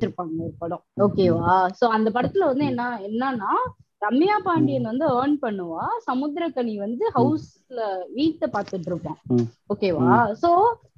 வச்சிருப்பாங்க 0.00 0.42
ஒரு 0.48 0.56
படம். 0.64 0.82
ஓகேவா 1.06 1.54
சோ 1.78 1.86
அந்த 1.98 2.08
படத்துல 2.16 2.50
வந்து 2.50 2.66
என்ன 2.72 2.90
என்னன்னா 3.08 3.52
ரம்யா 4.04 4.36
பாண்டியன் 4.44 4.88
வந்து 4.90 5.06
ஏர்ன் 5.16 5.34
பண்ணுவா. 5.42 5.82
சமுத்திரக்கனி 6.06 6.74
வந்து 6.84 7.04
ஹவுஸ்ல 7.16 7.80
வீட்டை 8.18 8.46
பார்த்துட்டு 8.54 8.88
இருப்பான். 8.90 9.18
ஓகேவா 9.72 10.14
சோ 10.42 10.50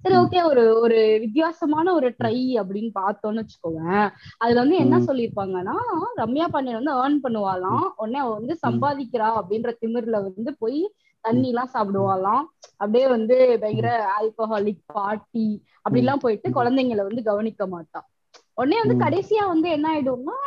சரி 0.02 0.16
ஓகே 0.20 0.38
ஒரு 0.50 0.62
ஒரு 0.84 0.98
வித்தியாசமான 1.24 1.86
ஒரு 1.98 2.08
ட்ரை 2.20 2.36
அப்படின்னு 2.60 2.90
பார்த்தோம்னு 3.00 3.42
வச்சுக்கோவேன் 3.42 4.06
அதுல 4.42 4.62
வந்து 4.62 4.78
என்ன. 4.84 5.00
சொல்லியிருப்பாங்கன்னா 5.08 5.76
ரம்யா 6.22 6.46
பாண்டியன் 6.54 6.80
வந்து 6.80 6.96
ஏர்ன் 7.02 7.18
பண்ணுவாளாம். 7.26 7.86
உடனே 8.00 8.20
அவ 8.24 8.32
வந்து 8.38 8.56
சம்பாதிக்கிறா 8.66 9.30
அப்படின்ற 9.40 9.72
திமிர்ல 9.82 10.20
வந்து 10.28 10.52
போய் 10.62 10.80
தண்ணி 11.24 11.48
எல்லாம் 11.52 11.74
சாப்பிடுவாளாம். 11.74 12.46
அப்படியே 12.80 13.06
வந்து 13.16 13.36
பயங்கர 13.62 13.90
ஆல்கஹாலிக் 14.16 14.82
பார்ட்டி 14.96 15.48
அப்படிலாம் 15.84 16.24
போயிட்டு 16.24 16.48
குழந்தைங்களை 16.56 17.02
வந்து 17.08 17.22
கவனிக்க 17.28 17.66
மாட்டான் 17.74 18.06
உடனே 18.54 18.80
வந்து. 18.84 19.04
கடைசியா 19.04 19.46
வந்து 19.46 19.68
என்ன 19.70 19.86
ஆயிடும்னா 19.92 20.38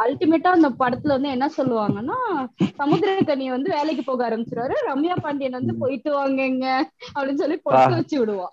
அல்டிமேட்டா 0.00 0.50
அந்த 0.56 0.70
படத்துல 0.70 1.14
வந்து 1.16 1.28
என்ன 1.28 1.50
சொல்லுவாங்கன்னா 1.56 2.46
சமுத்திரக்கனி 2.78 3.48
வந்து 3.48 3.74
வேலைக்கு 3.74 4.04
போக 4.04 4.30
ஆரம்பிச்சிருவாரு. 4.30 4.72
ரம்யா 4.86 5.16
பாண்டியன் 5.20 5.52
வந்து 5.52 5.74
போயிட்டு 5.74 6.10
வாங்கங்க. 6.12 6.80
அப்படின்னு 7.14 7.34
சொல்லி 7.34 7.56
பொட்டு 7.56 7.90
வச்சு 7.90 8.26
விடுவா. 8.26 8.46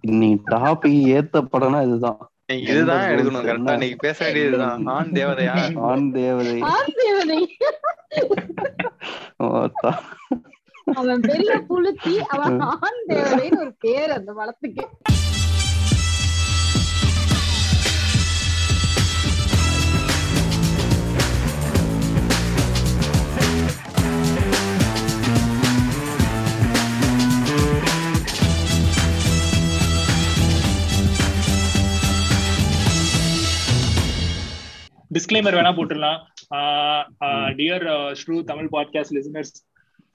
இன்னைக்கு 0.00 0.56
டாபிக் 0.56 1.06
ஏத்த 1.16 1.40
படம்னா 1.52 1.82
இதுதான். 1.82 2.30
இதுதான் 2.52 3.10
எடுக்கணும் 3.10 3.46
கரெக்டா? 3.46 3.78
நீங்க 3.78 3.96
பேச 3.98 4.24
வேண்டியதுதான் 4.24 4.86
ஆண் 4.86 5.10
தேவதையா? 5.12 5.78
ஆண் 5.78 6.12
தேவதை. 6.12 6.60
ஆண் 6.60 6.92
தேவதை. 6.94 7.56
அவன் 10.94 11.20
பெரிய 11.20 11.64
புளுத்தி 11.68 12.18
அவன் 12.18 12.60
ஆண் 12.60 13.02
தேவதைன்னு 13.08 13.58
ஒரு 13.58 13.74
பேர் 13.78 14.10
அந்த 14.10 14.32
படத்துக்கு. 14.32 14.88
டிஸ்க்ளைமர் 35.16 35.56
வேணா 35.56 35.70
போட்டுடலாம். 35.78 36.20
Dear 37.56 38.12
Strew 38.12 38.42
Tamil 38.42 38.68
podcast 38.72 39.14
listeners 39.14 39.52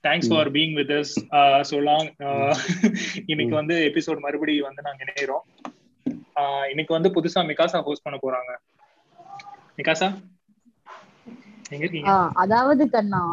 thanks 0.03 0.29
for 0.29 0.51
being 0.51 0.73
with 0.73 0.89
us 0.89 1.61
so 1.61 1.79
long 1.79 2.15
Uh, 2.19 2.55
இன்னைக்கு 3.25 3.55
வந்து 3.55 3.75
எபிசோட் 3.75 4.19
மறுபடியும் 4.19 4.65
வந்து 4.65 4.81
நாங்க 4.81 5.03
இணையிறோம். 5.03 5.45
இன்னைக்கு 6.67 6.93
வந்து 6.93 7.09
புதுசா 7.09 7.43
மிகாசா 7.43 7.81
ஹோஸ்ட் 7.81 8.03
பண்ண 8.03 8.19
போறாங்க. 8.21 8.51
மிகாசா? 9.77 10.07
எங்க 11.69 11.85
இருக்கீங்க? 11.85 12.11
ஆஹ் 12.11 12.29
அதாவது 12.33 12.89
கண்ணா 12.89 13.23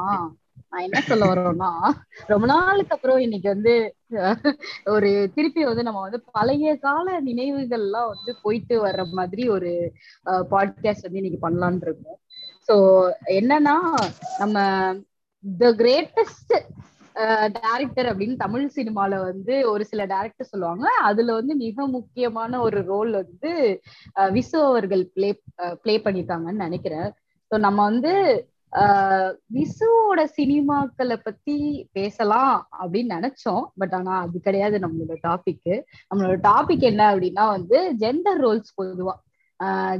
நான் 0.70 0.82
என்ன 0.82 1.00
சொல்ல 1.00 1.24
வரோம்னா 1.24 1.90
ரொம்ப 2.26 2.46
நாளுக்கு 2.46 2.94
அப்புறம் 2.94 3.18
இன்னைக்கு 3.18 3.48
வந்து 3.48 3.96
ஒரு 4.90 5.08
திருப்பி 5.34 5.62
வந்து 5.64 5.82
நம்ம 5.82 6.00
வந்து 6.00 6.20
பழைய 6.32 6.76
கால 6.78 7.06
நினைவுகள் 7.20 7.82
எல்லாம் 7.82 8.08
வந்து 8.08 8.32
போயிட்டு 8.42 8.74
வர்ற 8.84 9.04
மாதிரி 9.12 9.44
ஒரு 9.50 9.70
பாட்காஸ்ட் 10.52 11.06
வந்து 11.06 11.20
இன்னைக்கு 11.22 11.40
பண்ணலாம்னு 11.42 11.86
இருக்கோம். 11.86 12.18
சோ 12.68 12.74
என்னன்னா 13.36 13.76
நம்ம 14.38 14.56
த 15.44 15.72
கிரேட்டஸ்ட் 15.78 16.54
டேரக்டர் 17.56 18.08
அப்படின்னு 18.10 18.36
தமிழ் 18.36 18.66
சினிமால 18.74 19.18
வந்து 19.22 19.68
ஒரு 19.70 19.84
சில 19.84 20.02
டேரக்டர் 20.06 20.50
சொல்லுவாங்க. 20.50 20.86
அதுல 21.02 21.32
வந்து 21.32 21.54
மிக 21.56 21.86
முக்கியமான 21.88 22.60
ஒரு 22.60 22.80
ரோல் 22.86 23.12
வந்து 23.14 23.50
அஹ், 24.16 24.30
விசு 24.32 24.58
அவர்கள் 24.64 25.02
பிளே 25.14 25.30
ப்ளே 25.82 25.96
பண்ணிருக்காங்கன்னு 26.04 26.66
நினைக்கிறேன். 26.66 27.08
ஸோ 27.50 27.56
நம்ம 27.58 27.78
வந்து 27.84 28.12
விசுவோட 29.52 30.20
சினிமாக்களை 30.38 31.16
பத்தி 31.22 31.56
பேசலாம் 31.92 32.54
அப்படின்னு 32.80 33.14
நினைச்சோம். 33.16 33.64
பட் 33.80 33.94
ஆனா 33.94 34.14
அது 34.24 34.40
கிடையாது 34.40 34.76
நம்மளோட 34.84 35.14
டாபிக் 35.28 35.70
நம்மளோட 36.10 36.36
டாபிக் 36.50 36.84
என்ன 36.90 37.02
அப்படின்னா 37.12 37.46
வந்து 37.56 37.78
ஜெண்டர் 38.02 38.40
ரோல்ஸ் 38.46 38.76
பொதுவா. 38.80 39.14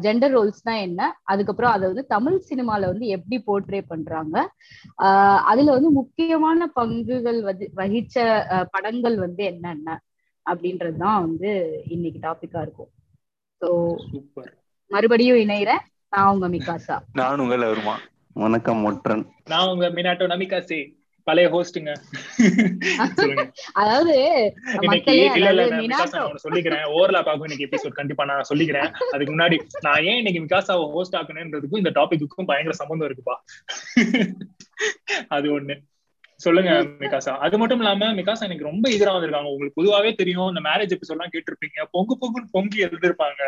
ஜெண்டர் 0.05 0.35
ரோல்ஸ்னா 0.37 0.75
என்ன? 0.87 1.01
அதுக்கப்புறம் 1.25 1.73
அதை 1.77 1.85
வந்து 1.91 2.05
தமிழ் 2.07 2.37
சினிமால 2.51 2.91
வந்து 2.91 3.07
எப்படி 3.17 3.39
போர்ட்ரே 3.47 3.81
பண்றாங்க? 3.93 4.37
அதுல 5.51 5.73
வந்து 5.77 5.91
முக்கியமான 6.01 6.69
பங்குகள் 6.77 7.41
வந்து 7.49 7.67
வகிச்ச 7.81 8.17
படங்கள் 8.75 9.17
வந்து 9.25 9.45
என்னென்ன? 9.45 9.97
அப்படின்றதுதான் 10.47 11.19
வந்து 11.25 11.51
இன்னைக்கு 11.95 12.21
டாபிக்கா 12.29 12.61
இருக்கும். 12.67 12.91
ஸோ 13.63 13.69
மறுபடியும் 14.91 15.41
இணைகிறேன் 15.45 15.83
நான் 16.13 16.31
உங்க 16.35 16.47
மிகாசா. 16.49 16.97
நான் 17.21 17.43
உங்கள் 17.45 17.69
வருமா 17.71 17.97
வணக்கம் 18.43 18.85
ஒற்றன். 18.85 19.23
நான் 19.45 19.69
உங்க 19.69 19.87
மினாட்டோ 19.89 20.27
நமிகாசே 20.33 20.79
பழைய 21.27 21.47
ஹோஸ்டுங்க 21.55 21.91
அதாவது 23.73 24.15
இன்னைக்கு 24.81 25.15
இல்ல 25.15 25.49
இல்ல 25.51 25.65
மிகாசா 25.81 26.21
சொல்லிக்கிறேன். 26.45 26.85
ஓவர்லாப் 26.95 27.29
ஆகும் 27.33 27.47
இன்னைக்கு 27.49 27.67
எபிசோட் 27.69 27.99
கண்டிப்பா 28.01 28.25
நான் 28.25 28.49
சொல்லிக்கிறேன். 28.51 28.91
அதுக்கு 29.11 29.33
முன்னாடி 29.35 29.59
நான் 29.81 30.05
ஏன் 30.05 30.21
இன்னைக்கு 30.23 30.43
மிகாசாவை 30.45 30.87
ஹோஸ்ட் 30.93 31.19
ஆக்கணுன்றதுக்கும் 31.21 31.83
இந்த 31.83 31.93
டாபிக்குக்கும் 31.99 32.51
பயங்கர 32.53 32.77
சம்பந்தம் 32.83 33.09
இருக்குப்பா. 33.09 33.37
அது 35.29 35.49
ஒண்ணு. 35.59 35.77
சொல்லுங்க 36.41 36.73
மிகாசா. 37.01 37.33
அது 37.45 37.57
மட்டும் 37.61 37.81
இல்லாம 37.83 38.09
மிகாசா 38.19 38.43
எனக்கு 38.49 38.69
ரொம்ப 38.69 38.85
எதிரா 38.97 39.13
வந்திருக்காங்க. 39.15 39.51
உங்களுக்கு 39.53 39.79
பொதுவாவே 39.81 40.11
தெரியும் 40.15 40.49
இந்த 40.49 40.61
மேரேஜ் 40.67 40.95
எபிசோட் 40.97 41.17
எல்லாம் 41.17 41.33
கேட்டிருப்பீங்க. 41.35 41.79
பொங்கு 41.95 42.15
பொங்குன்னு 42.21 42.55
பொங்கி 42.57 42.79
எழுதிருப்பாங்க 42.87 43.41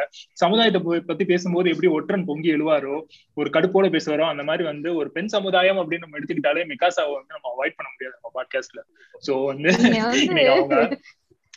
சமுதாயத்தை 0.43 0.81
பத்தி 1.11 1.25
பேசும்போது 1.25 1.71
எப்படி 1.71 1.91
ஒற்றன் 1.99 2.27
பொங்கி 2.31 2.51
எழுவாரோ 2.57 2.97
ஒரு 3.37 3.51
கடுப்போட 3.51 3.89
பேசுவாரோ 3.97 4.27
அந்த 4.33 4.43
மாதிரி 4.43 4.65
வந்து 4.65 4.91
ஒரு 4.95 5.11
பெண் 5.11 5.33
சமுதாயம் 5.37 5.81
அப்படின்னு 5.83 6.07
நம்ம 6.07 6.19
எடுத்துக்கிட்டாலே 6.21 6.65
மிகாசாவை 6.73 7.15
வந்து 7.19 7.37
நம்ம 7.37 7.51
அவாய்ட் 7.55 7.79
பண்ண 7.79 7.89
முடியாது 7.93 8.17
நம்ம 8.17 8.33
பாட்காஸ்ட்ல 8.39 8.83
சோ 9.23 9.35
வந்து 9.53 9.71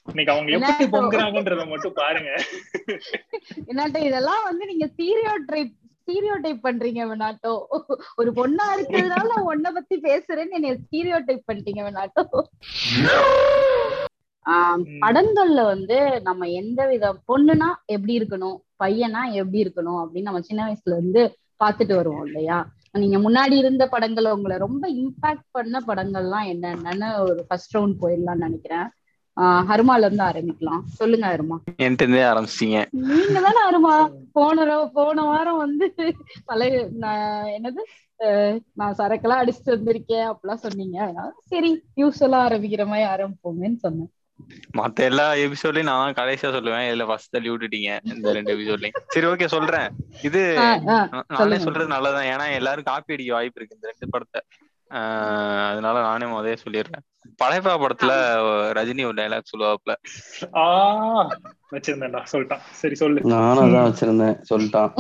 இன்னைக்கு 0.08 0.32
அவங்க 0.34 0.52
எப்படி 0.56 0.86
பொங்குறாங்கன்றத 0.94 1.64
மட்டும் 1.66 2.00
பாருங்க. 2.00 2.32
இதெல்லாம் 4.08 4.44
வந்து 4.48 4.64
நீங்க 4.72 4.86
ஸ்டீரியோ 4.94 5.34
டைப் 5.50 5.72
ஸ்டீரியோ 6.08 6.36
டைப் 6.42 6.66
பண்றீங்க 6.68 7.02
வெனாட்டோ. 7.10 7.52
ஒரு 8.16 8.32
பொண்ணா 8.32 8.66
இருக்கிறதுனால 8.78 9.28
நான் 9.32 9.48
உன்னை 9.52 9.72
பத்தி 9.72 9.96
பேசுறேன்னு 10.00 10.58
என்னைய 10.58 10.76
ஸ்டீரியோ 10.84 11.20
டைப் 11.26 11.48
பண்ணிட்டீங்க 11.52 11.82
வெனாட்டோ. 11.88 12.24
படங்கள்ல 15.04 15.62
வந்து 15.64 15.98
நம்ம 16.22 16.48
எந்த 16.62 16.88
வித 16.88 17.14
பொண்ணுனா 17.28 17.70
எப்படி 17.86 18.14
இருக்கணும் 18.20 18.58
பையனா 18.84 19.22
எப்படி 19.42 19.60
இருக்கணும் 19.64 20.00
அப்படின்னு 20.02 20.30
நம்ம 20.30 20.42
சின்ன 20.42 20.66
வயசுல 20.66 20.96
இருந்து 20.98 21.22
பாத்துட்டு 21.64 21.96
வருவோம் 21.96 22.26
இல்லையா? 22.26 22.58
நீங்க 23.04 23.18
முன்னாடி 23.18 23.56
இருந்த 23.58 23.84
படங்கள் 23.88 24.28
உங்களை 24.32 24.58
ரொம்ப 24.58 24.84
இம்பாக்ட் 25.04 25.48
பண்ண 25.52 25.80
படங்கள்லாம் 25.88 26.50
என்னென்னு 26.54 27.10
ஒரு 27.20 27.46
ஃபர்ஸ்ட் 27.48 27.78
ரவுண்ட் 27.78 27.96
போயிடலாம்னு 28.02 28.46
நினைக்கிறேன். 28.48 28.88
ஹருமால 29.70 30.08
இருந்து 30.08 30.26
ஆரம்பிக்கலாம். 30.30 30.82
சொல்லுங்க 31.00 31.26
ஹருமா 31.34 31.58
என்கிட்ட 31.84 32.06
இருந்தே 32.06 32.24
ஆரம்பிச்சிட்டீங்க. 32.32 32.80
நீங்க 33.10 33.40
தானே 33.48 33.62
அருமா. 33.70 33.94
போன 34.38 34.78
போன 34.98 35.26
வாரம் 35.30 35.62
வந்து 35.66 35.88
பழைய 36.50 36.82
என்னது? 37.58 37.84
நான் 38.80 38.98
சரக்கெல்லாம் 39.00 39.42
அடிச்சுட்டு 39.44 39.76
வந்திருக்கேன் 39.76 40.28
அப்படிலாம் 40.32 40.66
சொன்னீங்க. 40.66 40.98
அதனால 41.06 41.32
சரி 41.54 41.72
யூஸ்வலா 42.02 42.42
ஆரம்பிக்கிற 42.48 42.86
மாதிரி 42.92 43.08
ஆரம்பிப்போமேன்னு 43.14 43.80
சொன்னேன். 43.86 44.12
மத்த 44.78 45.04
எல்லா 45.10 45.26
எபிசோட்லயும் 45.46 45.90
நான் 45.90 46.16
கடைசியா 46.20 46.50
சொல்லுவேன். 46.56 46.86
இதுல 46.90 47.06
ஃபர்ஸ்ட் 47.10 47.34
தள்ளி 47.36 47.50
விட்டுட்டீங்க 47.52 47.92
இந்த 48.14 48.34
ரெண்டு 48.38 48.54
எபிசோட்லயும் 48.56 49.04
சரி 49.16 49.28
ஓகே 49.32 49.48
சொல்றேன். 49.56 49.88
இது 50.28 50.42
நானே. 50.60 51.60
சொல்றது 51.66 51.94
நல்லதான் 51.96 52.30
ஏன்னா 52.34 52.48
எல்லாரும் 52.60 52.90
காப்பி 52.92 53.16
அடிக்க 53.16 53.34
வாய்ப்பு 53.38 53.60
இருக்கு 53.60 53.78
இந்த 53.80 53.92
ரெண்டு 53.92 54.14
படத்தை. 54.16 54.42
அதனால 55.70 55.96
நானே 56.02 56.26
முதல்ல 56.26 56.58
சொல்லிடுறேன். 56.64 57.04
பழையப்பா 57.44 57.74
படத்துல 57.84 58.12
ரஜினி 58.78 59.04
ஒரு 59.10 59.16
டைலாக் 59.22 59.52
சொல்லுவாப்ல 59.52 59.94
ஆ 60.56 60.66
வச்சிருந்தேன்டா 61.72 62.22
சொல்லிட்டான். 62.32 62.64
சரி 62.82 62.96
சொல்லு. 62.96 63.22
நானும் 63.34 63.64
அதான் 63.64 63.88
வச்சிருந்தேன் 63.90 64.38
சொல்லிட்டான். 64.50 64.92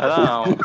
அதான். 0.00 0.58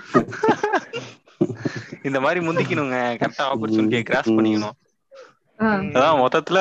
இந்த 2.04 2.20
மாதிரி 2.20 2.40
முந்திக்கணுங்க 2.48 2.98
கரெக்டா 3.22 3.44
ஆப்பர்ச்சுனிட்டியை 3.52 4.04
கிராஸ் 4.04 4.30
பண்ணிக்கணும். 4.30 4.78
அதான் 5.60 6.20
மொத்தத்துல 6.22 6.60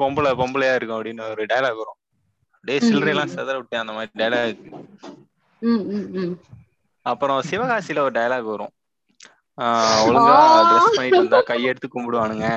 பொம்பளை 0.00 0.32
பொம்பளையா 0.40 0.74
இருக்கும் 0.74 0.98
அப்படின்னு 0.98 1.30
ஒரு 1.30 1.42
டைலாக் 1.52 1.80
வரும். 1.80 1.98
டே 2.64 2.74
சில்லறை 2.80 3.12
எல்லாம் 3.14 3.34
செதற 3.36 3.56
விட்டேன் 3.56 3.84
அந்த 3.84 3.92
மாதிரி 3.92 4.10
டைலாக் 4.22 4.58
அப்புறம் 7.06 7.42
சிவகாசியில 7.50 7.98
ஒரு 7.98 8.14
டைலாக் 8.20 8.50
வரும். 8.52 8.72
ஒழுங்கா 10.06 10.38
ட்ரெஸ் 10.68 10.96
பண்ணிட்டு 10.96 11.22
வந்தா 11.22 11.40
கையெடுத்து 11.50 11.88
கும்பிடுவானுங்க. 11.94 12.48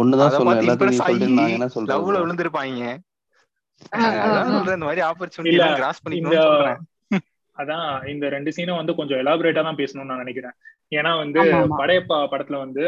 ஒண்ணுதான் 0.00 0.36
பார்த்து 0.48 0.64
எல்லாத்தையும் 0.64 1.40
என்ன 1.56 1.68
லவ்ல 1.92 2.20
விழுந்திருப்பாங்க. 2.22 2.84
சொல்றேன் 4.54 4.76
இந்த 4.78 4.88
மாதிரி 4.88 5.02
ஆப்பர்ச்சுனிட்டி 5.10 5.70
கிராஸ் 5.80 6.02
பண்ணிக்கணும்னு 6.04 6.44
சொல்றேன். 6.50 6.80
அதான் 7.56 7.88
இந்த 8.12 8.28
ரெண்டு 8.34 8.52
சீனும் 8.56 8.80
வந்து 8.80 8.94
கொஞ்சம் 9.00 9.20
எலாபரேட்டா 9.22 9.62
தான் 9.66 9.80
பேசணும்னு 9.80 10.10
நான் 10.12 10.22
நினைக்கிறேன். 10.24 10.56
ஏன்னா 10.98 11.12
வந்து. 11.22 11.40
படையப்பா 11.80 12.18
படத்துல 12.32 12.58
வந்து 12.64 12.84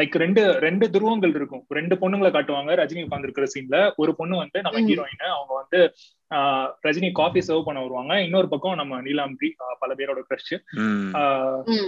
லைக் 0.00 0.10
ரெண்டு 0.10 0.52
ரெண்டு 0.52 0.88
துருவங்கள் 0.88 1.28
இருக்கும். 1.28 1.64
ரெண்டு 1.68 1.96
பொண்ணுங்களை 1.96 2.30
காட்டுவாங்க 2.32 2.72
ரஜினி 2.72 3.02
உட்கார்ந்து 3.02 3.32
இருக்கிற 3.32 3.46
சீன்ல 3.46 3.92
ஒரு 3.96 4.16
பொண்ணு 4.16 4.36
வந்து 4.36 4.60
நம்ம. 4.60 4.78
ஹீரோயின் 4.90 5.22
அவங்க 5.22 5.54
வந்து 5.54 5.92
ஆஹ் 6.34 6.72
ரஜினி 6.82 7.12
காஃபி 7.12 7.40
சர்வ் 7.40 7.62
பண்ண 7.62 7.80
வருவாங்க. 7.80 8.22
இன்னொரு 8.22 8.48
பக்கம் 8.48 8.74
நம்ம 8.74 9.02
நீலாம்பரி 9.02 9.48
ஆஹ் 9.48 9.76
பல 9.78 9.94
பேரோட 9.94 10.22
க்ரஷ். 10.28 10.58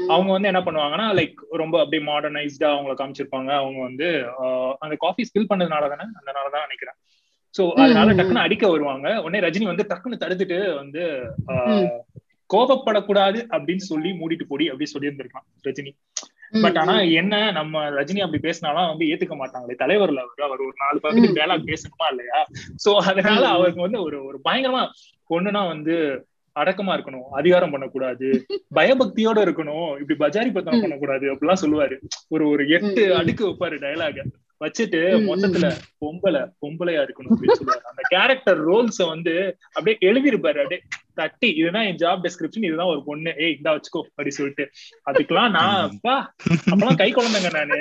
அவங்க 0.08 0.32
வந்து 0.32 0.48
என்ன 0.48 0.60
பண்ணுவாங்கன்னா 0.60 1.16
லைக் 1.18 1.34
ரொம்ப 1.50 1.80
அப்படியே 1.80 2.12
மாடர்னைஸ்டா 2.12 2.64
அவங்கள 2.64 2.94
காமிச்சிருப்பாங்க. 2.94 3.50
அவங்க 3.54 3.82
வந்து 3.82 4.24
ஆஹ் 4.42 4.74
அந்த 4.78 4.96
காஃபி 4.98 5.22
ஸ்பில் 5.22 5.42
பண்ணதுனால 5.42 5.88
தானே 5.88 6.04
அதனால 6.20 6.48
தான் 6.52 6.68
நினைக்கிறேன். 6.68 6.94
சோ 7.58 7.72
அதனால. 7.72 8.12
டக்குன்னு 8.12 8.44
அடிக்க 8.44 8.70
வருவாங்க. 8.70 9.22
உடனே 9.22 9.48
ரஜினி 9.48 9.64
வந்து 9.64 9.86
டக்குன்னு 9.88 10.20
தடுத்துட்டு 10.20 10.74
வந்து. 10.74 11.00
கோபப்படக்கூடாது 12.54 13.46
அப்படின்னு 13.50 13.76
சொல்லி 13.76 14.10
மூடிட்டு 14.10 14.42
போடி 14.48 14.68
அப்படி 14.68 14.90
சொல்லியிருந்திருக்கலாம் 14.98 15.46
ரஜினி. 15.64 15.90
பட் 16.52 16.78
ஆனா 16.78 16.94
என்ன 17.18 17.50
நம்ம 17.50 17.90
ரஜினி 17.90 18.20
அப்படி 18.20 18.42
பேசினாலும் 18.42 18.88
வந்து 18.88 19.04
ஏத்துக்க 19.04 19.36
மாட்டாங்களே 19.36 19.76
தலைவர்ல 19.78 20.22
அவர் 20.22 20.42
அவர் 20.42 20.60
ஒரு 20.60 20.76
நாலு 20.78 21.00
பக்கத்துக்கு 21.00 21.38
டயலாக் 21.40 21.70
பேசணுமா 21.70 22.08
இல்லையா 22.10 22.40
சோ 22.84 22.92
அதனால. 23.10 23.42
அவருக்கு 23.48 23.80
வந்து 23.80 24.02
ஒரு 24.02 24.24
ஒரு 24.24 24.40
பயங்கரமா 24.44 24.82
பொண்ணுனா 25.30 25.66
வந்து 25.68 25.94
அடக்கமா 26.56 26.92
இருக்கணும் 26.92 27.28
அதிகாரம் 27.32 27.70
பண்ணக்கூடாது 27.70 28.26
பயபக்தியோட 28.74 29.38
இருக்கணும் 29.44 29.88
இப்படி 30.00 30.16
பஜாரி 30.18 30.50
பத்தனம். 30.52 30.82
பண்ணக்கூடாது 30.82 31.26
அப்படிலாம் 31.32 31.62
சொல்லுவாரு 31.62 31.96
ஒரு 32.28 32.48
ஒரு 32.48 32.68
எட்டு. 32.68 33.04
அடுக்கு 33.16 33.46
வைப்பாரு 33.48 33.78
டயலாக 33.78 34.26
வச்சுட்டு. 34.62 35.00
மொத்தத்துல 35.28 35.66
பொம்பளை 36.02 36.42
பொம்பளையா 36.62 37.00
இருக்கணும் 37.04 37.32
அப்படின்னு 37.34 37.58
சொல்லுவாரு. 37.60 37.86
அந்த 37.90 38.02
கேரக்டர் 38.14 38.60
ரோல்ஸ 38.68 39.06
வந்து 39.14 39.34
அப்படியே 39.76 39.96
எழுதிருப்பாரு 40.08 40.60
அப்படியே 40.62 40.80
தட்டி 41.20 41.48
இதுதான் 41.60 41.86
என் 41.88 41.98
ஜாப் 42.02 42.22
டெஸ்கிரிப்ஷன் 42.24 42.66
இதுதான் 42.68 42.90
ஒரு 42.92 43.00
பொண்ணு. 43.08 43.30
ஏய் 43.44 43.54
இந்தா 43.56 43.72
வச்சுக்கோ 43.76 44.02
அப்படி 44.10 44.30
சொல்லிட்டு. 44.38 44.64
அதுக்கெல்லாம் 45.08 45.54
நான் 45.56 45.80
அப்பா 45.88 46.14
அப்பெல்லாம் 46.70 47.00
கை 47.02 47.08
குழந்தைங்க 47.14 47.50
நானு. 47.58 47.78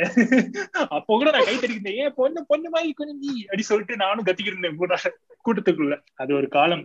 அப்போ 0.98 1.12
கூட 1.18 1.30
நான் 1.36 1.48
கை 1.50 1.56
தட்டிக்கிட்டேன். 1.58 2.00
ஏன் 2.04 2.16
பொண்ணு 2.20 2.46
பொண்ணு 2.52 2.70
மாதிரி 2.76 2.94
கொஞ்சம் 3.02 3.22
நீ 3.26 3.32
அப்படி 3.46 3.66
சொல்லிட்டு 3.72 4.02
நானும் 4.06 4.26
கத்திக்கிட்டு 4.30 4.56
இருந்தேன் 4.56 4.82
கூட 4.84 4.98
கூட்டத்துக்குள்ள. 5.46 5.96
அது 6.24 6.32
ஒரு 6.40 6.50
காலம். 6.58 6.84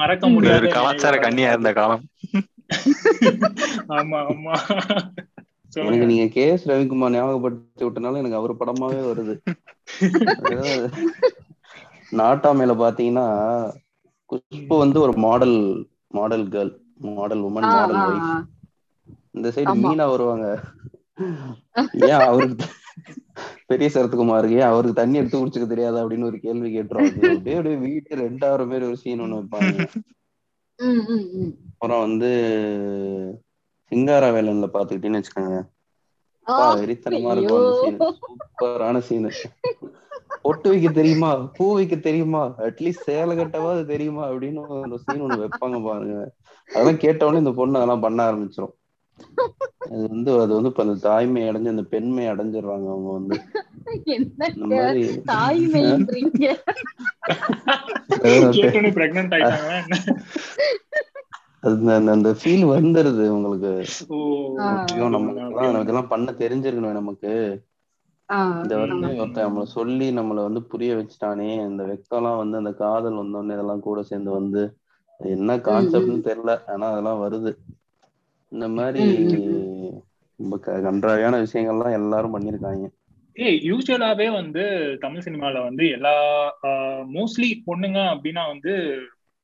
மறக்க 0.00 0.28
முடியாத 0.28 0.68
கலாச்சார 0.76 1.16
கண்ணியா 1.26 1.50
இருந்த 1.54 1.72
காலம். 1.80 2.04
ஆமா 3.98 4.20
ஆமா. 4.30 4.54
எனக்கு 5.84 6.08
நீங்க 6.10 6.26
கே 6.34 6.44
எஸ் 6.52 6.68
ரவிக்குமார் 6.70 7.14
ஞாபகப்படுத்தி 7.14 7.84
விட்டனால 7.84 8.20
எனக்கு 8.22 8.38
அவர் 8.40 8.60
படமாவே 8.60 9.00
வருது. 9.08 9.34
அதாவது 10.40 10.86
நாட்டாமையில 12.12 12.74
பாத்தீங்கன்னா 12.82 13.26
குஷ்பு 14.30 14.76
வந்து 14.82 14.98
ஒரு 15.00 15.14
model 15.26 15.58
model 16.18 16.46
girl 16.54 16.72
model 17.10 17.42
woman 17.48 17.68
model 17.74 18.02
wife 18.06 18.32
இந்த 19.36 19.48
சைடு. 19.54 19.74
மீனா 19.82 20.06
வருவாங்க. 20.12 20.46
ஏன் 22.08 22.22
அவருக்கு 22.28 22.66
பெரிய 23.70 23.88
சரத்குமாருக்கு 23.94 24.58
ஏன் 24.60 24.70
அவருக்கு 24.72 25.00
தண்ணி 25.00 25.20
எடுத்து 25.20 25.40
குடிச்சுக்க 25.40 25.66
தெரியாதா 25.70 26.02
அப்படின்னு 26.02 26.28
ஒரு 26.30 26.38
கேள்வி 26.44 26.68
கேட்டுருவாங்க 26.74 27.30
அப்படியே 27.30 27.56
அப்படியே 27.58 27.76
வீட்டு 27.86 28.20
ரெண்டாயிரம் 28.24 28.70
பேர் 28.72 28.88
ஒரு 28.88 28.98
சீன் 29.02 29.22
ஒண்ணு 29.24 29.40
வைப்பாங்க. 29.40 29.74
அப்புறம் 31.72 32.02
வந்து 32.06 32.30
சிங்காரா 33.92 34.28
வேலன்ல 34.36 34.68
பாத்துக்கிட்டீங்கன்னு 34.72 35.20
வச்சுக்கோங்க. 35.20 35.56
வெறித்தனமா 36.76 37.30
இருக்கும் 37.34 37.60
அந்த 37.60 37.72
சீன் 37.78 37.98
சூப்பரான 38.16 38.98
சீனு 39.08 39.30
பொட்டு 40.44 40.68
வைக்க 40.70 40.88
தெரியுமா? 40.98 41.30
பூ 41.56 41.64
வைக்க 41.74 41.96
தெரியுமா? 42.00 42.42
அட்லீஸ்ட் 42.66 43.06
சேலை 43.06 43.34
கட்டவாது 43.36 43.82
தெரியுமா? 43.86 44.24
அப்படின்னு 44.28 44.60
ஒரு 44.68 44.98
சீன் 45.04 45.24
ஒண்ணு 45.26 45.42
வைப்பாங்க 45.42 45.78
பாருங்க. 45.86 46.16
அதெல்லாம் 46.68 47.02
கேட்ட 47.04 47.26
உடனே 47.26 47.42
இந்த 47.44 47.52
பொண்ணு 47.52 47.78
அதெல்லாம் 47.78 48.04
பண்ண 48.06 48.18
ஆரம்பிச்சிரும். 48.28 48.74
அது 49.86 50.02
வந்து 50.08 50.30
அது 50.42 50.52
வந்து 50.54 50.70
இப்ப 50.72 50.84
அந்த 50.84 50.96
தாய்மை 51.00 51.42
அடைஞ்சு 51.48 51.74
அந்த 51.74 51.84
பெண்மை 51.92 52.24
அடைஞ்சிடுறாங்க 52.28 52.88
அவங்க 52.94 53.10
வந்து. 53.12 53.36
இந்த 54.56 54.76
அது 61.60 61.92
அந்த- 61.92 62.12
அந்த 62.12 62.30
ஃபீல் 62.30 62.64
வந்துருது 62.72 63.28
உங்களுக்கு. 63.28 63.70
ஐயோ 64.56 65.08
நம்ம 65.08 65.80
இதெல்லாம் 65.80 66.08
பண்ண 66.08 66.32
தெரிஞ்சிருக்கணும் 66.32 66.92
நமக்கு. 66.92 67.32
இந்த 68.62 68.76
வந்து. 68.76 69.16
ஒருத்தன் 69.20 69.46
நம்மள 69.46 69.62
சொல்லி 69.62 70.10
நம்மள 70.10 70.42
வந்து 70.42 70.62
புரிய 70.62 70.94
வச்சுட்டானே 70.94 71.68
இந்த 71.68 71.84
வெக்கம்லாம் 71.84 72.36
வந்து 72.36 72.56
அந்த 72.56 72.72
காதல் 72.72 73.14
வந்தோடனே 73.14 73.52
இதெல்லாம் 73.52 73.80
கூட 73.80 74.02
சேர்ந்து 74.02 74.30
வந்து 74.30 74.62
என்ன 75.18 75.56
கான்செப்ட்னு 75.56 76.26
தெரியல 76.28 76.70
ஆனா 76.70 76.90
அதெல்லாம் 76.90 77.20
வருது. 77.22 77.52
இந்த 78.52 78.68
மாதிரி 78.68 79.04
ரொம்ப 80.40 80.56
கன்றாவியான 80.66 81.46
விஷயங்கள்லாம் 81.46 81.92
எல்லாரும் 81.92 82.34
பண்ணிருக்காங்க 82.34 82.86
ஏய் 83.34 83.70
யூஸ்வலாவே 83.70 84.32
வந்து 84.32 84.62
தமிழ் 85.00 85.22
சினிமால 85.24 85.62
வந்து 85.62 85.88
எல்லா 85.88 86.14
மோஸ்ட்லி 87.12 87.50
பொண்ணுங்க 87.66 87.98
அப்படின்னா 88.14 88.46
வந்து 88.46 88.74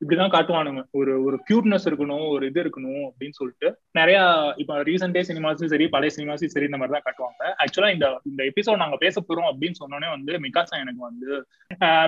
இப்படிதான் 0.02 0.32
காட்டுவானுங்க. 0.34 0.82
ஒரு 1.00 1.12
ஒரு 1.25 1.37
கியூட்னஸ் 1.49 1.87
இருக்கணும் 1.88 2.25
ஒரு 2.34 2.44
இது 2.50 2.58
இருக்கணும் 2.62 3.02
அப்படின்னு 3.08 3.37
சொல்லிட்டு. 3.38 3.69
நிறைய 3.99 4.19
இப்ப 4.62 4.78
ரீசெண்ட் 4.88 5.16
டே 5.16 5.22
சினிமாஸும் 5.28 5.72
சரி 5.72 5.87
பழைய 5.94 6.12
சினிமாஸும் 6.16 6.52
சரி 6.54 6.69
இந்த 6.70 6.78
மாதிரி 6.81 6.94
தான் 6.96 7.06
காட்டுவாங்க 7.06 7.43
ஆக்சுவலா 7.62 7.90
இந்த 7.96 8.06
இந்த 8.31 8.43
எபிசோட் 8.50 8.82
நாங்க 8.82 8.96
பேச 8.96 9.22
போறோம் 9.28 9.49
அப்படின்னு 9.50 9.81
சொன்னோடனே 9.82 10.08
வந்து 10.16 10.32
மிகாசா 10.46 10.81
எனக்கு 10.84 11.02
வந்து 11.08 11.28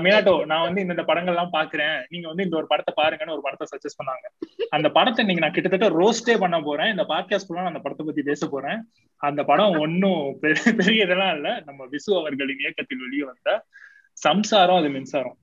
மினாட்டோ 0.07 0.35
நான் 0.53 0.67
வந்து 0.67 0.81
இந்த 0.87 1.05
படங்கள்லாம் 1.11 1.55
பாக்குறேன். 1.59 1.97
நீங்க 2.09 2.27
வந்து 2.29 2.47
இந்த 2.49 2.57
ஒரு 2.57 2.67
படத்தை 2.73 2.95
பாருங்கன்னு 3.01 3.37
ஒரு 3.37 3.45
படத்தை 3.47 3.67
சஜஸ்ட் 3.73 4.01
பண்ணாங்க. 4.01 4.27
அந்த 4.71 4.91
படத்தை 4.91 5.23
இன்னைக்கு 5.25 5.45
நான் 5.47 5.57
கிட்டத்தட்ட 5.57 5.89
ரோஸ்டே 6.01 6.37
பண்ண 6.45 6.61
போறேன். 6.61 6.93
இந்த 6.97 7.07
பாட்காஸ்ட் 7.13 7.49
ஃபுல்லா 7.49 7.65
நான் 7.65 7.75
அந்த 7.75 7.85
படத்தை 7.87 8.07
பத்தி 8.07 8.23
பேச 8.23 8.49
போறேன். 8.49 8.81
அந்த 9.21 9.41
படம் 9.45 9.79
ஒன்னும் 9.85 10.25
பெரிய 10.41 10.75
பெரிய 10.81 11.07
இதெல்லாம் 11.07 11.35
இல்ல. 11.37 11.49
நம்ம 11.69 11.87
விசு 11.95 12.11
அவர்களின் 12.21 12.63
இயக்கத்தில் 12.65 13.05
வெளியே 13.07 13.25
வந்த 13.33 13.51
சம்சாரம் 14.27 14.81
அது 14.81 14.89
மின்சாரம். 14.89 15.39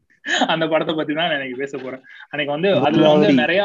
அந்த 0.48 0.68
படத்தை 0.68 0.96
பத்தி 0.96 1.14
தான் 1.14 1.28
நான் 1.28 1.36
எனக்கு 1.36 1.56
பேச 1.56 1.78
போறேன். 1.78 2.02
அன்னைக்கு 2.30 2.60
வந்து 2.60 2.86
அதுல 2.88 3.10
வந்து. 3.10 3.34
நிறைய 3.34 3.64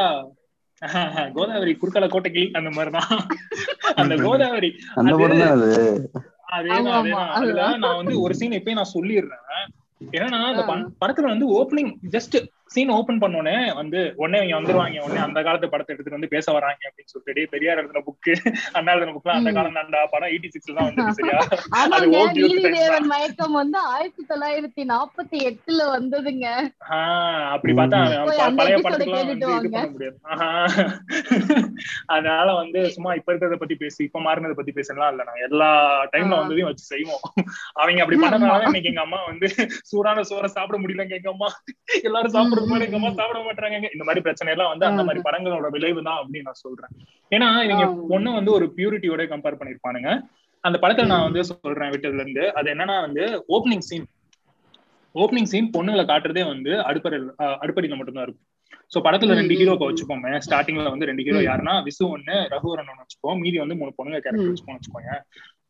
கோதாவரி 1.35 1.79
குறுக்கல 1.83 2.07
கோட்டைக்கிளி 2.07 2.51
அந்த 2.51 2.71
மாதிரிதான். 2.71 3.27
அந்த 3.95 4.15
கோதாவரி. 4.25 4.77
அந்த 4.95 5.15
அது- 5.15 5.19
படம் 5.19 5.39
தான் 5.39 5.49
அது. 5.49 6.11
அதேதான் 6.53 6.95
அதேதான் 6.97 7.29
அதுதான். 7.29 7.79
நான் 7.79 7.97
வந்து 7.97 8.21
ஒரு 8.21 8.35
சீன் 8.35 8.53
இப்பயே 8.53 8.73
நான் 8.73 8.93
சொல்லிடுறேன். 8.95 9.69
என்னன்னா 10.13 10.41
அந்த 10.43 10.63
படத்துல 11.01 11.21
வந்து 11.21 11.47
ஓப்பனிங் 11.63 11.93
ஜஸ்ட் 12.11 12.37
சீன் 12.71 12.91
ஓபன் 12.95 13.21
பண்ணோடனே 13.21 13.53
வந்து 13.77 13.99
உடனே 14.21 14.39
இவங்க 14.39 14.55
வந்துருவாங்க. 14.57 15.03
உடனே 15.05 15.21
அந்த 15.25 15.41
காலத்து 15.45 15.69
படத்தை 15.71 15.93
எடுத்துட்டு 15.93 16.17
வந்து 16.17 16.31
பேச 16.33 16.47
வராங்க 16.55 16.83
அப்படின்னு 16.87 17.13
சொல்லிட்டு 17.13 17.43
பெரியார் 17.53 17.81
எழுதின 17.81 18.03
புக்கு 18.07 18.33
அண்ணா 18.77 18.93
எழுதின 18.95 19.15
புக்லாம் 19.17 19.39
அந்த. 19.41 19.51
காலம் 19.57 19.77
தான்டா 19.79 20.01
படம் 20.13 20.31
எயிட்டி 20.31 20.49
சிக்ஸ்ல 20.55 20.77
தான் 20.79 20.89
வந்து 20.89 21.05
சரியா? 21.19 21.39
அது 21.89 22.09
மயக்கம் 23.11 23.55
வந்து 23.61 23.79
ஆயிரத்தி 23.91 24.25
தொள்ளாயிரத்தி 24.31 24.83
நாற்பத்தி 24.91 25.39
எட்டுல 25.49 25.81
வந்ததுங்க. 25.93 26.47
ஆஹ் 26.91 27.47
அப்படி 27.55 27.75
பார்த்தா 27.75 28.01
பழைய 28.59 28.79
படத்துக்குலாம் 28.79 29.23
வந்து 29.25 29.47
இது. 29.61 29.71
பண்ண 29.77 29.87
முடியாது. 29.93 30.19
அதனால 32.13 32.49
வந்து 32.61 32.83
சும்மா 32.95 33.13
இப்ப 33.19 33.31
இருக்கிறத 33.33 33.59
பத்தி 33.63 33.77
பேசி 33.81 34.01
இப்ப 34.07 34.25
மாறினதை 34.27 34.57
பத்தி 34.57 34.75
பேசலாம் 34.77 35.11
இல்ல. 35.15 35.25
நாங்க 35.29 35.43
எல்லா 35.49 35.71
டைம்ல. 36.13 36.35
வந்ததையும் 36.41 36.71
வச்சு 36.71 36.87
செய்வோம். 36.93 37.25
அவங்க 37.77 38.03
அப்படி 38.05 38.21
பண்ணனால 38.25 38.69
இன்னைக்கு 38.69 38.93
எங்க 38.93 39.05
அம்மா 39.07 39.21
வந்து 39.31 39.49
சூடான 39.91 40.27
சோறை 40.29 40.51
சாப்பிட 40.55 40.77
முடியலங்க 40.83 41.17
எங்க 41.19 41.31
அம்மா 41.35 41.51
எல்லாரும் 42.03 42.35
சாப்பிடுறது 42.35 42.55
அம்மா 42.59 43.11
சாப்பிட 43.13 43.39
மாட்டாங்க 43.47 43.77
இந்த 43.95 44.05
மாதிரி 44.07 44.25
பிரச்சனை 44.27 44.53
எல்லாம் 44.55 44.73
வந்து 44.73 44.87
அந்த 44.89 45.03
மாதிரி 45.05 45.21
படங்களோட 45.27 45.69
விளைவு 45.75 46.01
தான் 46.03 46.21
அப்படின்னு 46.21 46.49
நான் 46.49 46.63
சொல்றேன். 46.63 46.93
ஏன்னா 47.33 47.49
இவங்க. 47.67 47.85
பொண்ணு 48.11 48.31
வந்து 48.37 48.53
ஒரு 48.57 48.67
பியூரிட்டியோட 48.77 49.23
கம்பேர் 49.33 49.59
பண்ணிருப்பானுங்க 49.61 50.11
அந்த 50.65 50.77
படத்துல 50.83 51.11
நான் 51.11 51.27
வந்து 51.27 51.43
சொல்றேன் 51.49 51.93
விட்டதுல 51.93 52.23
இருந்து 52.23 52.45
அது 52.59 52.69
என்னன்னா 52.73 52.97
வந்து 53.05 53.25
ஓப்பனிங் 53.55 53.87
சீன் 53.89 54.07
ஓப்பனிங் 55.15 55.51
சீன் 55.51 55.69
பொண்ணுங்களை 55.75 56.05
காட்டுறதே 56.07 56.43
வந்து 56.49 56.73
அடுப்பறையில் 56.89 57.29
அடுப்படியில 57.63 57.97
மட்டும்தான் 57.99 58.27
இருக்கும். 58.27 58.47
சோ 58.93 58.99
படத்துல 59.05 59.37
ரெண்டு 59.39 59.55
ம், 59.55 59.59
ஹீரோ 59.61 59.71
ம், 59.71 59.77
இப்ப 59.77 59.87
வச்சுப்போமே 59.89 60.33
ஸ்டார்டிங்ல 60.45 60.91
வந்து 60.91 61.09
ரெண்டு 61.11 61.25
ஹீரோ. 61.27 61.39
யாருன்னா 61.47 61.75
விசு 61.87 62.03
ஒண்ணு 62.11 62.35
ரகுவரன் 62.53 62.91
ஒண்ணு 62.91 63.05
வச்சுப்போம் 63.05 63.39
மீதி 63.43 63.59
வந்து 63.63 63.77
மூணு 63.81 63.93
பொண்ணுங்க 63.97 64.19
கேரக்டர் 64.19 64.51
வச்சுப்போம் 64.51 64.77
வச்சுக்கோங்க 64.77 65.15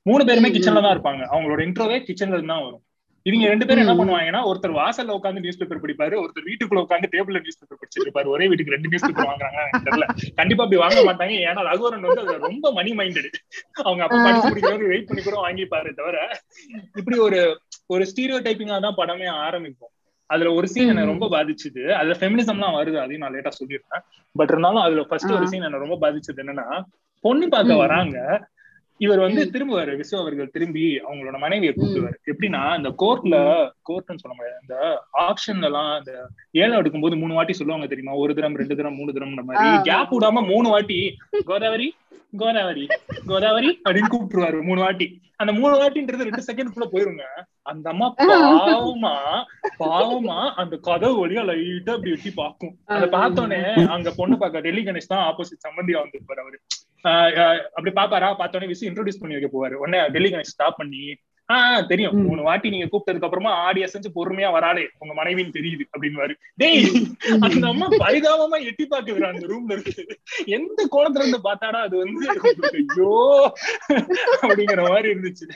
மூணு 0.07 0.23
பேருமே 0.28 0.49
கிச்சன்ல. 0.50 0.83
தான் 0.85 0.95
இருப்பாங்க. 0.97 1.23
அவங்களோட 1.33 1.61
இன்ட்ரோவே 1.66 1.97
கிச்சன்ல 2.09 2.37
இருந்து 2.37 2.52
தான் 2.52 2.64
வரும். 2.66 2.83
இவங்க 3.26 3.47
ரெண்டு 3.52 3.66
பேரும் 3.68 3.83
என்ன. 3.85 3.95
பண்ணுவாங்கன்னா 3.99 4.40
ஒருத்தர் 4.49 4.75
வாசல்ல 4.80 5.14
உட்காந்து 5.18 5.42
நியூஸ் 5.45 5.59
பேப்பர் 5.61 5.83
படிப்பாரு 5.85 6.14
ஒருத்தர் 6.23 6.47
வீட்டுக்குள்ள 6.49 6.83
உட்காந்து 6.85 7.09
டேபிள்ல 7.14 7.40
நியூஸ் 7.45 7.59
பேப்பர் 7.61 7.80
படிச்சிட்டு 7.80 8.06
இருப்பாரு. 8.06 8.28
ஒரே 8.35 8.47
வீட்டுக்கு 8.50 8.75
ரெண்டு 8.75 8.90
நியூஸ் 8.92 9.06
பேப்பர் 9.06 9.30
வாங்குறாங்க 9.30 9.61
தெரியல. 9.87 10.06
கண்டிப்பா 10.40 10.64
அப்படி 10.64 10.80
வாங்க 10.85 11.00
மாட்டாங்க. 11.09 11.35
ஏன்னா 11.49 11.64
ரகுவரன் 11.71 12.06
வந்து 12.09 12.23
அதுல 12.25 12.38
ரொம்ப 12.49 12.73
மணி 12.78 12.92
மைண்டட் 13.00 13.38
அவங்க 13.87 14.02
அப்பா 14.06 14.18
படிச்சு 14.26 14.50
முடிக்கிறவங்க 14.50 14.92
வெயிட் 14.95 15.09
பண்ணி 15.11 15.25
கூட 15.28 15.37
வாங்கிப்பாரு 15.47 15.92
தவிர 16.00 16.18
இப்படி 17.00 17.18
ஒரு 17.26 17.40
ஒரு 17.95 18.04
ஸ்டீரியோ 18.12 18.38
டைப்பிங்கா 18.47 18.78
தான் 18.87 18.99
படமே 19.00 19.28
ஆரம்பிக்கும் 19.47 19.92
அதுல 20.30 20.52
ஒரு 20.59 20.66
சீன் 20.71 20.88
என்ன. 20.92 21.02
ரொம்ப 21.11 21.26
பாதிச்சுது. 21.35 21.83
அதுல 21.99 22.14
ஃபெமினிசம்லாம் 22.21 22.76
வருது 22.78 22.99
அதையும் 23.02 23.23
நான் 23.25 23.35
லேட்டா 23.35 23.52
சொல்லிடுறேன். 23.59 24.02
பட் 24.37 24.52
இருந்தாலும் 24.52 24.85
அதுல 24.87 25.02
ஃபர்ஸ்ட் 25.11 25.35
ஒரு. 25.37 25.47
சீன் 25.52 25.66
என்ன 25.68 25.83
ரொம்ப 25.85 25.99
பாதிச்சது 26.04 26.42
என்னன்னா 26.45 26.66
பொண்ணு 27.25 27.47
பார்க்க. 27.49 27.76
வராங்க. 27.85 28.16
இவர் 28.99 29.19
வந்து. 29.19 29.45
திரும்புவாரு 29.53 29.93
விஸ்வ 30.00 30.17
அவர்கள் 30.21 30.50
திரும்பி 30.50 30.85
அவங்களோட 30.99 31.38
மனைவியை 31.38 31.75
கூப்பிடுவாரு. 31.76 32.17
எப்படின்னா 32.26 32.76
இந்த 32.76 32.91
கோர்ட்ல 32.99 33.37
கோர்ட்னு 33.88 34.23
சொல்ல 34.23 34.37
முடியாது 34.37 34.59
இந்த 34.61 35.05
ஆப்ஷன்ல 35.19 35.65
எல்லாம் 35.65 35.99
இந்த 35.99 36.29
ஏலம் 36.50 36.83
எடுக்கும்போது 36.83 37.19
மூணு 37.19 37.35
வாட்டி 37.35 37.53
சொல்லுவாங்க 37.53 37.88
தெரியுமா? 37.88 38.17
ஒரு 38.17 38.35
தரம் 38.35 38.57
ரெண்டு 38.57 38.76
தரம் 38.76 38.95
மூணு 38.95 39.12
தரம்ன்ற 39.12 39.43
மாதிரி. 39.43 39.83
கேப் 39.83 40.12
விடாம 40.12 40.47
மூணு 40.47 40.69
வாட்டி 40.69 41.17
கோதாவரி 41.45 41.95
கோதாவரி 42.37 42.87
கோதாவரி 43.26 43.81
அப்படின்னு 43.88 44.11
கூப்பிட்டுருவாரு 44.12 44.62
மூணு 44.62 44.81
வாட்டி. 44.81 45.21
அந்த 45.37 45.53
மூணு 45.53 45.75
வாட்டின்றது 45.83 46.29
ரெண்டு 46.29 46.43
செகண்ட் 46.49 46.73
குள்ள 46.75 46.87
போயிருங்க. 46.93 47.25
அந்த 47.66 47.87
அம்மா 47.88 48.06
பாவமா 48.20 49.12
பாவமா 49.80 50.38
அந்த 50.56 50.75
கதவு 50.85 51.16
வழியா 51.20 51.42
லைட்டா 51.49 51.94
அப்படி 51.94 52.12
எட்டி 52.12 52.32
பாக்கும் 52.35 52.75
அதை 52.94 53.06
பார்த்தோன்னே 53.14 53.61
அங்க 53.94 54.11
பொண்ணு 54.16 54.37
பார்க்க 54.38 54.66
டெல்லி 54.66 54.82
கணேஷ் 54.85 55.12
தான் 55.12 55.25
ஆப்போசிட் 55.28 55.66
சம்பந்தியா 55.66 56.02
வந்திருப்பாரு 56.02 56.42
அவரு. 56.44 56.58
அப்படி 57.75 57.92
பாப்பாரா 57.92 58.28
பார்த்தோன்னே 58.38 58.70
விசு 58.70 58.88
இன்ட்ரோடியூஸ் 58.88 59.23
பண்ணி 59.23 59.37
வைக்க 59.37 59.50
போவாரு. 59.50 59.75
உடனே 59.76 60.00
டெல்லி 60.08 60.30
கணேஷ் 60.30 60.54
ஸ்டாப் 60.54 60.78
பண்ணி 60.78 61.02
ஆஹ் 61.49 61.82
தெரியும். 61.87 62.14
மூணு 62.23 62.42
வாட்டி 62.42 62.68
நீங்க 62.70 62.87
கூப்பிட்டதுக்கு 62.87 63.26
அப்புறமா 63.26 63.50
ஆடி 63.64 63.80
அசைஞ்சு 63.85 64.11
பொறுமையா 64.14 64.49
வராளே 64.50 64.85
உங்க 64.99 65.12
மனைவின்னு 65.14 65.56
தெரியுது 65.56 65.85
அப்படின்னு 65.92 66.37
டேய் 66.58 66.80
அந்த 67.46 67.64
அம்மா 67.68 67.88
பரிதாபமா 68.00 68.58
எட்டி 68.68 68.85
பாக்குதுடா 68.87 69.28
அந்த 69.28 69.46
ரூம்ல 69.46 69.76
இருக்கு. 69.76 70.04
எந்த 70.56 70.80
கோணத்துல 70.94 71.25
இருந்து 71.25 71.40
பார்த்தாடா 71.46 71.80
அது 71.87 71.96
வந்து 71.96 72.26
ஐயோ 72.80 73.12
அப்படிங்கிற 74.42 74.82
மாதிரி 74.88 75.08
இருந்துச்சு. 75.14 75.46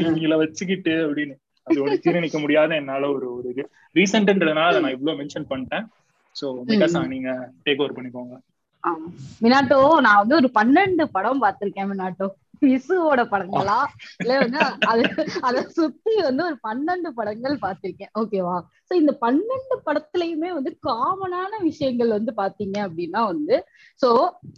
இவங்கள 0.00 0.36
வச்சுக்கிட்டு 0.42 0.94
அப்படின்னு 1.06 1.36
அது 1.66 1.78
ஒரு 1.84 1.94
ஜீரணிக்க 2.04 2.38
முடியாத 2.42 2.70
என்னால 2.80 3.08
ஒரு 3.14 3.28
ஒரு 3.36 3.46
இது. 3.52 3.62
ரீசென்ட்ன்றதுனால 3.96 4.70
அதை 4.72 4.80
நான் 4.82 4.96
இவ்வளவு 4.96 5.18
மென்ஷன் 5.20 5.50
பண்ணிட்டேன். 5.52 5.86
சோ 6.36 6.46
மிகாசா 6.68 7.00
நீங்க 7.14 7.30
டேக் 7.64 7.80
ஓவர் 7.82 7.96
பண்ணிக்கோங்க. 7.96 8.36
மினாட்டோ 9.44 9.78
நான் 10.06 10.20
வந்து 10.22 10.36
ஒரு 10.40 10.48
பன்னெண்டு 10.58 11.04
படம் 11.14 11.40
பார்த்திருக்கேன் 11.44 11.88
மினாட்டோ. 11.92 12.26
விசுவோட 12.62 13.22
படங்களா? 13.32 13.78
இல்ல 14.22 14.36
வந்து 14.42 14.60
அது 14.90 15.02
அத 15.48 15.62
சுத்தி 15.78 16.12
வந்து 16.28 16.42
ஒரு 16.48 16.56
பன்னெண்டு 16.66 17.10
படங்கள் 17.18 17.56
பார்த்திருக்கேன். 17.64 18.12
ஓகேவா 18.20 18.54
சோ 18.88 18.92
இந்த 19.00 19.12
பன்னெண்டு 19.24 19.76
படத்துலயுமே 19.88 20.50
வந்து 20.58 20.72
காமனான 20.88 21.50
விஷயங்கள் 21.68 22.16
வந்து 22.18 22.34
பாத்தீங்க 22.42 22.76
அப்படின்னா 22.86 23.22
வந்து 23.32 23.56
சோ 24.00 24.10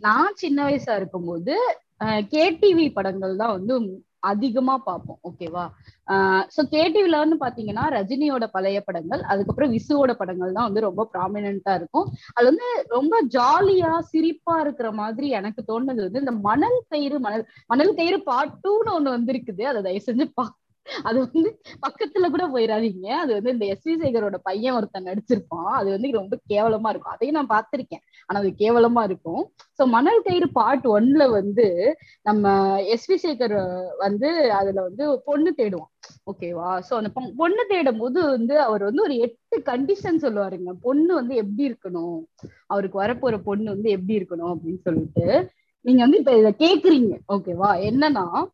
நான் 0.07 0.39
சின்ன 0.43 0.59
வயசா 0.69 0.95
இருக்கும்போது 1.01 1.57
கேடிவி 2.35 2.87
படங்கள் 2.99 3.41
தான் 3.43 3.57
வந்து 3.57 3.75
அதிகமா 4.23 4.75
பார்ப்போம் 4.87 5.19
ஓகேவா 5.29 5.65
சோ 6.55 6.61
கேடிவில 6.73 7.19
வந்து 7.23 7.37
பாத்தீங்கன்னா 7.45 7.85
ரஜினியோட 7.97 8.45
பழைய 8.57 8.79
படங்கள் 8.81 9.23
அதுக்கப்புறம் 9.23 9.73
விசுவோட 9.77 10.13
படங்கள் 10.13 10.57
தான் 10.57 10.69
வந்து 10.69 10.87
ரொம்ப 10.87 11.03
ப்ராமினென்ட்டா 11.15 11.75
இருக்கும். 11.75 12.07
அது 12.37 12.47
வந்து 12.51 12.69
ரொம்ப 12.89 13.15
ஜாலியா 13.37 13.93
சிரிப்பா 14.13 14.57
இருக்கிற 14.61 14.91
மாதிரி 14.93 15.29
எனக்கு 15.41 15.63
தோணுது 15.71 16.07
வந்து 16.07 16.25
இந்த 16.25 16.35
மணல் 16.49 16.79
கயிறு 16.89 17.19
மணல் 17.27 17.45
மணல் 17.67 17.95
கயிறு 17.95 18.21
பாட்டுன்னு 18.31 18.95
ஒண்ணு 18.99 19.17
வந்திருக்குது. 19.17 19.65
அதை 19.73 19.83
தயவு 19.83 20.07
செஞ்சு 20.09 20.27
பா 20.39 20.47
அது 21.02 21.18
வந்து 21.18 21.61
பக்கத்துல 21.88 22.28
கூட 22.28 22.49
போயிடாதீங்க 22.49 23.07
அது 23.07 23.33
வந்து 23.33 23.52
இந்த 23.52 23.66
எஸ் 23.66 23.88
வி 23.88 23.92
சேகரோட 23.92 24.35
பையன் 24.42 24.75
ஒருத்தன் 24.75 25.04
நடிச்சிருப்பான். 25.04 25.64
அது 25.64 25.90
வந்து 25.90 26.11
ரொம்ப 26.11 26.37
கேவலமா 26.49 26.88
இருக்கும். 26.88 27.12
அதையும் 27.12 27.47
நான் 27.47 27.47
பார்த்திருக்கேன். 27.47 28.02
ஆனா 28.26 28.40
அது 28.40 28.49
கேவலமா 28.49 29.04
இருக்கும். 29.04 29.52
சோ 29.83 29.87
மணல் 29.87 30.23
கயிறு 30.23 30.52
பார்ட் 30.52 30.87
ஒன்ல 30.87 31.30
வந்து 31.30 31.97
நம்ம 32.23 32.76
எஸ் 32.83 33.12
வி 33.12 33.30
சேகர் 33.30 33.85
வந்து 33.99 34.52
அதுல 34.52 34.83
வந்து 34.83 35.23
பொண்ணு 35.23 35.54
தேடுவான். 35.54 35.90
ஓகேவா 36.33 36.83
சோ 36.90 36.95
அந்த 36.95 37.11
பொ- 37.14 37.33
பொண்ணு 37.37 37.66
தேடும் 37.68 37.99
போது 37.99 38.26
வந்து 38.26 38.61
அவர் 38.61 38.83
வந்து 38.83 39.02
ஒரு 39.02 39.16
எட்டு 39.16 39.62
கண்டிஷன் 39.64 40.23
சொல்லுவாருங்க. 40.23 40.73
பொண்ணு 40.80 41.14
வந்து 41.14 41.35
எப்படி 41.35 41.71
இருக்கணும்? 41.71 42.25
அவருக்கு 42.66 43.02
வரப்போற 43.02 43.38
பொண்ணு 43.38 43.71
வந்து 43.71 43.90
எப்படி 43.90 44.18
இருக்கணும் 44.18 44.54
அப்படின்னு 44.54 44.80
சொல்லிட்டு. 44.80 45.50
நீங்க 45.80 46.00
வந்து 46.00 46.18
இப்ப 46.18 46.38
இத 46.38 46.54
கேக்குறீங்க. 46.59 47.18
ஓகேவா 47.28 47.80
என்னன்னா 47.88 48.45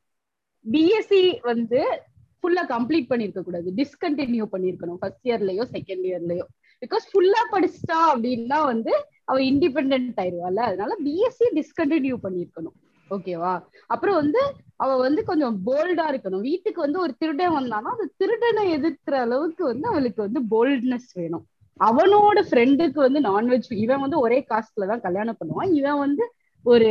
பிஎஸ்சி 0.70 1.38
வந்து 1.42 2.02
ஃபுல்லா 2.44 2.62
கம்ப்ளீட் 2.74 3.10
பண்ணிருக்க 3.10 3.42
கூடாது. 3.42 3.68
டிஸ்கண்டினியூ 3.80 4.46
பண்ணிருக்கணும் 4.54 5.00
ஃபர்ஸ்ட் 5.02 5.26
இயர்லயோ 5.30 5.66
செகண்ட் 5.74 6.04
இயர்லயோ 6.10 6.46
பிகாஸ் 6.82 7.04
ஃபுல்லா 7.10 7.42
படிச்சிட்டா 7.52 7.98
அப்படின்னா 8.12 8.58
வந்து 8.72 8.92
அவ 9.24 9.36
இண்டிபெண்ட் 9.50 10.18
ஆயிருவாள்ல 10.22 10.64
அதனால 10.70 10.92
பிஎஸ்சி 11.04 11.46
டிஸ்கண்டினியூ 11.60 12.16
பண்ணிருக்கணும் 12.24 12.76
ஓகேவா 13.10 13.52
அப்புறம் 13.86 14.14
வந்து 14.14 14.40
அவ 14.76 14.90
வந்து 14.96 15.20
கொஞ்சம் 15.24 15.56
போல்டா 15.66 16.04
இருக்கணும். 16.12 16.44
வீட்டுக்கு 16.48 16.80
வந்து 16.80 16.98
ஒரு 17.00 17.12
திருடன் 17.18 17.56
வந்தானா 17.56 17.90
அந்த 17.94 18.06
திருடனை 18.20 18.62
எதிர்க்கிற 18.76 19.16
அளவுக்கு 19.26 19.62
வந்து 19.64 19.86
அவளுக்கு 19.88 20.20
வந்து 20.26 20.40
போல்ட்னஸ் 20.52 21.10
வேணும். 21.14 21.44
அவனோட 21.80 22.38
ஃப்ரெண்டுக்கு 22.48 22.98
வந்து 23.06 23.20
நான்வெஜ் 23.20 23.68
இவன் 23.84 24.02
வந்து 24.04 24.18
ஒரே 24.18 24.38
காஸ்ட்ல 24.50 24.88
தான் 24.92 25.04
கல்யாணம் 25.06 25.38
பண்ணுவான். 25.40 25.70
இவன் 25.72 25.98
வந்து 25.98 26.24
ஒரு 26.64 26.90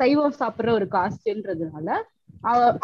சைவம் 0.00 0.38
சாப்பிடுற 0.40 0.70
ஒரு 0.70 0.86
காஸ்ட்ன்றதுனால 0.96 1.88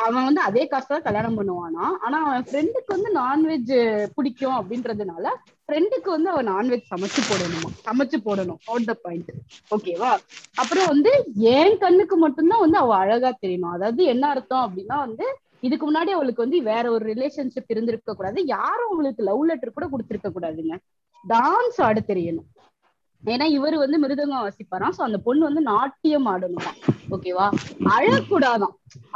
அவன் 0.05 0.25
வந்து 0.25 0.41
அதே 0.41 0.63
காசு 0.67 0.87
தான் 0.87 1.07
கல்யாணம் 1.07 1.37
பண்ணுவானா? 1.39 1.85
ஆனா 2.05 2.19
அவன் 2.27 2.47
ஃப்ரெண்டுக்கு 2.49 2.91
வந்து 2.97 3.11
நான்வெஜ் 3.13 3.73
பிடிக்கும் 4.15 4.57
அப்படின்றதுனால 4.59 5.27
ஃப்ரெண்டுக்கு 5.69 6.09
வந்து 6.11 6.31
அவன் 6.31 6.51
நான்வெஜ் 6.53 6.91
சமைச்சு 6.93 7.23
போடணுமா? 7.29 7.71
சமைச்சு 7.89 8.19
போடணும். 8.25 8.61
அவுட் 8.65 8.85
த 8.85 8.95
பாயிண்ட் 9.05 9.31
ஓகேவா 9.71 10.11
அப்புறம் 10.55 10.87
வந்து 10.87 11.13
என் 11.55 11.79
கண்ணுக்கு 11.79 12.17
மட்டும்தான் 12.17 12.61
வந்து 12.61 12.79
அவ 12.79 12.97
அழகா 12.97 13.33
தெரியணும் 13.45 13.75
அதாவது 13.77 14.05
என்ன 14.05 14.25
அர்த்தம் 14.29 14.65
அப்படின்னா 14.67 14.99
வந்து 15.07 15.27
இதுக்கு 15.61 15.85
முன்னாடி 15.91 16.11
அவளுக்கு 16.11 16.45
வந்து 16.45 16.59
வேற 16.63 16.85
ஒரு 16.91 17.05
ரிலேஷன்ஷிப் 17.13 17.73
இருந்திருக்க 17.75 18.15
கூடாது. 18.15 18.39
யாரும் 18.47 18.93
அவளுக்கு 18.93 19.23
லவ் 19.23 19.45
லெட்டர் 19.45 19.77
கூட 19.77 19.87
கொடுத்திருக்க 19.89 20.29
கூடாதுங்க. 20.29 20.77
டான்ஸ் 21.25 21.79
ஆட 21.87 22.01
தெரியணும். 22.09 22.49
ஏன்னா 23.23 23.47
இவர் 23.57 23.77
வந்து 23.77 23.99
மிருதங்கம் 24.03 24.45
வாசிப்பாராம் 24.45 24.97
சோ 24.97 25.03
அந்த 25.03 25.19
பொண்ணு 25.19 25.43
வந்து 25.49 25.61
நாட்டியம் 25.61 26.27
ஆடணுமா? 26.27 26.73
ஓகேவா 27.11 27.47
அழக்கூடாதாம் 27.97 28.75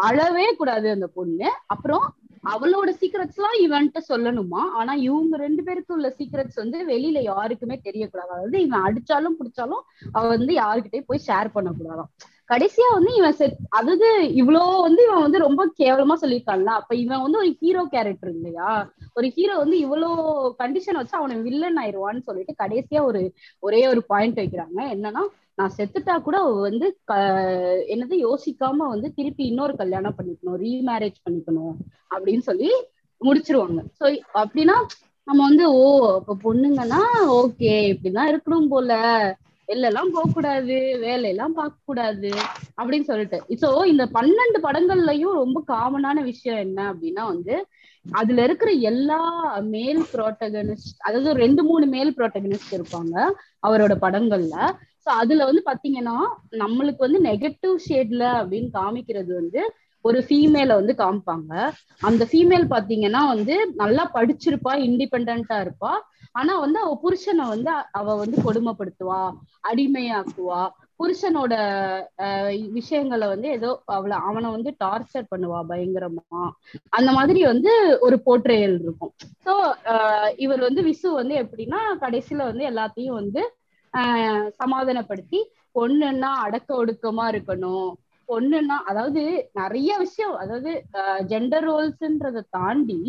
அழவே 0.08 0.46
கூடாது 0.58 0.90
அந்த 0.90 1.06
பொண்ணு. 1.06 1.50
அப்புறம் 1.66 2.06
அவளோட 2.44 2.90
சீக்ரெட்ஸ் 3.00 3.38
எல்லாம் 3.38 3.58
இவன்ட்ட 3.64 4.00
சொல்லணுமா? 4.08 4.62
ஆனா 4.72 4.94
இவங்க 4.94 5.36
ரெண்டு 5.36 5.62
பேருக்கு 5.62 5.94
உள்ள 5.94 6.08
சீக்ரெட்ஸ் 6.18 6.54
வந்து 6.54 6.78
வெளியில 6.92 7.22
யாருக்குமே 7.22 7.80
தெரியக்கூடாது. 7.84 8.30
அதாவது 8.30 8.60
இவன் 8.62 8.84
அடிச்சாலும் 8.88 9.38
பிடிச்சாலும் 9.40 9.82
அவ 10.12 10.22
வந்து 10.28 10.54
யாருக்கிட்டே 10.54 11.02
போய் 11.06 11.26
ஷேர் 11.26 11.54
பண்ணக்கூடாதாம் 11.54 12.10
கடைசியா 12.48 12.92
வந்து 12.92 13.14
இவன் 13.14 13.32
செட் 13.32 13.56
அதாவது 13.68 14.22
இவ்வளோ 14.22 14.80
வந்து 14.80 15.04
இவன் 15.04 15.22
வந்து 15.22 15.38
ரொம்ப 15.38 15.72
கேவலமா 15.78 16.12
சொல்லியிருக்கான்ல. 16.20 16.64
அப்ப 16.64 16.94
இவன் 16.94 17.22
வந்து 17.22 17.38
ஒரு 17.38 17.56
ஹீரோ 17.60 17.84
கேரக்டர் 17.84 18.30
இல்லையா? 18.30 18.92
ஒரு 19.14 19.28
ஹீரோ 19.28 19.56
வந்து 19.56 19.76
இவ்வளோ 19.78 20.10
கண்டிஷன் 20.58 20.94
வச்சு 20.94 21.16
அவனை 21.18 21.36
வில்லன் 21.36 21.76
ஆயிடுவான்னு 21.84 22.20
சொல்லிட்டு 22.20 22.54
கடைசியா 22.64 23.04
ஒரு 23.04 23.32
ஒரே 23.58 23.88
ஒரு 23.88 24.04
பாயிண்ட் 24.04 24.38
வைக்கிறாங்க. 24.38 24.76
என்னன்னா 24.76 25.18
நான் 25.54 25.72
செத்துட்டா 25.76 26.22
கூட 26.22 26.42
வந்து 26.42 26.98
க- 27.04 27.84
என்னது 27.88 28.28
யோசிக்காம 28.28 28.76
வந்து 28.76 29.12
திருப்பி 29.14 29.44
இன்னொரு 29.44 29.76
கல்யாணம் 29.76 30.14
பண்ணிக்கணும் 30.18 30.60
ரீமேரேஜ் 30.60 31.14
பண்ணிக்கணும் 31.30 31.74
அப்படின்னு 32.10 32.38
சொல்லி 32.38 32.70
முடிச்சிருவாங்க. 33.20 33.84
சோ 34.00 34.18
அப்படின்னா 34.34 34.74
நம்ம 35.24 35.42
வந்து 35.42 35.72
ஓ 35.72 36.14
அப்ப 36.14 36.54
பொண்ணுங்கன்னா 36.54 37.02
ஓகே 37.28 37.96
இப்படிதான் 37.96 38.34
இருக்கணும் 38.34 38.68
போல. 38.68 38.92
எல்லாம் 39.68 40.10
போக 40.10 40.30
கூடாது 40.34 40.76
வேலையெல்லாம் 41.04 41.52
பார்க்க 41.52 41.86
கூடாது 41.86 42.30
அப்படின்னு 42.80 43.08
சொல்லிட்டு. 43.10 43.38
சோ 43.62 43.68
இந்த 43.86 44.04
பன்னெண்டு 44.16 44.58
படங்கள்லயும் 44.62 45.38
ரொம்ப 45.42 45.62
காமனான 45.66 46.22
விஷயம் 46.22 46.58
என்ன 46.58 46.80
அப்படின்னா 46.92 47.24
வந்து 47.32 47.56
அதுல 48.06 48.42
இருக்கிற 48.42 48.70
எல்லா 48.90 49.20
மேல் 49.74 50.02
புரோட்டகனிஸ்ட் 50.12 50.98
அதாவது 50.98 51.32
ரெண்டு 51.32 51.62
மூணு 51.62 51.86
மேல் 51.86 52.12
புரோட்டகனிஸ்ட் 52.18 52.76
இருப்பாங்க 52.76 53.14
அவரோட 53.62 53.94
படங்கள்ல. 54.04 54.56
சோ 55.04 55.10
அதுல 55.22 55.44
வந்து 55.44 55.62
பாத்தீங்கன்னா 55.70 56.16
நம்மளுக்கு 56.62 56.98
வந்து 56.98 57.20
நெகட்டிவ் 57.20 57.74
ஷேட்ல 57.88 58.24
அப்படின்னு 58.40 58.70
காமிக்கிறது 58.70 59.32
வந்து 59.34 59.60
ஒரு 60.04 60.18
ஃபீமேல 60.28 60.74
வந்து 60.74 60.94
காமிப்பாங்க. 60.98 61.52
அந்த 62.00 62.22
ஃபீமேல் 62.30 62.66
பாத்தீங்கன்னா 62.74 63.22
வந்து 63.34 63.54
நல்லா 63.74 64.10
படிச்சிருப்பா 64.14 64.72
இண்டிபெண்டா 64.88 65.58
இருப்பா. 65.64 65.92
ஆனா 66.36 66.52
வந்து 66.58 66.78
அவ 66.80 66.92
புருஷனை 67.02 67.44
வந்து 67.50 67.70
அவ 67.92 68.14
வந்து 68.16 68.36
கொடுமைப்படுத்துவா 68.42 69.20
அடிமையாக்குவா. 69.70 70.60
புருஷனோட 71.00 71.54
அஹ், 72.24 72.50
விஷயங்களை 72.70 73.26
வந்து 73.28 73.48
ஏதோ 73.50 73.70
அவளை 73.94 74.16
அவனை 74.28 74.48
வந்து 74.50 74.70
டார்ச்சர் 74.80 75.30
பண்ணுவா 75.30 75.58
பயங்கரமா. 75.68 76.40
அந்த 76.90 77.10
மாதிரி 77.12 77.40
வந்து 77.44 77.72
ஒரு 78.00 78.16
போர்ட்ரேயல் 78.26 78.76
இருக்கும். 78.80 79.12
சோ 79.46 79.54
இவர் 80.38 80.60
வந்து 80.60 80.82
விசு 80.82 81.08
வந்து 81.14 81.36
எப்படின்னா 81.42 81.80
கடைசியில 82.00 82.42
வந்து 82.44 82.64
எல்லாத்தையும் 82.70 83.20
வந்து 83.20 83.42
ஆஹ் 83.94 84.48
சமாதானப்படுத்தி 84.58 85.40
பொண்ணுன்னா 85.74 86.30
அடக்க 86.44 86.68
ஒடுக்கமா 86.76 87.24
இருக்கணும். 87.32 87.90
பொண்ணுன்னா 88.28 88.76
அதாவது 88.86 89.22
நிறைய 89.54 89.90
விஷயம் 89.98 90.36
அதாவது 90.36 90.70
ஜெண்டர் 91.28 91.66
ரோல்ஸ்ன்றதை 91.68 92.42
தாண்டி 92.50 93.00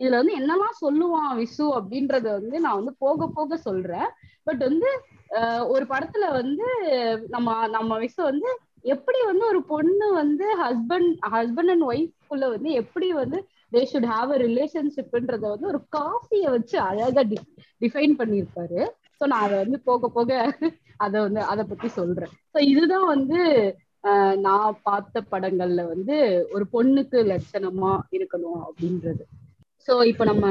இதுல 0.00 0.18
வந்து 0.20 0.36
என்னெல்லாம் 0.36 0.80
சொல்லுவான் 0.80 1.32
விசு 1.38 1.64
அப்படின்றத 1.78 2.26
வந்து 2.32 2.60
நான் 2.60 2.74
வந்து 2.74 2.94
போக 2.98 3.26
போக 3.28 3.56
சொல்றேன். 3.58 4.08
பட் 4.44 4.62
வந்து 4.62 4.88
ஆஹ் 5.30 5.64
ஒரு 5.66 5.84
படத்துல 5.84 6.32
வந்து 6.32 6.66
நம்ம 7.28 7.68
நம்ம 7.68 7.98
விசு 7.98 8.20
வந்து 8.22 8.48
எப்படி 8.84 9.18
வந்து 9.24 9.44
ஒரு 9.46 9.62
பொண்ணு 9.64 10.12
வந்து 10.12 10.46
ஹஸ்பண்ட் 10.62 11.12
ஹஸ்பண்ட் 11.32 11.70
அண்ட் 11.70 11.86
ஒய்ஃப்குள்ள 11.90 12.48
வந்து 12.50 12.70
எப்படி 12.72 13.12
வந்து 13.12 13.38
தே 13.72 13.82
ஷுட் 13.92 14.10
ஹாவ் 14.10 14.32
அ 14.32 14.38
ரிலேஷன்ஷிப்ன்றத 14.38 15.44
வந்து 15.48 15.66
ஒரு 15.66 15.80
காஃபியை 15.96 16.50
வச்சு 16.50 16.76
அழகா 16.80 17.22
டிஃபைன் 17.80 18.18
பண்ணியிருப்பாரு. 18.18 18.80
ஸோ 19.20 19.26
நான் 19.26 19.42
அதை 19.42 19.56
வந்து 19.58 19.80
போக 19.84 20.08
போக 20.08 20.30
அதை 20.96 21.20
வந்து 21.20 21.40
அதை 21.42 21.64
பத்தி 21.64 21.88
சொல்றேன். 21.88 22.32
ஸோ 22.54 22.58
இதுதான் 22.64 23.06
வந்து 23.06 23.40
ஆஹ் 24.04 24.36
நான் 24.40 24.78
பார்த்த 24.82 25.22
படங்கள்ல 25.30 25.86
வந்து 25.86 26.16
ஒரு 26.52 26.64
பொண்ணுக்கு 26.72 27.18
லட்சணமா 27.30 27.92
இருக்கணும் 28.12 28.60
அப்படின்றது. 28.66 29.24
சோ 29.88 29.92
இப்ப 30.04 30.24
நம்ம 30.24 30.46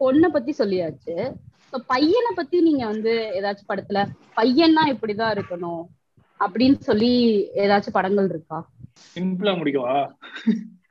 பொண்ணை 0.00 0.28
பத்தி 0.28 0.52
சொல்லியாச்சு. 0.58 1.14
பையனை 1.92 2.30
பத்தி 2.34 2.56
நீங்க 2.60 2.84
வந்து 2.86 3.12
ஏதாச்சும் 3.38 3.70
படத்துல 3.70 4.00
பையன்னா 4.36 4.82
இப்படிதான் 4.92 5.34
இருக்கணும் 5.36 5.82
அப்படின்னு 6.40 6.78
சொல்லி 6.80 7.10
ஏதாச்சும் 7.64 7.96
படங்கள் 7.96 8.28
இருக்கா? 8.28 8.58
சிம்பிளா 9.14 9.52
முடிக்கவா? 9.58 9.96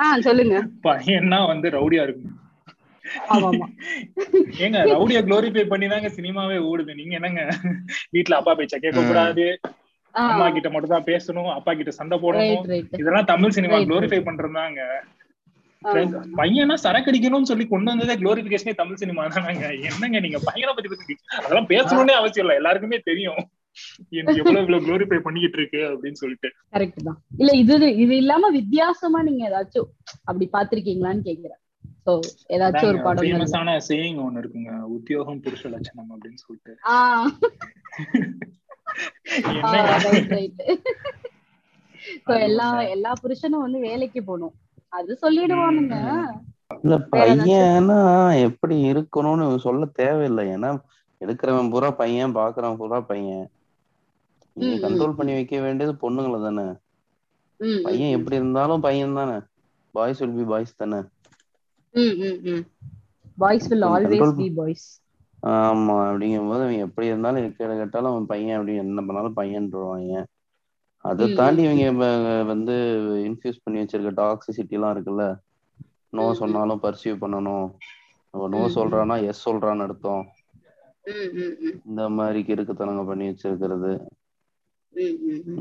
ஆஹ் 0.03 0.23
சொல்லுங்க. 0.27 0.57
பையன்னா 0.87 1.39
வந்து 1.47 1.69
ரவுடியா 1.69 2.03
ஆமா 3.33 3.49
ஏங்க 4.63 4.79
ரவுடிய 4.91 5.19
குளோரிஃபை 5.27 5.63
பண்ணி 5.67 5.87
தாங்க 5.87 6.09
சினிமாவே 6.15 6.57
ஓடுது. 6.69 6.91
நீங்க 6.95 7.13
என்னங்க? 7.19 7.43
வீட்ல 8.15 8.39
அப்பா 8.39 8.53
பேச்ச 8.59 8.75
கேட்க 8.77 9.01
கூடாது 9.01 9.45
அம்மா 10.15 10.45
கிட்ட 10.49 10.69
மட்டும் 10.73 10.93
தான் 10.93 11.07
பேசணும். 11.09 11.49
அப்பா 11.55 11.71
கிட்ட 11.73 11.91
சண்டை 11.91 12.17
போடணும். 12.17 12.63
இதெல்லாம் 13.01 13.29
தமிழ் 13.31 13.55
சினிமா 13.57 13.77
குளோரிஃபை 13.89 14.19
பண்றதாங்க 14.27 14.81
பையனா 16.39 16.75
சரக்கு 16.85 17.11
அடிக்கணும்னு 17.11 17.49
சொல்லி 17.51 17.65
கொண்டு 17.73 17.91
வந்ததே 17.91 18.15
குளோரிபிகேஷனே 18.21 18.73
தமிழ் 18.81 19.01
சினிமா 19.01 19.25
தானாங்க. 19.35 19.67
என்னங்க 19.89 20.19
நீங்க 20.25 20.39
பையனை 20.49 20.73
பத்தி 20.77 20.89
பத்தி 20.93 21.15
அதெல்லாம் 21.43 21.69
பேசணும்னே 21.73 22.15
அவசியம் 22.21 22.45
இல்ல. 22.45 22.57
எல்லாருக்குமே 22.61 22.99
தெரியும். 23.09 23.41
எவ்வளவு 24.19 24.59
இவ்வளவு 24.59 24.83
குளோரிஃபை 24.85 25.19
பண்ணிக்கிட்டு 25.25 25.57
இருக்கு 25.59 25.81
அப்படின்னு 25.93 26.19
சொல்லிட்டு. 26.21 26.49
கரெக்ட் 26.75 27.07
தான். 27.07 27.19
இல்ல 27.41 27.51
இது 27.61 27.73
இது 28.03 28.13
இல்லாம 28.23 28.49
வித்தியாசமா 28.59 29.21
நீங்க 29.29 29.43
ஏதாச்சும் 29.49 29.89
அப்படி 30.29 30.47
பாத்திருக்கீங்களான்னு 30.57 31.25
கேக்குறேன். 31.29 31.61
ஏதாச்சும் 32.55 32.89
ஒரு 32.91 32.99
படம் 33.05 33.23
ஃபேமஸான 33.23 33.71
சேயிங் 33.87 34.19
ஒண்ணு 34.25 34.41
இருக்குங்க. 34.41 34.73
உத்தியோகம் 34.97 35.41
புருஷ 35.45 35.63
லட்சணம் 35.73 36.11
அப்படின்னு 36.15 36.39
சொல்லிட்டு. 36.45 36.73
எல்லா 42.49 42.67
எல்லா 42.95 43.11
புருஷனும் 43.23 43.65
வந்து 43.65 43.79
வேலைக்கு 43.87 44.21
போகணும். 44.29 44.55
அது 44.93 45.11
சொல்லிடுவானுங்க. 45.21 45.95
இல்ல? 46.75 46.95
பையனா 47.13 47.97
எப்படி 48.47 48.75
இருக்கணும்னு 48.91 49.45
சொல்ல 49.65 49.85
தேவையில்லை. 49.99 50.45
ஏன்னா 50.55 50.69
எடுக்கிறவன் 51.21 51.71
பூரா 51.73 51.89
பையன் 52.01 52.35
பாக்குறவன் 52.37 52.79
பூரா 52.81 52.99
பையன். 53.09 53.45
கண்ட்ரோல் 54.83 55.17
பண்ணி 55.17 55.33
வைக்க 55.37 55.55
வேண்டியது 55.65 55.93
பொண்ணுங்களை 56.03 56.39
தானே. 56.41 56.65
பையன் 57.85 58.15
எப்படி 58.17 58.39
இருந்தாலும் 58.39 58.85
பையன் 58.87 59.17
தானே. 59.19 59.37
பாய்ஸ் 59.95 60.21
வில் 60.21 60.37
பி 60.37 60.45
பாய்ஸ் 60.51 60.79
தானே. 60.81 60.99
Boys 63.37 63.67
will 63.71 63.87
always 63.89 64.21
control 64.21 64.33
be 64.39 64.47
boys 64.57 64.87
ஆமா 65.43 65.95
அப்படிங்கும் 66.07 66.49
போது 66.49 66.63
அவன் 66.65 66.83
எப்படி 66.85 67.07
இருந்தாலும் 67.07 67.47
கேட 67.57 67.71
கேட்டாலும் 67.79 68.11
அவன் 68.11 68.29
பையன் 68.31 68.57
அப்படி 68.57 68.75
என்ன 68.83 69.01
பண்ணாலும் 69.07 69.37
பையன்ருவாங்க 69.39 70.13
அதை. 71.07 71.33
தாண்டி 71.33 71.63
இவங்க 71.63 72.43
வந்து 72.43 72.75
இன்ஃபியூஸ் 73.27 73.63
பண்ணி 73.63 73.81
வச்சிருக்க 73.81 74.13
டாக்ஸிசிட்டி 74.21 74.69
எல்லாம் 74.69 74.95
இருக்குல்ல? 74.95 75.25
நோ. 76.09 76.33
சொன்னாலும் 76.33 76.81
பர்சீவ் 76.83 77.21
பண்ணணும். 77.23 77.67
அவன் 78.29 78.49
நோ. 78.49 78.65
சொல்றான்னா 78.75 79.25
எஸ் 79.25 79.49
சொல்றான்னு 79.49 79.79
அர்த்தம். 79.79 80.25
இந்த 81.85 82.09
மாதிரி 82.09 82.39
கிறுக்குத்தனங்க 82.41 83.05
பண்ணி 83.05 83.27
வச்சிருக்கிறது. 83.27 83.91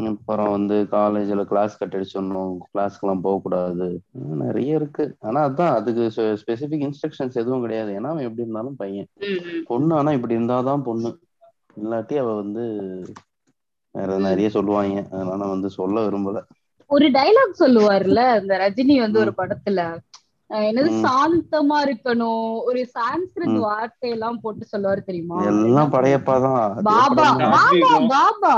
அப்புறம் 0.07 0.50
வந்து 0.50 0.87
காலேஜ்ல 0.91 1.45
கிளாஸ் 1.45 1.79
கட் 1.79 1.95
அடிச்சிடணும் 1.95 2.57
கிளாஸ்க்கெல்லாம் 2.75 3.21
போகக்கூடாது 3.21 4.00
இன்னும் 4.12 4.47
நிறைய 4.47 4.75
இருக்கு. 4.75 5.17
ஆனா 5.19 5.49
அதான் 5.49 5.75
அதுக்கு 5.75 6.12
ஸ்பெசிபிக் 6.17 6.85
இன்ஸ்ட்ரக்ஷன்ஸ் 6.87 7.41
எதுவும் 7.43 7.61
கிடையாது. 7.61 7.93
ஏன்னா 7.93 8.11
அவன் 8.12 8.23
எப்படி 8.23 8.41
இருந்தாலும் 8.41 8.76
பையன். 8.76 9.09
பொண்ணு 9.67 9.95
ஆனா 9.95 10.12
இப்படி 10.12 10.37
இருந்தாதான் 10.37 10.83
பொண்ணு. 10.83 11.19
இல்லாட்டி 11.81 12.17
அவ 12.19 12.35
வந்து 12.35 12.65
வேற. 13.97 14.19
நிறைய 14.19 14.49
சொல்லுவாங்க 14.50 15.05
அதனால 15.12 15.45
வந்து 15.47 15.71
சொல்ல 15.71 16.00
விரும்பல 16.00 16.41
ஒரு 16.91 17.07
டைலாக் 17.11 17.61
சொல்லுவார்ல 17.61 18.41
இந்த 18.41 18.55
ரஜினி 18.57 18.97
வந்து 18.99 19.19
ஒரு. 19.19 19.33
படத்துல 19.37 19.81
என்னது. 20.50 20.91
சாந்தமா 21.05 21.79
இருக்கணும். 21.85 22.43
ஒரு 22.62 22.88
சான்ஸ்கிரிட் 22.95 23.55
ம். 23.55 23.59
வார்த்தை 23.59 24.11
எல்லாம் 24.11 24.41
போட்டு 24.41 24.67
சொல்லுவாரு 24.73 25.03
தெரியுமா? 25.03 25.38
எல்லாம் 25.45 25.93
படையப்பா 25.93 26.35
தான் 26.41 26.76
பாபா 26.83 27.25
பாபா. 27.37 27.62
பாபா. 28.09 28.53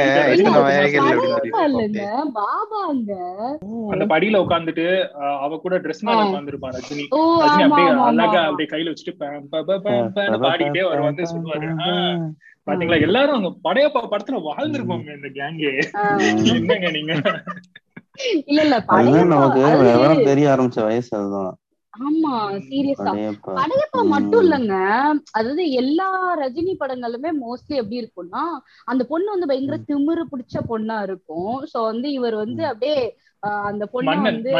வயகள் 0.63 1.03
படையப்பா 1.03 1.11
எப்படி 1.31 1.51
இல்லைங்க. 1.67 2.07
பாபாங்க 2.35 3.13
அந்த 3.91 4.05
படியில 4.07 4.37
உட்காந்துட்டு 4.39 4.87
அவ 5.41 5.57
கூட 5.57 5.79
ட்ரெஸ் 5.79 6.03
மேல 6.03 6.19
ஆ. 6.19 6.27
உட்காந்துருப்பா 6.27 6.71
ரஜினி. 6.71 7.05
ஓ 7.11 7.21
ரஜினி 7.41 7.63
ஆமா 7.63 7.69
அப்படியே 7.69 7.89
அழகா 8.07 8.43
அப்படியே 8.47 8.69
கையில 8.73 8.93
வச்சுட்டு 8.93 9.15
ப- 9.19 9.65
ப- 9.65 9.65
ப- 9.65 9.81
ப- 9.81 10.11
பன்னு 10.17 10.43
பாடிக்கிட்டே 10.45 10.85
அவர் 10.87 11.01
வந்து 11.01 11.23
சொல்லுவாரு. 11.25 11.69
பாத்தீங்களா. 12.67 12.99
எல்லாரும் 13.01 13.37
அங்க 13.37 13.51
படையப்பா 13.65 14.01
படத்துல 14.07 14.41
வாழ்ந்திருப்போங்க 14.47 15.11
இந்த 15.15 15.29
கேங்கே 15.37 15.71
என்னங்க 16.55 16.89
நீங்க? 16.91 17.15
இல்ல 18.47 18.61
இல்ல 18.63 18.77
நமக்கு 19.35 19.61
விவரம் 19.85 20.27
தெரிய 20.29 20.47
ஆரம்பிச்ச 20.53 20.81
வயசு 20.85 21.11
அதுதான். 21.19 21.53
ஆமா 21.95 22.33
சீரியஸா 22.67 23.11
படையப்பா. 23.11 23.53
மட்டும் 24.13 24.43
இல்லங்க. 24.43 24.75
அதாவது 25.33 25.63
எல்லா 25.75 26.09
ரஜினி 26.43 26.75
படங்களுமே 26.81 27.31
மோஸ்ட்லி 27.41 27.77
எப்படி 27.77 28.01
இருக்கும்னா 28.03 28.43
அந்த 28.87 29.03
பொண்ணு 29.09 29.29
வந்து 29.31 29.47
பயங்கர 29.47 29.79
திமிரு 29.85 30.25
பிடிச்ச 30.33 30.57
பொண்ணா 30.69 30.99
இருக்கும். 31.03 31.57
சோ 31.73 31.79
வந்து 31.91 32.11
இவர் 32.13 32.37
வந்து 32.37 32.63
அப்படியே 32.67 32.99
அந்த 33.71 33.87
பொண்ணு 33.87 34.11
வந்து 34.23 34.51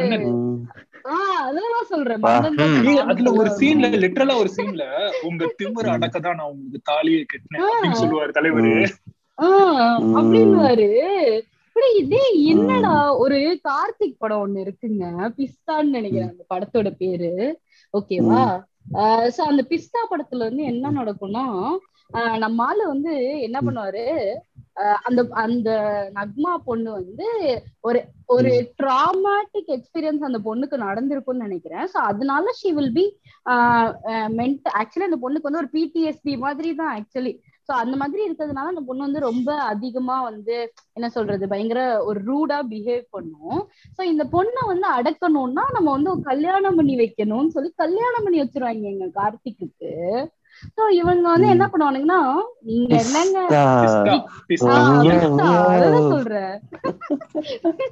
அதுல 3.07 3.31
ஒரு 3.33 3.51
சீன்ல. 3.59 3.87
லிட்டரலா 4.03 4.37
ஒரு 4.37 4.51
சீன்ல 4.57 4.85
உங்க 5.23 5.55
திமிர 5.59 5.87
அடக்கதான் 5.97 6.39
நான் 6.41 6.51
உங்களுக்கு 6.51 6.81
தாலியை 6.85 7.25
கட்டினேன் 7.25 7.67
அப்படின்னு 7.67 8.01
சொல்லுவாரு 8.03 8.33
தலைவரு. 8.39 8.73
இப்படி 11.69 11.89
இதே 11.97 12.45
என்னடா 12.45 13.17
ஒரு 13.17 13.39
கார்த்திக் 13.69 14.19
படம் 14.19 14.43
ஒண்ணு 14.45 14.59
இருக்குங்க. 14.59 15.05
பிஸ்தான்னு 15.39 15.95
நினைக்கிறேன் 15.97 16.31
அந்த 16.31 16.45
படத்தோட 16.55 16.91
பேரு. 16.99 17.33
ஓகேவா? 17.95 18.43
சோ 19.37 19.41
அந்த 19.51 19.63
பிஸ்தா 19.69 20.01
படத்துல 20.11 20.47
வந்து 20.49 20.63
என்ன 20.63 20.91
நடக்கும்னா 20.91 21.45
ஆஹ் 22.15 22.39
நம்ம 22.39 22.65
ஆளு 22.65 22.87
வந்து 22.87 23.13
என்ன 23.41 23.59
பண்ணுவாரு? 23.61 24.05
அந்த 25.09 25.21
அந்த 25.45 25.71
நக்மா 26.15 26.53
பொண்ணு 26.69 26.91
வந்து 26.93 27.27
ஒரு 27.81 28.01
ஒரு 28.35 28.51
ட்ராமாட்டிக் 28.81 29.71
எக்ஸ்பீரியன்ஸ் 29.77 30.29
அந்த 30.29 30.39
பொண்ணுக்கு 30.47 30.77
நடந்திருக்கும்னு 30.87 31.47
நினைக்கிறேன். 31.47 31.85
சோ 31.93 31.99
அதனால 32.11 32.45
she 32.61 32.71
will 32.79 32.95
be 32.99 33.05
meant 34.41 34.69
actually 34.81 35.09
அந்த 35.11 35.21
பொண்ணுக்கு 35.25 35.49
வந்து 35.49 35.63
ஒரு 35.65 35.71
பிடிஎஸ்பி 35.77 36.35
மாதிரி 36.47 36.71
தான் 36.81 36.95
ஆக்சுவலி 36.99 37.35
சோ 37.69 37.73
அந்த 37.83 37.95
மாதிரி 38.01 38.21
இருக்கிறதுனால 38.27 38.73
அந்த 38.73 38.83
பொண்ணு 38.89 39.07
வந்து 39.07 39.21
ரொம்ப 39.29 39.51
அதிகமா 39.71 40.17
வந்து 40.23 40.57
என்ன 40.97 41.07
சொல்றது 41.17 41.45
பயங்கர 41.53 41.81
ஒரு 42.09 42.19
ரூடா 42.29 42.59
பிஹேவ் 42.73 43.05
பண்ணும். 43.17 43.61
சோ 43.97 44.03
இந்த 44.13 44.25
பொண்ணை 44.35 44.63
வந்து 44.73 44.89
அடக்கணும்னா 44.99 45.65
நம்ம 45.77 45.89
வந்து 45.97 46.13
கல்யாணம் 46.31 46.79
பண்ணி 46.81 46.97
வைக்கணும்னு 47.03 47.55
சொல்லி 47.57 47.73
கல்யாணம் 47.85 48.27
பண்ணி 48.27 48.41
வச்சிருவாங்க 48.43 48.93
எங்க 48.95 49.09
கார்த்திக்கு 49.19 49.91
சோ 50.77 50.83
இவங்க 50.97 51.27
வந்து 51.29 51.49
என்ன 51.49 51.65
பண்ணுவானுங்கன்னா 51.67 52.21
நீங்க 52.63 52.93
என்னங்க 52.97 53.39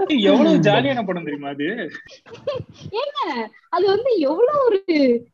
ஏய், 0.07 0.22
எவ்வளவு 0.27 0.55
ஜாலியான 0.66 1.05
படம் 1.05 1.27
தெரியுமா 1.27 1.50
அது? 1.50 1.68
ஏங்க 2.96 3.20
அது 3.70 3.85
வந்து 3.87 4.11
எவ்வளவு 4.24 4.59
ஒரு 4.66 4.81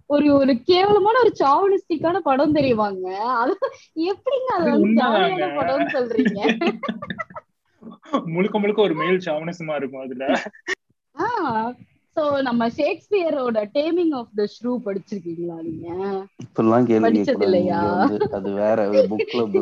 ஒரு 0.06 0.28
ஒரு 0.34 0.52
கேவலமான 0.62 1.16
ஒரு 1.20 1.32
சாவனிஸ்டிக்கான 1.40 2.20
படம் 2.20 2.54
தெரியுமாங்க? 2.54 3.06
அது 3.40 3.52
எப்படிங்க 4.06 4.50
அது 4.56 4.68
வந்து. 4.70 4.92
ஜாலியான 5.00 5.50
படம்னு 5.58 5.88
சொல்றீங்க? 5.92 6.40
முழுக்க 8.28 8.58
முழுக்க 8.58 8.80
ஒரு 8.82 8.94
மேல் 8.94 9.24
சாவனசமா 9.24 9.76
இருக்கும் 9.76 10.04
அதுல? 10.04 10.24
ஆஹ் 11.16 11.70
சோ 12.16 12.24
நம்ம 12.46 12.62
ஷேக்ஸ்பியரோட 12.76 13.58
டேமிங் 13.74 14.14
ஆஃப் 14.20 14.34
த 14.36 14.46
ஷ்ரூ 14.54 14.72
படிச்சிருக்கீங்களா 14.86 15.58
நீங்க? 15.62 15.88
இப்படிலாம் 16.44 16.88
கேள்வி 16.88 17.18
இல்லையா? 17.46 17.82
அது 18.36 18.48
வேற 18.58 18.78
புக் 19.08 19.28
கிளப் 19.28 19.56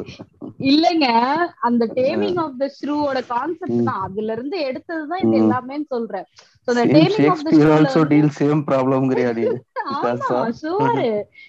இல்லங்க. 0.68 1.06
அந்த 1.66 1.84
டேமிங் 1.98 2.38
ஆஃப் 2.44 2.58
த 2.58 2.66
ஷ்ரூவோட 2.76 3.18
கான்செப்ட். 3.28 3.80
தான் 3.82 4.02
அதுல 4.06 4.32
இருந்து 4.32 4.56
எடுத்ததுதான் 4.68 5.24
இது 5.24 5.36
ம். 5.36 5.38
எல்லாமே 5.38 5.76
சொல்றேன். 5.92 6.28
Same 6.68 7.08
taming 7.08 7.26
of 7.26 7.40
the 7.42 7.52
Shakespeare 7.52 7.58
shrew 7.58 7.76
also 7.76 8.00
deal 8.10 8.30
same 8.38 8.60
ப்ராப்ளம்ங்கிறியா 8.68 9.30
நீ 9.38 9.46
ஆமா 9.98 10.30
ஷூர் 10.58 10.96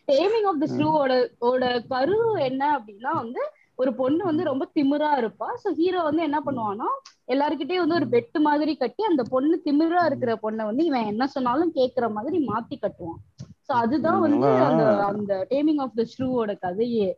டேமிங் 0.08 0.48
ஆஃப் 0.52 0.62
த 0.62 0.68
ஷ்ரூவோட 0.74 1.14
ஓட 1.42 1.64
கரு 1.90 2.18
என்ன 2.48 2.62
அப்படின்னா 2.78 3.12
வந்து 3.22 3.44
ஒரு 3.80 3.92
பொண்ணு 4.00 4.22
வந்து 4.26 4.44
ரொம்ப 4.50 4.64
திமிரா 4.78 5.10
இருப்பா. 5.22 5.48
சோ 5.62 5.68
ஹீரோ 5.80 6.00
வந்து 6.08 6.22
என்ன 6.28 6.40
பண்ணுவான்னா 6.46 6.88
எல்லாருக்கிட்டயும் 7.34 7.84
வந்து 7.84 8.00
ஒரு 8.00 8.08
பெட்டு 8.16 8.40
மாதிரி 8.48 8.74
கட்டி 8.76 9.04
அந்த 9.04 9.24
பொண்ணு 9.34 9.56
திமிரா 9.68 10.02
இருக்கிற 10.10 10.34
பொண்ணை 10.44 10.64
வந்து 10.70 10.84
இவன் 10.86 11.10
என்ன 11.12 11.28
சொன்னாலும் 11.28 11.72
கேக்குற 11.78 12.06
மாதிரி 12.18 12.38
மாத்தி 12.50 12.76
கட்டுவான். 12.76 13.20
சோ 13.68 13.72
அதுதான் 13.84 14.22
வந்து 14.26 14.50
அந்த 14.68 14.84
அந்த 15.12 15.34
டேமிங் 15.50 15.82
ஆஃப் 15.86 15.98
த 16.00 16.06
ஷ்ரூவோட 16.14 16.52
கதையே. 16.66 17.10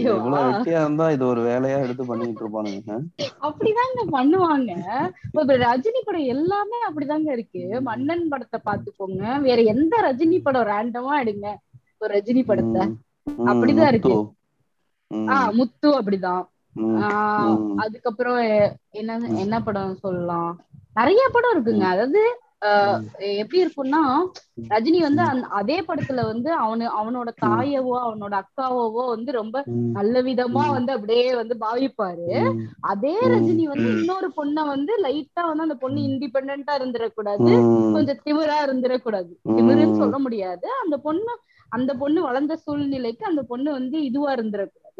இது 0.00 0.08
ஒரு 0.12 1.42
வேலையா 1.48 1.76
எடுத்து 1.84 2.04
பண்ணிட்டு 2.10 2.42
இருப்பானுங்க 2.42 2.96
அப்படிதாங்க 3.48 4.02
பண்ணுவாங்க. 4.16 4.72
ரஜினி 5.66 6.00
படம் 6.06 6.30
எல்லாமே 6.34 6.78
அப்படிதாங்க 6.88 7.30
இருக்கு. 7.36 7.62
மன்னன் 7.88 8.26
படத்தை 8.28 8.60
பாத்துக்கோங்க 8.68 9.22
வேற 9.46 9.60
எந்த 9.74 9.94
ரஜினி 10.08 10.40
படம் 10.42 10.68
ரேண்டமா 10.72 11.14
எடுங்க. 11.22 11.48
ஒரு 12.02 12.10
ரஜினி 12.16 12.42
படத்தை. 12.50 12.82
அப்படிதான் 13.50 13.90
இருக்கு. 13.94 14.14
ஆஹ் 15.30 15.52
முத்து 15.58 15.88
அப்படிதான். 15.98 16.44
அதுக்கப்புறம் 17.84 18.38
என்ன 19.00 19.12
என்ன 19.42 19.54
படம் 19.62 20.00
சொல்லலாம்? 20.00 20.52
நிறைய 20.96 21.22
படம் 21.32 21.54
இருக்குங்க. 21.54 21.86
அதாவது 21.94 22.22
எப்படி 23.40 23.58
இருக்கும்னா 23.60 24.00
ரஜினி 24.70 24.98
வந்து 25.00 25.22
அதே 25.60 25.76
படத்துல 25.82 26.24
வந்து 26.26 26.50
அவனு 26.58 26.86
அவனோட 26.98 27.30
தாயவோ 27.44 27.94
அவனோட 28.02 28.34
அக்காவோ 28.42 28.82
வந்து 29.08 29.30
ரொம்ப 29.34 29.56
நல்ல 29.96 30.16
விதமா. 30.26 30.64
வந்து 30.76 30.90
அப்படியே 30.96 31.22
வந்து 31.34 31.54
பாவிப்பாரு. 31.60 32.28
அதே. 32.90 33.14
ரஜினி 33.32 33.64
வந்து. 33.66 33.88
இன்னொரு 33.96 34.28
பொண்ண 34.36 34.64
வந்து 34.66 34.92
லைட்டா 35.04 35.42
வந்து 35.48 35.66
அந்த 35.66 35.76
பொண்ணு 35.78 36.00
இண்டிபெண்டா 36.08 36.74
இருந்துடக்கூடாது 36.78 37.52
கொஞ்சம் 37.92 38.20
திமிரா 38.26 38.58
இருந்துடக்கூடாது. 38.66 39.30
திமிருன்னு 39.50 40.00
சொல்ல 40.02 40.18
முடியாது. 40.20 40.66
அந்த 40.82 40.96
பொண்ணு 41.00 41.32
அந்த 41.72 41.92
பொண்ணு 41.98 42.20
வளர்ந்த 42.22 42.54
சூழ்நிலைக்கு 42.58 43.24
அந்த 43.26 43.42
பொண்ணு 43.44 43.70
வந்து 43.72 43.96
இதுவா 44.04 44.30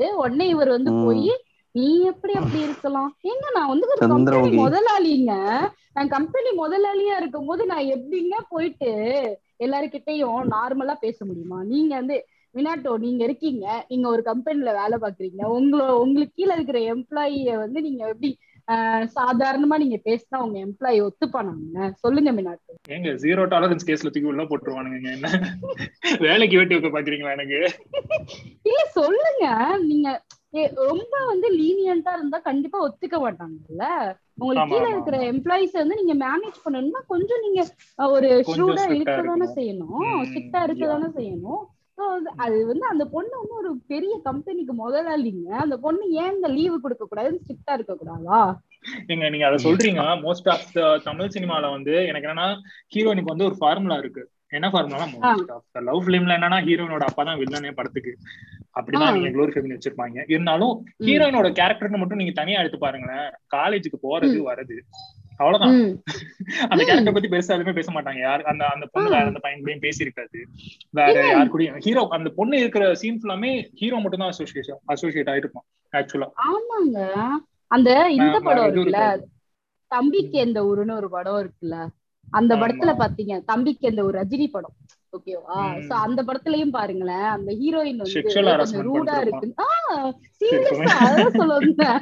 இருந்துடக்கூடாது 0.00 0.22
உடனே 0.22 0.46
இவர் 0.48 0.70
வந்து. 0.70 0.92
போய் 0.98 1.30
நீ 1.74 1.86
எப்படி 2.10 2.34
அப்படி 2.36 2.60
இருக்கலாம்? 2.60 3.10
ஏங்க 3.24 3.46
நான் 3.56 3.72
வந்து 3.72 3.86
ஒரு 3.88 4.02
கம்பெனி. 4.06 4.48
முதலாளிங்க. 4.60 5.32
நான் 5.96 6.08
கம்பெனி 6.08 6.50
முதலாளியா 6.58 7.14
இருக்கும்போது 7.18 7.62
நான் 7.66 7.90
எப்படிங்க 7.94 8.36
போயிட்டு 8.50 8.90
எல்லாருக்கிட்டையும் 9.60 10.40
நார்மலா 10.52 10.94
பேச 11.00 11.18
முடியுமா? 11.24 11.58
நீங்க 11.64 11.92
வந்து 11.96 12.16
வினாட்டோ 12.54 12.92
நீங்க 12.98 13.22
இருக்கீங்க. 13.24 13.64
நீங்க 13.88 14.06
ஒரு 14.08 14.22
கம்பெனில 14.22 14.70
வேலை 14.78 14.96
பாக்குறீங்க 14.98 15.42
உங்களோ 15.56 15.86
உங்களுக்கு 16.04 16.34
கீழே 16.34 16.54
இருக்கிற 16.56 16.78
எம்ப்ளாயிய 16.94 17.56
வந்து 17.58 17.80
நீங்க 17.80 18.02
எப்படி 18.08 18.30
சாதாரணமா 19.14 19.76
நீங்க 19.78 19.98
பேசினா 20.04 20.38
உங்க 20.38 20.58
எம்ப்ளாயி 20.66 20.98
ஒத்துப்பானாங்க. 21.02 21.90
சொல்லுங்க 21.96 22.32
மினாட்டோ 22.32 22.74
ஏங்க 22.94 23.10
ஜீரோ 23.22 23.42
டாலரன்ஸ் 23.46 23.86
கேஸ்ல 23.88 24.10
தூக்கி 24.10 24.30
உள்ள 24.32 24.44
போட்டுருவானுங்க 24.44 25.10
என்ன? 25.10 25.28
வேலைக்கு 26.20 26.58
வெட்டி 26.58 26.76
வைக்க 26.76 26.90
பாக்குறீங்களா 26.90 27.36
எனக்கு? 27.38 27.60
இல்ல 28.64 28.80
சொல்லுங்க. 28.92 29.44
நீங்க 29.82 30.08
ரொம்ப 30.82 31.14
வந்து 31.26 31.48
லீனியண்டா 31.52 32.12
இருந்தா 32.12 32.38
கண்டிப்பா 32.40 32.78
ஒத்துக்க 32.80 33.16
மாட்டாங்கல்ல? 33.20 33.84
உங்களுக்கு 34.34 34.70
கீழே 34.72 34.88
இருக்கிற. 34.90 35.16
எம்ப்ளாயிஸ் 35.32 35.72
வந்து 35.72 35.98
நீங்க 36.00 36.14
மேனேஜ் 36.24 36.58
பண்ணணும்னா 36.64 37.02
கொஞ்சம் 37.06 37.42
நீங்க 37.42 37.60
ஒரு 38.08 38.30
ஆ 38.68 38.86
இருக்கதானே 38.96 39.46
இருக்கணும். 39.46 39.56
செய்யணும். 39.56 40.04
ஸ்ட்ரிக்டா 40.28 40.60
இருக்கதானே 40.66 41.08
செய்யணும். 41.18 41.62
அது- 42.38 42.66
வந்து 42.66 42.86
அந்த 42.86 43.04
பொண்ணு 43.04 43.36
வந்து 43.36 43.54
ஒரு 43.54 43.76
பெரிய 43.86 44.20
கம்பெனிக்கு 44.24 44.72
முதலாளிங்க. 44.72 45.48
அந்த 45.48 45.76
பொண்ணு 45.76 46.10
ஏன் 46.10 46.34
இந்த 46.34 46.48
லீவு 46.48 46.80
கொடுக்க 46.80 47.04
கூடாது 47.04 47.40
ஸ்ட்ரிக்டா 47.42 47.72
இருக்க 47.72 47.94
கூடாதா? 47.94 48.60
நீங்க 49.06 49.28
நீங்க 49.28 49.46
அதை 49.46 49.64
சொல்றீங்க. 49.64 49.98
மோஸ்ட் 49.98 50.48
ஆஃப் 50.48 50.72
த 50.72 51.00
தமிழ் 51.04 51.30
சினிமால 51.34 51.70
வந்து 51.70 52.06
எனக்கு 52.06 52.28
என்னன்னா 52.28 52.56
ஹீரோயினுக்கு 52.94 53.24
வந்து 53.24 53.44
ஒரு 53.44 53.56
ஃபார்முலா 53.58 53.96
இருக்கு. 53.96 54.30
என்ன 54.48 54.70
formula 54.70 55.04
most 55.04 55.50
of 55.50 55.64
the 55.72 55.80
love 55.80 56.08
ஃபிலிம்ல 56.08 56.32
என்னன்னா 56.32 56.64
ஹீரோயினோட 56.64 56.98
அப்பா 56.98 57.22
தான் 57.22 57.38
வில்லனே 57.38 57.72
படத்துக்கு. 57.72 58.16
அப்படிதான். 58.80 59.12
நீங்க 59.12 59.28
க்ளோரிஃபை 59.28 59.78
பண்ணி 59.88 60.12
வச்சிருப்பாங்க. 60.12 60.24
இருந்தாலும் 60.26 60.84
ஹீரோயினோட 60.98 61.48
கேரக்டர்னு 61.52 61.96
மட்டும் 61.96 62.16
நீங்க 62.16 62.32
தனியா 62.32 62.58
எடுத்து 62.58 62.78
பாருங்களேன். 62.78 63.30
காலேஜுக்கு 63.56 64.06
போறது 64.08 64.42
வரது 64.44 64.78
அவ்வளவுதான். 65.40 65.74
அந்த. 66.68 66.80
கேரக்டர் 66.84 67.14
பத்தி 67.14 67.28
பெருசா 67.28 67.54
எதுவுமே 67.54 67.72
பேச 67.72 67.88
மாட்டாங்க. 67.92 68.20
யார் 68.20 68.42
அந்த 68.44 68.64
அந்த 68.66 68.86
பொண்ணு. 68.86 69.10
வேற 69.10 69.26
அந்த 69.26 69.40
பையன் 69.40 69.62
கூடயும் 69.62 69.84
பேசியிருக்காது. 69.84 70.40
வேற 70.90 71.14
யார் 71.28 71.52
கூடயும் 71.52 71.78
ஹீரோ 71.78 72.02
அந்த 72.10 72.30
பொண்ணு 72.30 72.58
இருக்கிற 72.58 72.94
சீன் 72.94 73.20
ஃபுல்லாமே 73.20 73.50
ஹீரோ 73.74 73.98
மட்டும் 73.98 74.18
தான் 74.18 74.28
அசோசியேஷன் 74.28 74.80
அசோசியேட் 74.86 75.32
ஆயிருப்பான் 75.32 75.66
ஆக்சுவலா 75.92 76.28
ஆமாங்க. 76.48 76.98
அந்த 77.70 77.90
இந்த 78.18 78.36
படம் 78.40 78.66
இருக்குல்ல. 78.66 79.00
தம்பிக்கு 79.90 80.38
எந்த 80.38 80.58
ஊருன்னு 80.62 80.94
ஒரு 80.94 81.10
படம் 81.10 81.40
இருக்குல்ல? 81.40 81.76
அந்த. 82.32 82.52
படத்துல 82.56 82.90
பாத்தீங்க 82.98 83.36
தம்பிக்கு 83.44 83.88
எந்த 83.88 84.04
ஒரு 84.04 84.16
ரஜினி 84.20 84.46
படம். 84.50 84.76
ஓகேவா. 85.16 85.56
சோ 85.86 85.92
அந்த 86.06 86.20
படத்துலயும் 86.26 86.74
பாருங்களேன் 86.76 87.28
அந்த 87.36 87.50
ஹீரோயின் 87.60 88.02
வந்து 88.02 88.84
ரூடா. 88.88 89.14
இருக்கு. 89.24 89.48
சீரியஸா 90.40 90.94
அதான் 91.06 91.38
சொல்ல 91.40 91.52
வந்தேன். 91.60 91.98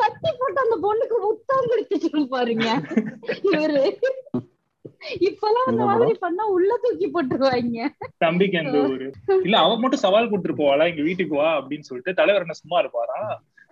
கத்தி 0.00 0.30
போட்டு 0.40 0.60
அந்த 0.64 0.76
பொண்ணுக்கு 0.86 1.18
முத்தம் 1.26 1.70
கொடுத்துட்டு 1.72 2.24
பாருங்க. 2.34 2.68
இவரு. 3.50 3.84
இப்பெல்லாம் 5.28 5.68
அந்த 5.70 5.84
மாதிரி 5.88 6.12
பண்ணா 6.24 6.44
உள்ள 6.56 6.72
தூக்கி 6.82 7.06
போட்டுருவாங்க. 7.14 7.88
தம்பிக்கு 8.24 8.58
எந்த 8.62 8.78
ஊரு? 8.92 9.08
இல்ல 9.46 9.56
அவ 9.64 9.72
மட்டும் 9.82 10.04
சவால் 10.04 10.30
கொடுத்துட்டு 10.30 10.60
போவாளா? 10.60 10.84
எங்க 10.92 11.02
வீட்டுக்கு 11.08 11.34
வா 11.40 11.50
அப்படின்னு 11.60 11.88
சொல்லிட்டு 11.88 12.18
தலைவர் 12.20 12.44
என்ன 12.46 12.56
சும்மா 12.62 12.78
இருப்பாரா? 12.84 13.18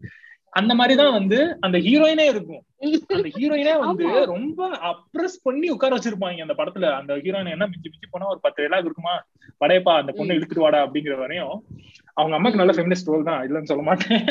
அந்த 0.52 0.72
மாதிரிதான் 0.74 1.12
வந்து 1.12 1.36
அந்த 1.60 1.76
ஹீரோயினே 1.78 2.26
இருக்கும் 2.28 2.62
அந்த 2.82 3.28
ஹீரோயினே 3.36 3.72
வந்து. 3.80 4.04
ரொம்ப 4.26 4.60
அப்ரஸ் 4.88 5.36
பண்ணி 5.42 5.68
உட்கார 5.68 5.92
வச்சிருப்பாங்க 5.96 6.42
அந்த 6.42 6.54
படத்துல 6.54 6.88
அந்த 6.94 7.12
ஹீரோயின் 7.16 7.52
என்ன 7.52 7.66
மிஞ்சி 7.66 7.88
மிஞ்சி 7.88 8.08
போனா 8.10 8.26
ஒரு 8.26 8.40
பத்து 8.42 8.62
டைலாக் 8.62 8.86
இருக்குமா 8.86 9.14
படையப்பா 9.60 9.94
அந்த 9.96 10.12
பொண்ணை. 10.12 10.36
இழுத்துட்டு 10.36 10.58
வாடா 10.58 10.80
அப்படிங்கிற 10.84 11.16
வரையும் 11.18 11.54
அவங்க 12.20 12.36
அம்மாக்கு 12.36 12.60
நல்ல 12.60 12.74
ஃபெமினிஸ்ட் 12.76 13.10
ரோல் 13.10 13.28
தான் 13.28 13.42
இல்லைன்னு 13.46 13.70
சொல்ல 13.70 13.84
மாட்டேன். 13.88 14.22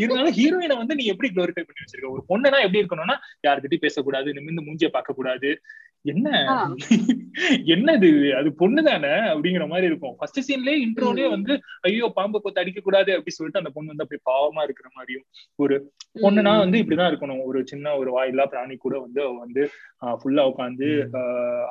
இருந்தாலும் 0.00 0.36
ஹீரோயினை 0.38 0.76
வந்து 0.82 0.98
நீ 1.00 1.06
எப்படி 1.14 1.30
க்ளோரிஃபை 1.34 1.64
பண்ணி 1.64 1.82
வச்சிருக்க? 1.82 2.14
ஒரு 2.16 2.24
பொண்ணுனா 2.30 2.60
எப்படி 2.66 2.82
இருக்கணும்னா 2.82 3.16
யார்கிட்டயும் 3.46 3.86
பேசக்கூடாது 3.86 4.38
நிமிந்து 4.38 4.66
மூஞ்சிய 4.68 4.90
பார்க்க 4.90 5.18
கூடாது 5.20 5.50
என்ன? 6.04 6.28
ஆ. 6.50 6.56
என்ன 7.74 7.94
இது 7.98 8.08
அது 8.38 8.48
பொண்ணு 8.60 8.80
தானே 8.88 9.12
அப்படிங்கிற 9.30 9.64
மாதிரி 9.68 9.88
இருக்கும். 9.90 10.14
ஃபர்ஸ்ட் 10.18 10.38
சீன்லயே 10.46 10.76
இன்ட்ரோலயே 10.84 11.28
வந்து 11.32 11.52
ஐயோ 11.80 12.06
பாம்பை 12.18 12.38
கொத்து 12.40 12.62
அடிக்க 12.62 12.80
கூடாது 12.80 13.10
அப்படி 13.16 13.34
சொல்லிட்டு 13.36 13.62
அந்த 13.62 13.72
பொண்ணு 13.74 13.92
வந்து 13.92 14.04
அப்படியே 14.04 14.22
பாவமா 14.30 14.62
இருக்கிற 14.62 14.88
மாதிரியும் 14.94 15.24
ஒரு 15.58 15.76
பொண்ணுனா 16.16 16.52
வந்து 16.64 16.80
இப்படிதான் 16.82 17.10
இருக்கணும். 17.12 17.42
ஒரு 17.48 17.60
சின்ன 17.64 17.96
ஒரு 17.96 18.12
வாயில்லா 18.16 18.46
பிராணி 18.52 18.76
கூட 18.76 18.94
வந்து 18.98 19.20
அவ 19.26 19.34
வந்து 19.38 19.64
ஃபுல்லா 20.20 20.44
உட்காந்து 20.52 20.88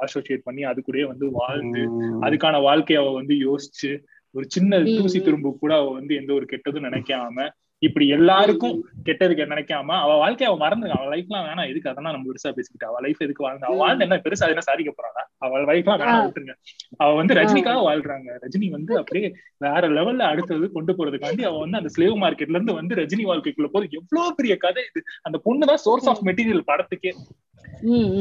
அசோசியேட் 0.05 0.45
பண்ணி 0.49 0.63
அது 0.63 0.81
கூடயே 0.81 1.07
வந்து 1.11 1.27
வாழ்ந்து. 1.39 1.83
அதுக்கான 2.27 2.61
வாழ்க்கைய 2.67 3.01
அவ 3.03 3.13
வந்து 3.13 3.37
யோசிச்சு 3.47 3.91
ஒரு 4.35 4.45
சின்ன 4.49 4.79
தூசி. 4.97 5.19
துரும்பு 5.21 5.57
கூட 5.57 5.75
அவ 5.75 5.91
வந்து 5.91 6.15
எந்த 6.15 6.31
ஒரு 6.33 6.45
கெட்டதும் 6.45 6.83
நினைக்காம 6.83 7.47
இப்படி 7.85 8.05
எல்லாருக்கும் 8.09 8.75
கெட்டதுக்கு 9.05 9.43
நினைக்காம 9.45 9.91
அவ 9.97 10.11
வாழ்க்கைய 10.21 10.43
அவ 10.43 10.57
மறந்து 10.57 10.91
அவ 10.91 11.03
லைஃப்லாம் 11.05 11.43
வேணாம். 11.47 11.69
எதுக்கு 11.69 11.89
அதெல்லாம் 11.89 12.13
நம்ம 12.13 12.27
பெருசா 12.27 12.51
பேசிக்கிட்டு? 12.51 12.87
அவ 12.87 12.99
லைஃப் 12.99 13.21
எதுக்கு 13.21 13.43
வாழ்ந்து? 13.43 13.65
அவ. 13.65 13.75
வாழ்ந்து 13.75 14.05
என்ன? 14.05 14.17
பெருசா 14.23 14.47
என்ன 14.47 14.61
சாதிக்க 14.61 14.91
போறாளா? 14.91 15.23
அவ 15.37 15.59
லைஃப்லாம் 15.59 15.99
வேணாம். 16.01 16.25
விட்டுருங்க. 16.25 16.55
அவ 16.97 17.13
வந்து 17.13 17.33
ரஜினிக்காக 17.33 17.81
வாழ்றாங்க. 17.87 18.29
ரஜினி 18.41 18.69
வந்து 18.69 18.97
அப்படியே 18.97 19.29
வேற 19.57 19.89
லெவல்ல 19.89 20.23
அடுத்தது 20.25 20.71
கொண்டு 20.71 20.93
போறதுக்காண்டி 20.93 21.41
அவ 21.41 21.59
வந்து 21.59 21.77
அந்த 21.77 21.89
ஸ்லேவ் 21.97 22.15
மார்க்கெட்ல 22.17 22.55
இருந்து 22.55 22.73
வந்து 22.73 22.95
ரஜினி 22.95 23.25
வாழ்க்கைக்குள்ள 23.25 23.69
போது 23.71 23.87
எவ்வளவு 23.91 24.35
பெரிய 24.35 24.57
கதை 24.57 24.83
இது. 24.89 25.03
அந்த 25.21 25.39
பொண்ணுதான் 25.45 25.83
சோர்ஸ் 25.85 26.09
ஆஃப் 26.09 26.23
மெட்டீரியல் 26.25 26.67
படத்துக்கே. 26.67 27.13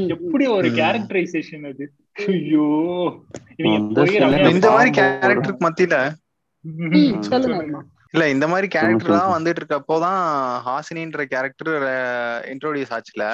எப்படி 0.08 0.46
ஒரு. 0.46 0.68
கேரக்டரைசேஷன் 0.70 1.66
அது? 1.68 1.84
ஐயோ. 2.26 2.68
இந்த 3.56 4.70
மாதிரி 4.70 5.00
கேரக்டருக்கு 5.00 5.64
மத்தியில 5.64 5.96
ம், 6.64 7.20
சொல்லுங்க 7.22 7.82
இல்ல 8.14 8.24
இந்த 8.32 8.46
மாதிரி 8.50 8.66
கேரக்டர். 8.74 9.08
எல்லாம் 9.10 9.32
வந்துட்டு 9.34 9.60
இருக்கப்போதான் 9.60 10.20
ஹாசினின்ற 10.66 11.22
கேரக்டர் 11.32 11.70
இன்ட்ரோடியூஸ் 12.52 12.92
ஆச்சுல. 12.96 13.24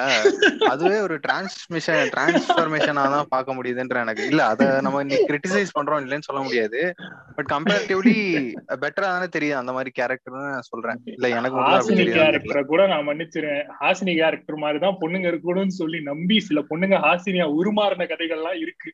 அதுவே 0.71 0.97
ஒரு 1.07 1.15
டிரான்ஸ்மிஷன் 1.25 2.01
டிரான்ஸ்பர்மேஷனா 2.13 3.03
தான் 3.15 3.29
பார்க்க 3.33 3.57
முடியுதுன்ற 3.57 3.97
எனக்கு. 4.05 4.23
இல்ல 4.31 4.41
அத 4.51 4.69
நம்ம 4.85 5.01
இன்னைக்கு 5.05 5.27
கிரிட்டிசைஸ் 5.31 5.75
பண்றோம் 5.77 6.01
இல்லைன்னு 6.05 6.27
சொல்ல 6.29 6.41
முடியாது. 6.47 6.81
பட் 7.37 7.49
கம்பேரிட்டிவ்லி 7.53 8.15
பெட்டரா 8.83 9.09
தானே 9.13 9.27
தெரியும் 9.37 9.61
அந்த 9.61 9.73
மாதிரி 9.77 9.93
கேரக்டர்னு 9.99 10.43
சொல்றேன். 10.71 11.01
இல்ல 11.15 11.29
எனக்கு 11.39 11.59
தான் 11.59 11.71
ஹாசினி 11.75 12.05
கேரக்டரை 12.17 12.63
கூட 12.71 12.81
நான் 12.93 13.07
மன்னிச்சிருவேன் 13.09 13.63
ஹாசினி 13.81 14.15
கேரக்டர் 14.21 14.61
மாதிரி 14.65 14.81
தான் 14.85 14.99
பொண்ணுங்க 15.03 15.31
இருக்கணும்னு 15.33 15.79
சொல்லி 15.81 16.01
நம்பி 16.11 16.39
சில 16.49 16.61
பொண்ணுங்க 16.71 16.97
ஹாசினியா 17.07 17.47
உருமாறின 17.59 18.09
கதைகள்லாம் 18.13 18.59
இருக்கு. 18.65 18.89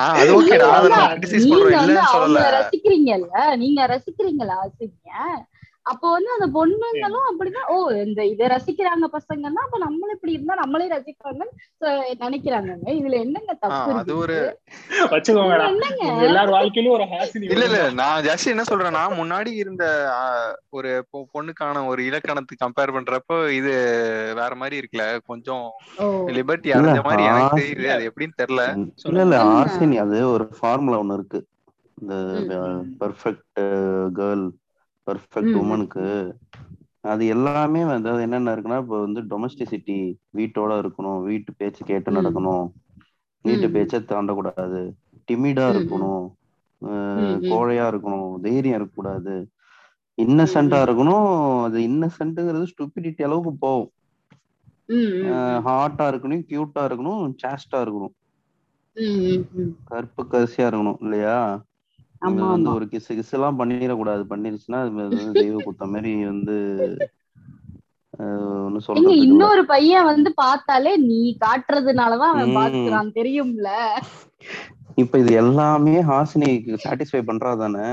ஆஹ் 0.00 0.16
அது 0.16 0.32
கிரிட்டிசைஸ் 0.48 1.46
இல்லைன்னு 1.46 1.76
அவங்கள 1.76 2.08
சொல்லல 2.16 2.48
ரசிக்கிறீங்கல்ல? 2.56 3.30
நீங்க 3.62 3.80
ரசிக்கிறீங்களா 3.94 4.58
ஆசிங்க 5.04 5.44
அப்போ 5.84 6.10
வந்து 6.10 6.30
அந்த 6.32 6.46
பொண்ணுங்களும் 6.48 7.26
அப்படிதான் 7.28 7.68
ஓ 7.68 7.88
இந்த 8.02 8.26
இத 8.26 8.46
ரசிக்கிறாங்க 8.46 9.06
பசங்கன்னா 9.12 9.60
அப்ப 9.62 9.78
நம்மளும் 9.78 10.14
இப்படி 10.14 10.32
இருந்தா 10.32 10.54
நம்மளே 10.54 10.88
ரசிப்பாங்கன்னு 10.88 11.46
சொ- 11.80 12.20
நினைக்கிறாங்கங்க. 12.20 12.86
இதுல 12.92 13.12
என்னங்க 13.20 13.54
தப்பு 13.54 13.92
அது 13.94 14.16
ஒரு 14.16 14.36
இல்ல 17.44 17.64
இல்ல. 17.64 17.90
நான் 17.92 18.22
ஜஸ்ட் 18.22 18.46
என்ன 18.46 18.62
சொல்றேன்னா 18.62 19.02
முன்னாடி 19.12 19.46
இருந்த 19.54 19.84
ஒரு 20.70 21.06
பொ- 21.12 21.24
பொண்ணுக்கான 21.34 21.86
ஒரு 21.86 22.04
இலக்கணத்துக்கு 22.04 22.66
கம்பேர் 22.66 22.94
பண்றப்போ 22.96 23.50
இது 23.50 23.74
வேற 24.34 24.54
மாதிரி 24.54 24.78
இருக்குல்ல. 24.78 25.18
கொஞ்சம் 25.26 25.66
லிபர்ட்டி 26.30 26.72
அடைஞ்ச 26.72 27.02
மாதிரி 27.02 27.24
எனக்கு 27.24 27.56
தெரியுது. 27.58 27.88
அது 27.88 28.12
எப்படின்னு 28.12 28.40
தெரியல. 28.42 28.64
இல்ல 29.04 29.22
இல்ல. 29.22 29.36
ஆசினி 29.54 29.96
அது 29.98 30.30
ஒரு 30.30 30.48
ஃபார்முலா 30.60 31.00
ஒண்ணு 31.00 31.12
இருக்கு. 31.12 31.40
இந்த 32.02 32.56
பெர்ஃபெக்ட் 33.00 33.46
கேர்ள் 34.14 34.44
பெர்ஃபெக்ட். 35.06 35.54
உமனுக்கு 35.62 36.04
அது 37.04 37.22
எல்லாமே 37.34 37.80
வந்து 37.84 38.08
அது 38.10 38.20
என்னென்ன 38.22 38.52
இருக்குன்னா 38.54 38.80
இப்போ 38.82 38.98
வந்து 39.00 39.20
டொமஸ்டிசிட்டி 39.30 39.96
வீட்டோட 40.38 40.72
இருக்கணும் 40.82 41.20
வீட்டு 41.22 41.50
பேச்சு 41.56 41.82
கேட்டு. 41.84 42.10
நடக்கணும் 42.18 42.66
வீட்டு. 43.44 43.66
பேச்சை 43.76 44.00
தாண்டக்கூடாது 44.02 44.80
டிமிடா. 45.28 45.66
இருக்கணும். 45.72 46.24
கோழையா 47.50 47.84
இருக்கணும் 47.92 48.28
தைரியம் 48.44 48.78
இருக்கக்கூடாது 48.78 49.34
இன்னசென்டா 50.18 50.78
இருக்கணும் 50.86 51.26
அது 51.66 51.78
இன்னசென்ட்ங்கிறது 51.88 52.70
ஸ்டூபிடிட்டி 52.72 53.22
அளவுக்கு 53.22 53.52
போகும் 53.58 53.90
ஹாட்டா 55.66 56.04
இருக்கணும் 56.10 56.46
கியூட்டா 56.48 56.82
இருக்கணும் 56.88 57.22
சாஸ்டா 57.42 57.78
இருக்கணும். 57.84 58.14
கருப்பு 59.88 60.22
கரிசியா 60.24 60.66
இருக்கணும் 60.68 61.00
இல்லையா 61.00 61.36
இது 62.28 62.42
வந்து 62.48 62.70
ஒரு 62.72 62.84
கிசு 62.92 63.12
கிசு 63.18 63.32
எல்லாம் 63.32 63.58
பண்ணிடக்கூடாது 63.60 64.22
பண்ணிருச்சுன்னா 64.30 64.80
அது 64.82 65.14
தெய்வ 65.38 65.56
குத்த 65.66 65.86
மாதிரி 65.88 66.12
வந்து 66.26 66.56
இன்னொரு 69.20 69.62
பையன் 69.70 70.08
வந்து 70.08 70.30
பார்த்தாலே 70.36 70.92
நீ 71.04 71.18
காட்டுறதுனாலதான் 71.40 72.36
அவன். 72.36 72.54
பாத்துக்கிறான் 72.56 73.14
தெரியும்ல 73.14 73.68
இப்ப 75.02 75.18
இது 75.18 75.32
எல்லாமே 75.40 75.94
ஹாசினிக்கு 76.08 76.80
சாட்டிஸ்ஃபை 76.82 77.22
பண்றா 77.24 77.52
தானே 77.58 77.86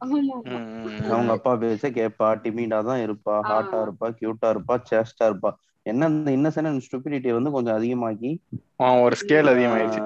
ஆமா 0.00 0.18
ம், 0.46 0.58
ம், 0.76 1.00
ம். 1.02 1.08
அவங்க 1.08 1.30
அப்பா 1.36 1.52
பேச்ச 1.62 1.86
கேப்பா 1.94 2.28
டிமிடா 2.42 2.78
தான் 2.82 3.00
இருப்பா. 3.04 3.34
ஹாட்டா 3.48 3.78
இருப்பா 3.84 4.08
கியூட்டா 4.18 4.48
இருப்பா 4.54 4.74
சேஸ்டா 4.88 5.24
இருப்பா 5.30 5.50
என்ன 5.86 6.06
இந்த 6.12 6.30
இன்னசென்ட் 6.36 6.84
ஸ்டூபிடிட்டி 6.86 7.28
வந்து 7.34 7.50
கொஞ்சம் 7.52 7.76
அதிகமாக்கி 7.76 8.30
ஒரு 9.02 9.16
ஸ்கேல் 9.20 9.50
அதிகமாயிடுச்சு. 9.52 10.00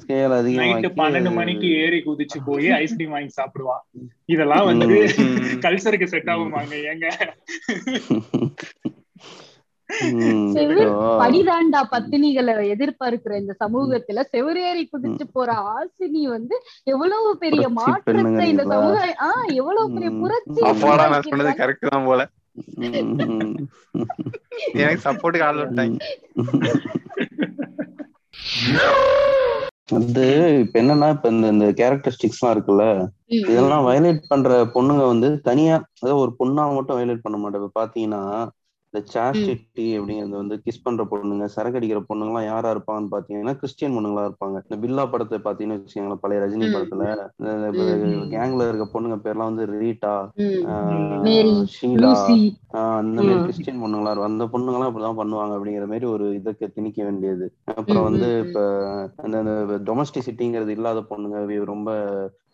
ஸ்கேல் 0.00 0.34
அதிகமாக்கி 0.38 0.88
பன்னெண்டு 0.98 1.30
மணிக்கு 1.38 1.68
ஏறி 1.82 1.98
குதிச்சு 2.02 2.38
போய் 2.48 2.68
ஐஸ்கிரீம் 2.78 3.14
வாங்கி 3.16 3.32
சாப்பிடுவான் 3.38 3.82
இதெல்லாம் 4.28 4.66
வந்து. 4.70 4.98
கல்ச்சருக்கு 5.64 6.08
செட் 6.12 6.30
ஆகுமாங்க 6.34 6.74
ஏங்க 6.86 7.06
படிதாண்டா 11.20 11.80
பத்தினிகளை 11.90 12.52
எதிர்பார்க்கிற 12.74 13.32
இந்த 13.40 13.54
சமூகத்துல 13.60 14.22
செவரேறி 14.30 14.84
குதிச்சு 14.86 15.24
போற 15.34 15.48
ஆசினி 15.72 16.22
வந்து 16.30 16.56
எவ்வளவு 16.86 17.30
பெரிய 17.42 17.64
மாற்றத்தை 17.78 18.46
இந்த? 18.52 18.64
சமுதாயம் 18.72 19.20
ஆஹ் 19.26 19.50
எவ்வளவு 19.60 19.88
பெரிய. 19.96 20.10
புரட்சி 20.22 20.62
அப்பாடா 20.70 21.04
நான் 21.12 21.28
சொன்னது 21.28 21.52
கரெக்ட் 21.60 21.90
தான் 21.90 22.08
போல 22.08 22.22
எனக்கு 24.76 25.02
சப்போர்ட்டுக்கு 25.04 25.46
ஆள் 25.48 25.62
விட்டாங்க 25.62 25.98
வந்து 29.88 30.24
இப்ப 30.62 30.76
என்னன்னா 30.80 31.08
இப்ப 31.14 31.28
இந்த 31.28 31.46
இந்த 31.48 31.66
கேரக்டரிஸ்டிக்ஸ் 31.72 32.40
எல்லாம் 32.40 32.54
இருக்குல்ல 32.54 32.84
இதெல்லாம் 33.46 33.86
வயலேட் 33.86 34.28
பண்ற 34.28 34.50
பொண்ணுங்க 34.74 35.04
வந்து 35.06 35.28
தனியா 35.42 35.74
அதாவது 35.94 36.20
ஒரு 36.20 36.32
பொண்ணா 36.38 36.64
மட்டும் 36.76 36.98
வயலேட் 36.98 37.24
பண்ண 37.24 37.38
மாட்டேன். 37.38 37.62
இப்ப 37.62 37.80
பாத்தீங்கன்னா 37.80 38.22
இந்த 38.94 39.00
சாஸ்டிட்டி 39.12 39.84
அப்படிங்கிறது 39.98 40.36
வந்து 40.40 40.56
கிஸ் 40.64 40.82
பண்ற 40.82 41.02
பொண்ணுங்க 41.10 41.44
சரக்கு 41.52 41.78
அடிக்கிற 41.78 42.00
பொண்ணுங்க 42.08 42.32
எல்லாம் 42.32 42.48
யாரா 42.48 42.70
இருப்பாங்கன்னு 42.74 43.12
பாத்தீங்கன்னா 43.14 43.54
கிறிஸ்டியன் 43.60 43.94
பொண்ணுங்களா 43.96 44.24
இருப்பாங்க. 44.28 44.56
இந்த 44.64 44.76
பில்லா 44.82 45.04
படத்தை 45.12 45.38
பாத்தீங்கன்னு 45.38 45.76
வச்சுக்கோங்களேன் 45.78 46.22
பழைய 46.24 46.40
ரஜினி. 46.42 46.66
படத்துல. 46.74 47.04
கேங்ல 48.34 48.66
இருக்க 48.68 48.86
பொண்ணுங்க 48.94 49.18
பேர்லாம் 49.24 49.50
வந்து 49.50 49.66
ரீட்டா 49.74 50.12
ஷீலா 51.74 52.12
அந்த 52.98 53.18
மாதிரி. 53.20 53.40
கிறிஸ்டியன் 53.46 53.82
பொண்ணுங்களா 53.84 54.12
இருக்கும் 54.12 54.30
அந்த 54.30 54.46
பொண்ணுங்களாம் 54.52 54.90
இப்படிதான் 54.90 55.20
பண்ணுவாங்க 55.20 55.56
அப்படிங்கிற 55.56 55.86
மாதிரி 55.86 56.08
ஒரு 56.14 56.26
இதுக்கு 56.34 56.68
திணிக்க 56.76 57.00
வேண்டியது. 57.04 57.48
அப்புறம் 57.78 58.06
வந்து 58.08 58.30
இப்ப 58.44 58.60
அந்த 59.24 59.38
டொமஸ்டிசிட்டிங்கிறது 59.88 60.76
இல்லாத 60.78 61.02
பொண்ணுங்க 61.10 61.40
ரொம்ப 61.72 61.90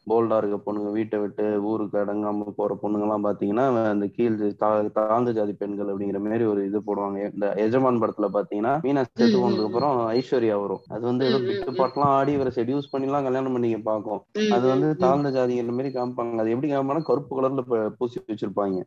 போல்டா 0.09 0.37
இருக்க 0.40 0.57
பொண்ணுங்க 0.61 0.90
வீட்டை 0.94 1.18
விட்டு 1.21 1.44
ஊருக்கு 1.68 1.97
அடங்காம 2.01 2.27
போற 2.57 2.73
பொண்ணுங்க 2.81 3.07
எல்லாம் 3.07 3.25
பாத்தீங்கன்னா 3.25 3.64
அந்த 3.90 4.07
கீழ் 4.14 4.37
தா- 4.61 4.71
தாழ்ந்த 4.99 5.33
ஜாதி 5.37 5.55
பெண்கள் 5.59 5.90
அப்படிங்கிற 5.90 6.21
மாதிரி 6.25 6.47
ஒரு 6.47 6.62
இது 6.66 6.81
போடுவாங்க 6.85 7.07
இந்த 7.29 7.49
எஜமான் 7.64 8.01
படத்துல 8.03 8.29
பாத்தீங்கன்னா 8.35 8.75
மீனா 8.85 9.03
செத்து 9.09 9.27
ம், 9.31 9.38
போனதுக்கு. 9.38 9.68
அப்புறம் 9.68 9.87
ஐஸ்வர்யா 10.14 10.57
வரும் 10.59 10.83
அது 10.90 11.05
வந்து 11.07 11.27
ஏதோ 11.29 11.40
பிட்டு 11.42 11.73
ம். 11.73 11.79
பாட்டுலாம் 11.79 12.14
ஆடி 12.14 12.33
இவரை 12.35 12.53
செடியூஸ் 12.57 12.92
பண்ணிலாம் 12.92 13.27
கல்யாணம் 13.29 13.57
பண்ணிக்க 13.57 13.81
பாக்கும் 13.85 14.21
ம், 14.38 14.53
அது 14.53 14.64
வந்து. 14.66 14.90
தாழ்ந்த 15.03 15.33
ஜாதிங்கிற 15.35 15.75
மாதிரி 15.75 15.92
காமிப்பாங்க 15.94 16.16
அது 16.40 16.55
எப்படி 16.55 16.71
காமிப்பாங்கன்னா 16.71 17.09
கருப்பு 17.09 17.33
கலர்ல 17.35 17.64
பூசி 17.99 18.18
வச்சிருப்பாங்க. 18.27 18.79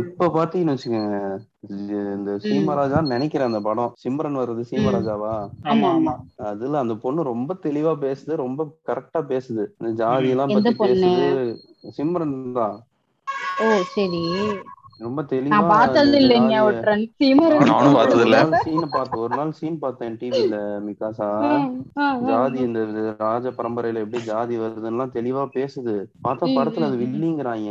இப்ப 0.00 0.28
பாத்தீங்கன்னு 0.34 0.74
வச்சுக்கோங்க 0.74 1.16
இந்த 1.64 2.32
சீமராஜான்னு 2.42 3.12
நினைக்கிறேன் 3.12 3.48
அந்த 3.48 3.60
படம். 3.60 3.92
சிம்ரன் 4.02 4.38
வர்றது 4.38 4.62
சீமராஜாவா? 4.70 5.32
ஆமா 5.70 5.88
ஆமா. 5.90 6.14
அதுல 6.50 6.78
அந்த 6.78 6.94
பொண்ணு 6.96 7.22
ரொம்ப 7.28 7.56
தெளிவா 7.62 7.92
பேசுது 8.00 8.34
ரொம்ப 8.38 8.60
கரெக்டா 8.88 9.20
பேசுது. 9.30 9.64
இந்த 9.78 9.90
ஜாதி 10.00 10.30
எல்லாம் 10.34 10.54
பத்தி? 10.56 10.72
பேசுது 10.82 11.54
சிம்ரன் 11.98 12.36
தான் 12.54 12.76
ஓ 13.62 13.66
சரி. 13.94 14.22
ரொம்ப 15.00 15.20
தெளிவா 15.30 15.52
நான் 15.52 15.70
பார்த்தது 15.70 16.16
இல்லைங்க 16.20 16.54
ஒரு 16.62 16.78
நானும் 17.68 17.94
பார்த்தது 17.94 18.24
இல்ல. 18.26 18.38
சீன் 18.64 18.88
பார்த்தேன் 18.90 19.22
ஒரு 19.22 19.34
நாள் 19.36 19.52
சீன் 19.52 19.78
பார்த்தேன் 19.78 20.16
டிவில 20.20 20.56
மிகாசா. 20.86 21.28
ஜாதி 22.26 22.58
இந்த 22.66 22.80
ராஜ 23.22 23.52
பரம்பரையில 23.58 24.02
எப்படி 24.04 24.22
ஜாதி 24.24 24.56
வருதுன்னு 24.58 25.06
தெளிவா 25.16 25.44
பேசுது. 25.56 25.94
பார்த்தா 26.26 26.48
படத்துல 26.58 26.88
அது. 26.90 26.98
வில்லிங்கிறாங்க 27.04 27.70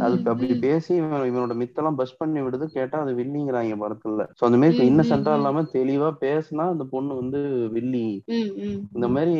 அது 0.00 0.14
அப்படி. 0.24 0.46
பேசி 0.62 0.90
இவன் 0.96 1.26
இவனோட 1.28 1.54
மித்தெல்லாம் 1.60 1.98
பஸ் 2.00 2.18
பண்ணி 2.18 2.40
விடுது 2.42 2.66
கேட்டா 2.74 2.96
அது 3.04 3.12
வில்லிங்கிறாங்க 3.18 3.76
படத்துல 3.82 4.24
சோ 4.38 4.44
அந்த 4.48 4.58
மாதிரி 4.60 4.86
இன்னசென்டா. 4.90 5.32
இல்லாம 5.38 5.64
தெளிவா 5.74 6.08
பேசினா 6.22 6.66
அந்த 6.74 6.84
பொண்ணு 6.92 7.14
வந்து 7.20 7.40
வில்லி. 7.76 8.04
இந்த 8.96 9.08
மாதிரி 9.14 9.34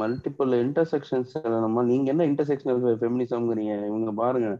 மல்டிபிள் 0.00 0.52
இன்டர்செக்ஷன்ஸ் 0.60 1.34
நம்ம 1.58 1.84
நீங்க 1.84 2.08
என்ன 2.14 2.26
இன்டர்செக்ஷனல் 2.30 2.82
ஃபெமினிசம்ங்கிறீங்க 3.00 3.74
இவங்க 3.90 4.12
பாருங்க 4.22 4.50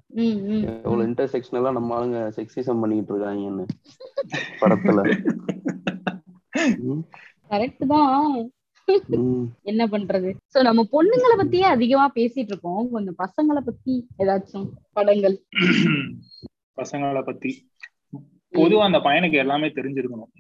எவ்வளவு. 0.81 1.07
இன்டர்செக்ஷனலா 1.09 1.73
நம்ம 1.79 1.97
ஆளுங்க 1.97 2.21
செக்ஸிசம் 2.39 2.83
பண்ணிட்டு 2.85 3.13
இருக்காங்கன்னு 3.15 3.67
படத்துல 4.63 5.01
கரெக்ட் 7.51 7.85
தான். 7.87 8.35
என்ன 9.63 9.87
பண்றது? 9.87 10.35
சோ 10.55 10.61
நம்ம 10.61 10.87
பொண்ணுங்களை 10.93 11.37
பத்தியே 11.39 11.69
அதிகமா 11.77 12.11
பேசிட்டு 12.15 12.51
இருக்கோம் 12.51 12.91
கொஞ்சம் 12.91 13.17
பசங்களை 13.19 13.61
பத்தி 13.65 14.07
ஏதாச்சும் 14.19 14.69
படங்கள். 14.93 15.43
பசங்களை 16.77 17.23
பத்தி. 17.25 17.69
பொதுவா 18.53 18.83
அந்த 18.83 18.99
பையனுக்கு 18.99 19.33
எல்லாமே 19.33 19.67
தெரிஞ்சிருக்கணும். 19.67 20.33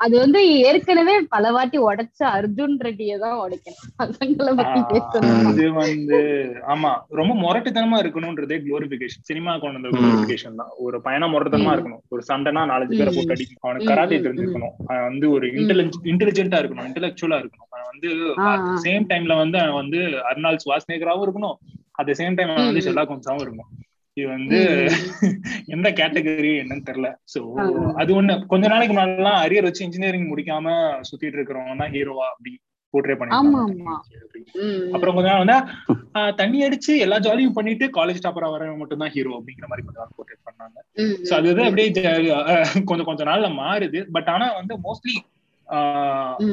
அது 0.00 0.14
வந்து 0.18 0.40
ஏற்கனவே 0.68 1.14
பல 1.30 1.50
வாட்டி 1.52 1.78
உடைச்ச 1.80 2.20
அர்ஜுன் 2.36 2.76
ரெட்டியை 2.86 3.16
தான் 3.18 3.38
உடைக்கணும். 3.44 3.86
அது 5.50 5.64
வந்து 5.78 6.18
ஆமா 6.72 6.90
ரொம்ப 7.10 7.32
முரட்டுத்தனமா 7.36 7.96
இருக்கணும்ன்றதே 8.02 8.56
குளோரிபிகேஷன் 8.66 9.26
சினிமா 9.30 9.52
கொண்டு 9.56 9.76
வந்த. 9.78 9.90
குளோரிபிகேஷன் 9.96 10.60
தான். 10.60 10.70
ஒரு 10.78 10.98
பையனா 11.06 11.28
முரட்டுத்தனமா. 11.32 11.72
இருக்கணும். 11.76 12.02
ஒரு 12.08 12.22
சண்டைனா 12.28 12.62
நாலஞ்சு 12.72 12.98
பேரை 13.00 13.12
போட்டு 13.12 13.34
அடிக்கணும். 13.36 13.62
அவனுக்கு 13.62 13.90
கராத்தே 13.90 14.18
தெரிஞ்சிருக்கணும். 14.18 14.74
அவன் 14.88 15.06
வந்து 15.08 15.28
ஒரு 15.30 15.48
இன்டெலிஜ் 15.58 15.98
இன்டெலிஜென்ட்டா 16.12 16.60
இருக்கணும். 16.62 16.88
இன்டெலெக்சுவலா 16.90 17.40
இருக்கணும். 17.42 17.68
அவன் 17.68 17.90
வந்து. 17.92 18.10
சேம் 18.84 19.06
டைம்ல 19.12 19.36
வந்து 19.36 19.58
அவன் 19.58 19.78
வந்து 19.82 20.00
அர்னால் 20.30 20.62
சுவாஸ்நேகராவும் 20.64 21.26
இருக்கணும். 21.26 21.56
அட் 22.00 22.12
சேம் 22.20 22.38
டைம் 22.38 22.50
அவன் 22.50 22.66
வந்து. 22.66 22.84
ஷெல்லா 22.86 23.04
கோம்ஸாவும் 23.10 23.44
இருக்கணும். 23.44 23.70
இது 24.18 24.28
வந்து 24.28 24.58
எந்த 25.74 25.88
கேட்டகரி 25.98 26.52
என்னன்னு 26.60 26.86
தெரியல 26.86 27.08
சோ. 27.32 27.40
அது 28.00 28.10
ஒண்ணு 28.16 28.34
கொஞ்ச 28.46 28.64
நாளைக்கு 28.68 28.94
முன்னாடிலாம் 28.94 29.42
அரியர் 29.42 29.66
வச்சு 29.66 29.84
இன்ஜினியரிங் 29.86 30.30
முடிக்காம 30.30 30.72
சுத்திட்டு 31.08 31.36
இருக்கிறவங்க 31.36 31.76
தான் 31.82 31.92
ஹீரோவா 31.94 32.26
அப்படி 32.30 32.52
போர்ட்ரே 32.94 33.14
பண்ணிருக்காங்க. 33.14 33.94
ம். 34.60 34.84
அப்புறம் 34.94 35.16
கொஞ்ச 35.16 35.28
நாள் 35.28 35.42
வந்து 35.42 35.56
தண்ணி 36.38 36.58
அடிச்சு 36.66 36.92
எல்லா 37.04 37.18
ஜாலியும் 37.26 37.56
பண்ணிட்டு 37.56 37.86
காலேஜ் 37.96 38.22
டாப்பரா 38.24 38.48
வரவங்க 38.52 38.80
மட்டும் 38.80 39.02
தான் 39.02 39.12
ஹீரோ 39.14 39.32
அப்படிங்கிற 39.38 39.68
மாதிரி 39.68 39.86
கொஞ்ச 39.86 39.98
நாள் 40.02 40.14
போர்ட்ரேட் 40.16 40.46
பண்ணாங்க 40.48 40.78
சோ 41.22 41.34
அது 41.38 41.46
வந்து 41.50 41.64
ம். 41.64 41.68
அப்படியே 41.68 41.88
கொஞ்சம் 42.84 43.10
கொஞ்ச 43.10 43.24
நாள்ல 43.24 43.50
மாறுது 43.58 44.02
பட் 44.16 44.30
ஆனா 44.34 44.48
வந்து 44.56 44.76
மோஸ்ட்லி. 44.84 45.16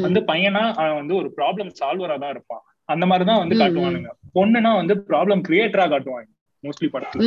வந்து 0.04 0.22
பையனா 0.30 0.64
வந்து 0.96 1.14
ஒரு 1.16 1.30
ப்ராப்ளம் 1.38 1.70
சால்வரா 1.78 2.16
தான் 2.20 2.34
இருப்பான் 2.34 2.64
அந்த 2.90 3.06
மாதிரிதான் 3.08 3.42
வந்து. 3.42 3.56
காட்டுவானுங்க 3.62 4.10
பொண்ணுனா 4.36 4.72
வந்து 4.78 4.96
ப்ராப்ளம் 5.08 5.44
கிரியேட்டரா 5.46 5.86
காட்டுவாங்க 5.88 6.32
மோஸ்ட்லி 6.66 6.90
படத்துல. 6.94 7.24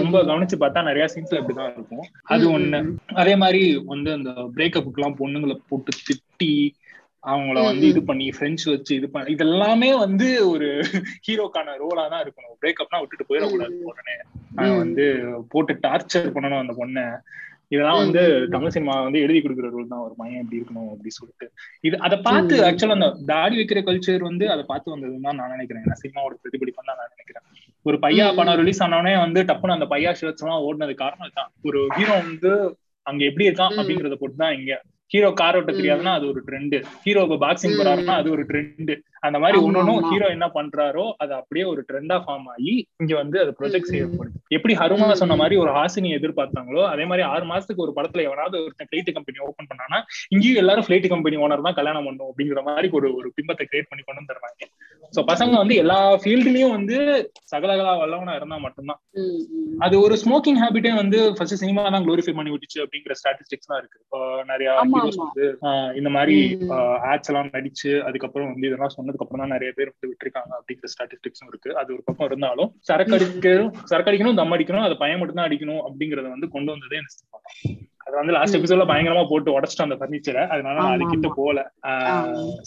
ரொம்ப 0.00 0.16
கவனிச்சு 0.30 0.58
பார்த்தா 0.62 0.88
நிறைய 0.88 1.06
சீன்ஸ்ல 1.14 1.40
இப்படிதான் 1.42 1.76
இருக்கும் 1.76 2.06
அது 2.34 2.46
ஒண்ணு. 2.56 2.80
அதே 3.22 3.36
மாதிரி 3.44 3.62
வந்து 3.92 4.12
அந்த 4.18 4.32
பிரேக்கப்புக்கு 4.56 5.00
எல்லாம் 5.02 5.20
பொண்ணுங்களை 5.22 5.56
போட்டு 5.70 5.92
திட்டி 6.08 6.52
அவங்கள 7.24 7.60
வந்து 7.68 7.86
இது. 7.92 8.00
பண்ணி 8.08 8.26
ஃப்ரெண்ட்ஸ் 8.34 8.66
வச்சு 8.72 8.92
இது 8.98 9.06
பண்ணி 9.14 9.32
இதெல்லாமே 9.36 9.88
வந்து 10.04 10.26
ஒரு 10.50 10.66
ஹீரோக்கான 11.26 11.74
ரோலா 11.80 12.04
தான் 12.12 12.22
இருக்கணும் 12.24 12.58
பிரேக்கப்னா 12.62 13.00
விட்டுட்டு 13.02 13.28
போயிடக்கூடாது. 13.30 13.78
உடனே 13.92 14.14
அவன். 14.58 14.78
வந்து 14.82 15.06
போட்டு 15.52 15.74
டார்ச்சர் 15.86 16.34
பண்ணணும் 16.36 16.62
அந்த 16.62 16.74
பொண்ணை 16.80 17.04
இதெல்லாம் 17.74 18.00
வந்து. 18.02 18.22
தமிழ் 18.54 18.74
சினிமா 18.74 18.94
வந்து 19.06 19.22
எழுதி 19.24 19.38
கொடுக்குற 19.44 19.68
ரூல் 19.74 19.92
தான் 19.92 20.04
ஒரு 20.06 20.14
பையன் 20.20 20.42
எப்படி 20.42 20.58
இருக்கணும் 20.58 20.90
அப்படி 20.92 21.12
சொல்லிட்டு 21.16 21.46
இது 21.88 21.96
அதை 22.06 22.16
பார்த்து. 22.28 22.56
ஆக்சுவலா 22.68 22.98
அந்த 22.98 23.08
தாடி 23.32 23.56
வைக்கிற 23.60 23.80
கல்ச்சர் 23.88 24.28
வந்து 24.30 24.46
அதை 24.54 24.64
பார்த்து 24.70 24.94
வந்ததுன்னு 24.94 25.26
தான் 25.28 25.40
நான் 25.40 25.54
நினைக்கிறேன் 25.56 25.84
ஏன்னா 25.86 25.98
சினிமாவோட 26.02 26.36
பிரதிபலிப்பு 26.42 26.88
தான் 26.90 27.00
நான் 27.00 27.14
நினைக்கிறேன் 27.14 27.44
ஒரு 27.86 27.96
பையா 28.02 28.26
படம். 28.36 28.58
ரிலீஸ் 28.60 28.82
ஆனவனே 28.82 29.14
வந்து 29.18 29.40
டப்புன்னு 29.42 29.76
அந்த 29.78 29.86
பையா 29.86 30.12
ஷர்ட்ஸ் 30.20 30.44
எல்லாம் 30.44 30.64
ஓடினது 30.66 30.94
காரணம் 30.94 31.34
தான் 31.34 31.50
ஒரு 31.62 31.80
ஹீரோ 31.96 32.14
வந்து 32.22 32.52
அங்க 33.06 33.22
எப்படி 33.24 33.46
இருக்கான். 33.48 33.74
அப்படிங்கறத 33.78 34.16
பொறுத்து 34.20 34.42
தான் 34.44 34.56
இங்க 34.58 34.72
ஹீரோ 35.10 35.28
கார் 35.32 35.56
ஓட்ட 35.56 35.72
தெரியாதுன்னா 35.72 36.12
அது 36.18 36.26
ஒரு 36.26 36.40
ட்ரெண்ட் 36.46 36.76
ஹீரோ 37.04 37.22
பாக்ஸிங் 37.42 37.76
போறாருன்னா 37.78 38.14
அது 38.20 38.28
ஒரு 38.30 38.42
ட்ரெண்ட் 38.42 38.92
அந்த 39.26 39.38
மாதிரி 39.42 39.58
ஒன்னொன்னும் 39.66 40.00
ஹீரோ 40.08 40.26
என்ன 40.34 40.46
பண்றாரோ 40.56 41.04
அது 41.22 41.32
அப்படியே 41.40 41.64
ஒரு 41.72 41.80
ட்ரெண்டா 41.88 42.16
ஃபார்ம் 42.24 42.48
ஆகி 42.54 42.74
இங்க 43.02 43.12
வந்து 43.20 43.36
அது 43.42 43.52
ப்ரொஜெக்ட் 43.58 43.90
செய்யப்படுது. 43.92 44.34
எப்படி 44.56 44.74
ஹருமா 44.80 45.08
சொன்ன 45.22 45.36
மாதிரி 45.42 45.56
ஒரு 45.62 45.70
ஹாசினி 45.78 46.10
எதிர்பார்த்தாங்களோ 46.18 46.82
அதே 46.92 47.06
மாதிரி 47.10 47.24
ஆறு 47.32 47.44
மாசத்துக்கு 47.52 47.84
ஒரு 47.86 47.94
படத்துல 47.98 48.26
எவனாவது 48.28 48.56
ஒருத்தன் 48.64 48.90
பிளைட் 48.92 49.12
கம்பெனி 49.16 49.44
ஓபன் 49.48 49.70
பண்ணானா 49.70 50.00
இங்கேயும் 50.34 50.60
எல்லாரும் 50.62 50.86
பிளைட் 50.88 51.08
கம்பெனி 51.14 51.38
ஓனர் 51.46 51.66
தான் 51.68 51.78
கல்யாணம் 51.80 52.08
பண்ணும் 52.08 52.30
அப்படிங்கிற 52.30 52.62
மாதிரி 52.68 52.90
ஒரு 52.98 53.08
ஒரு 53.20 53.30
பிம்பத்தை 53.38 53.66
கிரியேட் 53.70 53.90
பண்ணி 53.90 54.04
கொண்டு 54.04 54.22
வந்துடுறாங்க. 54.22 54.62
சோ 55.12 55.20
பசங்க 55.30 55.54
வந்து 55.62 55.74
எல்லா 55.82 55.98
ஃபீல்டுலயும் 56.22 56.74
வந்து 56.76 56.96
சகலகலா 57.52 57.92
வல்லவனா 58.02 58.32
இருந்தா 58.38 58.56
மட்டும்தான். 58.64 59.00
அது 59.84 59.94
ஒரு 60.04 60.14
ஸ்மோக்கிங் 60.22 60.60
ஹேபிட்டே 60.62 60.92
வந்து 61.00 61.18
ஃபர்ஸ்ட் 61.36 61.60
சினிமா 61.62 61.82
தான் 61.94 62.04
குளோரிஃபை 62.06 62.34
பண்ணி 62.38 62.52
விட்டுச்சு 62.54 62.78
அப்படிங்கிற 62.84 63.14
ஸ்டாட்டிஸ்டிக்ஸ் 63.20 63.70
தான் 63.70 63.80
இருக்கு. 63.82 63.98
நிறைய 64.50 64.68
ஹீரோஸ் 64.92 65.20
வந்து 65.24 65.44
இந்த 66.00 66.10
மாதிரி 66.16 66.36
ஆட்ஸ் 67.12 67.30
எல்லாம் 67.32 67.52
நடிச்சு 67.56 67.90
அதுக்கப்புறம் 68.08 68.50
வந்து 68.52 68.68
இதெல்லாம் 68.70 68.94
சொன்னதுக்கு 69.16 69.26
அப்புறம் 69.26 69.42
தான் 69.42 69.54
நிறைய 69.54 69.70
பேர் 69.76 69.92
வந்து 69.92 70.10
விட்டுருக்காங்க 70.10 70.52
அப்படிங்கிற 70.58 70.88
ஸ்டாட்டிஸ்டிக்ஸும் 70.94 71.50
இருக்கு. 71.52 71.70
அது 71.80 71.90
ஒரு 71.96 72.02
பக்கம் 72.04 72.26
இருந்தாலும் 72.26 72.70
சரக்கு 72.88 73.16
அடிக்கணும் 73.16 73.72
சரக்கு 73.84 74.10
அடிக்கணும் 74.10 74.38
தம் 74.40 74.54
அடிக்கணும் 74.56 74.86
அதை 74.86 74.96
பயம் 75.02 75.20
மட்டும் 75.20 75.40
தான் 75.40 75.48
அடிக்கணும் 75.48 75.82
அப்படிங்கறத 75.86 76.28
வந்து 76.34 76.48
கொண்டு 76.48 76.72
வந்ததே 76.74 76.98
இந்த 76.98 77.12
அது 78.06 78.16
வந்து 78.18 78.34
லாஸ்ட் 78.34 78.56
எபிசோட்ல 78.56 78.84
பயங்கரமா 78.90 79.22
போட்டு 79.30 79.54
உடச்சிட்டு 79.54 79.84
அந்த 79.84 79.96
பர்னிச்சரை 80.00 80.42
அதனால 80.54 80.74
நான் 80.80 80.92
அது 80.96 81.06
கிட்ட 81.12 81.28
போல 81.38 81.58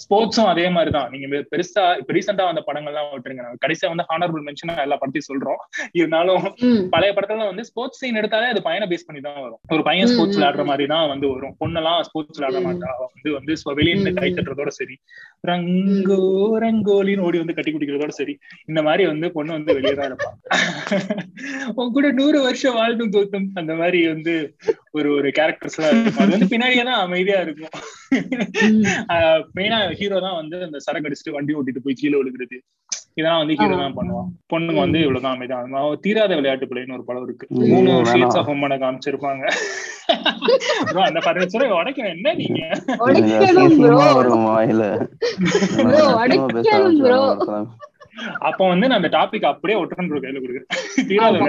ஸ்போர்ட்ஸும் 0.01 0.49
அதே 0.53 0.65
மாதிரிதான். 0.75 1.07
நீங்க 1.13 1.27
பெருசா 1.51 1.83
இப்ப 2.01 2.13
ரீசெண்டா 2.17 2.47
வந்த 2.49 2.61
படங்கள்லாம் 2.67 3.07
விட்டுருங்க. 3.13 3.43
கடைசியா 3.63 3.89
வந்து 3.93 4.05
ஹானரபிள் 4.09 4.43
மென்ஷன் 4.47 4.73
எல்லா 4.85 4.97
படத்தையும் 5.01 5.27
சொல்றோம். 5.29 5.61
இருந்தாலும் 5.99 6.43
பழைய 6.95 7.11
படத்துல 7.17 7.47
வந்து 7.51 7.65
ஸ்போர்ட்ஸ் 7.69 8.01
சீன் 8.01 8.19
எடுத்தாலே 8.21 8.49
அது 8.53 8.61
பையனை 8.67 8.87
பேஸ் 8.93 9.07
பண்ணி 9.07 9.21
தான் 9.27 9.39
வரும். 9.45 9.61
ஒரு 9.75 9.85
பையன் 9.89 10.11
ஸ்போர்ட்ஸ் 10.13 10.37
விளையாடுற 10.39 10.65
மாதிரி 10.71 10.87
தான் 10.93 11.07
வந்து 11.13 11.29
வரும். 11.33 11.55
பொண்ணெல்லாம் 11.61 12.01
ஸ்போர்ட்ஸ் 12.09 12.39
விளையாட 12.39 12.61
மாட்டா 12.67 12.91
வந்து 13.05 13.31
வந்து 13.37 13.55
வெளியில 13.79 14.13
கை 14.19 14.29
தட்டுறதோட 14.31 14.73
சரி. 14.79 14.97
ரங்கோ 15.49 16.19
ரங்கோலின்னு 16.65 17.25
ஓடி 17.27 17.37
வந்து 17.43 17.57
கட்டி 17.57 17.71
குடிக்கிறதோட 17.73 18.13
சரி. 18.19 18.35
இந்த 18.71 18.81
மாதிரி 18.89 19.05
வந்து 19.11 19.29
பொண்ணு 19.37 19.57
வந்து 19.57 19.77
வெளியே 19.77 19.95
தான் 19.99 20.09
இருப்பான் 20.11 20.37
உன் 21.79 21.95
கூட 21.97 22.07
நூறு 22.19 22.39
வருஷம் 22.47 22.77
வாழணும் 22.79 23.15
தோத்தம் 23.15 23.49
அந்த 23.61 23.73
மாதிரி 23.81 23.99
வந்து 24.13 24.35
ஒரு 24.97 25.09
ஒரு 25.17 25.29
கேரக்டர்ஸ் 25.37 25.77
எல்லாம் 25.79 25.93
இருக்கும். 25.93 26.21
அது 26.23 26.33
வந்து 26.35 26.51
பின்னாடியே 26.53 26.83
தான் 26.89 27.01
அமைதியா 27.05 27.39
இருக்கும். 27.45 27.73
மெயினா 29.57 29.79
ஹீரோ 29.99 30.19
தான் 30.27 30.37
வந்து 30.41 30.57
அந்த 30.67 30.77
சரக்கு 30.85 31.07
அடிச்சுட்டு 31.09 31.35
வண்டி 31.37 31.57
ஓட்டிட்டு 31.59 31.85
போய் 31.85 31.99
கீழே 32.01 32.15
விழுகிறது. 32.19 32.57
இதெல்லாம் 33.17 33.41
வந்து 33.41 33.55
ஹீரோ 33.59 33.75
தான் 33.81 33.95
பண்ணுவான். 33.97 34.29
பொண்ணுங்க 34.51 34.79
வந்து 34.85 34.99
இவ்வளவுதான் 35.05 35.35
அமைதியா 35.35 35.81
தீராத 36.05 36.31
விளையாட்டு 36.39 36.69
பிள்ளைன்னு 36.69 36.97
ஒரு 36.97 37.05
படம் 37.07 37.25
இருக்கு. 37.27 37.45
மூணு 37.73 37.91
ஷேட்ஸ் 38.11 38.39
ஆஃப் 38.41 38.51
உம்மனை 38.53 38.77
காமிச்சிருப்பாங்க. 38.83 39.43
அந்த 41.07 41.19
பர்னிச்சரை 41.25 41.67
உடைக்கணும். 41.79 42.13
என்ன 42.15 42.33
நீங்க? 42.41 42.61
வரும் 44.15 44.47
வாயில. 44.49 44.83
அப்ப 48.39 48.67
வந்து 48.67 48.87
நான் 48.87 49.03
அந்த 49.03 49.17
டாபிக் 49.17 49.45
அப்படியே 49.45 49.79
ஒட்டுறன் 49.83 50.23
கையில 50.23 50.41
கொடுக்குறேன். 50.43 51.07
தீராத 51.07 51.39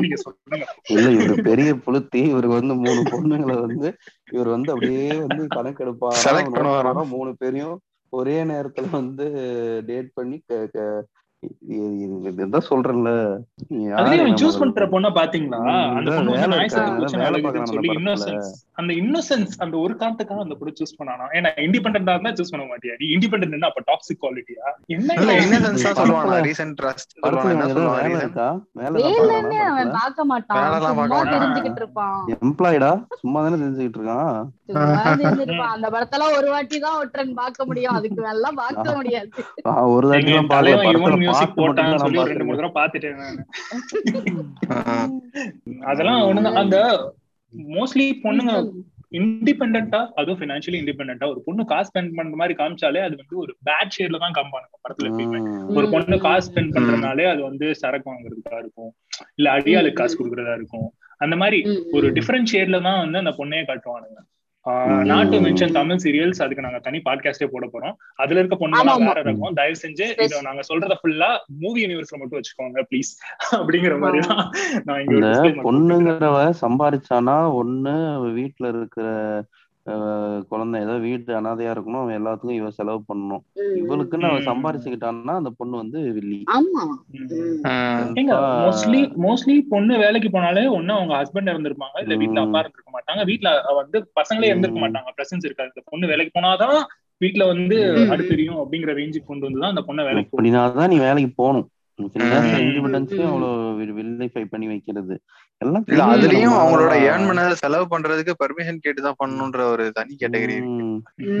நீங்க 0.00 0.16
சொல்லுங்க. 0.16 0.66
இல்ல 0.88 1.08
இவரு 1.10 1.42
பெரிய 1.42 1.74
புளுத்தி 1.74 2.22
இவருக்கு 2.28 2.58
வந்து 2.60 2.74
மூணு 2.74 3.02
பொண்ணுங்களை 3.02 3.60
வந்து 3.60 3.96
இவர் 4.32 4.48
வந்து 4.48 4.72
அப்படியே 4.72 5.08
வந்து 5.08 5.46
கணக்கெடுப்பாரு 5.54 7.06
மூணு 7.08 7.36
பேரையும் 7.38 7.78
ஒரே 8.08 8.44
நேரத்துல 8.44 8.90
வந்து 8.90 9.26
டேட் 9.86 10.12
பண்ணி 10.12 10.42
இதான் 12.42 12.66
சொல்றேன்ல. 12.70 13.10
சூஸ் 14.40 14.58
பண்ற 14.60 14.84
பொண்ண 14.92 15.08
பாத்தீங்களா? 15.18 15.60
அந்த 18.80 18.90
இன்னோசன்ஸ் 19.00 19.54
அந்த 19.64 19.74
ஒரு 19.84 19.94
காரணத்துக்காக 20.00 20.44
அந்த 20.44 20.56
பொண்ணு 20.58 20.78
சூஸ் 20.80 20.96
பண்ணானா? 20.98 21.26
ஏன்னா 21.38 21.50
இண்டிபெண்டா 21.64 22.12
இருந்தா 22.14 22.32
சூஸ் 22.38 22.52
பண்ண 22.54 22.64
மாட்டியா? 22.70 22.94
நீ 23.00 23.06
இண்டிபெண்டன்ட் 23.14 23.68
அப்ப 23.70 23.82
டாக்ஸிக் 23.90 24.20
குவாலிட்டியா 24.22 24.66
என்ன 24.96 25.16
இன்னோசன்ஸ் 25.42 25.86
தான் 25.86 25.98
சொல்லுவாங்க 26.00 26.38
ரீசன்ட் 26.48 26.76
ட்ரஸ்ட் 26.80 27.12
அவன் 29.68 29.92
பார்க்க 29.98 30.24
மாட்டான். 30.32 30.66
சும்மா 30.86 31.20
தெரிஞ்சுக்கிட்டு 31.34 31.82
இருப்பான். 31.84 32.18
எம்ப்ளாய்டா 32.38 32.92
சும்மா 33.22 33.38
தானே 33.44 33.56
தெரிஞ்சுக்கிட்டு 33.62 34.00
இருக்கான். 34.00 34.32
அந்த 35.74 35.86
படத்துல 35.94 36.22
ஒரு 36.38 36.48
வாட்டி 36.54 36.76
தான் 36.86 36.98
ஒற்றன் 37.02 37.34
பார்க்க 37.42 37.68
முடியும். 37.70 37.96
அதுக்கு 37.98 38.30
எல்லாம் 38.36 38.58
பார்க்க 38.62 38.86
முடியாது. 39.00 39.28
ஒரு 39.96 40.06
தலைவன் 40.54 41.30
மியூசிக் 41.32 41.58
போட்டான்னு 41.58 42.02
சொல்லி 42.04 42.30
ரெண்டு 42.30 42.46
மூணு 42.46 42.60
தடவை 42.60 42.74
பாத்துட்டேன் 42.78 43.20
அதெல்லாம் 45.90 46.56
அந்த 46.62 46.78
மோஸ்ட்லி 47.76 48.08
பொண்ணுங்க 48.24 48.54
இண்டிபெண்டா 49.18 49.98
அதுவும் 50.18 50.38
பினான்சியலி 50.42 50.78
இண்டிபெண்டா 50.80 51.26
ஒரு 51.32 51.40
பொண்ணு 51.46 51.62
காசு 51.72 51.88
ஸ்பெண்ட் 51.88 52.14
பண்ற 52.18 52.36
மாதிரி 52.40 52.54
காமிச்சாலே 52.60 53.00
அது 53.06 53.14
வந்து 53.20 53.34
ஒரு 53.42 53.52
பேட் 53.68 53.92
ஷேட்ல 53.96 54.20
தான் 54.22 54.36
காமிப்பானுங்க 54.36 54.78
படத்துல 54.84 55.08
எப்பயுமே. 55.10 55.40
ஒரு 55.78 55.86
பொண்ணு 55.94 56.16
காசு 56.26 56.46
ஸ்பெண்ட் 56.48 56.74
பண்றதுனாலே 56.76 57.26
அது 57.32 57.42
வந்து 57.48 57.66
சரக்கு 57.80 58.10
வாங்குறதுக்கா 58.10 58.60
இருக்கும். 58.62 58.92
இல்ல 59.38 59.48
அடியாளுக்கு 59.56 60.00
காசு 60.00 60.16
கொடுக்கறதா 60.20 60.54
இருக்கும். 60.60 60.88
அந்த 61.24 61.36
மாதிரி 61.42 61.58
ஒரு 61.96 62.06
டிஃபரெண்ட் 62.18 62.50
ஷேட்ல 62.52 62.80
தான் 62.88 63.00
வந்து 63.04 63.20
அந்த 63.22 63.32
பொண்ணையே 63.40 63.66
காட்டுவானுங்க. 63.70 64.18
Not 65.04 65.28
to 65.28 65.38
mention 65.38 65.72
Tamil 65.72 65.96
serials 65.96 66.42
அதுக்கு 66.42 66.62
நாங்க 66.62 66.78
தனி 66.78 66.98
பாட்காஸ்டே 66.98 67.46
போட 67.46 67.66
போறோம். 67.66 67.94
அதுல 68.14 68.38
இருக்க 68.38 68.56
பொண்ணு 68.56 68.82
வேற 69.04 69.20
இருக்கும் 69.20 69.54
தயவு 69.54 69.74
செஞ்சு 69.82 70.06
இத 70.22 70.40
நாங்க 70.42 70.62
சொல்றத 70.68 70.96
ஃபுல்லா 71.00 71.30
மூவி 71.58 71.82
யூனிவர்ஸ்ல 71.84 72.18
மட்டும் 72.18 72.38
வச்சுக்கோங்க 72.38 72.84
ப்ளீஸ் 72.90 73.10
அப்படிங்கிற 73.52 73.98
மாதிரி 73.98 74.20
தான் 74.26 74.44
நான் 74.84 75.00
இங்க 75.00 75.32
பொண்ணுங்கிறவ 75.62 76.36
சம்பாரிச்சானா 76.62 77.36
ஒண்ணு 77.54 77.96
வீட்டுல 78.34 78.68
இருக்கிற 78.68 79.08
குழந்தை 80.48 80.80
ஏதோ 80.80 80.94
வீட்டு 81.04 81.30
அனாதையா 81.38 81.70
இருக்கணும் 81.74 82.00
அவன் 82.00 82.18
எல்லாத்துக்கும் 82.18 82.58
இவ 82.58 82.70
செலவு 82.70 83.00
பண்ணணும். 83.08 83.42
இவளுக்குன்னு 83.80 84.28
அவ 84.28 84.38
சம்பாரிச்சுக்கிட்டான்னா 84.48 85.34
அந்த 85.40 85.50
பொண்ணு 85.56 85.76
வந்து 85.76 86.00
வில்லி. 86.12 86.38
மோஸ்ட்லி 88.64 89.00
மோஸ்ட்லி 89.24 89.56
பொண்ணு 89.68 89.98
வேலைக்கு 89.98 90.30
போனாலே 90.38 90.64
ஒண்ணு 90.78 90.94
அவங்க 90.98 91.14
ஹஸ்பண்ட் 91.20 91.52
இருந்திருப்பாங்க 91.54 92.04
இல்ல 92.04 92.16
வீட்டுல 92.22 92.44
அப்பா 92.46 92.62
இருந்திருக்க 92.64 92.90
மாட்டாங்க. 92.96 93.24
வீட்டுல 93.32 93.50
வந்து 93.80 94.12
பசங்களே 94.20 94.50
இருந்திருக்க 94.52 94.82
மாட்டாங்க 94.86 95.12
பிரசன்ஸ் 95.18 95.48
இருக்காது. 95.48 95.72
இந்த 95.74 95.84
பொண்ணு 95.84 96.06
வேலைக்கு 96.06 96.36
போனாதான் 96.38 96.80
வீட்டுல 97.24 97.46
வந்து 97.46 97.76
அடுத்தெரியும் 98.14 98.60
அப்படிங்கிற 98.62 98.92
ரேஞ்சுக்கு 99.00 99.30
கொண்டு 99.30 99.46
வந்துதான் 99.48 99.74
அந்த 99.74 99.84
பொண்ணை 99.88 100.04
வேலைக்கு 100.08 100.36
அப்படின்னாதான் 100.36 100.92
நீ 100.94 100.98
வேலைக்கு 100.98 101.32
போகணும். 101.36 101.68
இண்டிபெண்டன்ஸையும் 101.98 103.30
அவ்வளவு 103.32 103.84
வில்லிஃபை 103.98 104.44
பண்ணி 104.44 104.66
வைக்கிறது. 104.66 105.14
எல்லாம் 105.62 105.84
இல்ல 105.90 106.04
அதுலயும் 106.12 106.56
அவங்களோட 106.58 106.94
ஏர்ன் 107.08 107.26
பண்ண 107.28 107.42
செலவு 107.62 107.86
பண்றதுக்கு 107.92 108.32
பெர்மிஷன் 108.42 108.82
கேட்டு 108.84 109.00
தான் 109.06 109.18
பண்ணணும்ன்ற 109.20 109.62
ஒரு 109.72 109.84
தனி 109.98 110.12
கேட்டகரி 110.22 110.56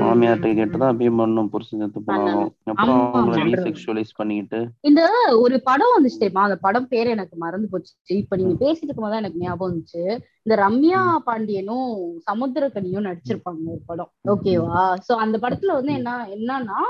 மாமியார்ட்ட 0.00 0.52
கேட்டு 0.58 0.76
தான் 0.78 0.90
அப்படியே 0.92 1.12
பண்ணணும் 1.20 1.50
புருஷன் 1.52 1.82
செத்து 1.82 2.00
போனாலும். 2.08 2.50
அப்புறம் 2.70 3.00
அவங்கள 3.12 3.38
ரீசெக்சுவலைஸ் 3.50 4.12
பண்ணிக்கிட்டு. 4.18 4.60
இந்த 4.90 5.02
ஒரு 5.44 5.58
படம் 5.68 5.94
வந்துச்சு 5.96 6.22
தெரியுமா? 6.22 6.46
அந்த 6.48 6.58
படம் 6.66 6.90
பேர் 6.92 7.14
எனக்கு 7.16 7.36
மறந்து 7.36 7.70
போச்சு. 7.72 7.92
இப்ப 8.22 8.36
நீங்க 8.36 8.56
பேசிட்டு 8.64 8.88
இருக்கும் 8.88 9.08
போது 9.08 9.20
எனக்கு 9.22 9.42
ஞாபகம் 9.44 9.70
வந்துச்சு. 9.70 10.04
இந்த 10.46 10.56
ரம்யா 10.64 11.02
பாண்டியனும் 11.28 11.88
சமுத்திரக்கனியும் 12.28 13.08
நடிச்சிருப்பாங்க 13.08 13.72
ஒரு 13.76 13.82
படம். 13.90 14.10
ஓகேவா? 14.34 14.82
சோ 15.08 15.14
அந்த 15.24 15.38
படத்துல 15.44 15.74
வந்து 15.78 15.92
என்ன 16.00 16.12
என்னன்னா 16.36 16.80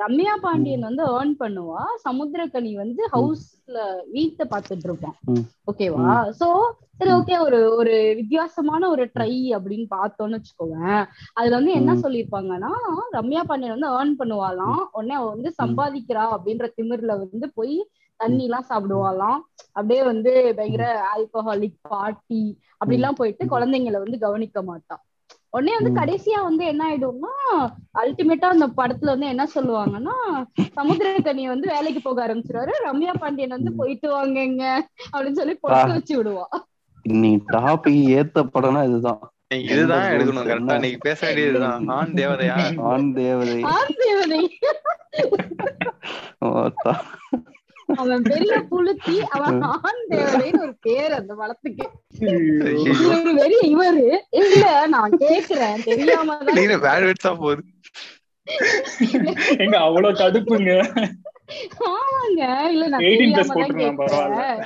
ரம்யா 0.00 0.34
பாண்டியன் 0.44 0.86
வந்து 0.88 1.02
ஏர்ன் 1.16 1.34
பண்ணுவா. 1.42 1.82
சமுத்திரக்கனி 2.06 2.70
வந்து 2.74 3.02
ஹவுஸ்ல 3.14 3.76
வீட்டை 4.14 4.44
பாத்துட்டு 4.52 4.86
இருப்பான். 4.88 5.16
ஓகேவா 5.70 6.14
சோ 6.40 6.48
சரி 6.98 7.12
ஓகே 7.18 7.36
ஒரு 7.44 7.58
ஒரு 7.76 7.94
வித்தியாசமான 8.18 8.88
ஒரு 8.88 9.04
ட்ரை 9.14 9.32
அப்படின்னு 9.56 9.86
பார்த்தோம்னு 9.94 10.38
வச்சுக்கோவேன். 10.38 11.02
அதுல 11.38 11.56
வந்து 11.58 11.72
என்ன 11.72 11.92
சொல்லியிருப்பாங்கன்னா 12.04 12.72
ரம்யா 13.18 13.42
பாண்டியன் 13.50 13.76
வந்து 13.76 13.92
ஏர்ன் 13.98 14.14
பண்ணுவாளாம். 14.20 14.82
உடனே 14.92 15.14
அவ 15.20 15.28
வந்து 15.34 15.52
சம்பாதிக்கிறா 15.62 16.26
அப்படின்ற 16.36 16.68
திமிர்ல 16.78 17.14
வந்து 17.24 17.48
போய் 17.58 17.76
தண்ணி 18.20 18.44
எல்லாம் 18.48 18.68
சாப்பிடுவாளாம். 18.70 19.40
அப்படியே 19.76 20.02
வந்து 20.02 20.32
பயங்கர 20.58 20.84
ஆல்கஹாலிக் 21.12 21.78
பார்ட்டி 21.94 22.42
அப்படிலாம் 22.82 23.18
போயிட்டு 23.20 23.44
குழந்தைங்களை 23.54 23.98
வந்து 24.04 24.18
கவனிக்க 24.18 24.62
மாட்டான் 24.62 25.02
உடனே 25.52 25.72
வந்து 25.78 25.92
கடைசியா 26.00 26.42
வந்து 26.42 26.64
என்ன 26.66 26.82
ஆயிடும்னா 26.90 27.32
அல்டிமேட்டா 27.98 28.48
அந்த 28.54 28.66
படத்துல 28.66 29.10
வந்து 29.14 29.26
என்ன 29.26 29.44
சொல்லுவாங்கன்னா 29.54 30.16
சமுத்திரக்கனி 30.76 31.44
வந்து 31.46 31.68
வேலைக்கு 31.68 32.00
போக 32.02 32.18
ஆரம்பிச்சிருவாரு. 32.26 32.72
ரம்யா 32.84 33.14
பாண்டியன் 33.18 33.56
வந்து 33.56 33.72
போயிட்டு 33.72 34.08
வாங்கங்க 34.14 34.64
அப்படின்னு 35.12 35.40
சொல்லி 35.40 35.54
பொட்டு 35.54 35.92
வச்சு 35.92 36.14
விடுவா. 36.18 36.46
நீ 37.02 37.30
டாபிக் 37.52 38.02
ஏத்த 38.18 38.48
படம்னா 38.54 38.82
இதுதான். 38.88 39.22
இதுதான் 39.54 40.04
எடுக்கணும் 40.10 40.48
கரெக்டா 40.50 40.78
நீ 40.78 40.90
பேச 41.00 41.26
வேண்டியதுதான் 41.26 41.88
ஆண் 41.88 42.12
தேவதையா? 42.14 42.58
ஆண் 42.80 43.12
தேவதை. 43.12 43.62
ஆண் 43.62 43.96
தேவதை. 43.98 44.42
அவன் 47.96 48.24
பெரிய 48.28 48.54
புளுத்தி 48.70 49.14
அவன் 49.36 49.58
ஆண் 49.72 50.02
தேவதைன்னு 50.10 50.62
ஒரு 50.64 50.74
பேர் 50.86 51.12
அந்த 51.18 51.32
படத்துக்கு. 51.40 51.86
இவரு 53.02 53.32
வெறி 53.40 53.58
இவரு 53.72 54.06
இல்ல 54.40 54.64
நான் 54.94 55.14
கேக்குறேன் 55.24 55.84
தெரியாம 55.88 56.38
தான் 56.38 57.40
போகுது 57.40 57.62
எங்க 59.64 59.76
அவ்வளவு 59.86 60.20
கடுப்புங்க. 60.20 60.72
ஆமாங்க 61.90 62.42
இல்ல 62.72 62.84
நான் 62.92 63.08
தெரியாம 63.12 63.54
தான் 63.54 63.74
கேக்குறேன். 63.80 64.60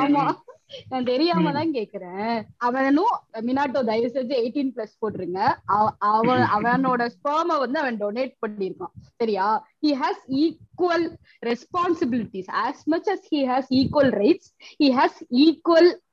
ஆமா. 0.00 0.24
நான் 0.88 1.04
தெரியாம 1.04 1.52
தான் 1.52 1.70
கேக்குறேன். 1.70 2.42
அவனும் 2.56 3.20
மினாட்டோ 3.32 3.84
தயவு 3.84 4.10
செஞ்சு 4.14 4.26
எயிட்டீன் 4.26 4.70
பிளஸ் 4.76 5.06
போட்டுருங்க. 5.06 5.54
அவ- 5.64 5.94
அவன் 5.98 6.40
அவனோட 6.40 7.08
ஸ்பெர்ம 7.08 7.58
வந்து 7.58 7.78
அவன் 7.78 8.00
டொனேட் 8.00 8.34
பண்ணிருக்கான் 8.46 8.92
சரியா? 9.16 9.68
He 9.86 9.90
has 9.90 10.18
equal 10.28 11.16
responsibilities. 11.46 12.46
As 12.46 12.88
much 12.90 13.08
as 13.08 13.28
he 13.30 13.38
has 13.38 13.62
equal 13.68 14.10
rights 14.10 14.76
he 14.78 14.98
has 14.98 15.10
equal 15.30 16.06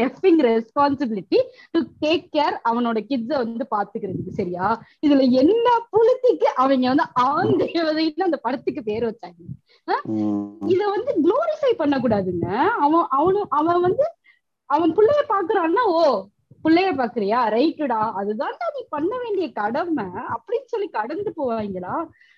effing 0.00 0.40
responsibility 0.46 1.38
to 1.74 1.80
take 2.02 2.26
care 2.36 2.56
அவனோட 2.70 2.98
கிட்ஸ 3.10 3.30
வந்து 3.42 3.64
பாத்துக்கிறதுக்கு 3.70 4.32
சரியா? 4.32 4.66
இதுல 5.06 5.22
என்ன 5.42 5.66
புலித்திக்கு 5.92 6.48
அவங்க 6.56 6.88
வந்து 6.88 7.06
ஆண் 7.28 7.54
தேவதைன்னு 7.62 8.28
அந்த 8.28 8.40
படத்துக்கு 8.46 8.82
பேர் 8.82 9.08
வச்சாங்க. 9.10 9.40
இத 10.72 10.80
வந்து 10.94 11.10
குளோரிஃபை 11.24 11.72
பண்ணக்கூடாதுங்க. 11.78 12.46
அவன் 12.84 13.06
அவனு 13.18 13.42
அவன் 13.58 13.80
வந்து 13.80 14.06
அவன் 14.70 14.94
புள்ளைய 14.96 15.22
பாக்குறான்னா 15.32 15.82
ஓ 15.94 16.02
புள்ளைய 16.64 16.88
பாக்குறியா? 16.94 17.40
ரைட்டுடா. 17.48 18.00
அதுதான்டா 18.20 18.66
நீ 18.74 18.82
பண்ண 18.88 19.18
வேண்டிய 19.18 19.52
கடமை. 19.52 20.04
அப்படின்னு 20.34 20.66
சொல்லி 20.66 20.88
கடந்து 20.88 21.32
போவாங்களா? 21.36 21.94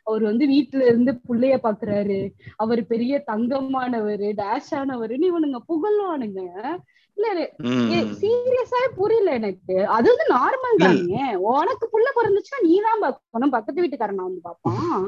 அவர் 0.07 0.23
வந்து 0.23 0.47
வீட்டுல 0.47 0.83
இருந்து 0.83 1.21
புள்ளைய 1.29 1.57
பாக்குறாரு. 1.62 2.18
அவர் 2.57 2.87
பெரிய 2.87 3.25
தங்கமானவரு 3.27 4.31
டேஷ் 4.37 4.71
ஆனவருன்னு 4.71 5.31
இவனுங்க 5.33 5.61
புகழ்வானுங்க. 5.68 6.41
இல்ல. 7.16 7.51
சீரியஸா 8.21 8.81
புரியல 8.97 9.33
எனக்கு. 9.33 9.87
அது 9.87 10.07
வந்து 10.11 10.27
நார்மல். 10.35 10.79
தானே. 10.79 11.35
உனக்கு 11.37 11.85
புள்ள 11.93 12.09
பிறந்துச்சுன்னா 12.18 12.61
நீ 12.62 12.81
தான் 12.81 13.01
பாக்கணும் 13.01 13.51
பக்கத்து 13.51 13.83
வீட்டுக்காரன் 13.83 14.23
வந்து 14.23 14.41
பாப்பான். 14.45 15.03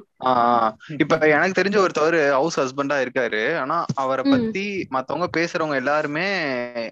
இப்ப 0.98 1.18
எனக்கு 1.28 1.62
தெரிஞ்ச 1.62 1.78
ஒருத்தவர் 1.78 2.30
ஹவுஸ் 2.30 2.60
ஹஸ்பண்டா 2.60 2.98
இருக்காரு. 3.04 3.56
ஆனா 3.58 3.84
அவரை. 3.94 4.24
பத்தி 4.30 4.86
மத்தவங்க 4.88 5.28
பேசுறவங்க 5.36 5.74
எல்லாருமே 5.74 6.28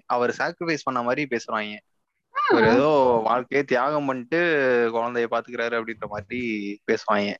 அவர் 0.05 0.35
சாக்ரிஃபைஸ் 0.37 0.87
பண்ண 0.87 1.01
மாதிரி 1.01 1.25
பேசுறாங்க. 1.29 1.77
அவர் 2.35 2.65
ஏதோ 2.71 2.87
வாழ்க்கையை 3.23 3.63
தியாகம் 3.63 4.05
பண்ணிட்டு 4.05 4.39
குழந்தைய 4.93 5.27
பாத்துக்கிறாரு 5.31 5.75
அப்படின்ற 5.79 6.07
மாதிரி 6.07 6.39
பேசுவாங்க. 6.87 7.31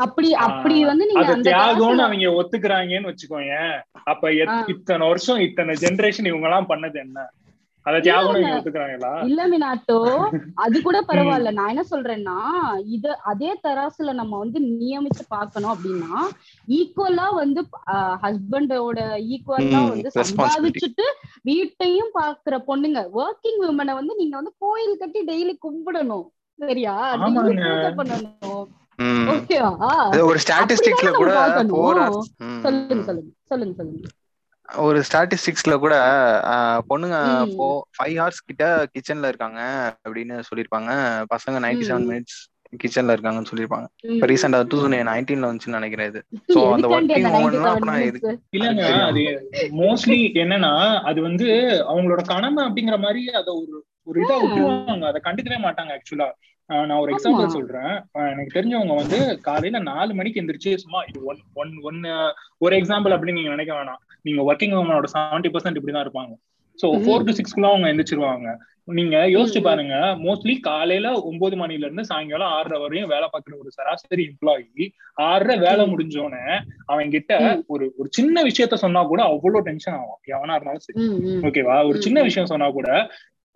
அப்படி 0.00 0.28
அப்படி 0.46 0.84
வந்து 0.84 1.06
நீங்க 1.06 1.24
தியாகம்னு 1.48 2.04
அவங்க 2.04 2.30
ஒத்துக்கிறாங்கன்னு 2.36 3.10
வச்சுக்கோங்க 3.10 3.56
அப்ப. 4.04 4.24
இத்தனை 4.66 5.08
வருஷம் 5.08 5.40
இத்தனை 5.40 5.74
ஜெனரேஷன் 5.80 6.26
இவங்க 6.26 6.46
எல்லாம் 6.46 6.68
பண்ணது 6.68 6.98
என்ன? 6.98 7.18
அத 7.86 7.98
அது 10.64 10.76
கூட 10.82 10.98
பரவாயில்ல. 11.08 11.50
நான் 11.52 11.68
என்ன 11.68 11.84
சொல்றேன்னா 11.90 12.36
இது 12.94 13.10
அதே 13.32 13.50
தராசுல 13.64 14.12
நம்ம 14.12 14.38
வந்து 14.38 14.58
நியமிச்சு 14.80 15.24
பார்க்கணும் 15.28 15.72
அப்படின்னா 15.74 16.14
ஈக்குவலா 16.68 17.26
வந்து 17.34 17.62
ஹஸ்பண்டோட 18.24 18.98
ஈக்குவலா 19.34 19.80
வந்து. 19.90 20.08
சம்பாதிச்சுட்டு 20.18 21.06
வீட்டையும் 21.42 22.10
பாக்குற 22.14 22.58
பொண்ணுங்க 22.70 23.02
ஒர்க்கிங் 23.22 23.60
விமனை 23.64 23.94
வந்து 24.00 24.16
நீங்க 24.16 24.34
வந்து 24.36 24.54
கோயில் 24.58 25.00
கட்டி 25.02 25.22
டெய்லி 25.30 25.54
கும்பிடணும். 25.66 26.26
சரியா? 26.58 26.96
பண்ணணும். 28.00 28.66
ஓகேவா? 29.32 29.72
அது 30.04 30.20
ஒரு 30.26 30.38
ஸ்டாட்டிஸ்டிக்ஸ்ல 30.44 31.10
கூட 31.14 31.32
சொல்லுங்க 32.64 33.02
சொல்லுங்க 33.06 33.32
சொல்லுங்க 33.50 33.74
சொல்லுங்க. 33.80 34.06
ஒரு 34.82 34.98
ஸ்டாட்டிஸ்டிக்ஸ்ல 35.06 35.74
கூட 35.78 35.94
ஆஹ், 36.50 36.80
பொண்ணுங்க 36.88 37.16
ம். 37.44 37.54
ஃபைவ் 37.94 38.16
ஹவர்ஸ் 38.16 38.46
கிட்ட 38.46 38.64
கிச்சன்ல 38.94 39.28
இருக்காங்க 39.28 39.60
அப்படின்னு 40.04 40.36
சொல்லிருப்பாங்க 40.48 40.90
பசங்க 41.30 41.56
நைன்டி 41.64 41.86
செவன். 41.88 42.06
மினிட்ஸ் 42.10 42.38
கிச்சன்ல 42.76 43.14
இருக்காங்கன்னு 43.14 43.50
சொல்லிருப்பாங்க. 43.50 43.86
இப்ப 44.10 44.26
ரீசெண்டா 44.26 44.58
டூ 44.62 44.76
தௌசண்ட் 44.76 45.08
நைன்டீன்ல 45.08 45.48
வந்துச்சுன்னு 45.48 45.78
நினைக்கிறேன் 45.78 46.08
இது 46.10 46.20
So, 46.54 46.60
அந்த 46.72 46.86
97 46.88 47.28
எல்லாம் 47.50 47.74
அப்புறம்? 47.74 48.00
இல்லங்க 48.52 48.82
அது 49.04 49.22
மோஸ்ட்லி 49.78 50.18
என்னன்னா 50.42 50.72
அது 51.04 51.20
வந்து 51.22 51.46
அவங்களோட 51.88 52.22
கடமை 52.26 52.60
அப்படிங்கிற 52.66 52.98
மாதிரி 53.00 53.22
அத 53.34 53.48
ஒரு 53.56 53.76
ஒரு 54.06 54.18
இதா 54.24 54.36
விட்டுருவாங்க 54.40 55.06
அதை 55.06 55.20
கண்டுக்கவே 55.24 55.58
மாட்டாங்க 55.62 55.94
ஆக்சுவலா 55.96 56.28
நான் 56.70 56.92
ஒரு 56.96 57.10
எக்ஸாம்பிள். 57.12 57.50
சொல்றேன் 57.50 57.92
எனக்கு 58.30 58.54
தெரிஞ்சவங்க 58.54 58.94
வந்து 58.94 59.18
காலையில 59.40 59.78
நாலு 59.84 60.14
மணிக்கு 60.14 60.40
எந்திரிச்சு 60.42 60.70
சும்மா 60.76 61.00
இது 61.08 61.18
ஒன் 61.24 61.42
ஒன் 61.54 61.72
ஒன்னு 61.82 62.12
ஒரு 62.58 62.74
எக்ஸாம்பிள் 62.76 63.14
அப்படின்னு 63.14 63.38
நீங்க 63.38 63.50
நினைக்க 63.50 63.72
வேணாம் 63.74 64.00
நீங்க 64.22 64.42
ஒர்க்கிங் 64.48 64.78
உமனோட 64.78 65.08
செவன்டி 65.12 65.50
பர்சன்ட் 65.50 65.78
இப்படிதான் 65.78 66.06
இருப்பாங்க 66.06 66.34
சோ. 66.78 66.86
ஃபோர் 67.02 67.26
டு 67.26 67.34
சிக்ஸ்க்குள்ள 67.36 67.68
அவங்க 67.68 67.90
எந்திரிச்சிருவாங்க 67.92 68.48
நீங்க 68.88 69.16
யோசிச்சு. 69.28 69.60
பாருங்க 69.62 69.94
மோஸ்ட்லி 70.20 70.54
காலையில 70.60 71.08
ஒன்பது 71.22 71.54
மணில 71.56 71.86
இருந்து 71.86 72.04
சாயங்காலம் 72.04 72.52
ஆறரை 72.56 72.78
வரையும் 72.80 73.08
வேலை 73.08 73.26
பார்க்குற 73.28 73.54
ஒரு 73.58 73.70
சராசரி 73.70 74.24
எம்ப்ளாயி 74.26 74.84
ஆறரை 75.24 75.56
வேலை. 75.58 75.84
முடிஞ்சோடனே 75.86 76.44
அவன் 76.86 77.10
கிட்ட. 77.10 77.32
ஒரு 77.66 77.86
ஒரு 77.98 78.08
சின்ன 78.10 78.42
விஷயத்த 78.42 78.78
சொன்னா 78.78 79.02
கூட 79.04 79.22
அவ்வளவு 79.28 79.64
டென்ஷன் 79.64 79.98
ஆகும் 79.98 80.20
எவனா 80.34 80.56
இருந்தாலும் 80.56 80.86
சரி. 80.86 81.06
ஓகேவா 81.48 81.78
ஒரு 81.88 81.98
சின்ன. 82.00 82.18
விஷயம் 82.22 82.50
சொன்னா 82.52 82.68
கூட 82.70 82.90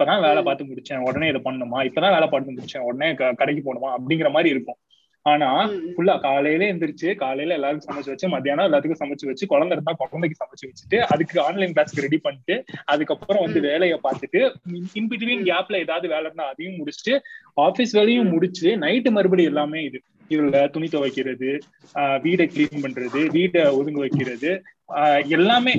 இப்பதான் 0.00 0.20
வேலை. 0.20 0.42
பார்த்து 0.42 0.64
முடிச்சேன். 0.64 0.98
உடனே 0.98 1.28
இதை 1.28 1.40
பண்ணணுமா? 1.44 1.74
இப்பதான் 1.74 2.12
வேலை 2.12 2.28
பார்த்து 2.28 2.52
முடிச்சேன். 2.52 2.78
உடனே 2.78 3.14
கடைக்கு 3.14 3.74
போகணுமா? 3.74 3.94
அப்படிங்கிற 3.98 4.30
மாதிரி 4.30 4.48
இருக்கும். 4.48 4.76
ஆனா. 5.22 5.68
ஃபுல்லா 5.70 6.20
காலையில 6.20 6.74
எந்திரிச்சு 6.74 7.14
காலையில 7.14 7.54
எல்லாருக்கும் 7.54 7.96
சமைச்சு 7.96 8.06
வச்சு 8.06 8.28
மத்தியானம் 8.28 8.72
எல்லாத்துக்கும் 8.72 9.02
சமைச்சு 9.04 9.26
வச்சு 9.26 9.46
குழந்தை 9.46 9.78
இருந்தா 9.78 9.94
குழந்தைக்கு 9.98 10.44
சமைச்சு 10.44 10.68
வச்சுட்டு 10.68 10.98
அதுக்கு 10.98 11.40
ஆன்லைன் 11.40 11.72
கிளாஸ்க்கு 11.72 12.00
ரெடி 12.00 12.18
பண்ணிட்டு 12.18 12.64
அதுக்கப்புறம் 12.84 13.44
வந்து. 13.44 13.60
வேலையை 13.60 14.00
பார்த்துட்டு 14.02 14.54
இன் 14.92 15.08
பிட்வீன் 15.08 15.44
கேப்ல 15.44 15.76
ஏதாவது 15.76 16.08
வேலை 16.08 16.24
இருந்தா 16.24 16.48
அதையும் 16.48 16.84
முடிச்சுட்டு 16.84 17.18
ஆபீஸ் 17.54 17.92
வேலையும் 17.92 18.28
முடிச்சு 18.28 18.76
நைட்டு 18.76 19.10
மறுபடியும் 19.10 19.54
எல்லாமே 19.54 19.82
இது. 19.82 20.02
இதுல 20.28 20.70
துணி 20.70 20.86
துவைக்கிறது 20.86 21.58
ஆஹ் 21.94 22.20
வீடை 22.20 22.46
கிளீன் 22.46 22.82
பண்றது 22.82 23.28
வீடை 23.28 23.62
ஒதுங்க 23.70 23.92
வைக்கிறது 23.92 24.62
ஆஹ் 24.94 25.26
எல்லாமே 25.26 25.72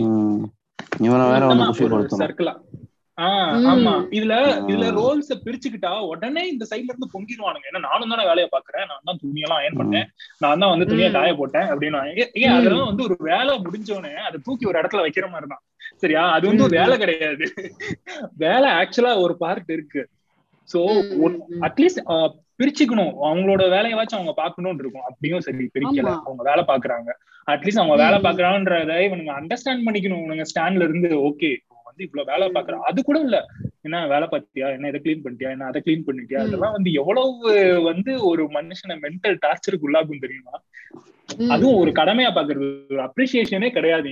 சர்க்கிளா. 2.18 2.60
ஆமா. 3.72 3.94
இதுல 4.12 4.34
இதுல. 4.68 4.86
ரோல்ஸ 4.98 5.34
பிரிச்சுக்கிட்டா 5.46 6.00
உடனே 6.08 6.48
இந்த 6.48 6.66
சைடுல 6.70 6.92
இருந்து 6.92 7.12
பொங்கிடுவானுங்க. 7.14 7.66
ஏன்னா 7.70 7.80
நானும் 7.80 8.10
தானே 8.10 8.26
வேலையை 8.26 8.50
பாக்குறேன் 8.52 8.86
நான் 8.86 9.06
தான் 9.06 9.20
துணியெல்லாம் 9.24 9.64
ஏன் 9.64 9.78
பண்ணேன். 9.78 10.08
நான் 10.40 10.60
தான் 10.60 10.70
வந்து 10.70 10.86
துணியை. 10.86 11.10
காய 11.12 11.34
போட்டேன் 11.34 11.68
அப்படின்னு 11.68 12.00
ஏன். 12.16 12.54
அதெல்லாம் 12.58 12.86
வந்து 12.86 13.04
ஒரு 13.04 13.18
வேலை 13.24 13.60
முடிஞ்சோடனே 13.60 14.14
அதை 14.22 14.40
தூக்கி 14.44 14.66
ஒரு 14.66 14.80
இடத்துல 14.82 15.04
வைக்கிற 15.06 15.30
மாதிரி 15.30 15.50
தான். 15.50 15.64
சரியா? 15.98 16.30
அது 16.32 16.48
வந்து 16.48 16.64
ஒரு. 16.64 16.78
வேலை 16.78 16.98
கிடையாது. 16.98 17.46
வேலை 18.38 18.70
ஆக்சுவலா 18.72 19.22
ஒரு 19.22 19.38
பார்ட் 19.38 19.70
இருக்கு. 19.70 20.04
சோ. 20.70 20.80
அட்லீஸ்ட் 21.62 22.02
பிரிச்சுக்கணும். 22.60 23.14
அவங்களோட 23.26 23.64
வேலையாச்சும் 23.70 24.20
அவங்க 24.20 24.34
பாக்கணும்னு 24.38 24.80
இருக்கும். 24.80 25.04
அப்படியும் 25.04 25.40
சரி 25.40 25.66
பிரிக்கல. 25.76 26.10
அவங்க 26.26 26.44
வேலை 26.44 26.64
பாக்குறாங்க 26.68 27.10
அட்லீஸ்ட் 27.48 27.78
அவங்க 27.78 27.96
வேலை. 27.96 28.18
பாக்குறாங்கன்றத 28.20 28.96
இவனுங்க 29.08 29.32
அண்டர்ஸ்டாண்ட் 29.40 29.86
பண்ணிக்கணும். 29.86 30.22
இவனுங்க 30.22 30.46
ஸ்டாண்ட்ல 30.52 30.84
இருந்து 30.84 31.10
ஓகே 31.22 31.52
வந்து 32.02 32.10
இவ்வளவு 32.10 32.32
வேலை 32.32 32.46
பாக்குறான் 32.48 32.88
அது 32.90 33.04
கூட 33.04 33.20
இல்ல. 33.20 33.46
என்ன 33.82 34.08
வேலை 34.08 34.28
பார்த்தியா? 34.32 34.68
என்ன 34.72 34.88
இதை 34.88 35.00
கிளீன் 35.04 35.24
பண்ணிட்டியா? 35.24 35.50
என்ன 35.50 35.66
அதை 35.66 35.82
கிளீன் 35.86 36.08
பண்ணிட்டியா. 36.08 36.40
அதெல்லாம் 36.40 36.72
வந்து 36.72 36.92
எவ்வளவு 36.92 37.82
வந்து 37.84 38.24
ஒரு 38.24 38.44
மனுஷனை 38.46 38.98
மென்டல் 39.06 39.40
டார்ச்சருக்கு 39.46 39.88
உள்ளாகும் 39.88 40.20
தெரியுமா. 40.20 40.56
அதுவும் 41.50 41.76
ஒரு 41.76 41.92
கடமையா 41.92 42.30
பாக்குறது 42.38 42.70
ஒரு 42.90 43.02
அப்ரிசியேஷனே 43.08 43.70
கிடையாது. 43.70 44.12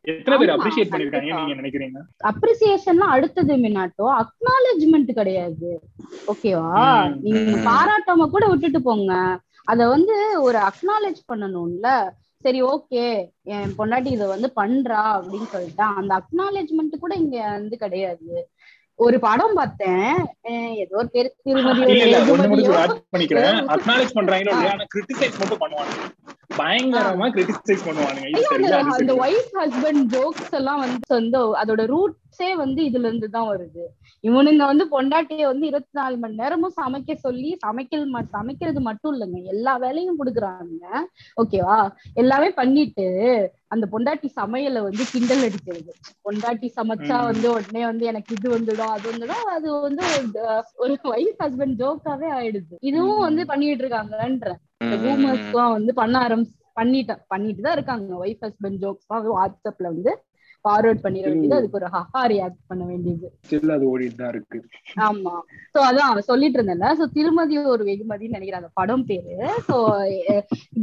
எத்தனை 0.00 0.34
பேர் 0.38 0.56
அப்ரிசியேட் 0.56 0.90
பண்ணிருக்காங்க. 0.90 1.32
நீங்க 1.38 1.54
நினைக்கிறீங்க? 1.60 2.00
அப்ரிசியேஷன்லாம் 2.30 3.14
அடுத்தது 3.14 3.54
மின்னாட்டோ 3.56 4.06
அக்னாலேஜ்மெண்ட் 4.22 5.10
கிடையாது. 5.12 5.70
ஓகேவா 6.32 6.84
நீங்க. 7.22 7.70
பாராட்டாம 7.70 8.28
கூட 8.30 8.48
விட்டுட்டு 8.48 8.82
போங்க. 8.82 9.40
அத 9.64 9.88
வந்து 9.88 10.42
ஒரு 10.42 10.58
அக்னாலேஜ் 10.58 11.20
பண்ணணும்ல. 11.32 11.88
சரி 12.40 12.62
ஓகே. 12.62 13.04
என் 13.42 13.72
பொண்டாட்டி 13.78 14.06
இத 14.06 14.26
வந்து 14.26 14.52
பண்றா 14.56 15.00
அப்படின்னு 15.14 15.48
சொல்லிட்டா 15.52 15.86
அந்த 15.94 16.12
அக்னாலேஜ்மெண்ட் 16.20 16.94
கூட 17.00 17.14
இங்க 17.14 17.40
வந்து 17.50 17.76
கிடையாது. 17.76 18.48
ஒரு 18.98 19.20
படம் 19.20 19.54
பார்த்தேன். 19.54 20.12
ஏதோ 20.74 20.96
ஒரு 20.96 21.08
பேர். 21.08 21.34
திருமதி 21.44 21.82
பயங்கரமா 26.54 27.28
கிரிட்டிசைஸ் 27.30 27.78
பண்ணுவானுங்க. 27.86 28.40
அந்த 28.80 29.14
ஒய்ஃப் 29.14 29.58
ஹஸ்பண்ட் 29.58 30.18
ஜோக்ஸ் 30.18 30.50
எல்லாம் 30.50 30.78
வந்து 30.78 30.98
வந்து 31.08 31.58
அதோட 31.62 31.88
ரூட்ஸே 31.88 32.54
வந்து 32.54 32.82
இதுல 32.82 32.98
இருந்து 32.98 33.30
தான் 33.30 33.56
வருது. 33.56 33.80
இவனுங்க 34.22 34.56
வந்து 34.56 34.84
பொண்டாட்டிய 34.84 35.42
வந்து 35.42 35.66
இருபத்தி 35.66 36.00
நாலு 36.00 36.16
மணி 36.16 36.34
நேரமும் 36.34 36.72
சமைக்க 36.82 37.14
சொல்லி 37.14 37.56
சமைக்கல் 37.58 38.12
ம- 38.12 38.28
சமைக்கிறது 38.28 38.80
மட்டும் 38.80 39.20
இல்லைங்க. 39.20 39.42
எல்லா 39.42 39.76
வேலையும் 39.76 40.24
கொடுக்குறாங்க 40.24 40.86
ஓகேவா 41.42 41.90
எல்லாமே 42.14 42.50
பண்ணிட்டு 42.50 43.04
அந்த 43.66 43.86
பொண்டாட்டி 43.92 44.26
சமையலை 44.36 44.82
வந்து 44.82 45.04
கிண்டல் 45.10 45.42
அடிக்கிறது. 45.42 45.94
பொண்டாட்டி 46.24 46.70
சமைச்சா. 46.76 47.22
வந்து 47.22 47.50
உடனே 47.50 47.84
வந்து 47.84 48.06
எனக்கு 48.06 48.34
இது 48.38 48.58
வந்துடும் 48.58 48.78
அது 48.78 49.12
வந்துடும் 49.12 49.28
அது 49.28 49.80
வந்து 49.80 50.04
ஒரு- 50.32 50.62
ஒரு 50.76 50.98
ஒய்ஃப் 51.04 51.42
ஹஸ்பண்ட் 51.42 51.82
ஜோக்காவே 51.82 52.28
ஆயிடுது. 52.30 52.76
இதுவும் 52.80 53.18
வந்து 53.18 53.46
பண்ணிட்டு 53.46 53.88
இருக்காங்கன்ற. 53.88 54.54
இந்த 54.80 54.96
பூமர்ஸ்க்கும் 55.04 55.74
வந்து 55.78 55.92
பண்ண 56.00 56.16
ஆரம்பிச்சு 56.26 56.54
பண்ணிட்டு 56.78 57.14
பண்ணிட்டு 57.32 57.66
தான் 57.66 57.76
இருக்காங்க. 57.76 58.14
ஒய்ஃப் 58.24 58.42
ஹஸ்பண்ட் 58.46 58.80
ஜோக்ஸ் 58.84 59.06
வாட்ஸ்அப்ல 59.36 59.86
வந்து 59.94 60.12
ஃபார்வர்ட் 60.64 61.02
பண்ணிட 61.04 61.26
வேண்டியது. 61.30 61.56
அதுக்கு 61.58 61.78
ஒரு 61.78 61.88
ஹஹா 61.94 62.20
ரியாக்ட் 62.32 62.62
பண்ண 62.70 62.82
வேண்டியது. 62.90 63.26
அது 63.74 63.84
ஓடிட்டு 63.90 64.18
தான் 64.20 64.32
இருக்கு. 64.34 64.58
ஆமா. 65.06 65.34
சோ 65.74 65.78
அதான் 65.88 66.20
சொல்லிட்டு 66.30 66.58
இருந்தேன்ல. 66.58 66.88
சோ 67.00 67.04
திருமதி 67.16 67.58
ஒரு 67.74 67.84
வெகுமதின்னு 67.88 68.36
நினைக்கிறேன். 68.36 68.62
அந்த 68.62 68.72
படம் 68.80 69.04
பேரு. 69.10 69.34
சோ 69.68 69.76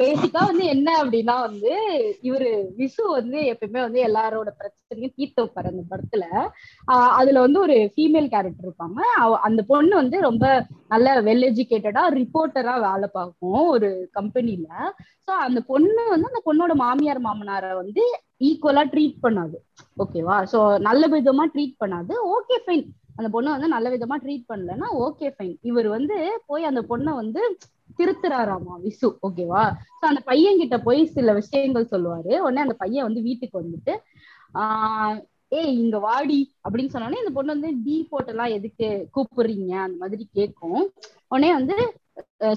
பேசிக்கா 0.02 0.44
வந்து 0.52 0.66
என்ன 0.76 0.90
அப்படின்னா 1.02 1.36
வந்து 1.48 1.74
இவரு 2.30 2.50
விசு 2.80 3.04
வந்து 3.18 3.40
எப்பயுமே 3.54 3.82
வந்து 3.88 4.02
எல்லாரோட 4.10 4.52
பிரச்சனையும் 4.62 5.16
தீர்த்து 5.20 5.44
வைப்பாரு 5.44 5.74
அந்த 5.74 5.84
படத்துல. 5.92 6.26
அதுல 7.20 7.44
வந்து 7.46 7.60
ஒரு 7.66 7.78
ஃபீமேல் 7.96 8.32
கேரக்டர் 8.36 8.68
இருப்பாங்க. 8.68 9.00
அந்த 9.50 9.64
பொண்ணு 9.74 9.94
வந்து 10.02 10.20
ரொம்ப 10.30 10.46
நல்ல 10.94 11.08
வெல் 11.28 11.46
எஜுகேட்டடா 11.50 12.04
ரிப்போர்ட்டரா 12.18 12.74
வேலை 12.86 13.08
பார்க்கும் 13.18 13.62
ஒரு 13.76 13.90
கம்பெனில 14.18 14.68
சோ 15.28 15.32
அந்த 15.46 15.60
பொண்ணு 15.70 16.02
வந்து 16.14 16.30
அந்த 16.32 16.42
பொண்ணோட 16.48 16.74
மாமியார் 16.82 17.22
மாமனாரை 17.28 17.72
வந்து 17.82 18.04
ஈக்குவலா 18.48 18.84
ட்ரீட் 18.94 19.24
பண்ணாது. 19.26 19.58
ஓகேவா 20.04 20.38
சோ 20.54 20.60
நல்ல 20.88 21.04
விதமா 21.14 21.44
ட்ரீட் 21.54 21.80
பண்ணாது. 21.84 22.14
ஓகே 22.36 22.58
ஃபைன் 22.66 22.86
அந்த 23.18 23.28
பொண்ணை 23.34 23.50
வந்து 23.56 23.70
நல்ல 23.76 23.88
விதமா 23.94 24.16
ட்ரீட் 24.24 24.50
பண்ணலன்னா 24.52 24.88
ஓகே 25.06 25.28
ஃபைன் 25.36 25.56
இவர் 25.70 25.88
வந்து 25.96 26.16
போய் 26.50 26.70
அந்த 26.72 26.82
பொண்ணை 26.92 27.12
வந்து 27.22 27.42
திருத்துறாராமா 28.00 28.76
விசு? 28.86 29.08
ஓகேவா 29.28 29.64
சோ 30.00 30.04
அந்த 30.12 30.22
பையன் 30.30 30.60
கிட்ட 30.62 30.78
போய் 30.88 31.02
சில 31.16 31.34
விஷயங்கள் 31.42 31.92
சொல்லுவாரு. 31.94 32.34
உடனே 32.46 32.64
அந்த 32.66 32.76
பையன் 32.84 33.08
வந்து 33.08 33.22
வீட்டுக்கு 33.22 33.56
வந்துட்டு 33.64 33.96
ஆஹ் 34.62 35.18
ஏய் 35.56 35.78
இங்க 35.78 35.98
வாடி 36.00 36.40
அப்படின்னு 36.70 36.94
சொன்னோடனே 36.94 37.18
இந்த 37.18 37.32
பொண்ணு 37.34 37.52
வந்து 37.54 37.72
டீ 37.86 37.96
போட்டெல்லாம் 38.12 38.50
எதுக்கு 38.50 38.88
கூப்பிடுறீங்க? 39.16 39.74
அந்த 39.86 39.98
மாதிரி 40.00 40.28
கேட்கும். 40.32 40.84
உடனே 41.28 41.52
வந்து 41.54 41.76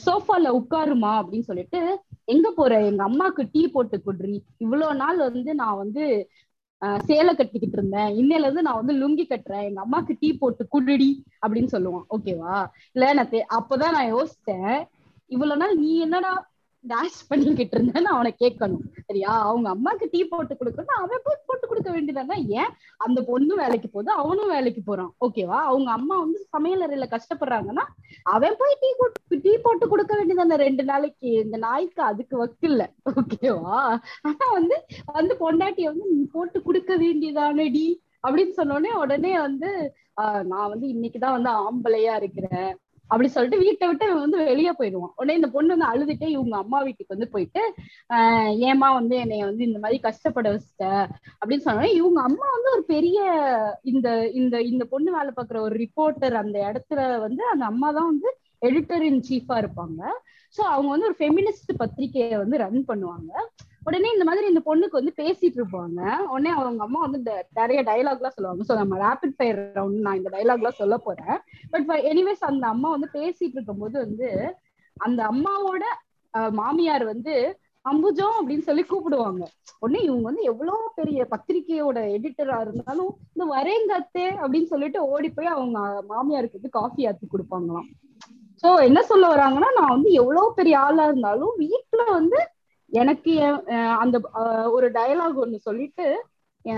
சோஃபால 0.07 0.47
உட்காருமா? 0.61 1.13
அப்படின்னு 1.21 1.41
சொல்லிட்டு 1.41 1.81
எங்க 2.25 2.51
போற? 2.51 2.85
எங்க 2.85 3.03
அம்மாக்கு 3.09 3.49
டீ 3.53 3.63
போட்டு 3.69 3.97
குடுறி. 4.07 4.39
இவ்வளவு 4.59 4.95
நாள் 4.95 5.17
வந்து 5.17 5.55
நான் 5.55 5.77
வந்து 5.77 6.05
ஆஹ் 6.83 6.99
சேலை 6.99 7.35
கட்டிக்கிட்டு 7.35 7.77
இருந்தேன். 7.79 8.11
இன்னையில 8.17 8.45
இருந்து 8.45 8.63
நான் 8.63 8.81
வந்து 8.81 8.95
லுங்கி 9.03 9.25
கட்டுறேன். 9.27 9.63
எங்க 9.63 9.83
அம்மாக்கு 9.85 10.17
டீ 10.21 10.33
போட்டு 10.33 10.65
குடுடி 10.73 11.09
அப்படின்னு 11.47 11.73
சொல்லுவான். 11.73 12.05
ஓகேவா? 12.17 12.57
இல்ல 12.93 13.13
நான் 13.13 13.31
அப்பதான் 13.59 13.97
நான் 13.97 14.13
யோசிச்சேன் 14.15 14.77
இவ்வளவு 15.27 15.61
நாள் 15.61 15.77
நீ 15.77 15.99
என்னடா 15.99 16.33
டேஷ் 16.89 17.21
பண்ணிக்கிட்டு 17.29 17.79
இருந்தேன்னு 17.79 18.13
அவனை 18.15 18.35
கேட்கணும். 18.39 18.85
சரியா? 19.07 19.41
அவங்க 19.43 19.69
அம்மாக்கு 19.75 20.07
டீ 20.11 20.25
போட்டு 20.25 20.55
கொடுக்கணும் 20.55 20.97
அவன் 20.97 21.21
போய் 21.25 21.43
போட்டு 21.47 21.67
கொடுக்க 21.69 21.91
வேண்டியதானே 21.91 22.47
ஏன்? 22.47 22.71
அந்த 22.97 23.23
பொண்ணு 23.23 23.57
வேலைக்கு 23.57 23.89
போகுது 23.89 24.11
அவனும் 24.11 24.49
வேலைக்கு 24.49 24.83
போறான். 24.83 25.15
ஓகேவா 25.27 25.59
அவங்க 25.71 25.91
அம்மா 25.91 26.19
வந்து 26.19 26.47
சமையல் 26.49 26.85
அறையில 26.89 27.07
கஷ்டப்படுறாங்கன்னா 27.11 27.85
அவன் 28.23 28.57
போய் 28.59 28.77
டீ 28.81 28.89
போட்டு 28.99 29.41
டீ 29.41 29.59
போட்டு 29.63 29.89
கொடுக்க 29.89 30.15
வேண்டியதான 30.17 30.57
ரெண்டு 30.57 30.85
நாளைக்கு? 30.85 31.29
இந்த 31.29 31.57
நாய்க்கு 31.57 32.03
அதுக்கு 32.03 32.37
வக்கு 32.37 32.69
இல்ல. 32.69 32.93
ஓகேவா 33.15 33.99
ஆனா 34.23 34.47
வந்து 34.53 34.87
வந்து 35.07 35.35
பொண்டாட்டிய 35.35 35.85
வந்து 35.85 36.05
நீ 36.11 36.27
போட்டு 36.33 36.63
கொடுக்க 36.63 36.97
வேண்டியதானடி 36.97 37.87
அப்படின்னு 38.29 38.53
சொன்னோடனே 38.57 38.93
உடனே 38.93 39.41
வந்து 39.41 39.95
ஆஹ் 40.21 40.43
நான் 40.43 40.69
வந்து 40.69 40.87
இன்னைக்குதான் 40.87 41.43
வந்து 41.43 41.51
ஆம்பளையா 41.51 42.17
இருக்கிறேன். 42.17 42.77
அப்படி 43.11 43.29
சொல்லிட்டு 43.29 43.59
வீட்டை 43.59 43.87
விட்டு 43.89 44.05
இவன் 44.05 44.25
வந்து 44.25 44.39
வெளியே 44.45 44.73
போயிடுவான். 44.79 45.13
உடனே 45.17 45.35
இந்த 45.35 45.49
பொண்ணு 45.49 45.75
வந்து 45.75 45.91
அழுதுட்டே 45.91 46.29
இவங்க 46.29 46.57
அம்மா 46.57 46.79
வீட்டுக்கு 46.81 47.15
வந்து 47.15 47.29
போயிட்டு 47.29 47.63
ஆஹ் 48.11 48.53
ஏமா 48.69 48.89
வந்து 48.93 49.17
என்னைய 49.17 49.45
வந்து 49.45 49.65
இந்த 49.65 49.79
மாதிரி 49.79 50.01
கஷ்டப்பட 50.01 50.49
வச்சுட்ட? 50.55 50.87
அப்படின்னு 51.41 51.67
சொன்னோடனே 51.67 51.93
இவங்க 51.93 52.21
அம்மா 52.23 52.49
வந்து 52.51 52.71
ஒரு 52.71 52.85
பெரிய 52.85 53.19
இந்த 53.83 54.09
இந்த 54.33 54.57
இந்த 54.63 54.85
பொண்ணு 54.85 55.13
வேலை 55.13 55.33
பார்க்குற 55.37 55.61
ஒரு 55.61 55.77
ரிப்போர்ட்டர் 55.85 56.37
அந்த 56.43 56.59
இடத்துல 56.69 57.21
வந்து 57.21 57.45
அந்த 57.53 57.65
அம்மா 57.65 57.91
தான் 57.93 58.11
வந்து 58.13 58.31
எடிட்டர் 58.67 59.03
இன் 59.03 59.23
சீஃபா 59.29 59.57
இருப்பாங்க. 59.63 60.01
சோ 60.59 60.61
அவங்க 60.67 60.91
வந்து 60.91 61.09
ஒரு 61.09 61.17
ஃபெமினிஸ்ட் 61.19 61.73
பத்திரிகையை 61.77 62.37
வந்து 62.39 62.57
ரன் 62.59 62.85
பண்ணுவாங்க. 62.89 63.33
உடனே 63.87 64.09
இந்த 64.15 64.25
மாதிரி 64.29 64.47
இந்த 64.53 64.63
பொண்ணுக்கு 64.69 64.99
வந்து 64.99 65.13
பேசிட்டு 65.21 65.59
இருப்பாங்க. 65.61 66.01
உடனே 66.33 66.51
அவங்க 66.59 66.83
அம்மா 66.87 67.01
வந்து 67.05 67.21
இந்த 67.23 67.35
நிறைய 67.59 67.81
டைலாக் 67.91 68.21
எல்லாம் 68.21 68.37
சொல்லுவாங்க. 68.37 68.65
சோ 68.69 68.75
நம்ம 68.81 68.97
ரேபிட் 69.05 69.37
ஃபயர் 69.37 69.61
ரவுண்ட் 69.79 70.01
நான் 70.07 70.19
இந்த 70.21 70.31
டைலாக் 70.37 70.63
எல்லாம் 70.63 70.81
சொல்ல 70.81 70.97
போறேன். 71.07 71.37
பட் 71.75 71.93
எனிவேஸ் 72.13 72.49
அந்த 72.51 72.67
அம்மா 72.75 72.89
வந்து 72.97 73.09
பேசிட்டு 73.19 73.57
இருக்கும்போது 73.59 73.97
வந்து 74.07 74.29
அந்த 74.97 75.21
அம்மாவோட 75.33 75.85
மாமியார் 76.61 77.05
வந்து 77.13 77.35
அம்புஜம் 77.85 78.37
அப்படின்னு 78.39 78.67
சொல்லி 78.69 78.83
கூப்பிடுவாங்க. 78.87 79.43
உடனே 79.83 80.01
இவங்க 80.07 80.25
வந்து 80.29 80.45
எவ்வளவு 80.51 80.89
பெரிய 80.99 81.21
பத்திரிகையோட 81.33 81.99
எடிட்டரா 82.17 82.57
இருந்தாலும் 82.65 83.11
இந்த 83.33 83.45
வரேங்கத்தே 83.53 84.27
அப்படின்னு 84.41 84.69
சொல்லிட்டு 84.73 85.01
ஓடி 85.13 85.29
போய் 85.37 85.55
அவங்க 85.55 85.79
மாமியாருக்கு 86.13 86.59
வந்து 86.59 86.77
காஃபி 86.79 87.07
ஆத்தி 87.11 87.27
கொடுப்பாங்களாம். 87.35 87.89
சோ 88.63 88.69
என்ன 88.89 89.01
சொல்ல 89.13 89.25
வராங்கன்னா 89.35 89.71
நான் 89.79 89.95
வந்து 89.95 90.11
எவ்வளவு 90.21 90.57
பெரிய 90.59 90.77
ஆளா 90.87 91.07
இருந்தாலும் 91.11 91.55
வீட்டுல 91.65 92.05
வந்து 92.19 92.39
எனக்கு 92.93 93.33
அந்த 93.99 94.17
ஒரு 94.71 94.87
டயலாக் 94.91 95.43
ஒண்ணு 95.45 95.59
சொல்லிட்டு 95.59 96.07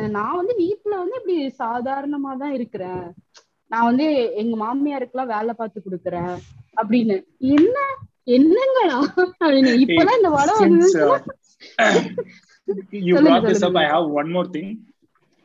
நான் 0.09 0.37
வந்து 0.37 0.55
வீட்டுல 0.59 0.95
வந்து 0.99 1.17
இப்படி 1.17 1.37
சாதாரணமா 1.59 2.33
தான் 2.37 2.53
இருக்கிறேன் 2.53 3.05
நான் 3.71 3.85
வந்து 3.85 4.07
எங்க 4.35 4.55
மாமியாருக்குலாம் 4.57 5.33
வேலை 5.37 5.55
பார்த்து 5.55 5.79
கொடுக்குறேன் 5.81 6.35
அப்படின்னு 6.83 7.17
என்ன 7.49 7.77
என்னங்களா 8.27 8.99
அப்படின்னு 9.41 9.73
இப்பதான் 9.85 10.19
இந்த 10.19 10.31
வந்து 10.31 11.01
uh, 11.79 12.03
you 12.93 13.21
brought 13.21 13.45
this 13.45 13.63
up. 13.63 13.77
I 13.77 13.85
have 13.85 14.07
one 14.11 14.31
more 14.31 14.47
thing. 14.47 14.69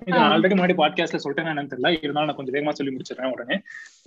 இது. 0.07 0.17
ஆல்ரெடி 0.25 0.55
முன்னாடி 0.57 0.75
பாட்காஸ்ட்ல 0.77 1.19
சொல்லிட்டேன் 1.23 1.49
என்னன்னு 1.51 1.71
தெரியல. 1.73 1.91
இருந்தாலும் 2.01 2.29
நான் 2.29 2.35
கொஞ்சம் 2.35 2.55
வேகமா 2.55 2.69
சொல்லி 2.69 2.93
முடிச்சிடுறேன் 2.93 3.31
உடனே. 3.31 3.55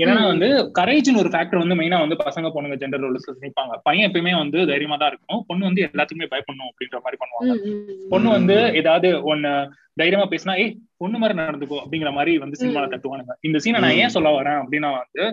ஏன்னா 0.02 0.26
வந்து 0.26 0.48
கரேஜ்னு 0.78 1.18
ஒரு 1.18 1.28
ஃபேக்டர் 1.28 1.62
வந்து 1.62 1.78
மெயினா 1.80 1.98
வந்து 2.00 2.16
பசங்க 2.24 2.50
பொண்ணுங்க 2.54 2.76
ஜெண்டர் 2.82 3.04
ரோல்ஸ் 3.04 3.30
நிப்பாங்க 3.44 3.80
பையன் 3.82 4.10
எப்பயுமே 4.10 4.36
வந்து 4.36 4.66
தைரியமா 4.66 4.96
தான் 4.96 5.08
இருக்கும் 5.08 5.44
பொண்ணு 5.46 5.64
வந்து 5.64 5.82
எல்லாத்துக்குமே 5.82 6.30
பயப்படணும் 6.34 6.70
அப்படின்ற 6.70 7.00
மாதிரி 7.04 7.18
பண்ணுவாங்க. 7.22 7.56
பொண்ணு 8.08 8.30
வந்து 8.30 8.58
ஏதாவது 8.74 9.10
ஒன்னு 9.24 9.52
தைரியமா 9.94 10.28
பேசினா 10.28 10.54
ஏய் 10.56 10.72
பொண்ணு 11.00 11.18
மாதிரி 11.18 11.38
நடந்துக்கோ 11.40 11.78
அப்படிங்கிற 11.80 12.12
மாதிரி 12.12 12.32
வந்து 12.38 12.60
சினிமால. 12.60 12.86
தட்டுவானுங்க. 12.92 13.32
இந்த 13.40 13.58
சீனை 13.58 13.80
நான் 13.80 13.98
ஏன் 13.98 14.14
சொல்ல 14.14 14.28
வரேன் 14.32 14.58
அப்படின்னா 14.60 14.90
வந்து 14.94 15.24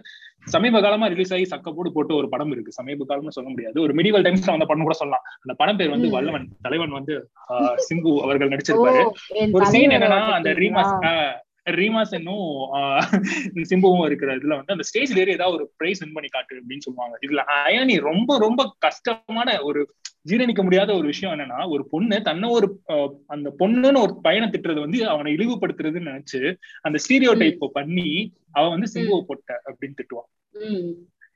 சமீப 0.48 0.82
காலமா 0.82 1.06
ரிலீஸ் 1.08 1.34
ஆகி 1.34 1.46
சக்கப்போடு 1.46 1.90
போட்டு 1.92 2.14
ஒரு 2.16 2.30
படம் 2.30 2.52
இருக்கு. 2.52 2.72
சமீப 2.72 3.06
காலம்னு 3.06 3.36
சொல்ல 3.36 3.50
முடியாது. 3.50 3.78
ஒரு 3.82 3.94
மிடிவல் 3.94 4.26
டைம்ஸ்ல 4.26 4.52
வந்த 4.52 4.66
படம் 4.66 4.84
கூட 4.84 4.96
சொல்லலாம். 4.96 5.26
அந்த 5.40 5.54
படம் 5.54 5.78
பேர் 5.78 5.90
வந்து. 5.90 6.10
வல்லவன். 6.10 6.48
தலைவன் 6.62 6.90
வந்து 6.92 7.16
ஆஹ், 7.50 7.78
சிம்பு 7.88 8.14
அவர்கள் 8.22 8.52
நடிச்சிருப்பாரு. 8.52 9.04
ஒரு 9.54 9.66
சீன் 9.68 9.96
என்னன்னா 9.98 10.22
அந்த? 10.34 10.54
ரீமாஸ் 10.60 10.94
ரீமாஸ் 11.74 12.14
இன்னும் 12.14 12.48
ஆஹ், 12.78 13.06
சிம்புவும் 13.66 14.06
இருக்கிற 14.06 14.32
இதுல 14.36 14.56
வந்து 14.56 14.72
அந்த 14.72 14.84
ஸ்டேஜ்ல 14.84 15.18
ஏறி 15.18 15.32
ஏதாவது 15.32 15.58
ஒரு 15.58 15.68
பிரைஸ் 15.78 16.02
வின் 16.04 16.14
பண்ணி 16.14 16.30
காட்டு 16.30 16.60
அப்படின்னு 16.60 16.86
சொல்லுவாங்க. 16.86 17.16
இதுல 17.22 17.44
அயனி 17.60 17.96
ரொம்ப 18.04 18.38
ரொம்ப 18.38 18.62
கஷ்டமான 18.80 19.60
ஒரு 19.62 19.82
ஜீரணிக்க 20.26 20.64
முடியாத 20.64 20.94
ஒரு 20.94 21.06
விஷயம் 21.06 21.40
என்னன்னா 21.40 21.70
ஒரு 21.70 21.84
பொண்ணு 21.90 22.22
தன்னை 22.22 22.50
ஒரு 22.50 22.68
அந்த 23.28 23.56
பொண்ணுன்னு 23.60 24.02
ஒரு 24.02 24.20
பையனை 24.22 24.50
திட்டுறது 24.50 24.80
வந்து 24.80 25.08
அவனை 25.08 25.34
இழிவுபடுத்துறதுன்னு 25.36 26.12
நினைச்சு 26.12 26.42
அந்த 26.82 27.00
ஸ்டீரியோ 27.04 27.38
டைப் 27.38 27.66
பண்ணி 27.72 28.08
அவ 28.52 28.70
வந்து 28.70 28.88
சிம்புவை 28.94 29.22
போட்ட 29.22 29.62
அப்படின்னு 29.66 29.98
திட்டுவான். 30.02 30.30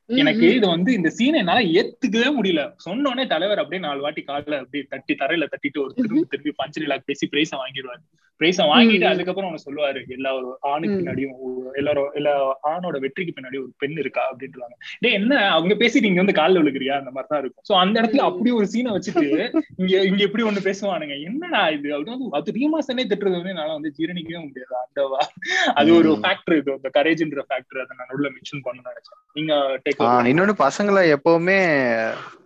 எனக்கு. 0.10 0.56
இது 0.56 0.68
வந்து 0.68 0.94
இந்த 0.94 1.10
சீனை 1.18 1.36
என்னால 1.36 1.62
ஏத்துக்கவே 1.78 2.30
முடியல. 2.38 2.62
சொன்ன 2.76 3.10
உடனே 3.10 3.28
தலைவர் 3.28 3.58
அப்படியே 3.58 3.82
நாலு 3.82 4.02
வாட்டி 4.02 4.22
காலில் 4.22 4.60
அப்படியே 4.60 4.84
தட்டி 4.90 5.14
தரையில 5.14 5.48
தட்டிட்டு 5.54 5.80
ஒரு 5.80 5.94
திரும்பி 5.94 6.22
திரும்பி 6.30 6.54
பஞ்சு 6.56 6.82
ரிலாக் 6.86 7.06
பேசி 7.06 7.28
பிரைஸ 7.32 7.52
வாங்கிடுவாரு. 7.64 8.04
பிரைஸ 8.40 8.64
வாங்கிட்டு. 8.64 9.04
அதுக்கப்புறம் 9.06 9.56
அவனை 9.56 9.62
சொல்லுவாரு. 9.66 10.08
எல்லா 10.08 10.36
ஒரு 10.36 10.58
ஆணுக்கு. 10.62 10.96
பின்னாடியும் 10.98 11.56
எல்லாரும் 11.74 12.12
எல்லா 12.14 12.60
ஆணோட 12.64 13.00
வெற்றிக்கு 13.00 13.42
பின்னாடி 13.42 13.56
ஒரு 13.56 13.74
பெண் 13.78 13.98
இருக்கா 13.98 14.34
அப்படின்ட்டுவாங்க 14.34 14.76
டேய் 15.00 15.14
என்ன? 15.14 15.52
அவங்க 15.52 15.74
பேசிட்டு 15.74 16.04
இங்க 16.04 16.16
வந்து 16.16 16.34
காலில் 16.34 16.64
விழுகிறியா? 16.64 16.92
அந்த 16.92 17.12
மாதிரி 17.12 17.26
தான் 17.28 17.40
இருக்கும். 17.40 17.64
சோ 17.70 17.80
அந்த 17.80 18.02
இடத்துல. 18.02 18.18
அப்படி 18.18 18.52
ஒரு 18.52 18.68
சீனை 18.74 19.00
வச்சுட்டு 19.00 19.62
இங்க 19.78 20.02
இங்க 20.02 20.24
எப்படி 20.24 20.44
ஒண்ணு 20.44 20.74
பேசுவானுங்க. 20.74 21.24
என்னடா 21.24 21.70
இது? 21.70 22.00
அப்படின்னு 22.00 22.28
அது 22.30 22.52
ரீமாசனே 22.52 23.00
திட்டுறது 23.00 23.32
வந்து 23.32 23.50
என்னால 23.50 23.74
வந்து 23.74 23.94
ஜீரணிக்கவே 23.98 24.48
முடியாது. 24.48 24.76
அந்த 24.88 25.18
வா- 25.18 25.72
அது 25.72 25.96
ஒரு. 25.96 26.12
ஃபேக்டர் 26.12 26.58
இது. 26.58 26.72
அந்த 26.72 26.90
கரேஜ்ன்ற 26.94 27.42
ஃபேக்டர் 27.50 27.82
அதை 27.82 27.98
நான் 27.98 28.08
உள்ள 28.10 28.30
மென்ஷன் 28.30 28.62
பண்ணணும்னு 28.64 28.88
நினைச்சேன். 28.88 29.26
நீங்க 29.34 29.54
டேக் 29.54 30.04
இன்னொன்னு 30.04 30.68
பசங்களை 30.68 31.16
எப்பவுமே 31.16 31.60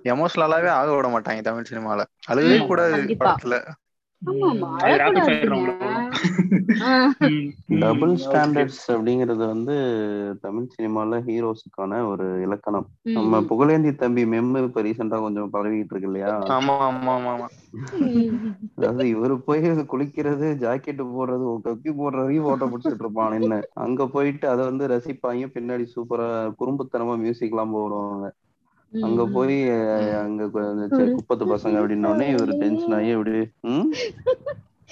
எமோஷனலாவே 0.03 0.67
ஆக 0.67 0.95
விட 0.95 1.07
மாட்டாங்க 1.07 1.41
தமிழ் 1.41 1.65
சினிமால. 1.71 2.03
அழுகவே 2.31 2.65
கூடாது. 2.65 3.15
படத்துல. 3.19 3.67
டபுள் 7.79 8.13
ஸ்டாண்டர்ட்ஸ் 8.15 8.83
அப்படிங்கிறது 8.87 9.43
வந்து 9.45 9.75
தமிழ் 10.41 10.67
சினிமால 10.75 11.19
ஹீரோஸுக்கான 11.21 12.07
ஒரு 12.07 12.41
இலக்கணம். 12.41 12.87
நம்ம. 13.13 13.41
புகழேந்தி 13.41 13.95
தம்பி 13.95 14.25
மெம்மு 14.25 14.63
இப்ப 14.63 14.81
ரீசெண்டா 14.81 15.19
கொஞ்சம் 15.19 15.53
பரவிட்டு 15.53 15.93
இருக்கு 15.93 16.01
இல்லையா? 16.01 16.33
ஆமா 16.49 16.75
ஆமா 16.87 17.13
ஆமா. 17.15 17.47
அதாவது 18.75 19.05
இவரு 19.07 19.37
போய் 19.37 19.61
குளிக்கிறது 19.87 20.47
ஜாக்கெட் 20.59 21.01
போடுறது 21.15 21.45
கக்கி 21.63 21.91
போடுறதையும் 21.93 22.43
போட்டோ 22.43 22.65
பிடிச்சிட்டு 22.65 22.99
இருப்பான் 22.99 23.41
என்ன 23.41 23.61
அங்க 23.73 24.07
போயிட்டு 24.07 24.49
அதை 24.49 24.65
வந்து 24.65 24.87
ரசிப்பாங்க 24.87 25.51
பின்னாடி 25.53 25.85
சூப்பரா 25.95 26.29
குறும்புத்தனமா 26.59 27.17
மியூசிக் 27.17 27.49
எல்லாம் 27.49 27.75
போடுவாங்க. 27.75 28.27
அங்க. 28.91 29.25
போய் 29.35 29.69
அங்க 30.21 30.47
குப்பத்து 31.11 31.45
பசங்க 31.45 31.81
அப்படின்ன 31.81 32.07
உடனே 32.07 32.33
இவரு 32.33 32.61
டென்ஷன் 32.61 32.93
ஆகி 32.93 33.11
அப்படி 33.11 33.51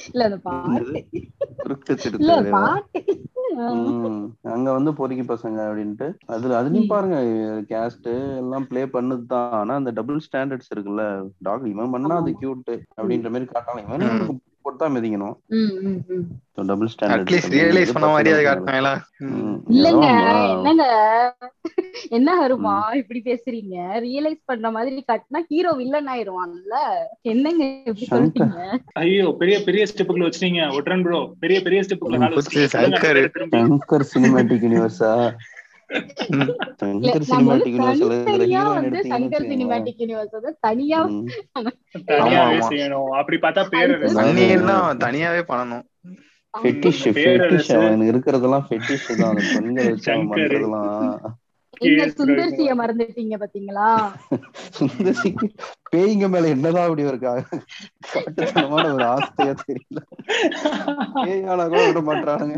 இல்ல 0.10 0.26
அந்த 0.26 0.38
பாட்டு. 0.44 1.06
அங்க 4.52 4.72
வந்து 4.72 4.94
பொறுக்கி 4.94 5.24
பசங்க 5.24 5.68
அப்படின்ட்டு. 5.68 6.14
அதுல 6.28 6.60
அதுலயும். 6.60 6.88
பாருங்க 6.88 7.16
கேஸ்ட் 7.70 8.38
எல்லாம் 8.38 8.68
ப்ளே 8.68 8.90
பண்ணுதுதான். 8.96 9.60
ஆனா 9.60 9.76
அந்த 9.76 9.92
டபுள் 9.92 10.22
ஸ்டாண்டர்ட்ஸ் 10.28 10.76
இருக்குல்ல 10.76 11.30
டாக் 11.40 11.66
இவன் 11.66 11.92
பண்ணா 11.92 12.22
அது. 12.22 12.36
கியூட் 12.42 12.80
அப்படின்ற 12.98 13.30
மாதிரி 13.30 13.52
காட்டலாம் 13.52 13.88
இவன் 13.88 14.40
போட்டு 14.70 14.84
தான் 14.84 14.96
மிதிக்கணும். 14.96 15.36
ம், 15.48 15.74
ம், 15.90 16.00
ம். 16.08 16.28
டபுள் 16.70 16.90
ஸ்டாண்டர்ட் 16.94 17.22
அட்லீஸ்ட் 17.26 17.54
ரியலைஸ் 17.58 17.94
பண்ண 17.96 18.08
மாதிரி 18.08 18.30
அதை 18.32 18.42
காட்டினாங்களா? 18.46 18.92
இல்லங்க 19.76 20.08
என்னங்க? 20.56 20.86
என்ன 22.10 22.30
வருமா? 22.40 22.74
இப்படி 22.94 23.20
பேசுறீங்க. 23.26 23.76
ரியலைஸ் 24.06 24.42
பண்ற 24.46 24.72
மாதிரி 24.72 25.04
காட்டினா 25.12 25.42
ஹீரோ 25.48 25.72
வில்லன் 25.72 26.10
ஆயிருவான்ல. 26.14 26.80
என்னங்க 27.22 27.64
இப்படி. 27.86 28.08
சொல்றீங்க? 28.12 28.80
ஐயோ 28.94 29.36
பெரிய 29.40 29.64
பெரிய 29.64 29.86
ஸ்டெப்புக்குள்ள 29.92 30.28
வச்சிட்டீங்க. 30.28 30.64
ஒட்ரன் 30.80 31.04
ப்ரோ 31.04 31.22
பெரிய 31.40 31.60
பெரிய 31.62 31.82
ஸ்டெப்புக்குள்ள. 31.82 32.20
சொல்லுங்க, 32.40 32.68
சங்கர். 32.76 33.22
சினிமேட்டிக் 34.14 34.66
யூனிவர்ஸா 34.68 35.14
சங்கர் 36.82 37.24
சினிமேட்டிக் 37.30 37.76
வந்து 37.76 38.08
சங்கர் 39.04 39.46
யூனிவர்ஸ் 40.00 40.32
வந்து 40.32 40.58
தனியா 40.60 41.00
தனியாவே. 42.08 42.60
செய்யணும். 42.70 43.10
அப்படி 43.22 43.38
பார்த்தா 43.38 43.64
பேர் 43.70 43.94
சன்னின்னா 44.16 44.78
தனியாவே 45.06 45.42
பண்ணணும். 45.54 45.86
ஃபெட்டிஷ். 46.54 47.02
ஃபெட்டிஷ் 47.16 47.72
அவனுக்கு 47.78 48.14
இருக்கிறதெல்லாம் 48.14 48.66
ஃபெட்டிஷ் 48.70 49.18
தான். 49.18 49.30
அந்த 49.30 49.44
பெண்களை 49.54 49.90
வச்சு 49.90 50.12
அவன். 50.12 50.30
பண்றதெல்லாம். 50.30 51.20
சுந்தர்சிய 52.16 52.72
மறந்துட்டீங்க 52.76 53.36
பாத்தீங்களா? 53.42 53.90
சுந்தரிக்கு 54.78 55.48
பேய்ங்க 55.94 56.26
மேல 56.30 56.48
என்னதான் 56.48 56.88
அப்படி 56.88 57.04
ஒரு 57.06 57.20
காட்டுத்தனமான 57.24 58.86
ஒரு 58.96 59.06
ஆஸ்தையா 59.06 59.54
தெரியல. 59.62 60.00
பேயானா 61.18 61.66
கூட 61.72 61.84
விட 61.88 62.02
மாட்டானுங்க 62.10 62.58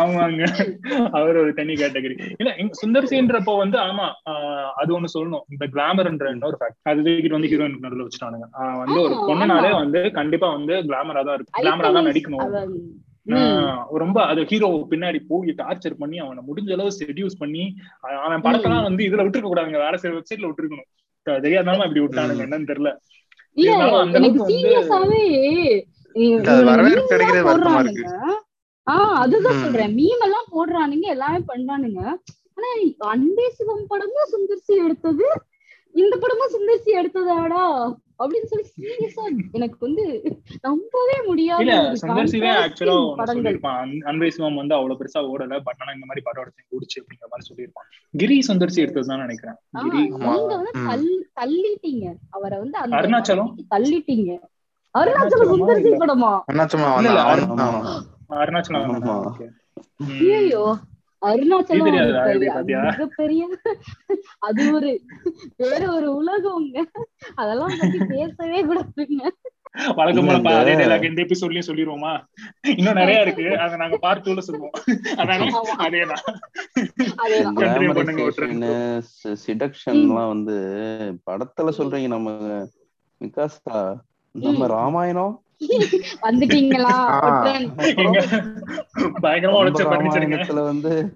ஆமாங்க. 0.00 0.42
அவர் 1.12 1.36
ஒரு 1.36 1.52
தனி 1.54 1.74
கேட்டகரி 1.74 2.16
இல்ல 2.40 2.50
சுந்தர்சின்றப்போ 2.80 3.54
வந்து 3.56 3.78
ஆமா 3.80 4.06
ஆஹ் 4.30 4.70
அது 4.80 4.90
ஒண்ணு 4.96 5.14
சொல்லணும். 5.14 5.44
இந்த 5.50 5.64
கிளாமர்ன்ற 5.74 6.28
இன்னொரு 6.34 6.58
ஃபேக்ட் 6.60 6.90
அது 6.92 7.06
தூக்கிட்டு 7.06 7.38
வந்து 7.38 7.50
ஹீரோயின் 7.52 7.80
நடுவில் 7.80 8.06
வச்சுட்டானுங்க. 8.06 8.48
வந்து 8.82 8.98
ஒரு 9.06 9.16
பொண்ணுனாலே. 9.28 9.72
வந்து 9.82 10.02
கண்டிப்பா 10.12 10.50
வந்து 10.52 10.76
கிளாமரா 10.88 11.22
தான் 11.22 11.36
இருக்கும் 11.38 11.60
கிளாமரா 11.60 11.90
தான் 11.98 12.08
நடிக்கணும். 12.10 12.44
ரொம்ப 13.90 14.24
அது 14.24 14.44
ஹீரோ 14.44 14.86
பின்னாடி 14.90 15.24
போய் 15.28 15.54
டார்ச்சர் 15.58 15.94
பண்ணி 15.98 16.18
அவனை 16.18 16.42
முடிஞ்ச 16.46 16.72
அளவு 16.72 16.90
செடியூஸ் 16.98 17.38
பண்ணி 17.38 17.74
அவன் 18.00 18.40
படத்தெல்லாம் 18.40 18.82
வந்து 18.82 19.04
இதுல 19.04 19.08
விட்டுருக்க 19.08 19.46
கூடாதுங்க 19.46 19.70
வேற 19.70 19.96
சில 19.96 20.14
வெப்சைட்ல 20.14 20.52
விட்டுருக்கணும். 20.52 20.90
தெரியாதனால 21.26 21.74
இப்படி 21.74 22.00
விட்டானுங்க. 22.00 22.42
என்னன்னு 22.44 22.70
தெரியல. 22.72 22.96
ஆஹ் 28.90 29.14
அதுதான். 29.14 29.58
சொல்றேன். 29.62 29.96
மீம் 29.96 30.22
எல்லாம் 30.22 30.46
போடுறானுங்க 30.52 31.00
எல்லாமே 31.00 31.36
பண்றானுங்க 31.36 31.98
ஆனா 32.54 32.68
அன்பே 32.98 33.50
சிவம் 33.50 33.86
படமும் 33.88 34.28
சுந்தர்சி 34.32 34.84
எடுத்தது. 34.84 35.24
இந்த 35.92 36.16
படமும் 36.16 36.50
சுந்தர்சி 36.52 36.90
எடுத்ததாடா. 37.02 37.94
அப்படின்னு 38.20 38.48
சொல்லி 38.50 38.64
சீரியஸா 38.72 39.22
எனக்கு 39.56 39.78
வந்து 39.80 40.04
நம்பவே 40.64 41.16
முடியாத 41.26 41.70
அன்பை 44.06 44.28
சிவம் 44.30 44.58
வந்து 44.60 44.74
அவ்வளவு 44.76 44.98
பெருசா 45.00 45.22
ஓடல 45.30 45.58
பட் 45.66 45.80
ஆனா 45.80 45.92
இந்த 45.96 46.06
மாதிரி 46.06 46.24
படம் 46.26 46.44
எடுத்து 46.44 46.76
ஓடிச்சு 46.76 46.96
அப்படிங்கிற 47.00 47.28
மாதிரி 47.28 47.48
சொல்லியிருப்பான் 47.48 47.88
கிரி 48.14 48.38
சுந்தர்சி 48.48 48.82
எடுத்ததுதான் 48.84 49.24
நினைக்கிறேன் 49.24 49.58
ஆஹ் 49.74 49.84
கிரி 49.86 50.02
ஆமா. 50.10 50.30
நீங்க 50.30 50.54
வந்து 50.58 51.12
தள்ளிட்டீங்க 51.38 52.06
அவரை 52.30 52.56
வந்து 52.58 52.78
அருணாச்சலம்? 52.98 53.52
தள்ளிட்டீங்க 53.70 54.30
அருணாச்சலம் 54.94 55.44
அருணாச்சலமா 55.44 55.52
சுந்தர்சி. 55.54 55.92
படமா. 56.02 56.32
அருணாச்சலம் 58.38 58.90
ஆமா. 58.96 59.16
okay. 59.30 59.48
ம். 60.04 60.20
ஐயோ 60.36 60.64
அருணாச்சலம்? 61.24 62.84
மிகப்பெரிய 62.84 63.48
அது 64.38 64.74
ஒரு 64.74 64.90
வேற 65.56 65.82
ஒரு 65.92 66.08
உலகம்ங்க 66.20 66.78
அதெல்லாம் 67.34 67.76
பத்தி 67.80 67.98
பேசவே 67.98 68.58
கூடாதுங்க. 68.64 69.22
வழக்கம் 69.94 70.44
அதே 70.44 70.74
dialogue 70.74 71.06
இந்த 71.08 71.20
எபிசோட்லயும் 71.22 71.68
சொல்லிருவோமா? 71.70 72.12
இன்னும் 72.76 72.92
நிறைய 72.92 73.20
இருக்கு. 73.20 73.58
அத 73.58 73.76
நாங்க 73.76 73.96
பார்ட் 73.96 74.26
டூல 74.26 74.38
சொல்லுவோம். 74.38 74.74
அதானே 75.16 75.46
ஆமா. 75.50 75.82
அதேதான். 75.86 76.24
சிடக்ஷன்லாம் 79.46 80.28
வந்து 80.28 80.56
படத்துல 81.30 81.72
சொல்றீங்க 81.78 82.06
நம்ம 82.06 82.30
விகாசா 83.20 83.78
நம்ம. 84.30 84.66
ராமாயணம் 84.66 85.34
வந்துட்டீங்களா? 86.22 86.92
பயங்கரமா 89.22 89.56
உழைச்ச 89.56 89.82
ராமாயணத்துல 89.84 90.62
வந்து 90.64 91.14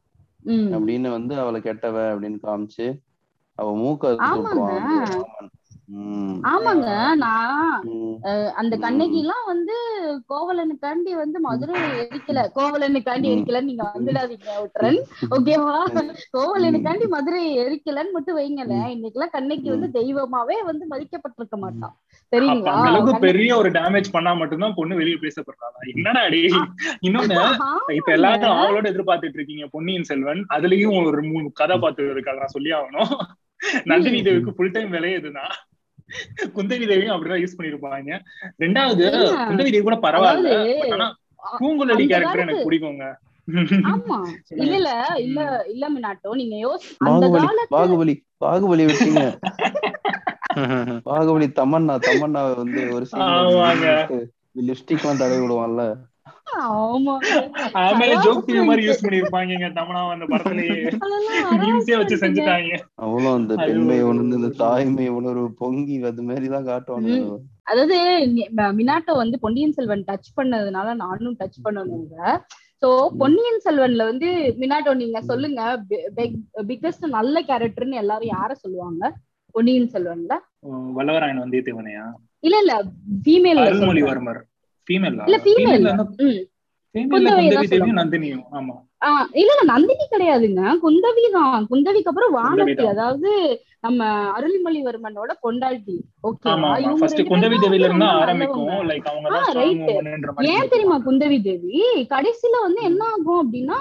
ம். 0.44 0.52
அப்படின்னு 0.52 1.10
வந்து 1.10 1.40
அவளை 1.40 1.62
கெட்டவ 1.62 1.96
அப்படின்னு 2.12 2.38
காமிச்சு 2.44 3.00
அவ 3.56 3.76
மூக்க 3.78 4.16
ஆமாங்க. 6.50 6.88
நான். 7.16 7.84
அந்த. 8.56 8.74
கண்ணகி 8.78 9.20
எல்லாம் 9.20 9.46
வந்து 9.46 9.76
கோவலனுக்காண்டி 10.30 11.12
வந்து 11.16 11.40
மதுரை 11.40 11.76
எரிக்கல. 12.02 12.40
கோவலனுக்காண்டி. 12.56 13.28
எரிக்கலன்னு 13.32 13.70
நீங்க 13.70 13.86
வந்துடாதீங்க 13.96 14.50
ஒற்றன் 14.62 15.00
ஓகேவா 15.38 15.76
கோவலனுக்காண்டி 16.38 17.08
மதுரை 17.08 17.42
எரிக்கலன்னு 17.60 18.12
மட்டும் 18.12 18.38
வைங்களேன். 18.38 18.90
இன்னைக்கெல்லாம் 18.96 19.36
கண்ணகி 19.38 19.70
வந்து 19.70 19.90
தெய்வமாவே 20.00 20.58
வந்து 20.66 20.86
மதிக்கப்பட்டிருக்க 20.90 21.58
மாட்டான் 21.58 21.96
சரிங்களா 22.32 22.74
அளவுக்கு 22.88 23.14
பெரிய 23.20 23.58
ஒரு 23.58 23.70
டேமேஜ் 23.70 24.10
பண்ணா 24.12 24.34
மட்டும்தான் 24.34 24.74
பொண்ணு 24.76 24.96
வெளியே 24.96 25.18
பேசப்படுறாங்க 25.22 25.78
என்னடா 25.96 26.22
அடி 26.22 26.42
இன்னொன்னு. 27.08 27.38
இப்ப 27.96 28.12
எல்லாரும் 28.12 28.58
அவளோட 28.62 28.88
எதிர்பார்த்துட்டு 28.94 29.38
இருக்கீங்க 29.40 29.68
பொன்னியின் 29.72 30.04
செல்வன். 30.04 30.46
அதுலயும் 30.50 31.08
ஒரு 31.12 31.24
மூணு 31.24 31.52
கதாபாத்திரம் 31.54 32.12
இருக்காங்க 32.12 32.40
நான் 32.40 32.56
சொல்லி 32.58 32.72
ஆகணும். 32.72 33.14
நந்தினி 33.84 34.22
தேவிக்கு 34.22 34.52
ஃபுல் 34.54 34.72
டைம் 34.72 34.90
வேலையே 34.90 35.16
இதுதான். 35.16 35.54
குந்தவி 36.56 36.86
தேவியும் 36.88 37.16
அப்படிதான் 37.16 37.44
யூஸ் 37.44 37.58
பண்ணிருப்பாங்க. 37.58 38.12
ரெண்டாவது? 38.60 39.06
குந்தவி 39.50 39.70
தேவி 39.70 39.82
கூட 39.82 39.98
பரவாயில்ல 40.02 40.54
ஆனா 40.92 41.08
பூங்குழலி 41.60 42.06
கேரக்டர் 42.08 42.40
எனக்கு 42.40 42.68
பிடிக்குங்க. 42.70 43.08
ஆமா. 43.92 44.18
இல்ல 44.62 44.74
இல்ல 44.76 44.90
இல்ல 45.18 45.40
இல்ல 45.68 45.86
மினாட்டோ 45.90 46.34
நீங்க 46.36 46.56
யோசி 46.58 46.90
அந்த 47.00 47.26
பாகுபலி 47.28 47.48
பாகுபலி 47.70 48.14
பாகுபலி 48.38 48.84
விட்டீங்க. 48.86 49.24
பாகுபலி 51.10 51.48
தமன்னா 51.60 51.96
தமன்னா 52.08 52.42
வந்து 52.56 52.82
ஒரு 52.94 53.06
ஆமாங்க. 53.26 53.88
லிப்ஸ்டிக் 54.62 55.02
எல்லாம் 55.02 55.18
தடவி 55.18 55.42
விடுவான்ல. 55.42 55.84
அவ்வளவு 62.96 63.34
அந்த 63.34 63.54
அது 63.54 63.68
பெண்மை 63.68 63.98
ஒரு- 63.98 64.10
உணர்ந்து 64.10 64.36
இந்த 64.36 64.48
தாய்மை 64.58 65.08
உணர்வு 65.10 65.54
பொங்கி 65.54 66.04
அது 66.04 66.24
மாதிரிதான் 66.24 66.66
காட்டுவாங்க 66.66 67.12
அதாவது 67.64 67.98
மினாட்டோ 68.78 69.16
வந்து 69.16 69.40
பொன்னியின் 69.40 69.72
செல்வன் 69.72 70.04
டச் 70.08 70.32
பண்ணதுனால 70.38 70.96
நானும் 70.96 71.38
டச் 71.40 71.64
பண்ணணுங்க. 71.64 72.16
சோ 72.82 72.90
பொன்னியின் 73.18 73.62
செல்வன்ல 73.66 74.04
வந்து 74.04 74.28
மினாட்டோ 74.60 74.94
நீங்க 74.94 75.22
சொல்லுங்க 75.22 75.62
பிக்கஸ்ட் 76.68 77.08
நல்ல 77.08 77.42
கேரக்டர்னு 77.42 77.94
எல்லாரும் 77.94 78.30
யார 78.30 78.52
சொல்லுவாங்க? 78.54 79.04
பொன்னியின் 79.56 79.90
செல்வன்ல? 79.94 80.34
வல்லவராயன் 80.96 81.42
வந்தியத்தேவனையா 81.42 82.06
இல்ல 82.40 82.58
இல்ல 82.58 82.74
ஃபீமேல் 83.26 83.60
அருள்மொழிவர்மர். 83.66 84.40
ஃபீமேல் 84.90 85.86
இல்ல 87.10 87.60
ஃபீமேல் 87.74 88.00
நந்தினியும். 88.00 88.46
ஆமா. 88.52 88.76
இல்ல 89.34 89.50
இல்ல 89.50 89.64
நந்தினி 89.66 90.06
கிடையாதுங்க. 90.06 90.62
குந்தவி 90.82 91.24
தான் 91.32 91.68
குந்தவிக்கு 91.70 92.10
அப்புறம் 92.12 92.34
வானதி. 92.38 92.56
அதாவது 92.94 93.30
நம்ம 93.80 94.00
அருள்மொழிவர்மனோட 94.36 95.32
பொண்டாட்டி 95.44 95.96
ஓகேவா 96.24 96.72
ஏன் 100.50 100.72
தெரியுமா 100.74 100.98
குந்தவி 101.06 101.38
தேவி? 101.42 101.76
கடைசியில 102.12 102.56
வந்து 102.62 102.82
என்ன 102.84 103.02
ஆகும் 103.12 103.42
அப்படின்னா 103.44 103.78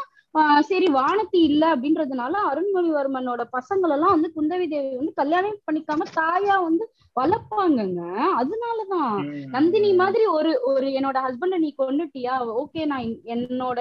சரி 0.69 0.89
வானதி 0.97 1.41
இல்ல 1.49 1.65
அப்படின்றதுனால 1.75 2.35
அருண்மொழிவர்மனோட 2.51 3.43
பசங்கள் 3.57 3.93
எல்லாம் 3.97 4.15
வந்து 4.15 4.31
குந்தவி 4.37 4.67
தேவி 4.69 4.97
வந்து 4.97 5.15
கல்யாணம் 5.15 5.63
பண்ணிக்காம 5.67 6.07
தாயா 6.19 6.57
வந்து 6.67 6.85
வளர்ப்பாங்கங்க. 7.17 8.01
அதனாலதான். 8.41 9.15
நந்தினி 9.51 9.91
மாதிரி 9.95 10.25
ஒரு 10.39 10.53
ஒரு 10.73 10.89
என்னோட 10.99 11.19
ஹஸ்பண்ட 11.27 11.59
நீ 11.59 11.71
கொன்னுட்டியா? 11.79 12.35
ஓகே 12.63 12.83
நான் 12.93 13.07
என்னோட 13.37 13.79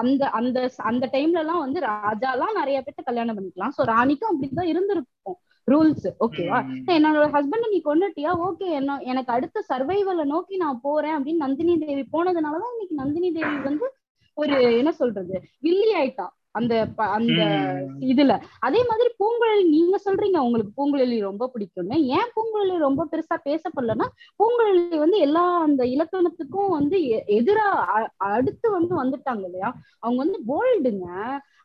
அந்த 0.00 0.22
அந்த 0.38 0.58
அந்த 0.90 1.04
டைம்ல 1.12 1.42
எல்லாம் 1.44 1.62
வந்து 1.64 1.78
ராஜா 1.80 2.30
எல்லாம் 2.36 2.58
நிறைய 2.58 2.78
பேர்த்த 2.82 3.02
கல்யாணம் 3.04 3.36
பண்ணிக்கலாம். 3.36 3.74
சோ 3.76 3.84
ராணிக்கும் 3.92 4.30
அப்படிதான் 4.32 4.70
இருந்திருக்கும் 4.72 5.38
ரூல்ஸ் 5.68 6.08
ஓகேவா. 6.24 6.58
என்னோட 6.96 7.24
ஹஸ்பண்ட 7.36 7.66
நீ 7.72 7.78
கொன்னுட்டியா? 7.86 8.32
ஓகே 8.48 8.66
என்ன 8.80 8.98
எனக்கு 9.12 9.32
அடுத்த 9.36 9.64
சர்வைவலை 9.70 10.24
நோக்கி 10.34 10.56
நான் 10.56 10.82
போறேன் 10.82 11.16
அப்படின்னு 11.16 11.44
நந்தினி 11.46 11.74
தேவி 11.78 12.04
போனதுனாலதான் 12.12 12.74
இன்னைக்கு 12.74 13.00
நந்தினி 13.02 13.30
தேவி 13.38 13.56
வந்து 13.68 13.88
ஒரு 14.36 14.56
என்ன 14.78 14.90
சொல்றது 14.92 15.36
வில்லி 15.60 15.92
ஆயிட்டா 15.94 16.26
அந்த 16.58 16.74
அந்த. 17.16 17.40
இதுல. 18.10 18.34
அதே 18.58 18.80
மாதிரி 18.88 19.08
பூங்குழலி 19.20 19.64
நீங்க 19.68 19.96
சொல்றீங்க 20.04 20.38
உங்களுக்கு 20.46 20.72
பூங்குழலி 20.78 21.16
ரொம்ப 21.20 21.44
பிடிக்கும்னு. 21.54 21.96
ஏன் 22.16 22.30
பூங்குழலி 22.36 22.76
ரொம்ப 22.84 23.02
பெருசா 23.12 23.36
பேசப்படலன்னா 23.44 24.06
பூங்குழலி 24.40 24.98
வந்து 24.98 25.18
எல்லா 25.18 25.42
அந்த 25.58 25.84
இலக்கணத்துக்கும் 25.94 26.74
வந்து 26.76 26.98
எதிரா 27.38 27.66
அடுத்து 28.30 28.66
வந்து 28.70 28.94
வந்துட்டாங்க 29.02 29.44
இல்லையா? 29.44 29.70
அவங்க 29.98 30.18
வந்து 30.24 30.40
போல்டுங்க 30.50 31.06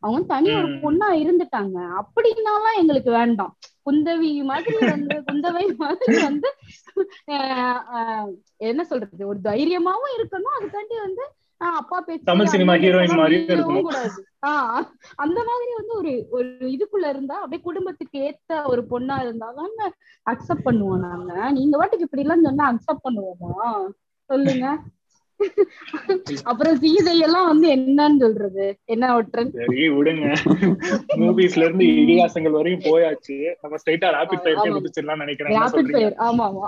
அவங்க 0.03 0.15
வந்து 0.17 0.31
தனி 0.33 0.51
ஒரு. 0.59 0.69
பொண்ணா 0.83 1.09
இருந்துட்டாங்க. 1.23 1.77
அப்படின்னாலாம் 2.01 2.79
எங்களுக்கு 2.79 3.11
வேண்டாம். 3.11 3.53
குந்தவி 3.85 4.31
மாதிரி 4.43 4.77
வந்து 4.85 5.15
குந்தவை 5.27 5.65
மாதிரி 5.77 6.15
வந்து 6.27 6.49
என்ன 8.69 8.81
சொல்றது 8.83 9.23
ஒரு 9.27 9.39
தைரியமாவும் 9.43 10.15
இருக்கணும். 10.17 10.57
அதுக்காண்டி 10.59 10.97
வந்து 11.07 11.23
அப்பா 11.69 12.01
பேச்சு 12.01 12.23
தமிழ் 12.23 12.47
சினிமா 12.47 12.73
ஹீரோயின். 12.73 13.81
கூடாது 13.81 14.25
ஆஹ் 14.47 14.83
அந்த 15.15 15.43
மாதிரி 15.43 15.73
வந்து 15.75 15.93
ஒரு 15.95 16.27
ஒரு 16.29 16.47
இதுக்குள்ள 16.61 17.09
இருந்தா 17.09 17.35
அப்படியே 17.35 17.61
குடும்பத்துக்கு 17.61 18.19
ஏத்த 18.19 18.67
ஒரு 18.67 18.85
பொண்ணா 18.89 19.17
இருந்தாதான் 19.19 19.93
அக்செப்ட் 20.31 20.65
பண்ணுவோம் 20.65 20.99
நாங்க. 20.99 21.51
நீங்க 21.51 21.77
வாட்டுக்கு 21.77 21.99
இப்படி 21.99 22.21
எல்லாம் 22.21 22.43
சொன்னா 22.43 22.73
அக்செப்ட் 22.73 23.05
பண்ணுவோமா? 23.09 23.89
சொல்லுங்க. 24.25 24.79
அப்புறம் 26.49 26.75
சீதை 26.81 27.13
எல்லாம் 27.25 27.47
வந்து 27.49 27.67
என்னன்னு 27.75 28.21
சொல்றது 28.23 28.65
என்ன 28.89 29.05
ஒற்றன் 29.17 29.51
சரி 29.57 29.83
விடுங்க 29.95 30.27
மூவிஸ்ல 31.21 31.65
இருந்து 31.65 31.85
இதிகாசங்கள் 31.95 32.55
வரையும் 32.57 32.83
போயாச்சு 32.87 33.35
நம்ம 33.61 33.79
ஸ்ட்ரைட்டா 33.81 34.09
ரேபிட் 34.15 34.43
ஃபயர் 34.43 34.59
ஆமா. 34.63 34.75
குதிச்சிடலாம் 34.77 35.21
நினைக்கிறேன் 35.23 35.55
ரேபிட் 35.57 35.91
ஃபயர் 35.93 36.15
ஆமா 36.27 36.45
ஆமா. 36.49 36.67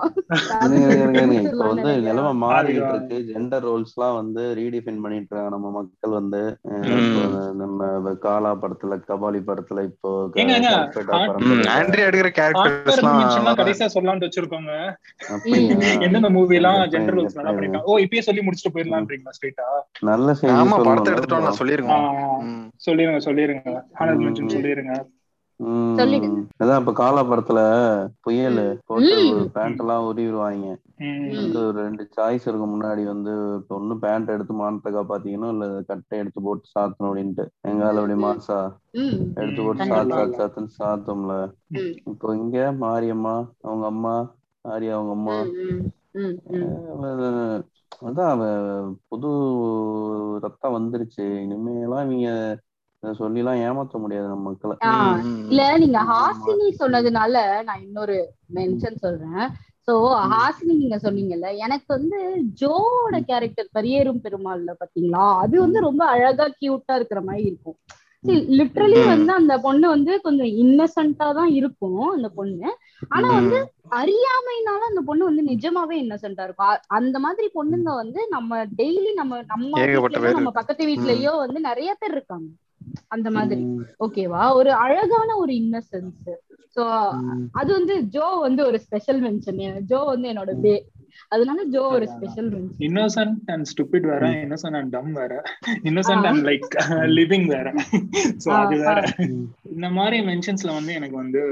இப்ப 1.40 1.64
வந்து. 1.66 1.92
நிலைமை 2.08 2.34
மாறிட்டு. 2.44 2.82
இருக்கு 2.86 3.20
ஜெண்டர் 3.30 3.66
ரோல்ஸ் 3.68 3.96
எல்லாம் 3.96 4.16
வந்து 4.20 4.44
ரீடிஃபைன் 4.60 5.02
பண்ணிட்டு 5.04 5.28
இருக்காங்க 5.28 5.52
நம்ம 5.56 5.72
மக்கள் 5.78 6.16
வந்து 6.20 6.42
நம்ம 7.62 7.80
காலா 8.24 8.54
படத்துல 8.62 8.80
கபாலி 9.06 9.42
படத்துல 9.48 9.84
இப்போ 9.90 10.10
ஆண்ட்ரி 11.74 12.02
எடுக்கிற 12.08 12.32
கேரக்டர்ஸ் 12.34 12.80
ஆஸ்கர் 12.86 13.08
mention 13.12 13.32
எல்லாம் 13.32 13.42
எல்லாம் 13.42 13.60
கடைசியா 13.60 13.88
சொல்லலாம்னு 13.94 14.28
வச்சிருக்கோங்க? 14.28 14.72
எந்தெந்த 16.06 16.30
மூவி 16.36 16.58
எல்லாம் 16.60 16.80
ஜெண்டர் 16.94 17.18
ரோல்ஸ் 17.18 17.38
நல்லா? 17.38 17.52
பண்ணிருக்காங்க 17.52 17.90
ஓ 17.90 18.00
இப்பயே 18.04 18.24
சொல்லி 18.26 18.42
முடிச்சுட்டு 18.66 18.76
போயிடலாம்ன்றீங்களா 18.76 19.34
ஸ்ட்ரைட்டா 19.36 19.68
நல்ல 20.04 20.28
ஆமா 20.56 20.78
படத்தை 20.84 21.12
எடுத்துட்டோம் 21.14 21.46
நான். 21.46 21.60
சொல்லிருங்க. 21.60 21.96
சொல்லிருங்க 23.20 23.64
ஹானர் 23.98 24.22
ம். 24.22 24.24
மென்ஷன் 24.24 24.52
சொல்லிருங்க. 24.52 24.94
அதான் 26.62 26.80
இப்ப 26.82 26.94
காலா 26.96 27.22
படத்துல 27.24 27.60
புயல். 28.22 28.62
போட்டு. 28.84 29.18
பேண்ட் 29.56 29.82
எல்லாம் 29.82 30.08
உருவிடுவாங்க 30.08 30.66
ஒரு 31.62 31.80
ரெண்டு 31.80 32.04
சாய்ஸ் 32.16 32.46
இருக்கு 32.46 32.68
முன்னாடி 32.70 33.04
வந்து 33.06 33.32
இப்ப 33.60 33.76
ஒண்ணு 33.78 33.96
பேண்ட் 34.00 34.30
எடுத்து 34.30 34.54
மானத்தை 34.54 34.92
காப்பாத்திக்கணும் 34.94 35.54
இல்ல 35.54 35.66
கட்டை 35.90 36.20
எடுத்து 36.20 36.40
போட்டு 36.42 36.66
சாத்தணும் 36.72 37.10
அப்படின்ட்டு. 37.10 37.46
எங்கால 37.64 38.02
அப்படி 38.02 38.18
மாசா 38.22 38.60
எடுத்து 39.38 39.62
போட்டு. 39.62 39.84
சாத்து 39.90 40.14
சாத்து 40.14 40.38
சாத்துன்னு 40.40 40.78
சாத்தோம்ல. 40.78 41.36
இப்போ 42.12 42.28
இங்க 42.36 42.58
மாரியம்மா 42.80 43.36
அவங்க 43.62 43.86
அம்மா 43.86 44.16
ஆரியா 44.66 44.94
அவங்க 44.94 45.14
அம்மா. 45.14 45.38
அதான் 48.02 48.32
அவ 48.34 48.44
புது 49.10 49.30
ரத்தம் 50.44 50.76
வந்துருச்சு. 50.78 51.26
இனிமேலாம் 51.44 52.06
இவங்க 52.08 52.30
இதை 53.04 53.12
சொல்லிலாம் 53.20 53.62
ஏமாத்த 53.64 53.98
முடியாது 53.98 54.28
நம்ம 54.28 54.50
மக்களை. 54.50 54.76
இல்ல 55.50 55.62
நீங்க 55.78 56.00
ஹாசினி 56.12 56.68
சொன்னதுனால 56.82 57.36
நான் 57.64 57.82
இன்னொரு 57.82 58.18
மென்ஷன் 58.56 59.02
சொல்றேன். 59.04 59.44
சோ 59.88 59.94
ஹாசினி 60.34 60.74
நீங்க 60.78 60.98
சொன்னீங்கல்ல 61.04 61.50
எனக்கு 61.58 61.90
வந்து 61.90 62.20
ஜோவோட 62.62 63.16
கேரக்டர் 63.26 63.74
பரியேறும் 63.74 64.24
பெருமாள்ல 64.26 64.72
பாத்தீங்களா? 64.80 65.26
அது 65.44 65.56
வந்து 65.60 65.80
ரொம்ப 65.82 66.04
அழகா 66.08 66.48
கியூட்டா 66.60 66.96
இருக்கிற 66.96 67.22
மாதிரி 67.22 67.44
இருக்கும். 67.46 67.78
லிட்ரலி. 68.60 69.00
வந்து 69.08 69.32
அந்த 69.34 69.54
பொண்ணு 69.60 69.86
வந்து 69.90 70.14
கொஞ்சம் 70.22 70.52
இன்னசென்ட்டா 70.64 71.28
தான் 71.40 71.52
இருக்கும் 71.60 72.04
அந்த 72.12 72.30
பொண்ணு. 72.38 72.70
ஆனா 73.10 73.34
வந்து 73.34 73.74
அறியாமைனால 73.92 74.82
அந்த 74.88 75.02
பொண்ணு 75.06 75.26
வந்து 75.26 75.44
நிஜமாவே 75.44 76.00
இன்னசென்ட்டா 76.00 76.44
இருக்கும். 76.44 76.78
அந்த 76.88 77.20
மாதிரி 77.20 77.48
பொண்ணுங்க 77.48 77.94
வந்து 77.96 78.28
நம்ம 78.30 78.66
டெய்லி 78.66 79.14
நம்ம 79.14 79.42
நம்ம 79.48 79.86
நம்ம 80.32 80.52
பக்கத்து 80.52 80.88
வீட்லயோ 80.88 81.38
வந்து 81.38 81.60
நிறைய 81.60 81.96
பேர் 82.00 82.12
இருக்காங்க. 82.12 82.46
அந்த 83.08 83.32
மாதிரி. 83.32 83.66
ஓகேவா? 84.00 84.54
ஒரு 84.54 84.72
அழகான 84.72 85.36
ஒரு 85.36 85.54
இன்னசென்ஸ் 85.54 86.30
சோ. 86.76 87.10
அது 87.52 87.74
வந்து 87.74 88.04
ஜோ 88.04 88.38
வந்து 88.42 88.66
ஒரு 88.66 88.80
ஸ்பெஷல் 88.80 89.22
மென்ஷன் 89.22 89.80
ஜோ 89.80 90.00
வந்து 90.00 90.30
என்னோட 90.30 90.60
பே 90.62 90.86
அதனால 91.28 91.64
ஜோ 91.64 91.82
ஒரு 91.82 92.08
special 92.08 92.50
mention 92.52 92.70
innocent 92.80 93.34
and 93.46 93.68
stupid 93.76 94.02
வேற 94.02 94.28
இன்னோசன்ட் 94.28 94.76
அண்ட் 94.76 94.90
டம் 94.90 95.12
வேற. 95.12 95.44
இன்னோசன்ட் 95.84 96.26
அண்ட் 96.26 96.46
லைக் 96.46 96.68
லிவிங் 96.90 97.46
வேற. 97.46 97.74
சோ 98.46 98.50
அது 98.50 98.78
வேற. 98.78 99.16
இந்த 99.62 99.90
மாதிரி 99.90 100.26
மென்ஷன்ஸ்ல 100.26 100.74
வந்து 100.74 100.94
எனக்கு 100.94 101.16
வந்து 101.16 101.44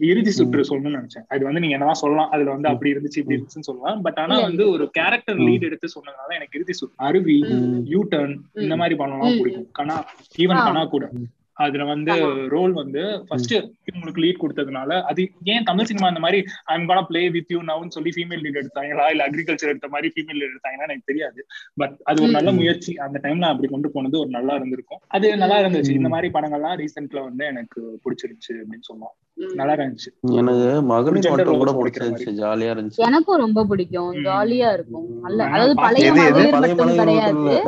இறுதி 0.00 0.30
சுற்று 0.30 0.60
சொல்லணும்னு 0.62 1.02
நினைச்சேன். 1.02 1.24
அது 1.28 1.44
வந்து 1.44 1.60
நீங்க 1.60 1.78
என்னவா 1.78 1.90
சொல்லலாம் 1.90 2.30
அதுல 2.30 2.50
வந்து 2.50 2.68
அப்படி 2.68 2.92
இருந்துச்சு 2.92 3.18
இப்படி 3.18 3.40
இருந்துச்சுன்னு 3.40 3.60
சொல்லலாம். 3.60 4.00
பட் 4.00 4.18
ஆனா 4.18 4.40
வந்து 4.40 4.70
ஒரு 4.70 4.90
கேரக்டர் 4.90 5.36
லீட் 5.36 5.62
எடுத்து 5.62 5.88
சொன்னதுனால 5.88 6.34
எனக்கு 6.34 6.58
இறுதி 6.58 6.72
சுற்று. 6.72 6.94
அருவி. 6.96 7.44
யூ 7.84 8.04
டர்ன் 8.04 8.36
இந்த 8.54 8.76
மாதிரி 8.76 8.96
பண்ணலாம். 8.96 9.38
பிடிக்கும். 9.38 9.68
கனா 9.78 9.96
ஈவன். 10.38 10.66
கனா 10.68 10.88
கூட. 10.88 11.10
அதுல 11.58 11.84
வந்து. 11.84 12.12
ரோல் 12.48 12.72
வந்து 12.72 13.24
ஃபர்ஸ்ட் 13.28 13.54
இவங்களுக்கு 13.88 14.22
லீட் 14.22 14.42
கொடுத்ததுனால 14.42 15.02
அது 15.02 15.22
ஏன் 15.44 15.62
தமிழ் 15.62 15.84
சினிமா 15.84 16.08
இந்த 16.08 16.20
மாதிரி 16.20 16.38
ஐம் 16.64 16.88
கான 16.88 17.02
பிளே 17.02 17.30
வித் 17.30 17.50
யூ 17.50 17.60
நவுன்னு 17.62 17.88
சொல்லி 17.88 18.10
ஃபீமேல் 18.16 18.42
லீட் 18.42 18.60
எடுத்தாங்களா? 18.60 19.10
இல்ல 19.10 19.28
அக்ரிகல்ச்சர் 19.28 19.72
எடுத்த 19.72 19.88
மாதிரி 19.88 20.12
ஃபீமேல் 20.14 20.38
லீட் 20.38 20.50
எடுத்தாங்கன்னா 20.50 20.86
எனக்கு 20.88 21.02
தெரியாது. 21.04 21.40
பட் 21.74 21.96
அது 22.04 22.22
ஒரு 22.22 22.30
நல்ல. 22.30 22.52
முயற்சி. 22.52 22.96
அந்த 22.96 23.20
டைம்ல 23.22 23.42
அப்படி 23.44 23.68
கொண்டு 23.68 23.90
போனது 23.90 24.18
ஒரு 24.18 24.28
நல்லா 24.28 24.54
இருந்திருக்கும். 24.54 25.00
அது 25.08 25.36
நல்லா 25.36 25.58
இருந்துச்சு. 25.58 25.90
இந்த 25.90 26.08
மாதிரி 26.08 26.28
படங்கள்லாம் 26.32 26.76
ரீசெண்ட்ல 26.76 27.22
வந்து 27.22 27.44
எனக்கு 27.44 27.80
பிடிச்சிருச்சு 28.04 28.52
அப்படின்னு 28.58 28.86
சொன்னோம் 28.90 29.14
நல்லா 29.54 29.74
இருந்துச்சு. 29.74 30.10
எனக்கு 30.32 30.82
மகளிர் 30.82 31.30
மட்டும் 31.30 31.58
கூட 31.58 31.72
பிடிச்சிருந்துச்சு. 31.72 32.32
ஜாலியா 32.40 32.72
இருந்துச்சு. 32.74 33.02
எனக்கும் 33.08 33.36
ரொம்ப 33.36 33.64
பிடிக்கும். 33.64 34.12
ஜாலியா 34.24 34.72
இருக்கும். 34.72 35.20
நல்ல 35.20 35.44
அதாவது 35.44 35.74
பழைய? 35.74 36.12
மகளிர் 36.12 36.50
பழைய 36.50 36.74
மட்டும் 36.74 36.98
கிடையாது. 36.98 37.62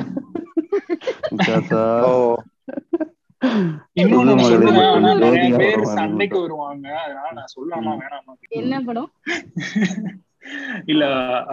என்ன 8.57 8.81
படம்? 8.81 9.11
இல்ல 10.87 11.05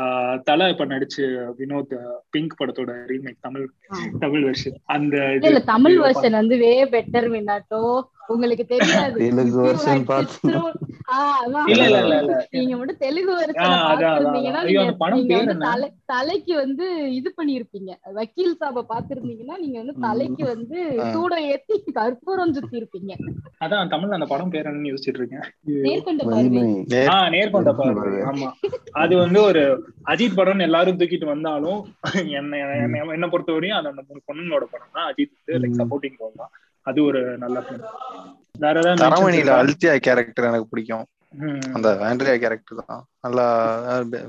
ஆஹ், 0.01 0.35
தலை 0.43 0.69
இப்ப 0.69 0.85
நடிச்சு 0.85 1.23
வினோத் 1.57 1.93
பிங்க் 2.29 2.55
படத்தோட 2.59 2.91
ரீமேக் 3.05 3.39
தமிழ். 3.39 3.65
தமிழ் 4.19 4.45
வெர்ஷன் 4.45 4.77
அந்த 4.87 5.15
தமிழ் 5.67 5.97
வெர்ஷன் 5.99 6.31
வந்து 6.33 6.57
வே 6.57 6.71
பெட்டர் 6.93 7.27
வினாட்டோ 7.29 7.81
உங்களுக்கு 8.27 8.65
தெரியாது. 8.65 9.17
தெலுங்கு. 10.43 10.71
இல்ல 11.67 11.83
இல்ல 11.85 12.17
இல்ல 12.17 12.21
நீங்க 12.51 12.75
மட்டும் 12.77 12.97
தெலுங்கு 12.97 13.33
வெர்ஷனை 13.35 13.67
பாத்திருந்தீங்கன்னா 13.91 14.61
நீங்க 15.13 15.35
வந்து 15.37 15.53
தலைக்கு 16.05 16.55
வந்து 16.55 16.85
இது 17.13 17.33
பண்ணிருப்பீங்க 17.37 17.91
வக்கீல் 18.13 18.57
சாப 18.59 18.85
பாத்திருந்தீங்கன்னா 18.89 19.57
நீங்க 19.57 19.77
வந்து 19.77 19.95
தலைக்கு 19.99 20.45
வந்து. 20.45 20.77
சூட 21.11 21.41
ஏத்தி 21.45 21.83
கற்பூரம் 21.91 22.53
சுத்தி 22.53 22.77
இருப்பீங்க 22.77 23.13
அதான் 23.59 23.87
தமிழ்ல 23.87 24.11
அந்த 24.11 24.25
படம் 24.25 24.49
பேர் 24.49 24.65
என்னன்னு 24.65 24.91
யோசிச்சுட்டு 24.91 25.21
இருக்கேன். 25.21 25.45
நேர்கொண்ட 25.85 26.23
பார்வை. 26.25 26.63
ஆஹ் 27.07 27.29
நேர்கொண்ட 27.29 27.73
பார்வை. 27.73 28.11
ஆமா. 28.23 28.49
அது 28.97 29.17
வந்து 29.17 29.41
ஒரு 29.41 29.63
அஜித் 30.05 30.35
படம் 30.35 30.59
எல்லாரும் 30.59 30.99
தூக்கிட்டு 30.99 31.25
வந்தாலும் 31.25 31.79
என்ன 32.31 32.57
என்ன- 32.57 33.11
என்ன 33.11 33.27
பொறுத்தவரையும் 33.27 33.77
அது 33.77 33.87
அந்த 33.87 34.03
மூணு 34.07 34.21
பொண்ணுங்களோட 34.23 34.65
படம் 34.71 34.93
தான். 34.93 35.13
அஜித் 35.13 35.35
வந்து 35.45 35.67
லைக். 35.67 35.77
சப்போர்ட்டிங் 35.79 36.15
ரோல் 36.17 36.31
தான். 36.35 36.51
அது 36.87 36.99
ஒரு 37.09 37.21
நல்ல 37.43 37.57
film. 37.67 37.81
வேற 38.63 38.75
ஏதாவது 38.81 39.01
தரமணியில? 39.03 39.51
அல்தியா 39.61 39.93
கேரக்டர் 40.07 40.49
எனக்கு 40.51 40.71
பிடிக்கும். 40.71 41.05
அந்த 41.75 41.87
ஆண்ட்ரியா 42.07 42.35
கேரக்டர் 42.43 42.81
தான். 42.83 43.01
நல்லா 43.25 43.45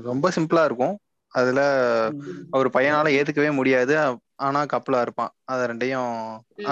ரொம்ப 0.09 0.29
சிம்பிளா 0.37 0.63
இருக்கும். 0.69 0.95
அதுல 1.33 1.61
ஒரு 2.59 2.69
பையனால 2.75 3.07
ஏத்துக்கவே 3.17 3.51
முடியாது. 3.59 3.93
ஆனா 4.47 4.59
கப்பலா 4.73 5.01
இருப்பான். 5.05 5.31
அத 5.51 5.59
ரெண்டையும் 5.71 6.11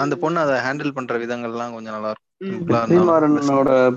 அந்த 0.02 0.14
பொண்ணு 0.22 0.38
அதை 0.44 0.56
ஹேண்டில் 0.66 0.96
பண்ற 0.96 1.16
விதங்கள்லாம் 1.24 1.74
கொஞ்சம் 1.76 1.96
நல்லா 1.96 2.10
இருக்கும். 2.10 2.26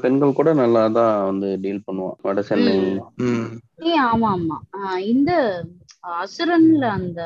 பெண்கள் 0.04 0.38
கூட 0.40 0.50
நல்லா 0.62 0.84
தான் 0.98 1.14
வந்து 1.30 1.48
டீல் 1.64 1.86
பண்ணுவான். 1.88 2.18
வட 2.28 2.42
சென்னை 2.50 2.74
ஆமா 4.10 4.30
ஆமா. 4.38 4.58
இந்த 5.12 5.32
அசுரன்ல 6.04 6.86
அந்த 7.00 7.22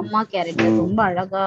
அம்மா 0.00 0.20
கேரக்டர். 0.32 0.80
ரொம்ப 0.82 1.00
அழகா 1.02 1.44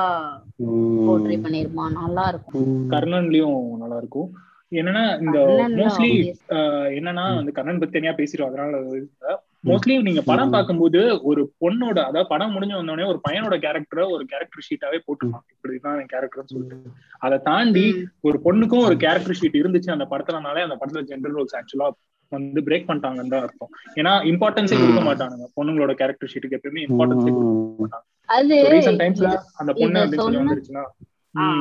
போர்ட்ரே 1.07 1.37
பண்ணிருப்பான் 1.43 1.97
நல்லா 2.01 2.23
இருக்கும். 2.27 2.71
கர்ணன்லயும் 2.93 3.59
நல்லா 3.81 3.97
இருக்கும். 3.97 4.29
என்னன்னா 4.71 5.03
இந்த 5.25 5.37
மோஸ்ட்லி. 5.79 6.09
என்னன்னா 6.97 7.23
வந்து 7.35 7.51
கர்ணன் 7.57 7.79
பத்தி 7.81 7.95
தனியா 7.97 8.13
பேசிடுவோம் 8.17 8.49
அதனால 8.49 9.37
மோஸ்ட்லி 9.67 9.95
நீங்க 10.07 10.21
படம் 10.27 10.53
பார்க்கும்போது 10.55 10.99
ஒரு 11.29 11.41
பொண்ணோட 11.61 11.97
அதாவது 12.09 12.31
படம் 12.33 12.53
முடிஞ்சு 12.55 12.77
வந்தோடனே 12.77 13.07
ஒரு 13.11 13.19
பையனோட 13.27 13.55
கேரக்டரை 13.65 14.03
ஒரு 14.15 14.23
கேரக்டர் 14.31 14.67
ஷீட்டாவே 14.67 14.99
போட்டுருப்பாங்க. 15.05 15.49
இப்படிதான் 15.55 15.97
என் 16.01 16.11
கேரக்டர்னு 16.13 16.51
சொல்லிட்டு. 16.53 16.77
அதை 17.19 17.39
தாண்டி. 17.49 17.85
ஒரு 18.27 18.39
பொண்ணுக்கும் 18.45 18.85
ஒரு 18.89 18.97
கேரக்டர் 19.05 19.39
ஷீட் 19.41 19.59
இருந்துச்சு 19.61 19.95
அந்த 19.95 20.07
படத்துலனாலே 20.13 20.63
அந்த 20.67 20.77
படத்துல 20.81 21.03
ஜென்ரல் 21.11 21.37
ரோல்ஸ் 21.39 21.57
ஆக்சுவலா 21.59 21.89
வந்து 22.29 22.61
பிரேக் 22.61 22.87
பண்ணிட்டாங்கன்னு 22.87 23.27
தான் 23.27 23.41
அர்த்தம். 23.41 23.69
ஏன்னா 23.95 24.25
இம்பார்ட்டன்ஸே 24.27 25.01
கொடுக்க. 25.01 25.13
மாட்டானுங்க. 25.13 25.61
பொண்ணுங்களோட 25.61 25.93
கேரக்டர் 25.93 26.31
ஷீட்டுக்கு 26.33 26.53
எப்பயுமே 26.53 26.83
இம்பார்ட்டன்ஸே 26.89 27.33
கொடுக்க. 27.33 27.87
மாட்டாங்க. 27.87 28.33
டைம்ஸ்ல 28.95 29.37
அந்த 29.57 29.73
பொண்ணு 29.73 29.99
அப்படின்னு 29.99 30.13
சொல்லி 30.13 30.37
சொன்ன- 30.37 30.53
வந்துருச்சுன்னா 30.53 30.83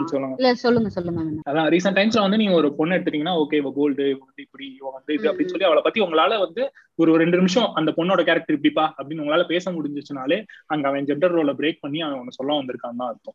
சொல்லுங்க. 0.05 0.89
சொல்லுங்க. 0.89 1.41
அதான் 1.51 1.73
ரீசெண்ட் 1.73 1.99
டைம்ஸ்ல 1.99 2.21
வந்து 2.21 2.37
நீங்க 2.37 2.55
ஒரு 2.55 2.75
பொண்ணு 2.75 2.95
எடுத்துட்டீங்கன்னா 2.95 3.47
ஓகே 3.47 3.55
இவ 3.55 3.73
கோல்டு 3.75 4.09
இவ 4.09 4.19
வந்து 4.19 4.43
இப்படி 4.43 4.75
இவ 4.75 4.91
வந்து 4.91 5.15
இது 5.15 5.33
அப்படின்னு 5.33 5.49
சொல்லி 5.49 5.65
அவளை 5.65 5.83
பத்தி 5.83 6.01
உங்களால 6.01 6.39
வந்து 6.39 6.71
ஒரு 6.95 7.17
ரெண்டு 7.17 7.37
நிமிஷம் 7.37 7.73
அந்த 7.73 7.93
பொண்ணோட 7.97 8.17
கேரக்டர் 8.17 8.59
இப்படிப்பா 8.59 8.89
அப்படின்னு 8.99 9.23
உங்களால 9.23 9.47
பேச 9.47 9.73
முடிஞ்சிச்சுனாலே 9.73 10.45
அங்க 10.67 10.89
அவன் 10.89 11.05
ஜெண்டர் 11.05 11.35
ரோல 11.35 11.55
பிரேக் 11.59 11.79
பண்ணி 11.81 12.01
அவன் 12.01 12.29
சொல்ல 12.29 12.55
வந்திருக்கான்னு 12.55 12.97
தான் 12.97 12.97
அர்த்தம். 12.97 13.35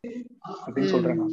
அப்படின்னு 0.66 0.86
சொல்றேன் 0.86 1.30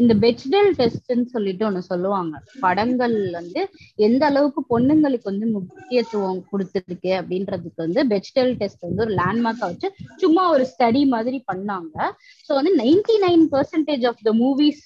இந்த 0.00 0.12
பெச்டெல் 0.22 0.70
டெஸ்ட்னு 0.78 1.24
சொல்லிட்டு 1.34 1.64
ஒண்ணு 1.68 1.80
சொல்லுவாங்க. 1.90 2.34
படங்கள் 2.64 3.16
வந்து 3.36 3.60
எந்த 4.06 4.22
அளவுக்கு 4.30 4.60
பொண்ணுங்களுக்கு 4.72 5.28
வந்து 5.30 5.46
முக்கியத்துவம் 5.54 6.40
கொடுத்துருக்கு 6.50 7.12
அப்படின்றதுக்கு 7.20 7.80
வந்து 7.86 8.02
பெச்டெல் 8.12 8.52
டெஸ்ட் 8.60 8.86
வந்து 8.88 9.04
ஒரு 9.06 9.14
லேண்ட்மார்க்கா 9.20 9.68
வச்சு 9.72 9.90
சும்மா 10.22 10.44
ஒரு 10.54 10.66
ஸ்டடி 10.72 11.02
மாதிரி 11.14 11.40
பண்ணாங்க. 11.52 11.96
ஸோ 12.46 12.52
வந்து 12.58 12.72
ninety 12.82 13.16
nine 13.26 13.44
percentage 13.54 14.06
of 14.12 14.22
the 14.28 14.32
movies 14.42 14.82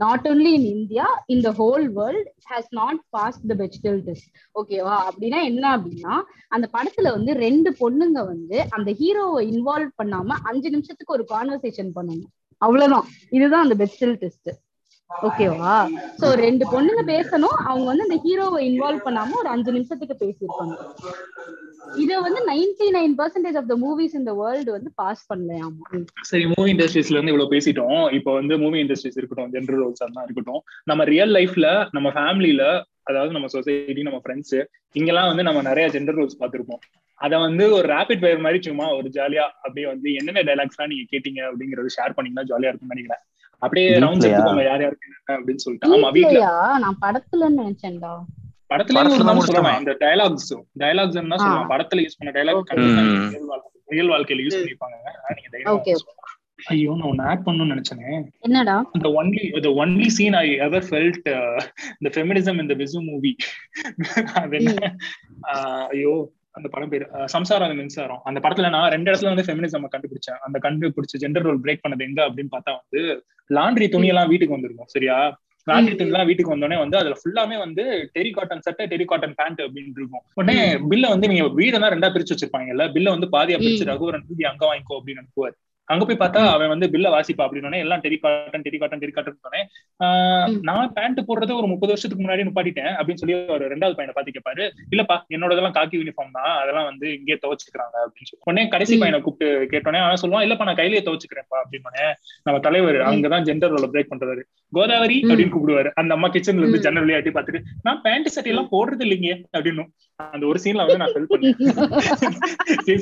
not 0.00 0.26
only 0.30 0.52
in 0.58 0.68
India 0.76 1.06
in 1.34 1.44
the 1.48 1.52
whole 1.60 1.86
world 2.00 2.30
has 2.50 2.70
not 2.80 3.02
pass 3.10 3.40
the 3.50 3.56
Bechdel 3.62 4.02
test 4.08 4.30
ஓகேவா 4.54 4.98
அப்படின்னா 5.08 5.40
என்ன 5.50 5.64
அப்படின்னா 5.76 6.14
அந்த 6.56 6.68
படத்துல 6.76 7.10
வந்து 7.12 7.34
ரெண்டு 7.46 7.72
பொண்ணுங்க 7.80 8.20
வந்து 8.32 8.58
அந்த 8.78 8.90
ஹீரோவை 9.00 9.42
இன்வால்வ் 9.52 9.92
பண்ணாம 10.00 10.38
அஞ்சு 10.50 10.70
நிமிஷத்துக்கு 10.70 11.16
ஒரு 11.18 11.26
கான்வர்சேஷன் 11.34 11.92
பண்ணணும் 11.98 12.30
அவ்வளவுதான். 12.66 13.08
இதுதான் 13.36 13.64
அந்த 13.66 13.76
பெஸ்டல் 13.82 14.18
டெஸ்ட் 14.24 14.50
ஓகேவா 15.10 15.72
சோ 16.20 16.26
ரெண்டு 16.42 16.64
பொண்ணுங்க 16.74 17.02
பேசணும். 17.14 17.56
அவங்க 17.70 17.86
வந்து 17.90 18.06
அந்த 18.06 18.16
ஹீரோவை 18.24 18.60
இன்வால்வ் 18.68 19.04
பண்ணாம 19.06 19.36
ஒரு 19.40 19.50
அஞ்சு 19.54 19.70
நிமிஷத்துக்கு 19.76 20.14
பேசியிருப்பாங்க. 20.22 20.76
இத 22.02 22.20
வந்து 22.26 22.40
ninety 22.50 22.86
nine 22.96 23.14
percentage 23.18 23.56
of 23.60 23.68
the 23.72 23.74
movies 23.82 24.14
இந்த 24.20 24.32
வேர்ல்டு 24.40 24.70
வந்து 24.76 24.90
பாஸ் 25.00 25.24
பண்ணலையாமா? 25.30 25.84
சரி 26.30 26.44
மூவி 26.52 26.70
இண்டஸ்ட்ரீஸ்ல 26.74 27.16
இருந்து 27.16 27.32
இவ்வளவு 27.34 27.52
பேசிட்டோம். 27.54 28.00
இப்போ 28.18 28.32
வந்து 28.38 28.56
மூவி 28.62 28.80
இண்டஸ்ட்ரீஸ் 28.84 29.18
இருக்கட்டும் 29.20 29.52
ஜென்ரல் 29.56 29.80
ரோல்ஸ் 29.82 30.02
தான் 30.02 30.26
இருக்கட்டும். 30.28 30.62
நம்ம 30.90 31.04
ரியல் 31.12 31.34
லைஃப்ல 31.38 31.68
நம்ம 31.98 32.10
ஃபேமிலில 32.16 32.64
அதாவது 33.02 33.32
நம்ம 33.32 33.46
சொசைட்டி 33.46 34.02
நம்ம 34.02 34.20
ஃப்ரெண்ட்ஸ் 34.24 34.56
இங்கெல்லாம் 34.92 35.26
வந்து 35.26 35.42
நம்ம 35.42 35.62
நிறைய 35.62 35.88
ஜெண்டர் 35.88 36.18
ரோல்ஸ் 36.20 36.40
பார்த்திருப்போம். 36.40 36.82
அத 37.20 37.38
வந்து 37.38 37.64
ஒரு 37.72 37.86
ரேபிட் 37.94 38.22
ஃபயர் 38.22 38.38
மாதிரி 38.38 38.62
சும்மா 38.62 38.86
ஒரு 38.94 39.08
ஜாலியா 39.08 39.44
அப்படியே 39.64 39.86
வந்து 39.86 40.08
என்னென்ன 40.14 40.42
டைலாக்ஸ்லாம் 40.48 40.90
நீங்க 40.92 41.04
கேட்டீங்க 41.12 41.40
அப்படிங்கறது 41.50 41.94
ஷேர் 41.96 42.14
பண்ணீங்கன்னா 42.16 42.46
ஜாலியா 42.50 42.70
இருக்கும்னு 42.70 42.94
நினைக்கிறேன். 42.94 43.22
அப்படியே 43.62 43.88
ரவுண்ட்ஸ்? 44.04 44.26
எடுத்துக்கோங்க 44.28 44.64
யார் 44.64 44.82
யாருக்கு 44.82 45.08
என்ன 45.08 45.36
அப்படின்னு 45.38 45.64
சொல்லிட்டு. 45.64 45.90
ஆமா 45.96 46.10
வீட்ல. 46.12 46.40
நான் 46.78 46.98
படத்துலன்னு 47.02 47.60
நினைச்சேன்டா. 47.62 48.12
படத்துல 48.70 48.98
படத்துல. 48.98 49.40
சொல்லலாம் 49.46 49.78
இந்த 49.78 49.92
டைலாக்ஸ் 50.00 50.50
டைலாக்ஸ் 50.82 51.16
தான் 51.16 51.42
சொல்லலாம் 51.44 51.70
படத்துல 51.74 52.04
யூஸ் 52.06 52.18
பண்ண 52.18 52.32
Okay. 52.58 52.76
ரியல் 53.94 54.10
வாழ்க்கையில 54.12 54.44
யூஸ் 54.44 54.58
பண்ணிருப்பாங்க 54.58 54.96
நீங்க. 55.38 55.96
ஐயோ 56.64 56.96
நான் 56.98 57.08
ஒன்னு 57.08 57.22
ஆட் 57.22 57.46
பண்ணணும்னு 57.46 57.76
நினைச்சேனே. 57.76 58.28
என்னடா? 58.38 58.90
the 58.98 59.08
only 59.08 59.62
the 59.62 59.68
only 59.68 60.08
scene 60.18 60.34
I 60.34 60.58
ever 60.58 60.80
felt 60.80 61.28
uh, 61.28 61.60
the 62.04 62.10
feminism 62.10 62.60
in 62.60 62.68
the 62.68 62.74
Vizu 62.74 63.04
movie. 63.04 63.36
அது 64.34 64.56
என்ன? 64.56 64.96
ஆஹ் 65.42 65.86
ஐயோ 65.86 66.32
அந்த 66.50 66.68
படம் 66.68 66.88
பேரு 66.88 67.06
சம்சாரம் 67.24 67.68
அந்த 67.68 67.80
மின்சாரம். 67.80 68.20
அந்த 68.24 68.48
படத்துல 68.48 68.70
நான் 68.70 68.90
ரெண்டு 68.90 69.12
இடத்துல 69.12 69.34
வந்து 69.34 69.42
ஃபெமினிசம் 69.42 69.84
கண்டுபிடிச்சேன். 69.96 70.38
அந்த 70.40 70.58
கண்டுபிடிச்ச 70.62 71.20
ஜெண்டர் 71.20 71.42
ரோல் 71.42 71.60
பிரேக் 71.60 71.82
பண்ணது 71.88 71.98
எங்க 71.98 72.28
அப்படின்னு 72.28 72.48
பார்த்தா 72.50 72.76
வந்து 72.80 73.24
லாண்ட்ரி 73.50 73.88
துணி 73.88 74.06
எல்லாம் 74.06 74.28
வீட்டுக்கு 74.28 74.54
வந்திருக்கும் 74.54 74.86
சரியா? 74.86 75.40
லாண்ட்ரி 75.70 75.96
துணி 75.96 76.10
எல்லாம் 76.10 76.26
வீட்டுக்கு 76.26 76.56
வந்தோடனே 76.56 76.78
வந்து 76.78 76.98
அதுல 76.98 77.14
ஃபுல்லாமே 77.24 77.58
வந்து 77.58 78.10
டெரி 78.14 78.30
காட்டன் 78.30 78.60
சட்டை 78.60 78.86
டெரி 78.86 79.04
காட்டன் 79.04 79.34
பேண்ட் 79.34 79.60
அப்படின்னு 79.60 79.92
இருக்கும். 79.96 80.22
உடனே 80.34 80.74
பில்ல 80.74 81.08
வந்து 81.08 81.28
நீங்க 81.28 81.44
வீடெல்லாம் 81.44 81.94
ரெண்டா 81.94 82.10
பிரிச்சு 82.14 82.34
வச்சிருப்பாங்கல்ல 82.34 82.86
பில்ல 82.92 83.08
வந்து 83.08 83.26
பாதியா 83.26 83.58
பிரிச்சு. 83.58 83.84
ரகுவரன் 83.84 84.48
அங்க 84.48 84.74
வாங்கிக்கோ 84.74 85.00
அப்படின்னு 85.00 85.22
அனுப்புவார். 85.22 85.54
அங்க 85.88 86.04
போய் 86.04 86.20
பார்த்தா 86.20 86.40
அவன் 86.52 86.68
வந்து 86.68 86.86
பில்ல 86.86 87.08
வாசிப்பா 87.12 87.44
அப்படின்னு 87.44 87.78
எல்லாம் 87.78 88.02
terry 88.02 88.16
cotton 88.20 88.62
terry 88.62 88.78
cotton 88.78 89.00
terry 89.00 89.10
cotton 89.10 89.38
சொன்னேன். 89.40 89.66
நான் 90.60 90.92
பேண்ட் 90.92 91.20
போடுறது 91.20 91.52
ஒரு 91.56 91.66
முப்பது 91.66 91.92
வருஷத்துக்கு 91.92 92.24
முன்னாடி 92.24 92.46
நிப்பாட்டிட்டேன் 92.48 92.92
அப்படின்னு 92.96 93.22
சொல்லி 93.22 93.36
ஒரு 93.54 93.64
ரெண்டாவது 93.72 93.96
பையனை 93.98 94.14
பாத்து 94.14 94.34
கேட்பாரு 94.36 94.64
இல்லப்பா 94.92 95.16
என்னோடதெல்லாம் 95.34 95.76
காக்கி 95.78 96.00
யூனிஃபார்ம் 96.00 96.36
தான் 96.38 96.52
அதெல்லாம் 96.60 96.88
வந்து 96.90 97.06
இங்கே 97.18 97.38
துவச்சுக்கிறாங்க 97.44 97.96
அப்படின்னு 98.04 98.30
சொல்லி 98.30 98.44
உடனே 98.44 98.64
கடைசி. 98.68 98.96
பையனை 98.98 99.20
கூப்பிட்டு 99.20 99.48
கேட்டோன்னே 99.72 100.02
அவன் 100.04 100.22
சொல்லுவான் 100.22 100.46
இல்லப்பா 100.46 100.68
நான் 100.70 100.80
கையிலேயே 100.80 101.04
துவச்சுக்கிறேன்ப்பா 101.08 101.60
அப்படின்னு 101.62 102.06
நம்ம 102.46 102.60
தலைவர். 102.60 103.00
அங்கதான் 103.10 103.46
ஜெண்டர் 103.48 103.74
ரோல 103.74 103.88
பிரேக் 103.92 104.12
பண்றாரு 104.12 104.44
கோதாவரி. 104.72 105.18
அப்படின்னு 105.22 105.52
கூப்பிடுவாரு 105.54 105.90
அந்த 105.94 106.14
அம்மா 106.14 106.28
கிச்சன்ல 106.28 106.62
இருந்து. 106.62 106.84
ஜன்னல் 106.86 107.04
வழியா 107.04 107.20
எட்டி 107.20 107.32
பார்த்துட்டு 107.32 107.62
நான் 107.82 108.00
பேண்ட் 108.02 108.34
சட்டை 108.36 108.52
எல்லாம் 108.52 108.72
போடுறது 108.72 109.04
இல்லைங்க 109.06 109.30
அப்படின்னு 109.56 109.84
அந்த 110.30 110.44
ஒரு 110.46 110.58
சீன்ல 110.64 110.84
வந்து 110.84 111.00
நான் 111.02 111.14
ஃபெல் 111.14 111.30
பண்ணேன் 111.30 111.56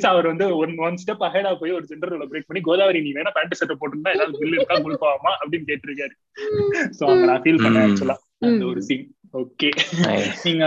அவர் 0.11 0.27
வந்து 0.27 0.45
ஒன் 0.57 0.73
ஒன் 0.79 0.97
ஸ்டெப் 1.01 1.23
அஹெடா 1.27 1.51
போய் 1.55 1.71
ஒரு 1.71 1.85
ஜெண்டர் 1.89 2.11
ரோல 2.13 2.25
பிரேக் 2.31 2.47
பண்ணி 2.47 2.61
கோதாவரி 2.71 2.99
நீ 3.01 3.11
வேணா 3.13 3.31
பேண்ட் 3.35 3.59
சட்டை 3.59 3.75
போட்டுருந்தா 3.77 4.13
ஏதாவது 4.15 4.41
பில் 4.41 4.55
இருக்கா 4.55 4.77
கொடுப்பாமா 4.81 5.31
அப்படின்னு 5.39 5.69
கேட்டிருக்காரு. 5.69 6.13
சோ 6.97 7.03
அங்க 7.11 7.25
நான் 7.29 7.43
ஃபீல் 7.43 7.63
பண்ணேன். 7.63 7.87
ஆக்சுவலா 7.87 8.17
அந்த 8.47 8.63
ஒரு 8.67 8.81
சீன் 8.87 9.07
ஓகே. 9.33 9.69
நீங்க 10.45 10.65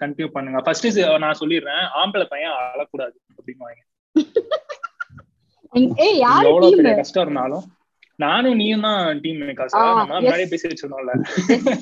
கண்டினியூ 0.00 0.28
பண்ணுங்க. 0.34 0.60
ஃபர்ஸ்ட் 0.66 0.86
நான் 1.24 1.40
சொல்லிடுறேன். 1.40 1.82
ஆம்பளை 2.00 2.26
பையன் 2.30 2.54
அழக்கூடாது 2.66 3.16
அப்படின்னு 3.32 3.58
ஏய் 6.04 6.16
யாரு 6.20 6.46
எவ்வளவு 6.46 6.64
டீம் 6.64 6.78
பெரிய 6.80 6.94
கஷ்டம் 7.00 7.24
இருந்தாலும் 7.24 7.66
நானும் 8.18 8.56
நீயும் 8.56 8.86
தான் 8.86 9.20
டீம் 9.22 9.38
மேக்கர்ஸ் 9.42 9.76
நம்ம. 9.76 10.06
முன்னாடியே 10.14 10.48
பேசி 10.50 10.68
வச்சிருந்தோம்ல 10.70 11.12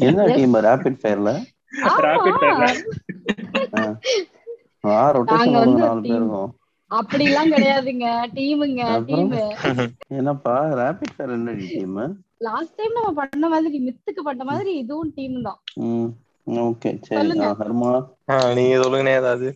என்ன 0.09 0.27
டீம் 0.35 0.57
ரேபிட் 0.67 0.99
ஃபயர்ல 1.01 1.31
ராபிட் 2.05 2.39
ஃபயர்ல 2.41 2.67
ஆ. 4.89 4.99
ரொட்டேஷன் 5.17 5.55
நாலு. 5.79 6.03
பேர் 6.05 6.19
இருக்கும். 6.19 6.51
அப்படி 6.97 7.24
எல்லாம் 7.24 7.51
கிடையாதுங்க. 7.53 8.07
டீமுங்க? 8.36 8.82
டீம். 9.09 9.32
என்னப்பா? 10.18 10.55
ரேபிட் 10.80 11.14
ஃபயர் 11.16 11.32
என்ன 11.32 11.53
டீம் 11.53 11.99
லாஸ்ட் 12.47 12.74
டைம் 12.76 12.93
நம்ம 12.93 13.11
பண்ண 13.20 13.49
மாதிரி 13.49 13.78
மித்துக்கு 13.86 14.22
பண்ண 14.28 14.43
மாதிரி 14.45 14.72
இதுவும் 14.76 15.12
டீம் 15.14 15.43
தான். 15.43 15.61
ம் 15.86 16.09
ஓகே 16.64 16.91
சரி. 17.07 17.18
சொல்லுங்க. 17.20 17.49
ஹர்மா? 17.61 17.93
நீங்க 18.55 18.76
சொல்லுங்கண்ணே 18.82 19.14
ஏதாவது. 19.22 19.49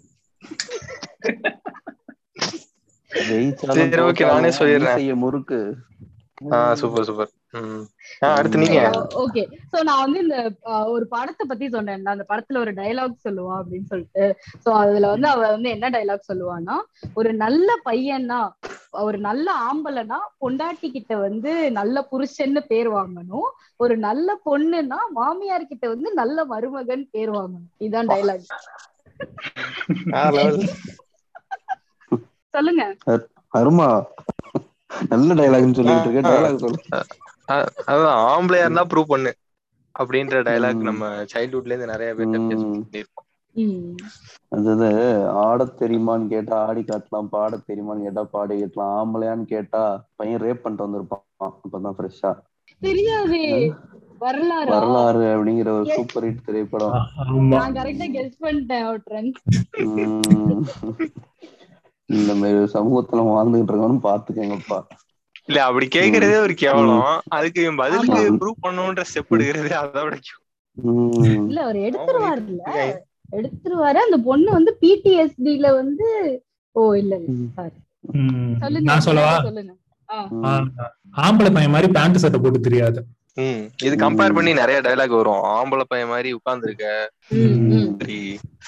சரி, 3.11 3.47
okay, 4.09 4.26
நானே 4.26 4.49
சொல்லிடுறேன். 4.49 4.97
மீசைய 4.97 5.14
முறுக்கு. 5.14 5.61
ஆ 6.53 6.74
சூப்பர் 6.74 7.05
சூப்பர். 7.05 7.30
ஓகே 9.23 9.43
சோ 9.73 9.83
நான் 9.83 10.03
வந்து 10.03 10.19
இந்த 10.21 10.37
ஒரு 10.87 11.07
படத்தை 11.07 11.47
பத்தி 11.49 11.69
சொன்னேன் 11.69 12.07
அந்த 12.07 12.25
படத்துல 12.29 12.59
ஒரு 12.59 12.73
டயலாக் 12.73 13.25
சொல்லுவான் 13.25 13.61
அப்படின்னு 13.61 13.85
சொல்லிட்டு. 13.85 14.25
சோ 14.65 14.71
அதுல 14.75 15.09
வந்து 15.09 15.29
அவ 15.29 15.41
வந்து 15.51 15.71
என்ன 15.71 15.91
டயலாக் 15.91 16.31
சொல்லுவான்னா 16.33 16.77
ஒரு 17.15 17.35
நல்ல 17.35 17.69
பையனா 17.85 18.41
ஒரு 19.01 19.19
நல்ல 19.19 19.47
ஆம்பளைனா 19.67 20.19
பொண்டாட்டி 20.41 20.91
கிட்ட 20.91 21.17
வந்து 21.17 21.53
நல்ல 21.71 22.09
புருஷன்னு 22.11 22.61
பேர் 22.67 22.91
வாங்கணும். 22.91 23.49
ஒரு 23.81 23.97
நல்ல 23.99 24.39
பொண்ணுன்னா 24.47 24.99
மாமியார் 25.11 25.67
கிட்ட 25.67 25.89
வந்து 25.89 26.15
நல்ல 26.15 26.45
மருமகன் 26.45 27.09
பேர் 27.11 27.31
வாங்கணும். 27.31 27.69
இதுதான் 27.79 28.07
டயலாக். 28.07 28.49
சொல்லுங்க. 32.55 32.85
ஹர்மா 33.55 33.89
நல்ல 35.09 35.35
டைலாக்னு 35.35 35.75
சொல்லிட்டு 35.75 36.09
இருக்க 36.09 36.29
ஆ. 36.29 36.33
டைலாக் 36.33 36.57
சொல்லு. 36.57 36.81
அதான் 37.49 38.18
ஆம்பளையா 38.28 38.64
இருந்தா 38.64 38.86
ப்ரூவ் 38.86 39.03
பண்ணு. 39.05 39.32
அப்படின்ற 39.95 40.36
டைலாக். 40.43 40.82
நம்ம 40.82 41.03
சைல்ட்ஹுட்ல 41.32 41.66
இருந்து 41.66 41.86
நிறைய 41.86 42.11
பேர் 42.14 43.09
அதாவது 44.49 44.88
ஆடத் 45.40 45.82
தெரியுமான்னு 45.82 46.26
கேட்டா 46.26 46.66
ஆடி 46.66 46.80
காட்டலாம் 46.82 47.28
பாடத் 47.30 47.64
தெரியுமான்னு 47.68 48.03
கேட்டா 48.03 48.22
பாடி 48.30 48.55
காட்டலாம் 48.57 48.97
ஆம்பளையான்னு 49.01 49.45
கேட்டா 49.47 49.82
பையன் 50.16 50.40
ரேப் 50.40 50.62
பண்ணிட்டு 50.62 50.86
வந்திருப்பான். 50.86 51.26
அப்பதான் 51.47 51.97
ஃப்ரெஷ்ஷா 51.99 52.30
தெரியாதே. 52.82 53.45
வரலாறா? 54.20 54.72
வரலாறு 54.72 55.24
அப்படிங்கிற 55.32 55.68
ஒரு. 55.70 55.86
சூப்பர் 55.95 56.24
ஹிட் 56.24 56.45
திரைப்படம். 56.45 56.97
ஆமா. 57.22 57.40
நான் 57.55 57.74
கரெக்டா 57.74 58.07
கெஸ் 58.16 58.36
பண்ணிட்டேன். 58.40 59.30
இந்த 62.09 62.34
மாதிரி 62.34 62.59
சமூகத்துல 62.74 63.22
வாழ்ந்துகிட்டு 63.28 63.70
இருக்கவனு 63.70 64.01
பாத்துக்கங்கப்பா 64.03 64.78
இல்ல 65.49 65.59
அப்படி 65.64 65.86
கேக்குறதே 65.95 66.36
ஒரு 66.47 66.55
கேவலம். 66.55 67.20
அதுக்கு 67.36 67.61
இவன் 67.62 67.80
பதிலுக்கு. 67.82 68.20
ப்ரூவ் 68.40 68.62
பண்ணணும்ன்ற 68.66 69.03
ஸ்டெப் 69.11 69.32
எடுக்கிறதே 69.36 69.74
அதோட. 69.82 70.14
இல்ல 71.47 71.59
அவர் 71.64 71.78
எடுத்துருவாருல்ல. 71.86 72.61
எடுத்துருவாரு. 73.32 73.99
அந்த 74.05 74.18
பொண்ணு 74.28 74.51
வந்து 74.51 74.72
பிடிஎஸ்டில 74.80 75.66
வந்து 75.80 76.09
ஓ 76.76 76.82
இல்ல 76.95 77.14
இல்ல. 77.16 77.49
சாரி 77.57 77.78
நான் 78.90 79.07
சொல்லவா? 79.07 79.34
ஆம்பளை 81.26 81.51
பையன் 81.57 81.74
மாதிரி 81.74 81.88
பேண்ட் 81.97 82.22
சட்டை 82.22 82.38
போட்டு 82.40 82.61
தெரியாது. 82.61 83.01
இது 83.86 83.95
கம்பேர் 83.97 84.34
பண்ணி 84.38 84.53
நிறைய 84.53 84.78
டைலாக் 84.80 85.18
வரும். 85.18 85.43
ஆம்பளை 85.53 85.84
பையன் 85.93 86.12
மாதிரி 86.14 86.30
உட்கார்ந்து 86.38 86.66
இருக்க 86.68 86.86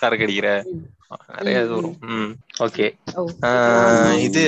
சரக்கு 0.01 0.27
அடிக்கிற. 0.27 0.49
நிறைய 1.37 1.63
இது 1.65 1.75
வரும். 1.77 1.97
ம். 2.15 2.31
ஓகே 2.67 2.87
இது. 4.27 4.45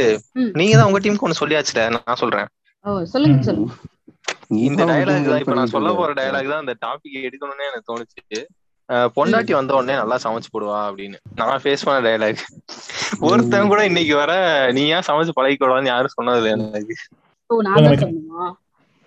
நீங்க 0.60 0.74
தான் 0.76 0.88
உங்க 0.90 1.00
டீமுக்கு 1.04 1.26
ஒண்ணு 1.28 1.40
சொல்லியாச்சுல 1.42 1.82
நான் 1.96 2.20
சொல்றேன். 2.22 2.48
ஓ 2.84 2.98
சொல்லுங்க 3.12 3.46
சொல்லுங்க. 3.48 3.72
இந்த 4.64 4.80
டயலாக் 4.90 5.28
தான் 5.30 5.42
இப்ப 5.42 5.56
நான் 5.58 5.74
சொல்ல 5.74 5.90
போற. 5.98 6.10
டயலாக் 6.18 6.52
தான் 6.52 6.64
இந்த 6.64 6.74
டாபிக் 6.84 7.26
எடுக்கணும்னே 7.28 7.68
எனக்கு 7.70 7.90
தோணுச்சு. 7.90 8.40
பொண்டாட்டி 9.16 9.52
வந்த 9.54 9.72
உடனே 9.76 9.94
நல்லா 10.00 10.16
சமைச்சு 10.24 10.50
போடுவா 10.52 10.80
அப்படின்னு. 10.88 11.18
நான் 11.38 11.62
ஃபேஸ் 11.62 11.84
பண்ண 11.86 11.98
டயலாக் 12.06 12.42
ஒருத்தன் 13.28 13.70
கூட 13.72 13.80
இன்னைக்கு 13.90 14.14
வர 14.20 14.32
நீ 14.76 14.82
ஏன் 14.96 15.06
சமைச்சு 15.08 15.36
பழகிக்கூடாதுன்னு 15.38 15.92
யாரும் 15.92 16.16
சொன்னது 16.16 16.38
இல்லை 16.40 16.52
எனக்கு. 16.52 16.96
ஓ 17.50 17.60
நான் 17.68 17.86
தான் 17.86 18.02
சொன்னமா 18.04 18.46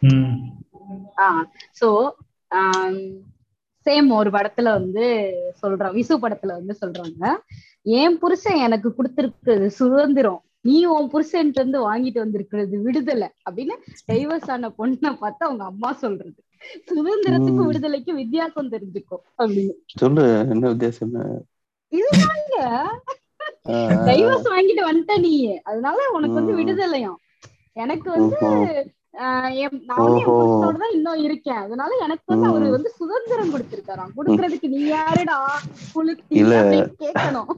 ம். 0.01 0.36
சோ 1.80 1.88
சேம் 3.90 4.12
ஒரு 4.12 4.30
படத்துல 4.30 4.64
வந்து 4.64 5.06
சொல்றான். 5.62 5.96
விசு 5.98 6.16
படத்துல 6.22 6.48
வந்து 6.48 6.76
சொல்றாங்க. 6.82 7.38
என் 7.82 8.18
புருஷன் 8.18 8.58
எனக்கு 8.58 8.94
கொடுத்திருக்கிறது 8.98 9.68
சுதந்திரம். 9.68 10.42
நீ 10.62 10.86
உன் 10.86 11.10
புருஷன்ட்டு 11.12 11.60
இருந்து 11.60 11.80
வாங்கிட்டு 11.84 12.18
வந்திருக்கிறது 12.18 12.82
விடுதலை. 12.82 13.28
அப்படின்னு 13.50 13.76
டைவர்ஸ் 14.12 14.50
ஆன 14.52 14.70
பொண்ணை 14.70 15.14
பார்த்து 15.18 15.46
அவங்க 15.46 15.64
அம்மா 15.64 15.94
சொல்றது. 15.94 16.44
சுதந்திரத்துக்கும். 16.90 17.70
விடுதலைக்கும் 17.70 18.16
வித்தியாசம் 18.16 18.72
தெரிஞ்சுக்கோ 18.72 19.18
அப்படின்னு. 19.38 19.74
சொல்லு 19.86 20.26
என்ன 20.50 20.68
வித்தியாசம்? 20.68 21.14
இதுதாங்க. 21.92 22.58
டைவர்ஸ் 24.08 24.50
வாங்கிட்டு 24.54 24.84
வந்துட்ட 24.90 25.20
நீ 25.20 25.34
அதனால 25.58 25.98
உனக்கு 26.14 26.36
வந்து. 26.36 26.58
விடுதலையாம். 26.58 27.20
எனக்கு 27.74 28.10
வந்து 28.12 28.40
நான் 29.14 29.43
வந்து 29.43 30.20
என் 30.20 30.28
ஓஹோ. 30.28 30.34
புருஷனோட 30.36 30.78
தான் 30.78 30.93
இன்னும் 30.93 31.24
இருக்கேன். 31.24 31.55
அதனால 31.55 31.95
எனக்கு 32.03 32.24
வந்து 32.26 32.47
அவரு. 32.47 32.70
வந்து 32.70 32.89
சுதந்திரம் 32.89 33.53
கொடுத்திருக்காராம் 33.53 34.16
கொடுக்கறதுக்கு 34.18 34.68
நீ 34.68 34.86
யாருடா 34.88 35.38
புளுத்தி 35.95 36.38
கேட்கணும் 36.99 37.51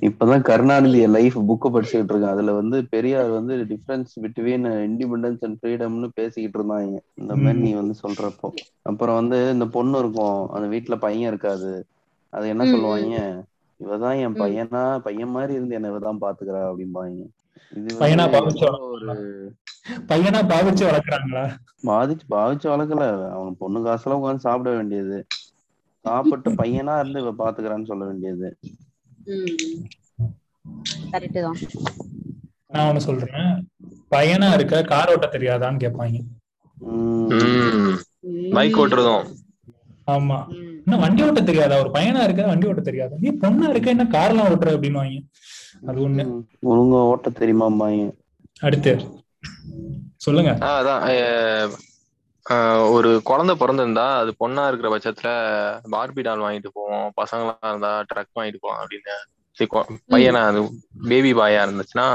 இப்பதான் 0.00 0.42
கருணாநிதி 0.42 1.06
லைஃப் 1.06 1.38
புக்க 1.38 1.66
படிச்சுக்கிட்டு 1.66 2.12
இருக்கேன் 2.12 2.24
அதுல 2.24 2.52
வந்து 2.52 2.84
பெரியார் 2.84 3.30
வந்து 3.30 3.56
டிஃபரன்ஸ் 3.56 4.12
பிட்வீன் 4.20 4.66
இண்டிபெண்டன்ஸ் 4.86 5.40
அண்ட் 5.40 5.58
ஃப்ரீடம்னு 5.62 6.08
பேசிக்கிட்டு 6.14 6.58
இருந்தாங்க. 6.58 6.98
இந்த 7.14 7.36
மாதிரி 7.36 7.58
நீ 7.58 7.72
வந்து 7.72 7.94
சொல்றப்போ. 8.02 8.48
அப்புறம் 8.82 9.14
வந்து 9.14 9.50
இந்த 9.52 9.66
பொண்ணு 9.66 9.98
இருக்கும். 9.98 10.50
அந்த 10.50 10.76
வீட்டுல 10.76 10.96
பையன் 10.96 11.28
இருக்காது. 11.28 11.86
அது 12.32 12.48
என்ன 12.48 12.64
சொல்லுவாங்க? 12.64 13.44
இவதான் 13.80 14.20
என். 14.20 14.34
பையனா? 14.34 14.98
பையன் 14.98 15.30
மாதிரி 15.30 15.52
இருந்து 15.52 15.74
என்ன 15.74 15.88
இவதான் 15.88 16.18
பாத்துக்கிறா 16.20 16.62
அப்படிம்பாங்க. 16.70 17.20
பையனா 18.00 18.24
பாவிச்சு 18.34 18.66
பையனா 20.08 20.40
பாவிச்சு 20.52 20.82
வளர்க்குறாங்களா? 20.88 21.42
பாதிச்சு 21.88 22.24
பாவிச்சு 22.30 22.66
வளர்க்கல. 22.72 23.04
அவன் 23.36 23.56
பொண்ணு 23.58 23.78
காசுல 23.86 24.16
உட்காந்து 24.18 24.46
சாப்பிட 24.46 24.70
வேண்டியது. 24.76 25.18
சாப்பிட்டு 26.04 26.50
பையனா 26.50 26.94
இருந்து 27.00 27.20
இவ 27.20 27.32
பாத்துக்கிறான்னு 27.40 27.90
சொல்ல 27.90 28.04
வேண்டியது. 28.04 28.48
நான் 32.68 32.88
ஒண்ணு 32.90 33.02
சொல்றேன். 33.08 33.48
பையனா 34.10 34.52
இருக்க 34.54 34.82
கார் 34.92 35.12
ஓட்ட 35.12 35.26
தெரியாதான்னு 35.32 35.82
கேட்பாங்க. 35.84 36.18
பைக் 38.56 38.78
ஓட்டுறதும். 38.82 39.26
ஆமா. 40.14 40.38
இன்னும் 40.84 41.02
வண்டி 41.04 41.22
ஓட்ட 41.22 41.40
தெரியாதா? 41.40 41.78
ஒரு 41.78 41.90
பையனா 41.96 42.22
இருக்க 42.26 42.46
வண்டி 42.46 42.66
ஓட்ட 42.66 42.82
தெரியாதா? 42.82 43.16
நீ 43.24 43.30
பொண்ணா 43.42 43.68
இருக்க 43.68 43.96
என்ன 43.96 44.06
கார்லாம் 44.16 44.50
ஓட்டுற 44.52 44.70
அப்படின்னு 44.76 45.02
அது 45.86 46.08
ஒண்ணு. 46.08 46.42
ஒழுங்கா 46.62 47.02
ஓட்ட 47.02 47.30
தெரியுமாம்பாங்க 47.30 48.14
அடுத்து. 48.60 49.22
சொல்லுங்க. 50.16 50.58
ஆ, 50.60 50.82
அதான் 50.82 51.74
ஒரு 52.90 53.20
குழந்தை 53.24 53.56
பிறந்திருந்தா 53.56 54.16
அது 54.16 54.34
பொண்ணா 54.40 54.68
இருக்கிற 54.68 54.96
பட்சத்துல 54.96 55.28
பார்பி 55.92 56.22
டால் 56.22 56.40
வாங்கிட்டு 56.40 56.66
போவோம். 56.72 57.12
பசங்களா 57.16 57.58
இருந்தா 57.62 58.04
ட்ரக் 58.14 58.38
வாங்கிட்டு 58.40 58.56
போலாம் 58.60 58.86
அப்படின்னு. 58.86 59.38
பையனா 60.08 60.42
அது 60.46 60.70
பேபி 61.08 61.32
பாயா 61.32 61.62
இருந்துச்சுன்னா 61.66 62.06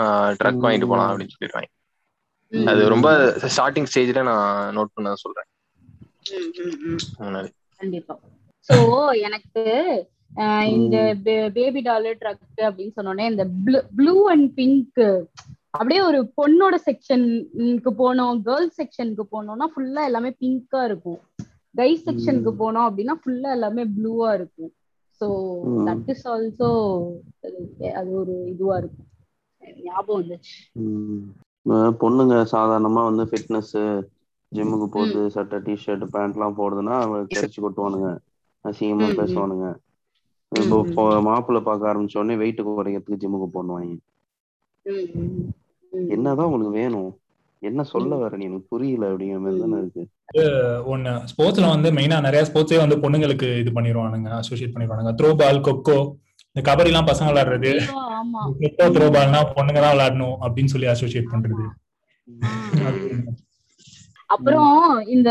ட்ரக் 0.44 0.60
வாங்கிட்டு 0.62 0.88
போலாம் 0.88 1.18
அப்படின்னு 1.18 1.28
சொல்லிடுவாங்க. 1.36 2.66
அது 2.66 2.90
ரொம்ப 2.90 3.36
ஸ்டார்டிங் 3.58 3.86
ஸ்டேஜ்ல 3.96 4.24
நான் 4.24 4.78
நோட் 4.78 4.94
பண்ண 4.94 5.14
சொல்றேன். 5.16 5.46
ம், 6.32 6.62
ம், 6.62 6.92
ம். 6.92 7.24
முன்னாடி. 7.24 7.52
கண்டிப்பா. 7.78 8.20
சோ 8.68 9.10
எனக்கு 9.22 10.14
இந்த 10.70 10.96
பேபி 11.56 11.82
டால் 11.82 12.10
ட்ரக் 12.20 12.44
அப்படின்னு 12.68 12.96
சொன்னோடனே 12.98 13.26
இந்த 13.32 13.44
ப்ளூ 13.98 14.16
அண்ட் 14.28 14.48
பிங்க் 14.56 15.02
அப்படியே 15.74 16.02
ஒரு 16.02 16.20
பொண்ணோட 16.38 16.76
செக்ஷனுக்கு 16.86 17.92
போனோம் 17.98 18.38
கேர்ள்ஸ் 18.44 18.78
செக்ஷனுக்கு 18.78 19.26
போனோம்னா 19.32 19.68
ஃபுல்லா 19.74 20.04
எல்லாமே 20.06 20.32
பிங்கா 20.40 20.82
இருக்கும். 20.86 21.20
கை 21.76 21.90
செக்ஷனுக்கு. 22.02 22.52
போனோம் 22.60 22.88
அப்படின்னா 22.88 23.16
ஃபுல்லா 23.22 23.50
எல்லாமே 23.52 23.84
ப்ளூவா 23.96 24.30
இருக்கும். 24.34 24.72
ஸோ. 25.22 25.28
தட் 25.86 26.10
இஸ் 26.14 26.26
ஆல்சோ 26.28 26.70
அது 27.96 28.12
ஒரு 28.22 28.36
இதுவா 28.54 28.78
இருக்கும். 28.78 29.10
ஞாபகம் 29.84 30.20
வந்துச்சு. 30.22 30.56
பொண்ணுங்க 32.02 32.36
சாதாரணமா 32.52 33.02
வந்து 33.06 33.24
ஃபிட்னஸ் 33.26 33.74
ஜிம்முக்கு 34.52 34.88
போகுது 34.92 35.22
சட்டை 35.30 35.58
டிஷர்ட் 35.68 36.06
பேண்ட் 36.10 36.36
எல்லாம் 36.36 36.58
போடுதுன்னா 36.58 36.98
கரிச்சு 37.34 37.60
கொட்டுவானுங்க. 37.62 38.10
அசிங்கமா. 38.66 39.08
பேசுவானுங்க. 39.18 39.68
இப்போ 40.62 41.04
மாப்பிள்ளை 41.28 41.62
பார்க்க 41.68 41.92
ஆரம்பிச்ச 41.92 42.18
உடனே 42.22 42.36
வெயிட் 42.42 42.62
குறைக்கிறதுக்கு 42.68 43.22
ஜிம்முக்கு 43.24 43.48
போடுவாங்க. 43.56 43.94
என்னதான் 46.14 46.48
உங்களுக்கு 46.48 46.74
வேணும்? 46.82 47.12
என்ன 47.62 47.84
சொல்ல 47.92 48.16
வர 48.22 48.38
நீ? 48.40 48.46
எனக்கு 48.50 48.72
புரியல 48.74 49.06
அப்படிங்கிற 49.12 49.40
மாதிரி 49.44 49.62
தானே 49.64 49.78
இருக்கு. 49.84 50.04
ஒண்ணு 50.94 51.12
ஸ்போர்ட்ஸ்ல 51.32 51.70
வந்து 51.74 51.90
மெயினா 51.98 52.18
நிறைய 52.28 52.42
ஸ்போர்ட்ஸே 52.50 52.80
வந்து 52.84 52.98
பொண்ணுங்களுக்கு 53.04 53.48
இது 53.62 53.72
பண்ணிடுவானுங்க 53.78 54.32
அசோசியேட் 54.42 54.74
பண்ணிடுவானுங்க. 54.76 55.14
த்ரோ 55.20 55.30
பால் 55.42 55.66
கொக்கோ 55.68 55.98
இந்த 56.50 56.62
கபடி 56.68 56.92
எல்லாம் 56.92 57.10
பசங்க 57.12 57.30
விளையாடுறது 57.32 57.72
ஆமா. 58.20 58.42
கொக்கோ 58.62 58.88
த்ரோ 58.98 59.08
பால்னா 59.16 59.42
பொண்ணுங்க 59.56 59.80
தான் 59.86 59.96
விளையாடணும் 59.96 60.38
அப்படின்னு 60.46 60.74
சொல்லி 60.76 60.90
அசோசியேட் 60.94 61.34
பண்றது. 61.34 61.66
அப்புறம் 64.26 64.76
இந்த 65.08 65.30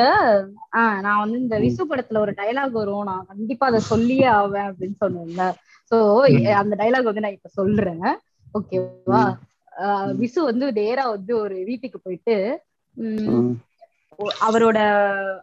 ஆஹ் 0.77 0.99
நான் 1.01 1.23
வந்து 1.23 1.39
இந்த 1.39 1.57
விசு 1.59 1.83
படத்துல 1.89 2.19
ஒரு 2.19 2.33
டயலாக் 2.33 2.79
வரும். 2.81 3.05
நான் 3.05 3.29
கண்டிப்பா 3.29 3.67
அதை 3.67 3.81
சொல்லியே 3.81 4.29
ஆவேன் 4.39 4.69
அப்படின்னு 4.71 4.97
சொன்னேன்ல. 5.05 5.45
சோ 5.91 5.97
அந்த 6.55 6.75
டயலாக் 6.81 7.11
வந்து 7.11 7.25
நான் 7.27 7.39
இப்ப 7.39 7.51
சொல்றேன். 7.61 8.07
ஓகேவா? 8.55 9.23
விசு 10.23 10.41
வந்து 10.51 10.67
நேரா 10.73 11.05
வந்து 11.11 11.33
ஒரு 11.37 11.57
வீட்டுக்கு 11.65 12.01
போயிட்டு 12.01 12.37
உம் 12.97 13.53
அவரோட 14.49 14.79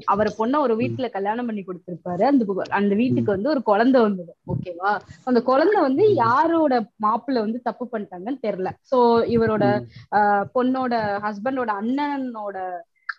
அவர் 0.05 0.29
பொண்ண 0.37 0.59
ஒரு 0.59 0.73
வீட்டுல 0.75 1.07
கல்யாணம் 1.09 1.47
பண்ணி 1.47 1.63
கொடுத்திருப்பாரு. 1.63 2.23
அந்த 2.23 2.43
அந்த 2.69 2.93
வீட்டுக்கு 2.95 3.31
வந்து 3.31 3.49
ஒரு 3.49 3.61
குழந்தை 3.69 4.01
வந்தது. 4.01 4.33
ஓகேவா? 4.47 4.91
அந்த 5.23 5.39
குழந்தை 5.41 5.79
வந்து 5.81 6.03
யாரோட 6.13 6.73
மாப்பிள்ளை 6.97 7.41
வந்து 7.41 7.59
தப்பு 7.61 7.85
பண்ணிட்டாங்கன்னு 7.91 8.39
தெரியல. 8.47 8.71
சோ 8.91 8.99
இவரோட 9.35 9.65
ஆஹ் 10.15 10.45
பொண்ணோட 10.55 10.93
ஹஸ்பண்டோட 11.25 11.73
அண்ணனோட 11.81 12.57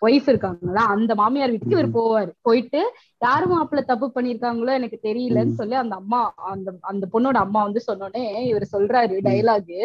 ஒய்ஃப் 0.03 0.29
இருக்காங்களா 0.29 0.83
அந்த 0.93 1.11
மாமியார் 1.15 1.51
வீட்டுக்கு 1.51 1.77
இவர் 1.77 1.95
போவாரு. 1.95 2.31
போயிட்டு 2.41 2.81
யாரு 3.21 3.45
மாப்பிள்ளை 3.47 3.83
தப்பு 3.85 4.07
பண்ணிருக்காங்களோ 4.15 4.71
எனக்கு 4.73 4.97
தெரியலன்னு 5.03 5.53
சொல்லி 5.53 5.75
அந்த 5.75 5.95
அம்மா 5.95 6.21
அந்த 6.53 6.71
அந்த 6.83 7.05
பொண்ணோட 7.13 7.37
அம்மா 7.45 7.61
வந்து 7.63 7.81
சொன்னோடனே 7.87 8.23
இவர் 8.51 8.73
சொல்றாரு 8.73 9.17
டைலாக் 9.27 9.75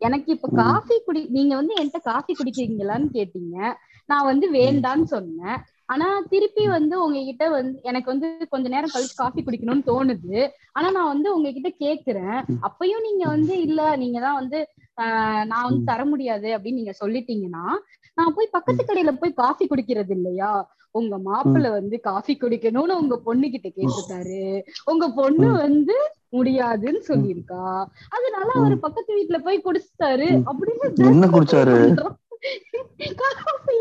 எனக்கு 0.00 0.28
இப்ப. 0.32 0.48
காஃபி 0.58 0.96
குடி 1.06 1.20
நீங்க 1.30 1.52
வந்து 1.56 1.74
என்கிட்ட 1.74 2.00
காஃபி 2.04 2.32
குடிக்கிறீங்களான்னு 2.34 3.08
கேட்டீங்க. 3.14 3.56
நான் 4.08 4.28
வந்து 4.28 4.46
வேண்டான்னு 4.52 5.06
சொன்னேன். 5.12 5.56
ஆனா 5.88 6.06
திருப்பி 6.30 6.64
வந்து 6.68 6.94
உங்ககிட்ட 7.04 7.44
வந்து 7.50 7.76
எனக்கு 7.82 8.08
வந்து 8.12 8.28
கொஞ்ச 8.50 8.66
நேரம் 8.68 8.92
கழிச்சு 8.94 9.16
காஃபி 9.16 9.40
குடிக்கணும்னு 9.42 9.88
தோணுது. 9.88 10.40
ஆனா 10.72 10.88
நான் 10.90 11.12
வந்து 11.12 11.28
உங்ககிட்ட 11.36 11.70
கேக்குறேன். 11.84 12.36
அப்பயும் 12.68 13.06
நீங்க 13.08 13.24
வந்து 13.28 13.54
இல்ல 13.66 13.80
நீங்க 13.96 14.18
தான் 14.20 14.38
வந்து 14.40 14.60
நான் 15.50 15.66
வந்து 15.66 15.82
தர 15.84 16.02
முடியாது 16.04 16.48
அப்படின்னு 16.54 16.80
நீங்க 16.80 16.94
சொல்லிட்டீங்கன்னா 17.02 17.64
நான் 18.18 18.34
போய் 18.34 18.52
பக்கத்து 18.52 18.82
கடையில 18.84 19.12
போய் 19.16 19.32
காஃபி 19.34 19.64
குடிக்கிறது 19.66 20.10
இல்லையா? 20.10 20.50
உங்க 20.94 21.14
மாப்பிள்ளை 21.24 21.70
வந்து 21.70 21.96
காஃபி 22.00 22.34
குடிக்கணும்னு 22.34 22.94
உங்க 22.94 23.16
பொண்ணு 23.18 23.46
கிட்ட 23.50 23.68
கேட்டுட்டாரு 23.70 24.42
உங்க 24.84 25.04
பொண்ணு 25.10 25.48
வந்து 25.58 25.96
முடியாதுன்னு 26.30 27.00
சொல்லியிருக்கா. 27.08 27.64
அதனால 28.16 28.48
அவரு 28.54 28.76
பக்கத்து 28.78 29.18
வீட்டுல 29.18 29.38
போய் 29.38 29.64
குடிச்சிட்டாரு 29.64 30.28
அப்படின்னு 30.48 31.06
என்ன 31.10 31.26
குடிச்சாரு? 31.28 31.76
காஃபி 33.16 33.76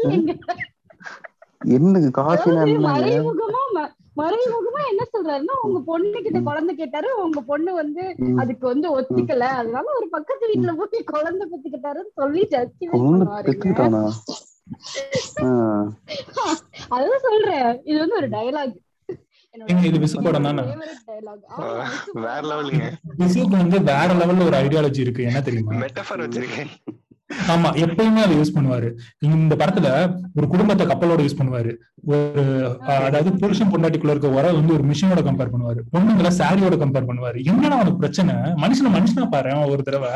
அதாவது 2.44 2.52
என்னங்க? 2.58 2.90
மறைமுகமா 2.90 3.84
மறைமுகமா 4.20 4.82
என்ன 4.92 5.04
சொல்றாருன்னா 5.14 5.56
உங்க 5.66 5.80
பொண்ணு 5.90 6.18
கிட்ட 6.26 6.40
குழந்தை 6.48 6.74
கேட்டாரு 6.76 7.10
உங்க 7.26 7.42
பொண்ணு 7.52 7.72
வந்து. 7.82 8.04
அதுக்கு 8.42 8.66
வந்து 8.68 8.88
ஒத்துக்கல. 9.00 9.46
அதனால 9.62 9.86
ஒரு 9.98 10.08
பக்கத்து 10.16 10.50
வீட்டுல 10.52 10.74
போய் 10.82 11.12
குழந்தை 11.14 11.46
பெத்துக்கிட்டாருன்னு 11.52 12.14
சொல்லி 12.22 12.44
அதான் 16.96 17.26
சொல்றேன். 17.28 17.70
இது 17.90 17.98
வந்து 18.04 18.20
ஒரு 18.22 18.30
டயலாக் 18.36 18.76
இது 19.88 20.00
தானே? 20.46 20.64
வேற 22.26 22.42
லெவலுங்க 22.50 22.86
விசுக்கு 23.20 23.56
வந்து 23.62 23.78
வேற 23.92 24.08
லெவல்ல 24.20 24.46
ஒரு 24.50 24.58
ஐடியாலஜி 24.64 25.02
இருக்கு. 25.06 25.22
என்ன 25.30 25.40
தெரியுமா? 25.48 25.74
மெட்டஃபர் 25.84 26.24
வச்சிருக்கேன். 26.24 26.72
ஆமா 27.54 27.70
எப்பயுமே 27.84 28.22
அதை 28.26 28.34
யூஸ் 28.38 28.54
பண்ணுவாரு. 28.56 28.90
இந்த 29.28 29.54
படத்துல 29.62 29.88
ஒரு 30.38 30.48
குடும்பத்தை 30.54 30.84
கப்பலோட 30.92 31.22
யூஸ் 31.26 31.38
பண்ணுவாரு. 31.40 31.72
ஒரு 32.12 32.44
அதாவது 33.08 33.32
புருஷன் 33.42 33.72
பொண்டாட்டிக்குள்ள 33.74 34.14
இருக்க 34.16 34.30
உரை 34.38 34.52
வந்து 34.60 34.76
ஒரு 34.78 34.86
மிஷினோட 34.90 35.24
கம்பேர் 35.28 35.52
பண்ணுவாரு. 35.54 35.82
பொண்ணுங்களை 35.96 36.32
சாரியோட 36.40 36.78
கம்பேர் 36.84 37.10
பண்ணுவாரு. 37.10 37.40
என்னடா 37.52 37.76
அவனுக்கு 37.80 38.02
பிரச்சனை? 38.04 38.36
மனுஷன 38.64 38.94
மனுஷனா 38.98 39.28
பாரு 39.36 39.54
ஒரு 39.74 39.84
தடவை. 39.90 40.14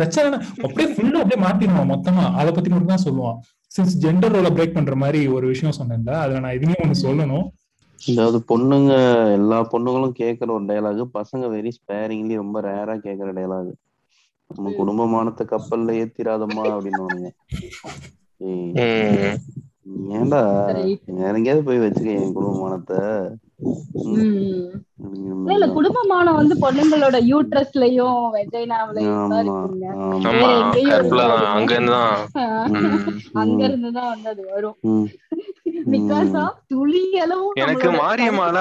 பிரச்சனை 0.00 0.38
அப்படியே 0.64 0.88
ஃபுல்லா 0.94 1.22
அப்படியே 1.22 1.40
மாத்திடுவான் 1.46 1.92
மொத்தமா. 1.94 2.24
அதை 2.40 2.50
பத்தி 2.52 2.70
மட்டும் 2.70 2.94
தான் 2.94 3.06
சொல்லுவான். 3.06 3.38
சின்ஸ் 3.76 3.96
ஜெண்டர் 4.06 4.34
ரோல 4.36 4.50
பிரேக் 4.56 4.76
பண்ற 4.76 4.96
மாதிரி 5.04 5.20
ஒரு 5.36 5.46
விஷயம் 5.52 5.78
சொன்னேன்ல 5.78 6.12
அதுல 6.24 6.42
நான் 6.44 6.56
இதுலயும் 6.58 6.84
ஒண்ணு 6.84 7.04
சொல்லணும். 7.06 7.46
அதாவது 8.00 8.38
பொண்ணுங்க 8.50 8.92
எல்லா 9.38 9.58
பொண்ணுங்களும் 9.72 10.14
கேட்கிற 10.20 10.52
ஒரு 10.56 10.64
டைலாக் 10.70 11.02
பசங்க 11.18 11.44
வெரி 11.54 11.70
ஸ்பேரிங்லி 11.78 12.34
ரொம்ப 12.42 12.60
ரேரா 12.68 12.94
கேட்கிற 13.06 13.28
டைலாக் 13.38 13.70
நம்ம 14.50 14.72
குடும்பமானத்தை 14.78 15.44
கப்பல்ல 15.52 15.96
ஏத்திராதம்மா 16.02 16.64
அப்படின்னு. 16.74 17.30
ஏன்டா? 20.16 20.40
Right. 20.76 21.02
எங்கேயாவது 21.36 21.62
போய் 21.68 21.82
வச்சுக்க 21.82 22.10
என் 22.20 22.34
குடும்ப 22.36 22.54
மானத்தை 22.62 22.98
உம் 24.04 24.16
அப்படிங்கிற 25.02 25.34
இல்ல 25.42 25.54
இல்ல 25.56 25.66
மாதிரி 25.66 25.76
குடும்பமானம் 25.76 26.38
வந்து 26.38 26.54
பொண்ணுங்களோட 26.64 27.16
யூட்ரஸ்லயும் 27.30 28.18
வெஜைனாவிலையும் 28.34 29.20
வேற. 29.22 29.52
அங்க 31.54 31.70
இருந்து 31.76 31.92
தான் 31.96 32.16
அங்க 33.42 33.62
இருந்து 33.68 33.90
தான் 33.98 34.10
வந்து 34.14 34.28
அது 34.34 34.42
வரும். 34.54 34.76
எனக்கு 37.64 37.88
மாரியம்மால 38.02 38.58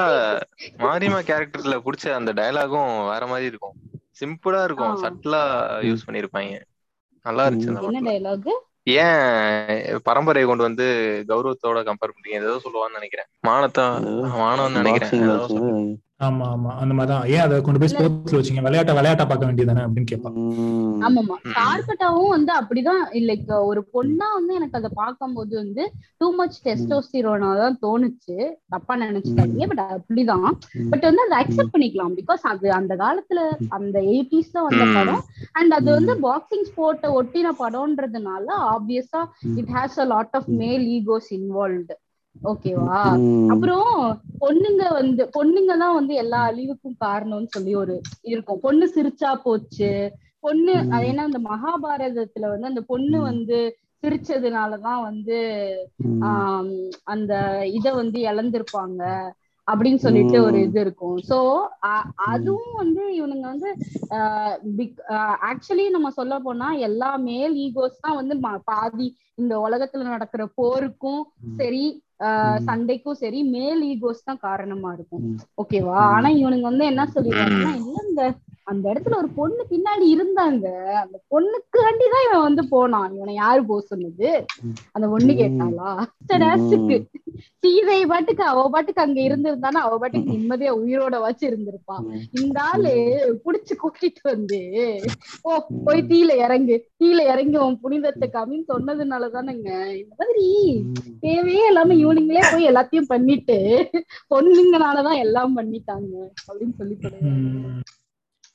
மாரியம்மா 0.86 1.22
கேரக்டர்ல 1.30 1.78
புடிச்ச 1.86 2.16
அந்த 2.20 2.34
டயலாகும் 2.40 2.94
வேற 3.12 3.24
மாதிரி 3.34 3.50
இருக்கும். 3.52 3.76
சிம்பிளா 4.22 4.62
இருக்கும். 4.68 4.96
சட்டிலா 5.04 5.42
யூஸ் 5.90 6.06
பண்ணிருப்பாங்க. 6.08 6.56
நல்லா 7.26 7.44
இருந்துச்சு 7.46 7.74
ஏன் 8.96 9.22
பரம்பரையை 10.08 10.46
கொண்டு 10.46 10.64
வந்து 10.68 10.86
கௌரவத்தோட 11.30 11.80
கம்பேர் 11.88 12.14
பண்றீங்க 12.16 12.40
ஏதோ 12.42 12.58
சொல்லுவான்னு 12.66 12.98
நினைக்கிறேன். 13.00 13.30
மானத்தை 13.48 13.86
மானம்னு 14.42 14.80
நினைக்கிறேன். 14.82 15.12
ஆமா 16.20 16.46
ஆமா. 16.50 16.70
அந்த 16.76 16.94
மாதிரிதான். 16.94 17.28
ஏன் 17.28 17.40
அதை 17.40 17.62
கொண்டு 17.62 17.80
போய் 17.80 17.90
ஸ்போர்ட்ஸ்ல 17.90 18.38
வச்சீங்க? 18.38 18.62
விளையாட்ட 18.62 18.94
விளையாட்டா 18.94 19.26
பார்க்க 19.26 19.46
வேண்டியதானே 19.46 19.82
அப்படின்னு 19.86 20.04
கேட்பான். 20.04 20.36
ஆமாமா 21.02 21.36
ம். 21.40 21.52
கார்பட்டாவும் 21.56 22.28
வந்து 22.28 22.52
அப்படிதான். 22.54 23.02
லைக் 23.26 23.52
ஒரு 23.62 23.82
பொண்ணா 23.94 24.28
வந்து 24.34 24.54
எனக்கு 24.54 24.78
அதை 24.78 24.90
பார்க்கும்போது 24.94 25.56
வந்து 25.56 25.84
டூ 26.18 26.36
மச் 26.36 26.58
டெஸ்டோஸ்டிரோனா 26.64 27.50
தான் 27.58 27.78
தோணுச்சு. 27.82 28.38
தப்பா 28.68 28.98
நினைச்சுக்காதீங்க 28.98 29.68
பட் 29.68 29.84
அப்படிதான். 29.90 30.48
பட் 30.90 31.02
வந்து 31.02 31.22
அதை 31.26 31.38
அக்செப்ட் 31.42 31.74
பண்ணிக்கலாம். 31.76 32.16
பிகாஸ் 32.16 32.46
அது 32.46 32.72
அந்த 32.72 32.96
காலத்துல 32.96 33.44
அந்த 33.70 34.00
எயிட்டிஸ்ல 34.08 34.62
வந்த. 34.62 34.86
படம். 34.96 35.22
அண்ட் 35.52 35.74
அது 35.74 35.92
வந்து 35.92 36.16
பாக்ஸிங் 36.22 36.66
ஸ்போர்ட்டை 36.70 37.12
ஒட்டின 37.18 37.54
படம்ன்றதுனால 37.60 38.48
ஆப்வியஸா. 38.72 39.24
It 39.56 39.72
has 39.74 40.00
a 40.00 40.06
lot 40.06 40.34
of 40.34 40.50
male 40.56 40.86
egos 40.96 41.30
involved 41.32 41.96
ஓகேவா. 42.44 43.00
அப்புறம் 43.52 43.92
பொண்ணுங்க 44.42 44.84
வந்து 44.94 45.24
பொண்ணுங்க 45.36 45.74
தான் 45.78 45.96
வந்து 45.96 46.14
எல்லா 46.16 46.40
அழிவுக்கும் 46.48 47.02
காரணம்னு 47.02 47.54
சொல்லி 47.54 47.74
ஒரு 47.76 47.96
இருக்கும் 48.26 48.62
பொண்ணு 48.62 48.88
சிரிச்சா 48.96 49.32
போச்சு 49.44 49.92
பொண்ணு 50.44 50.74
ஏன்னா 51.04 51.24
இந்த 51.26 51.42
மகாபாரதத்துல 51.48 52.50
வந்து 52.50 52.68
அந்த 52.68 52.84
பொண்ணு. 52.86 53.18
வந்து 53.30 53.60
சிரிச்சதுனாலதான் 54.04 55.02
வந்து. 55.04 55.40
ஆம், 56.28 56.74
அந்த 57.06 57.34
இத 57.74 57.88
வந்து 57.94 58.20
இழந்திருப்பாங்க 58.28 59.02
அப்படின்னு 59.68 59.96
சொல்லிட்டு 59.98 60.38
ஒரு. 60.42 60.58
இது 60.66 60.80
இருக்கும் 60.82 61.18
சோ 61.30 61.38
அதுவும் 62.28 62.74
வந்து 62.76 63.04
இவனுங்க 63.16 63.46
வந்து 63.46 63.70
ஆக்சுவலி 65.50 65.86
நம்ம 65.90 66.10
சொல்ல 66.12 66.40
போனா 66.40 66.68
எல்லா 66.88 67.18
மேல் 67.24 67.54
ஈகோஸ் 67.58 68.02
தான் 68.02 68.16
வந்து 68.16 68.36
பாதி 68.68 69.08
இந்த 69.38 69.54
உலகத்துல 69.60 70.04
நடக்கிற 70.10 70.44
போருக்கும். 70.56 71.22
சரி 71.58 71.84
ஆஹ். 71.86 72.02
சண்டைக்கும் 72.66 73.20
சரி 73.20 73.44
மேல் 73.44 73.82
ஈகோஸ் 73.84 74.26
தான் 74.26 74.40
காரணமா 74.40 74.94
இருக்கும். 74.94 75.24
ஓகேவா. 75.62 75.96
ஆனா 76.16 76.30
இவனுங்க 76.32 76.62
வந்து 76.62 76.86
என்ன 76.86 77.04
சொல்லிடுறாங்கன்னா 77.16 77.74
இல்லங்க 77.82 78.22
அந்த 78.68 78.86
இடத்துல 78.92 79.18
ஒரு 79.18 79.30
பொண்ணு 79.30 79.64
பின்னாடி 79.70 80.06
இருந்தாங்க. 80.14 80.68
அந்த 81.02 81.18
பொண்ணுக்கு 81.32 81.80
தான் 82.06 82.26
இவன் 82.26 82.46
வந்து 82.46 82.64
போனான். 82.68 83.14
இவனை 83.16 83.34
யாரு 83.36 83.66
போக 83.66 83.82
சொன்னது. 83.86 84.30
அந்த 84.92 85.06
பொண்ணு 85.08 85.34
ம். 85.34 85.40
கேட்டாளா? 85.40 85.90
டேஸ்க்கு 86.34 86.98
சீதை 87.64 88.06
பாட்டுக்கு 88.06 88.44
அவ 88.44 88.64
பாட்டுக்கு 88.70 89.02
அங்க 89.02 89.20
இருந்திருந்தானா? 89.22 89.80
அவ 89.86 89.98
பாட்டுக்கு 89.98 90.34
நிம்மதியா 90.34 90.72
உயிரோட 90.80 91.16
வச்சு 91.22 91.44
இருந்திருப்பான். 91.50 92.06
இந்த 92.40 92.58
ஆளு 92.64 92.94
புடிச்சு 93.46 93.76
கூட்டிட்டு 93.76 94.22
வந்து 94.24 94.60
ஓ 95.44 95.58
போய் 95.86 96.08
தீல 96.08 96.32
இறங்கு. 96.46 96.78
தீல 97.02 97.20
இறங்கி 97.26 97.58
உன் 97.58 97.80
புனிதத்தை 97.80 98.30
காமின்னு 98.30 98.72
சொன்னதுனால 98.74 99.30
தானேங்க 99.30 99.70
இந்த 99.96 100.14
மாதிரி 100.16 100.46
தேவையே 101.20 101.66
இல்லாம 101.68 101.96
இவனுங்களே 101.96 102.44
போய் 102.52 102.70
எல்லாத்தையும் 102.70 103.08
பண்ணிட்டு 103.08 103.60
பொண்ணுங்கனாலதான் 104.34 105.22
எல்லாம் 105.26 105.56
பண்ணிட்டாங்க 105.58 106.14
அப்படின்னு 106.48 106.76
சொல்லி 106.78 106.96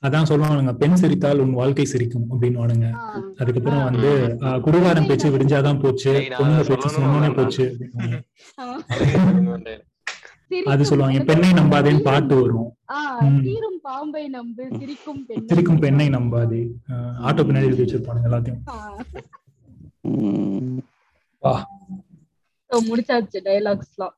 அதான் 0.03 0.27
சொல்லுவானுங்க 0.27 0.73
பெண் 0.75 0.95
சிரித்தால் 0.95 1.39
உன் 1.39 1.53
வாழ்க்கை 1.53 1.85
சிரிக்கும் 1.85 2.27
அப்படின்னு 2.29 2.59
ஆஹ் 2.99 3.25
அதுக்கப்புறம். 3.39 3.83
வந்து 3.83 4.11
ஆஹ், 4.43 4.59
குடிகாரன் 4.61 5.07
பேச்சு 5.07 5.27
விடிஞ்சாதான் 5.29 5.81
போச்சு 5.81 6.11
பொண்ணுங்க 6.31 6.63
பேச்சு 6.63 6.87
சொல்லணும்னு 6.87 6.97
சொன்னோனே 6.97 7.19
வந்தேன். 7.21 7.37
போச்சு 7.39 7.65
அது 10.67 10.85
சொல்லுவாங்க 10.85 11.19
பெண்ணை 11.23 11.49
நம்பாதேன்னு 11.51 12.01
பாட்டு 12.01 12.35
வரும். 12.35 12.69
ஆஹ் 12.93 13.19
ம். 13.27 13.37
சீரும் 13.43 13.79
பாம்பை 13.81 14.23
நம்பு 14.29 14.63
சிரிக்கும் 14.73 15.21
பெண்ணை 15.25 15.45
சிரிக்கும் 15.47 15.79
பெண்ணை 15.79 16.07
நம்பாதே. 16.09 16.61
ஆஹ், 16.89 17.13
ஆட்டோ 17.23 17.43
பின்னாடி 17.43 17.69
எழுதி 17.69 17.83
வச்சிருப்பானுங்க 17.83 18.29
எல்லாத்தையும். 18.29 18.61
முடிச்சாச்சு 22.71 23.39
டைலாக்ஸ்லாம் 23.45 24.15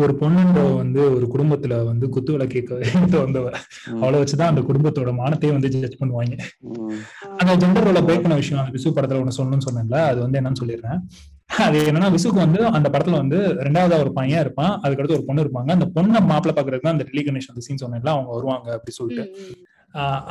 ஒரு 0.00 0.12
பொண்ணுன்ற 0.20 0.60
வந்து 0.76 1.00
ஒரு 1.16 1.26
குடும்பத்துல 1.32 1.74
வந்து 1.84 2.06
குத்து 2.08 2.30
விளக்கு 2.32 2.60
வந்தவ. 3.24 3.46
அவளை 4.00 4.16
வச்சுதான் 4.20 4.50
அந்த 4.50 4.62
குடும்பத்தோட 4.68 5.10
மானத்தையே 5.18 5.52
வந்து 5.52 5.70
ஜட்ஜ் 5.74 5.98
பண்ணுவாங்க. 6.00 6.34
அந்த 7.40 7.52
ஜெண்டர் 7.62 7.86
ரோல 7.88 8.02
பிரேக் 8.06 8.24
பண்ண 8.24 8.36
விஷயம் 8.40 8.62
அந்த 8.62 8.72
விசு 8.76 8.94
படத்துல 8.96 9.22
ஒண்ணு 9.22 9.36
சொல்லணும்னு 9.38 9.66
சொன்னேன்ல 9.68 9.98
அது 10.10 10.20
வந்து 10.24 10.38
என்னன்னு 10.40 10.60
சொல்லிடுறேன். 10.62 11.00
அது 11.58 11.78
என்னன்னா 11.88 12.10
விசுக்கு 12.14 12.38
வந்து 12.38 12.60
அந்த 12.76 12.88
படத்துல 12.92 13.18
வந்து 13.18 13.38
ரெண்டாவதா 13.66 13.98
ஒரு 14.04 14.12
பையன் 14.12 14.42
இருப்பான் 14.44 14.74
அதுக்கடுத்து 14.84 15.18
ஒரு 15.18 15.26
பொண்ணு 15.28 15.44
இருப்பாங்க. 15.44 15.70
அந்த 15.76 15.88
பொண்ணை 15.96 16.20
மாப்பிள்ள 16.30 16.54
பாக்குறதுக்கு 16.54 16.86
தான் 16.86 16.96
அந்த 16.96 17.06
டெலி 17.10 17.24
கணேஷ் 17.26 17.50
அந்த 17.52 17.64
சீன் 17.66 17.82
சொன்னேன்ல 17.84 18.12
அவங்க 18.14 18.30
வருவாங்க 18.36 18.68
அப்படி 18.78 18.94
சொல்லிட்டு. 18.98 19.26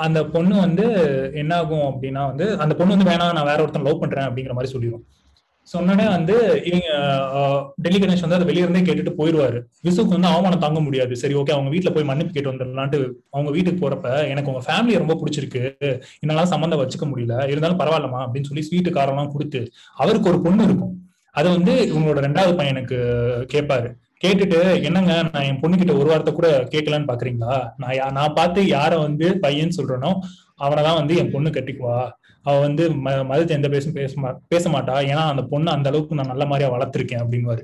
அந்த 0.05 0.19
பொண்ணு 0.33 0.55
வந்து 0.57 0.85
என்ன 1.41 1.51
ஆகும் 1.57 1.87
அப்படின்னா 1.89 2.21
வந்து 2.29 2.45
அந்த 2.63 2.73
பொண்ணு 2.75 2.95
வந்து 2.95 3.09
வேணாம் 3.09 3.35
நான் 3.37 3.49
வேற 3.49 3.59
ஒருத்தன் 3.61 3.87
லவ் 3.87 4.03
பண்றேன் 4.03 4.27
அப்படிங்கிற 4.27 4.53
மாதிரி 4.53 4.73
சொல்லிடும் 4.73 5.03
சொன்னோடனே 5.73 6.05
வந்து 6.13 6.35
இவங்க 6.69 6.89
டெல்லி 7.83 7.99
கணேஷ் 8.01 8.23
வந்து 8.25 8.37
அதை 8.37 8.47
வெளியிருந்தே 8.49 8.81
கேட்டுட்டு 8.87 9.13
போயிடுவாரு 9.19 9.59
விசுக்கு 9.87 10.15
வந்து 10.15 10.31
அவமானம் 10.31 10.63
தாங்க 10.65 10.79
முடியாது. 10.87 11.13
சரி 11.21 11.37
ஓகே 11.41 11.55
அவங்க 11.55 11.71
வீட்டுல 11.75 11.93
போய் 11.95 12.09
மன்னிப்பு 12.09 12.35
கேட்டு 12.35 12.51
வந்துடலான்ட்டு 12.51 12.99
அவங்க 13.35 13.51
வீட்டுக்கு 13.57 13.81
போறப்ப 13.83 14.09
எனக்கு 14.33 14.51
உங்க 14.53 14.63
ஃபேமிலியை 14.67 15.01
ரொம்ப 15.03 15.17
பிடிச்சிருக்கு. 15.21 15.63
என்னால 16.23 16.45
சம்மந்தம் 16.53 16.83
வச்சுக்க 16.83 17.07
முடியல. 17.11 17.37
இருந்தாலும் 17.53 17.81
பரவாயில்லமா 17.83 18.21
அப்படின்னு 18.25 18.49
சொல்லி 18.51 18.67
ஸ்வீட்டு 18.69 18.97
காரம்லாம் 18.99 19.33
கொடுத்து 19.35 19.61
அவருக்கு 20.03 20.31
ஒரு 20.33 20.41
பொண்ணு 20.47 20.67
இருக்கும். 20.69 20.95
அதை 21.39 21.49
வந்து 21.57 21.73
இவங்களோட 21.89 22.21
ரெண்டாவது 22.27 22.53
பையனுக்கு 22.61 22.97
கேட்பாரு 23.55 23.89
கேட்டுட்டு 24.23 24.57
என்னங்க 24.87 25.13
நான் 25.33 25.45
என் 25.49 25.59
பொண்ணுகிட்ட 25.61 25.93
ஒரு 25.99 26.07
வார்த்தை 26.09 26.31
கூட 26.33 26.47
கேட்கலன்னு 26.73 27.09
பாக்குறீங்களா? 27.11 27.53
நான் 27.81 28.15
நான் 28.17 28.35
பார்த்து 28.39 28.61
யார 28.77 28.91
வந்து 29.05 29.27
பையன் 29.45 29.77
சொல்றேனோ 29.77 30.11
அவனை 30.61 30.83
தான் 30.83 30.95
வந்து 30.95 31.17
என் 31.17 31.31
பொண்ணு 31.31 31.49
கட்டிக்குவா. 31.49 31.97
அவ 32.45 32.59
வந்து 32.59 32.89
ம- 32.89 33.25
மதத்தை 33.25 33.55
எந்த 33.55 33.69
பேசும் 33.69 33.93
பேச 33.93 34.21
மா- 34.21 34.37
பேச 34.47 34.69
மாட்டா 34.69 34.95
ஏன்னா 35.09 35.23
அந்த 35.27 35.43
பொண்ணு 35.43 35.71
அந்த 35.71 35.89
அளவுக்கு 35.89 36.15
நான் 36.15 36.27
நல்ல 36.27 36.45
மாதிரியா 36.45 36.77
வளர்த்துருக்கேன் 36.77 37.23
அப்படின்னுவாரு 37.23 37.63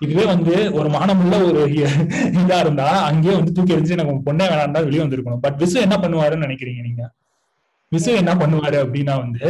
இதுவே 0.00 0.24
வந்து 0.24 0.72
ஒரு 0.72 0.88
மானமுள்ள 0.88 1.34
ஒரு 1.46 1.60
இதா 2.38 2.58
இருந்தா 2.58 3.02
அங்கேயே 3.02 3.34
வந்து 3.34 3.52
தூக்கி 3.52 3.76
எரிஞ்சு 3.76 3.90
எனக்கு 3.90 4.32
பொண்ணே 4.32 4.46
வேணாம் 4.46 4.84
வெளியே 4.84 5.02
வந்திருக்கணும். 5.02 5.40
பட் 5.40 5.58
விசு 5.58 5.80
என்ன 5.80 5.96
பண்ணுவாருன்னு 5.96 6.46
நினைக்கிறீங்க 6.46 6.82
நீங்க? 6.82 7.02
விசு 7.92 8.10
என்ன 8.20 8.32
பண்ணுவாரு 8.42 8.78
அப்படின்னா 8.84 9.14
வந்து 9.24 9.48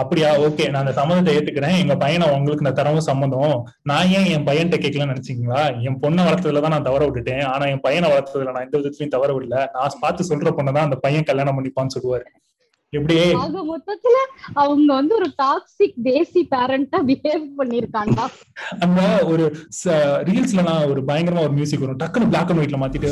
அப்படியா 0.00 0.28
ஓகே 0.44 0.64
நான் 0.72 0.82
அந்த 0.82 0.92
சம்மந்தத்தை 0.98 1.32
ஏத்துக்கிறேன். 1.36 1.78
எங்க 1.82 1.94
பையனை 2.02 2.26
உங்களுக்கு 2.36 2.66
நான் 2.66 2.78
தரவும் 2.78 3.06
சம்மந்தம். 3.08 3.56
நான் 3.90 4.12
ஏன் 4.18 4.28
என் 4.34 4.46
பையன்கிட்ட 4.48 4.78
கேட்கலன்னு 4.84 5.14
நினைச்சீங்களா? 5.14 5.62
என் 5.88 5.98
பொண்ணை 6.04 6.22
வளர்த்ததுல 6.28 6.62
தான் 6.64 6.74
நான் 6.76 6.88
தவற 6.88 7.02
விட்டுட்டேன். 7.06 7.44
ஆனா 7.52 7.64
என் 7.72 7.84
பையனை 7.86 8.08
வளர்த்ததுல 8.12 8.54
நான் 8.54 8.66
எந்த 8.68 8.76
விதத்துலயும் 8.78 9.14
தவற 9.16 9.32
விடல. 9.36 9.58
நான் 9.74 10.00
பார்த்து 10.04 10.30
சொல்ற 10.30 10.52
பொண்ணை 10.58 10.72
தான் 10.78 10.88
அந்த 10.88 10.98
பையன் 11.06 11.28
கல்யாணம் 11.30 11.58
பண்ணிப்பான்னு 11.58 11.94
சொல்லுவாரு. 11.96 12.26
எப்படியே 12.96 13.26
ஆக 13.42 13.60
மொத்தத்துல 13.68 14.16
அவங்க 14.62 14.88
வந்து 14.94 15.14
ஒரு 15.14 15.28
டாக்ஸிக் 15.42 15.94
தேசி 16.04 16.40
பேரண்டா 16.50 16.98
பிஹேவ் 17.10 17.46
பண்ணிருக்காங்க. 17.58 18.18
அந்த 18.84 19.02
ஒரு 19.32 19.44
ரீல்ஸ்ல 20.28 20.62
நான் 20.68 20.88
ஒரு 20.92 21.00
பயங்கரமா 21.08 21.42
ஒரு 21.46 21.52
மியூசிக் 21.58 21.82
வரும். 21.84 22.00
டக்குனு 22.02 22.28
பிளாக் 22.32 22.50
அண்ட் 22.50 22.60
ஒயிட்ல 22.62 22.80
மாத்திட்டு 22.82 23.10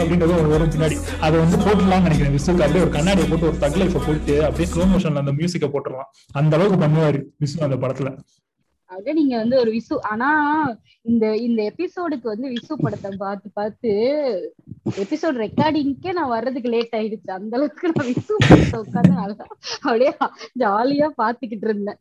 அப்படின்றது 0.00 0.34
ஒரு 0.38 0.48
வரும் 0.54 0.72
பின்னாடி. 0.74 0.98
அதை 1.26 1.36
வந்து 1.44 1.56
போட்டுலாம்னு 1.64 2.02
நினைக்கிறேன். 2.08 2.36
விசுக்கு 2.36 2.62
அப்படியே 2.66 2.84
ஒரு 2.86 2.92
கண்ணாடியை 2.98 3.28
போட்டு 3.30 3.48
ஒரு 3.50 3.58
தக் 3.62 3.78
லைஃபை 3.82 4.00
போட்டு 4.06 4.36
அப்படியே 4.48 4.68
ஸ்லோ 4.74 4.86
மோஷன்ல 4.92 5.22
அந்த 5.24 5.34
மியூசிக்கை 5.40 5.68
போட்டுடலாம். 5.74 6.10
அந்த 6.40 6.52
அளவுக்கு 6.56 6.84
பண்ணுவாரு 6.86 7.20
விசு 7.44 7.56
அந்த 7.68 7.76
படத்துல. 7.86 8.10
ஆக 8.94 9.12
நீங்க 9.18 9.34
வந்து 9.42 9.56
ஒரு 9.62 9.70
விசு 9.76 9.94
ஆனா 10.10 10.28
இந்த 11.10 11.24
இந்த 11.46 11.60
எபிசோடுக்கு 11.70 12.26
வந்து 12.32 12.48
விசு 12.54 12.74
படத்தை 12.82 13.10
பார்த்து 13.22 13.48
பார்த்து 13.58 13.92
எபிசோட் 15.04 15.38
ரெக்கார்டிங்க்கே 15.44 16.12
நான் 16.18 16.32
வர்றதுக்கு 16.34 16.72
லேட் 16.74 16.96
ஆயிடுச்சு. 16.98 17.30
அந்த 17.38 17.56
அளவுக்கு 17.58 17.92
நான் 17.92 18.10
விசு 18.12 18.34
படத்தை 18.48 18.78
உட்காந்து 18.84 19.14
நல்லா 19.20 19.46
அப்படியே 19.86 20.12
ஜாலியா 20.64 21.08
பாத்துக்கிட்டு 21.22 21.68
இருந்தேன். 21.70 22.00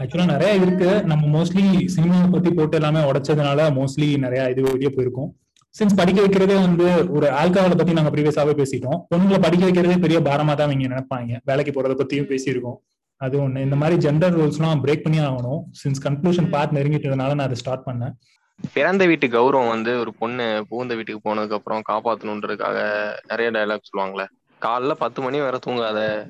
ஆக்சுவலா 0.00 0.26
நிறைய 0.32 0.50
இருக்கு. 0.64 0.90
நம்ம 1.10 1.22
மோஸ்ட்லி 1.36 1.64
சினிமா 1.94 2.18
பத்தி 2.34 2.50
போட்டு 2.58 2.78
எல்லாமே 2.80 3.00
உடைச்சதுனால 3.10 3.68
மோஸ்ட்லி 3.78 4.08
நிறைய 4.24 4.42
இது 4.52 4.66
வெளியே 4.68 4.92
போயிருக்கும். 4.96 5.30
சின்ஸ் 5.74 5.98
படிக்க 5.98 6.20
வைக்கிறதே 6.22 6.54
வந்து 6.66 6.86
ஒரு 7.16 7.26
ஆல்கஹாலை 7.40 7.76
பத்தி 7.80 7.98
நாங்க 7.98 8.12
ப்ரீவியஸாவே 8.14 8.54
பேசிட்டோம். 8.60 9.00
பொண்ணுங்களை 9.10 9.40
படிக்க 9.44 9.64
வைக்கிறதே 9.66 9.96
பெரிய 10.04 10.20
பாரமா 10.28 10.54
தான் 10.60 10.70
இவங்க 10.70 10.88
நினைப்பாங்க. 10.92 11.32
வேலைக்கு 11.50 11.74
போறத 11.76 11.96
பத்தியும் 12.00 12.30
பேசியிருக்கோம். 12.32 12.78
அது 13.20 13.36
ஒண்ணு. 13.38 13.58
இந்த 13.58 13.76
மாதிரி 13.76 14.08
ஜெண்டர் 14.08 14.36
ரோல்ஸ் 14.38 14.60
எல்லாம் 14.60 14.84
பிரேக் 14.84 15.02
பண்ணி 15.02 15.18
ஆகணும். 15.18 15.60
சின்ஸ் 15.82 16.04
கன்க்ளூஷன் 16.04 16.48
பார்ட் 16.48 16.76
நெருங்கிட்டதுனால 16.76 17.14
நான் 17.14 17.38
அதை 17.38 17.54
ஸ்டார்ட் 17.54 17.86
பண்ணேன். 17.86 18.12
பிறந்த 18.72 19.06
வீட்டு 19.06 19.26
கௌரவம் 19.26 19.68
வந்து 19.68 19.98
ஒரு 19.98 20.14
பொண்ணு 20.14 20.66
புகுந்த 20.68 20.94
வீட்டுக்கு 20.94 21.34
போனதுக்கு 21.34 21.58
அப்புறம் 21.58 21.82
காப்பாத்தணுன்றதுக்காக 21.88 22.78
நிறைய 23.28 23.50
டயலாக் 23.50 23.88
சொல்லுவாங்கல்ல 23.90 24.26
காலைல 24.62 24.90
பத்து 24.90 25.22
மணி 25.22 25.40
வரை 25.40 25.58
தூங்காத. 25.66 26.28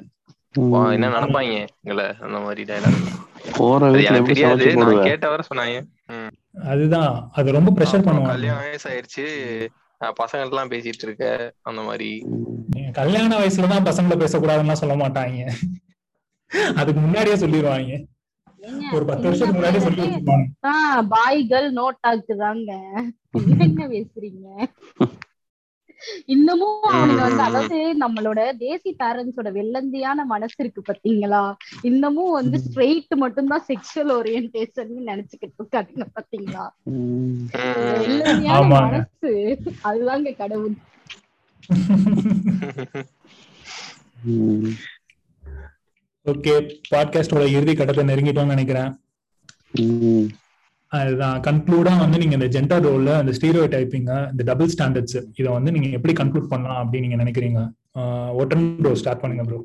என்ன 0.92 1.08
நினைப்பாங்க 1.08 1.66
எங்களை? 1.82 2.14
அந்த 2.20 2.38
மாதிரி 2.38 2.72
டைலாக் 2.72 4.22
தெரியாது. 4.22 4.76
நான் 4.76 5.02
கேட்ட 5.02 5.28
வர 5.28 5.42
சொன்னாங்க. 5.54 5.86
அதுதான். 6.64 7.28
அது 7.32 7.52
ரொம்ப 7.52 7.84
ப்ரெஷர் 7.84 7.98
பண்ணுவாங்க. 7.98 8.26
கல்யாணம் 8.26 8.62
வயசாயிருச்சு. 8.62 9.66
பசங்க 10.00 10.48
எல்லாம் 10.48 10.70
பேசிட்டு 10.70 11.02
இருக்க 11.02 11.52
அந்த 11.62 11.82
மாதிரி. 11.82 12.26
கல்யாண 12.92 13.38
வயசுலதான் 13.38 13.86
பசங்களை 13.88 14.16
பேசக்கூடாதுன்னு 14.18 14.72
சொல்ல 14.72 15.08
மாட்டாங்க. 15.08 15.50
அதுக்கு 16.76 17.00
முன்னாடியே 17.00 17.42
சொல்லிடுவாங்க 17.42 18.06
ஒரு 18.90 19.04
பத்து 19.08 19.26
வருஷத்துக்கு 19.26 19.54
முன்னாடியே 19.54 19.82
சொல்லி 19.84 20.02
வச்சிருப்பாங்க 20.02 21.04
பாய்கள் 21.12 21.66
நோட் 21.76 21.98
ஆக்குதாங்க 22.08 22.70
என்ன 23.64 23.86
பேசுறீங்க 23.90 24.46
இன்னமும் 26.32 26.78
வந்து. 26.84 27.22
அதாவது 27.38 27.78
நம்மளோட 28.02 28.40
தேசி 28.60 28.90
பேரண்ட்ஸோட 29.00 29.48
வெள்ளந்தியான 29.56 30.24
மனசு 30.26 30.54
இருக்கு 30.58 30.82
பாத்தீங்களா 30.82 31.40
இன்னமும் 31.84 32.30
வந்து 32.36 32.56
ஸ்ட்ரெயிட் 32.64 33.12
மட்டும்தான் 33.22 33.62
செக்ஷுவல் 33.68 34.12
ஓரியன்டேஷன் 34.16 34.92
நினைச்சுக்கிட்டு 35.10 35.60
இருக்காங்க 35.60 36.06
பாத்தீங்களா. 36.16 36.64
வெள்ளந்தியான. 37.98 38.62
மனசு 38.74 39.32
அதுதாங்க 39.84 40.36
கடவுள். 40.36 40.74
ஓகே 46.26 46.54
பாட்காஸ்டோட 46.90 47.44
இறுதி 47.50 47.74
கட்டத்தை 47.74 48.04
நெருங்கிட்டோம்னு 48.04 48.54
நினைக்கிறேன். 48.54 48.90
ம். 49.80 50.28
அதுதான். 50.92 51.36
கன்க்ளூடா 51.40 51.92
வந்து 51.98 52.18
நீங்க 52.18 52.34
இந்த 52.34 52.48
ஜெண்டர் 52.48 52.84
ரோல்ல 52.86 53.10
அந்த 53.16 53.32
ஸ்டீரியோ 53.32 53.64
டைப்பிங்க 53.74 54.12
இந்த 54.30 54.42
டபுள் 54.42 54.72
ஸ்டாண்டர்ட்ஸ் 54.72 55.18
இதை 55.36 55.48
வந்து 55.52 55.72
நீங்க 55.72 55.88
எப்படி 55.88 56.12
கன்க்ளூட் 56.12 56.48
பண்ணலாம் 56.48 56.80
அப்படின்னு 56.82 57.06
நீங்க 57.06 57.18
நினைக்கிறீங்க? 57.22 57.60
ஒட்டன் 58.40 58.64
ப்ரோ 58.78 58.90
ஸ்டார்ட் 58.94 59.20
பண்ணுங்க 59.20 59.44
ப்ரோ. 59.44 59.58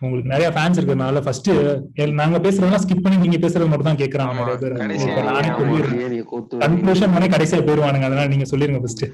உங்களுக்கு 0.00 0.32
நிறைய 0.32 0.48
ஃபேன்ஸ் 0.50 0.78
இருக்கிறதுனால 0.78 1.20
ஃபர்ஸ்ட் 1.22 1.50
நாங்க 2.20 2.38
பேசுறதெல்லாம் 2.38 2.82
ஸ்கிப் 2.84 3.02
பண்ணி 3.02 3.18
நீங்க 3.18 3.38
பேசுறது 3.38 3.68
மட்டும் 3.68 3.90
தான் 3.90 4.00
கேக்குறாங்க 4.00 4.32
ஆமா, 4.32 4.42
நிறைய 4.42 4.58
பேர். 4.58 4.76
நானே 5.30 5.50
சொல்லிடுறேன். 5.54 6.60
கன்க்ளூஷன் 6.64 7.14
பண்ணி 7.14 7.28
கடைசியா 7.28 7.60
போயிருவானுங்க 7.60 8.08
அதனால 8.08 8.28
நீங்க 8.28 8.46
சொல்லிருங்க 8.50 8.80
ஃபர்ஸ்ட். 8.80 9.04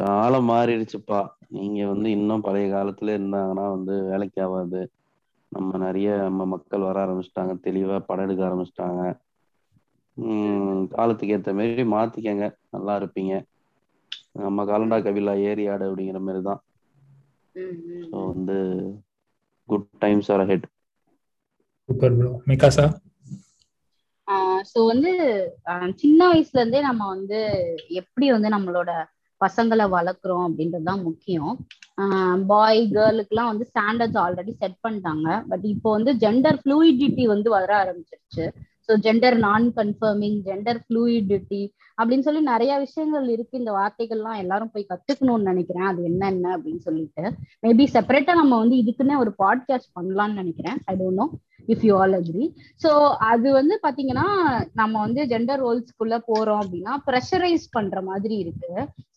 காலம் 0.00 0.50
மாறிடுச்சுப்பா. 0.50 1.20
நீங்க 1.56 1.86
வந்து 1.86 2.10
இன்னும் 2.10 2.40
பழைய 2.40 2.66
காலத்துல 2.74 3.14
இருந்தாங்கன்னா 3.16 3.66
வந்து 3.70 3.94
வேலைக்கு 4.04 4.42
ஆகாது. 4.42 4.82
நம்ம 5.52 5.78
நிறைய 5.82 6.08
நம்ம 6.22 6.44
மக்கள் 6.52 6.86
வர 6.86 6.96
ஆரம்பிச்சிட்டாங்க 7.02 7.54
தெளிவா 7.64 7.96
படம் 8.06 8.26
எடுக்க 8.26 8.42
ஆரம்பிச்சிட்டாங்க. 8.48 9.00
காலத்துக்கு 10.92 11.34
ஏத்த 11.36 11.52
மாதிரி 11.56 11.84
மாத்திக்கங்க. 11.92 12.44
நல்லா 12.70 12.94
இருப்பீங்க. 13.00 13.32
நம்ம 14.40 14.64
காலண்டா 14.66 14.98
கபிலா 15.04 15.34
ஏறி 15.48 15.64
ஆடு 15.68 15.84
அப்படிங்கிற 15.88 16.20
மாதிரி 16.22 16.42
தான் 16.44 16.60
ஸோ 18.04 18.18
வந்து 18.28 18.56
good 19.68 19.88
times 20.00 20.30
are 20.32 20.46
head 20.46 20.66
super 21.88 22.16
bro. 22.16 22.30
Mikasa? 22.48 22.86
So 24.68 24.80
வந்து 24.86 25.10
சின்ன 26.00 26.20
வயசுல 26.28 26.60
இருந்தே 26.60 26.80
நம்ம 26.86 27.02
வந்து 27.08 27.38
எப்படி 28.00 28.26
வந்து 28.32 28.48
நம்மளோட 28.54 28.90
பசங்களை 29.44 29.86
வளர்க்குறோம் 29.96 30.44
அப்படின்றது 30.48 30.88
தான் 30.90 31.06
முக்கியம். 31.08 31.54
பாய் 32.50 32.80
கேர்ளுக்குலாம் 32.96 33.50
வந்து 33.52 33.66
ஸ்டாண்டர்ட்ஸ் 33.70 34.20
ஆல்ரெடி 34.24 34.52
செட் 34.62 34.78
பண்ணிட்டாங்க. 34.86 35.28
பட் 35.50 35.64
இப்போ 35.74 35.88
வந்து 35.96 36.12
ஜெண்டர் 36.24 36.58
ஃப்ளூயிடிட்டி 36.62 37.24
வந்து 37.34 37.50
வர 37.56 37.70
ஆரம்பிச்சிருச்சு. 37.82 38.46
So 38.88 38.94
gender 38.98 39.36
non 39.38 39.66
conforming 39.76 40.38
gender 40.48 40.80
fluidity 40.84 41.62
அப்படின்னு 41.98 42.26
சொல்லி 42.26 42.40
நிறைய 42.40 42.78
விஷயங்கள் 42.78 43.28
இருக்கு. 43.28 43.58
இந்த 43.58 43.72
வார்த்தைகள்லாம் 43.72 44.40
எல்லாரும் 44.42 44.72
போய் 44.72 44.90
கத்துக்கணும்னு 44.92 45.50
நினைக்கிறேன். 45.50 45.88
அது 45.90 46.02
என்னென்ன 46.04 46.56
அப்படின்னு 46.56 46.78
சொல்லிட்டு. 46.78 47.24
மேபி 47.66 47.86
செப்பரேட்டா 47.96 48.34
நம்ம 48.34 48.58
வந்து 48.58 48.76
இதுக்குன்னே 48.76 49.16
ஒரு 49.16 49.32
பாட்காஸ்ட் 49.38 49.96
பண்ணலாம்னு 50.00 50.40
நினைக்கிறேன். 50.42 50.78
I 50.84 50.96
don't 50.96 51.20
know 51.22 51.26
if 51.68 51.84
you 51.84 51.96
all 51.96 52.14
agree 52.18 52.44
so 52.82 52.90
அது 53.18 53.52
வந்து 53.52 53.80
பாத்தீங்கன்னா 53.82 54.24
நம்ம 54.72 54.94
வந்து 55.00 55.24
ஜெண்டர் 55.24 55.60
ரோல்ஸ்க்குள்ள 55.66 56.16
போறோம் 56.30 56.60
அப்படின்னா 56.62 56.92
ப்ரெஷரைஸ் 57.08 57.66
பண்ற 57.70 58.00
மாதிரி 58.00 58.36
இருக்கு. 58.36 58.70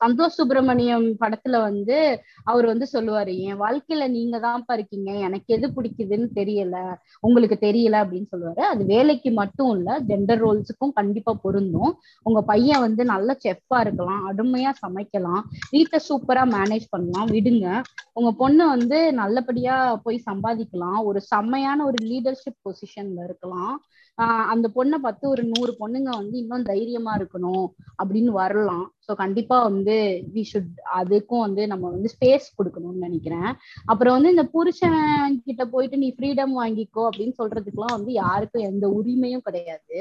சந்தோஷ் 0.03 0.37
சுப்பிரமணியம் 0.39 1.07
படத்துல 1.21 1.59
வந்து 1.61 1.97
அவர் 2.43 2.65
வந்து 2.65 2.87
சொல்லுவாரு 2.93 3.33
என் 3.37 3.61
வாழ்க்கையில 3.63 4.07
நீங்க 4.07 4.37
தான்ப்பா 4.39 4.73
இருக்கீங்க. 4.73 5.11
எனக்கு 5.27 5.55
எது 5.57 5.67
பிடிக்குதுன்னு 5.67 6.27
தெரியல. 6.39 6.77
உங்களுக்கு 7.19 7.57
தெரியல 7.67 8.03
அப்படின்னு 8.03 8.31
சொல்லுவாரு. 8.33 8.61
அது 8.73 8.85
வேலைக்கு 8.85 9.31
மட்டும் 9.31 9.53
மட்டும் 9.57 9.75
இல்ல 9.77 9.91
ஜெண்டர் 10.07 10.41
ரோல்ஸுக்கும் 10.43 10.93
கண்டிப்பா 10.93 11.31
பொருந்தும். 11.41 11.91
உங்க 12.23 12.39
பையன் 12.41 12.79
வந்து 12.79 13.03
நல்ல 13.05 13.37
செஃப்பா 13.43 13.77
இருக்கலாம் 13.79 14.23
அருமையா 14.31 14.71
சமைக்கலாம் 14.83 15.43
வீட்டை 15.71 15.99
சூப்பரா 16.09 16.43
மேனேஜ் 16.55 16.85
பண்ணலாம் 16.89 17.29
விடுங்க. 17.29 17.67
உங்க 18.13 18.31
பொண்ணு 18.31 18.63
வந்து 18.67 18.99
நல்லபடியா 19.13 19.75
போய் 20.05 20.25
சம்பாதிக்கலாம். 20.29 20.99
ஒரு 21.03 21.21
செம்மையான 21.21 21.85
ஒரு 21.85 21.99
லீடர்ஷிப் 22.05 22.61
பொசிஷன்ல 22.65 23.23
இருக்கலாம். 23.23 23.75
ஆஹ் 24.17 24.45
அந்த 24.45 24.71
பொண்ணை 24.75 24.97
பார்த்து 24.97 25.29
ஒரு 25.29 25.43
நூறு 25.43 25.75
பொண்ணுங்க 25.79 26.09
வந்து 26.15 26.37
இன்னும் 26.37 26.63
தைரியமா 26.63 27.17
இருக்கணும் 27.17 27.65
அப்படின்னு 28.03 28.31
வரலாம். 28.35 28.91
ஸோ 29.07 29.13
கண்டிப்பா 29.13 29.63
வந்து 29.63 29.95
வி 30.33 30.43
ஷுட் 30.51 30.69
அதுக்கும் 30.95 31.39
வந்து 31.39 31.67
நம்ம 31.67 31.89
வந்து 31.89 32.09
ஸ்பேஸ் 32.15 32.47
கொடுக்கணும்னு 32.57 33.05
நினைக்கிறேன். 33.07 33.49
அப்புறம் 33.85 34.13
வந்து 34.13 34.29
இந்த 34.29 34.45
புருஷன் 34.45 34.97
கிட்ட 35.45 35.65
போயிட்டு 35.65 35.97
நீ 35.97 36.15
ஃப்ரீடம் 36.17 36.53
வாங்கிக்கோ 36.55 37.03
அப்படின்னு 37.09 37.35
சொல்றதுக்குலாம் 37.37 37.95
வந்து 37.97 38.11
யாருக்கும் 38.13 38.63
எந்த 38.63 38.87
உரிமையும் 38.89 39.43
கிடையாது. 39.43 39.99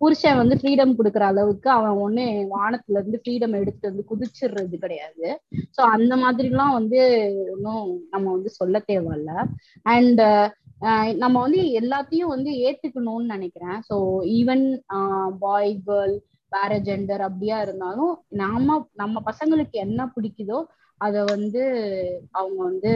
புருஷன் 0.00 0.36
வந்து 0.36 0.56
ஃப்ரீடம் 0.56 0.96
கொடுக்குற 0.96 1.20
அளவுக்கு 1.26 1.70
அவன் 1.70 1.96
ஒண்ணு 1.96 2.24
வானத்துல 2.56 2.98
இருந்து 2.98 3.20
ஃப்ரீடம் 3.24 3.52
எடுத்துட்டு 3.52 3.90
வந்து 3.90 4.08
குதிச்சிடுறது 4.10 4.78
கிடையாது. 4.78 5.26
ஸோ 5.76 5.80
அந்த 5.96 6.16
மாதிரிலாம் 6.16 6.72
வந்து 6.72 7.00
ஒன்றும் 7.52 8.06
நம்ம 8.10 8.30
வந்து 8.30 8.50
சொல்ல 8.50 8.84
தேவையில்ல. 8.88 9.32
அண்ட் 9.82 10.22
நம்ம 11.14 11.40
வந்து 11.40 11.60
எல்லாத்தையும் 11.80 12.32
வந்து 12.34 12.50
ஏத்துக்கணும்னு 12.64 13.32
நினைக்கிறேன். 13.34 13.78
ஸோ 13.88 13.96
ஈவன் 14.34 14.64
பாய் 15.38 15.82
கேர்ள் 15.86 16.14
வேற 16.52 16.72
ஜெண்டர் 16.80 17.18
அப்படியா 17.20 17.62
இருந்தாலும் 17.62 18.12
நாம 18.36 18.66
நம்ம 18.94 19.22
பசங்களுக்கு 19.24 19.76
என்ன 19.84 20.12
பிடிக்குதோ 20.14 20.58
அத 21.00 21.24
வந்து 21.26 21.62
அவங்க 22.32 22.60
வந்து 22.62 22.92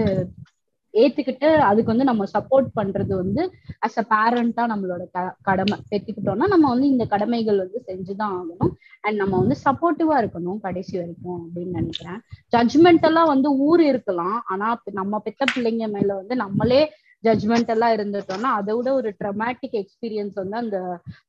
ஏத்துக்கிட்டு 0.94 1.48
அதுக்கு 1.62 1.92
வந்து 1.92 2.04
நம்ம 2.04 2.24
சப்போர்ட் 2.32 2.68
பண்றது 2.76 3.12
வந்து 3.14 3.42
அஸ் 3.86 3.98
அ 4.02 4.04
பேரண்டா 4.10 4.62
நம்மளோட 4.72 5.02
க- 5.12 5.34
கடமை. 5.42 5.76
பெற்றுக்கிட்டோம்னா 5.90 6.46
நம்ம 6.46 6.68
வந்து 6.68 6.88
இந்த 6.88 7.04
கடமைகள் 7.04 7.58
வந்து 7.58 7.80
செஞ்சுதான் 7.86 8.34
ஆகணும். 8.36 8.72
அண்ட் 9.04 9.16
நம்ம 9.16 9.38
வந்து 9.38 9.56
சப்போர்ட்டிவா 9.64 10.16
இருக்கணும் 10.22 10.60
கடைசி 10.60 10.98
வரைக்கும் 10.98 11.38
அப்படின்னு 11.42 11.78
நினைக்கிறேன். 11.78 12.18
ஜட்ஜ்மெண்ட் 12.52 13.02
எல்லாம் 13.02 13.26
வந்து 13.26 13.50
ஊர் 13.68 13.82
இருக்கலாம். 13.84 14.38
ஆனா 14.46 14.68
நம்ம 14.92 15.18
பெத்த 15.18 15.44
பிள்ளைங்க 15.52 15.86
மேல 15.90 16.14
வந்து 16.14 16.36
நம்மளே 16.36 16.82
ஜட்ஜ்மெண்ட் 17.24 17.70
எல்லாம் 17.70 17.94
இருந்துட்டோம்னா 17.96 18.50
அதை 18.58 18.74
விட 18.76 18.88
ஒரு 18.94 19.10
ட்ரமாட்டிக் 19.18 19.76
எக்ஸ்பீரியன்ஸ் 19.80 20.34
வந்து 20.34 20.56
அந்த 20.56 20.78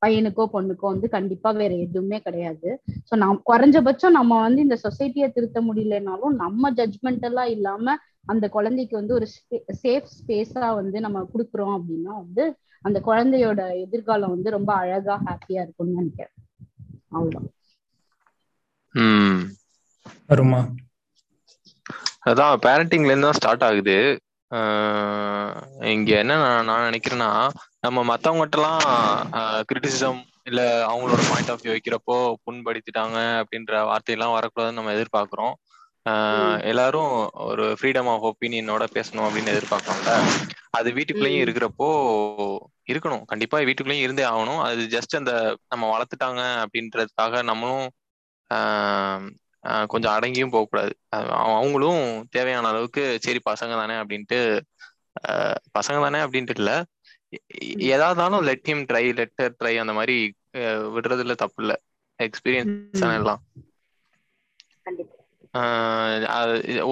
பையனுக்கோ 0.01 0.45
பொண்ணுக்கோ 0.53 0.85
வந்து 0.87 1.07
கண்டிப்பா 1.09 1.49
வேற 1.53 1.73
எதுவுமே 1.85 2.19
கிடையாது. 2.19 2.69
ஸோ 3.09 3.15
நம் 3.15 3.41
குறைஞ்சபட்சம் 3.45 4.17
நம்ம 4.19 4.39
வந்து 4.41 4.61
இந்த 4.61 4.77
சொசைட்டியை 4.83 5.27
திருத்த 5.31 5.61
முடியலனாலும் 5.67 6.35
நம்ம 6.37 6.71
ஜட்ஜ்மெண்ட் 6.77 7.21
எல்லாம் 7.21 7.51
இல்லாம 7.51 7.95
அந்த 8.27 8.45
குழந்தைக்கு 8.49 8.95
வந்து 8.97 9.13
ஒரு 9.13 9.27
சேஃப் 9.81 10.09
ஸ்பேஸா 10.15 10.67
வந்து 10.75 10.97
நம்ம 10.99 11.23
கொடுக்குறோம் 11.31 11.75
அப்படின்னா 11.77 12.13
வந்து 12.19 12.43
அந்த 12.85 12.97
குழந்தையோட 13.05 13.61
எதிர்காலம் 13.83 14.33
வந்து 14.35 14.49
ரொம்ப 14.49 14.71
அழகா 14.75 15.15
ஹாப்பியா 15.25 15.61
இருக்கும்னு 15.63 15.99
நினைக்கிறேன். 15.99 16.35
அவ்வளவுதான். 17.11 17.49
ம். 18.95 19.41
வருமா 20.29 20.61
அதான் 22.27 22.61
பேரண்டிங்ல 22.63 23.11
இருந்து 23.11 23.27
தான் 23.27 23.39
ஸ்டார்ட் 23.39 23.65
ஆகுது. 23.67 23.97
இங்க 25.91 26.11
என்ன 26.17 26.33
நான் 26.37 26.65
நான் 26.65 26.87
நினைக்கிறேன்னா 26.87 27.29
நம்ம 27.79 27.99
மத்தவங்ககிட்டலாம் 28.09 28.81
கிரிட்டிசிசம் 29.69 30.19
இல்ல 30.43 30.61
அவங்களோட 30.87 31.21
பாயிண்ட் 31.29 31.49
ஆஃப் 31.49 31.63
வியூ 31.63 31.73
வைக்கிறப்போ 31.75 32.15
புண்படுத்திட்டாங்க 32.45 33.17
அப்படின்ற 33.41 33.73
வார்த்தையெல்லாம் 33.89 34.35
வரக்கூடாதுன்னு 34.37 34.79
நம்ம 34.79 34.93
எதிர்பார்க்கிறோம். 34.93 35.55
எல்லாரும் 36.71 37.11
ஒரு 37.47 37.65
ஃப்ரீடம் 37.79 38.09
ஆஃப் 38.09 38.27
ஒப்பீனியனோட 38.29 38.83
பேசணும் 38.95 39.27
அப்படின்னு 39.27 39.53
எதிர்பார்க்கறோம்ல 39.55 40.13
அது 40.71 40.89
வீட்டுக்குள்ளேயும். 40.91 41.43
இருக்கிறப்போ 41.45 41.87
இருக்கணும். 42.87 43.25
கண்டிப்பா 43.25 43.57
வீட்டுக்குள்ளேயும் 43.59 44.05
இருந்தே 44.05 44.25
ஆகணும். 44.29 44.61
அது 44.67 44.81
ஜஸ்ட் 44.95 45.19
அந்த 45.19 45.33
நம்ம 45.69 45.89
வளர்த்துட்டாங்க 45.93 46.41
அப்படின்றதுக்காக 46.63 47.43
நம்மளும் 47.43 47.87
கொஞ்சம் 49.91 50.13
அடங்கியும் 50.13 50.53
போகக்கூடாது 50.53 50.93
அவங்களும் 51.51 52.01
தேவையான 52.29 52.69
அளவுக்கு 52.69 53.03
சரி 53.25 53.39
பசங்க 53.49 53.73
தானே 53.81 53.95
அப்படின்ட்டு 54.01 54.39
பசங்க 55.77 55.97
தானே 56.05 56.19
அப்படின்ட்டு 56.25 56.55
இல்ல. 56.55 56.71
ஏதாவதாலும் 57.87 58.45
let 58.47 58.63
him 58.63 58.83
try 58.89 59.03
let her 59.19 59.55
try 59.59 59.73
அந்த 59.83 59.93
மாதிரி 59.97 60.15
விடுறதுல 60.95 61.35
தப்பு 61.37 61.61
இல்ல. 61.63 61.73
எக்ஸ்பீரியன்ஸ் 62.19 62.73
தானே 62.99 63.17
எல்லாம். 63.21 63.41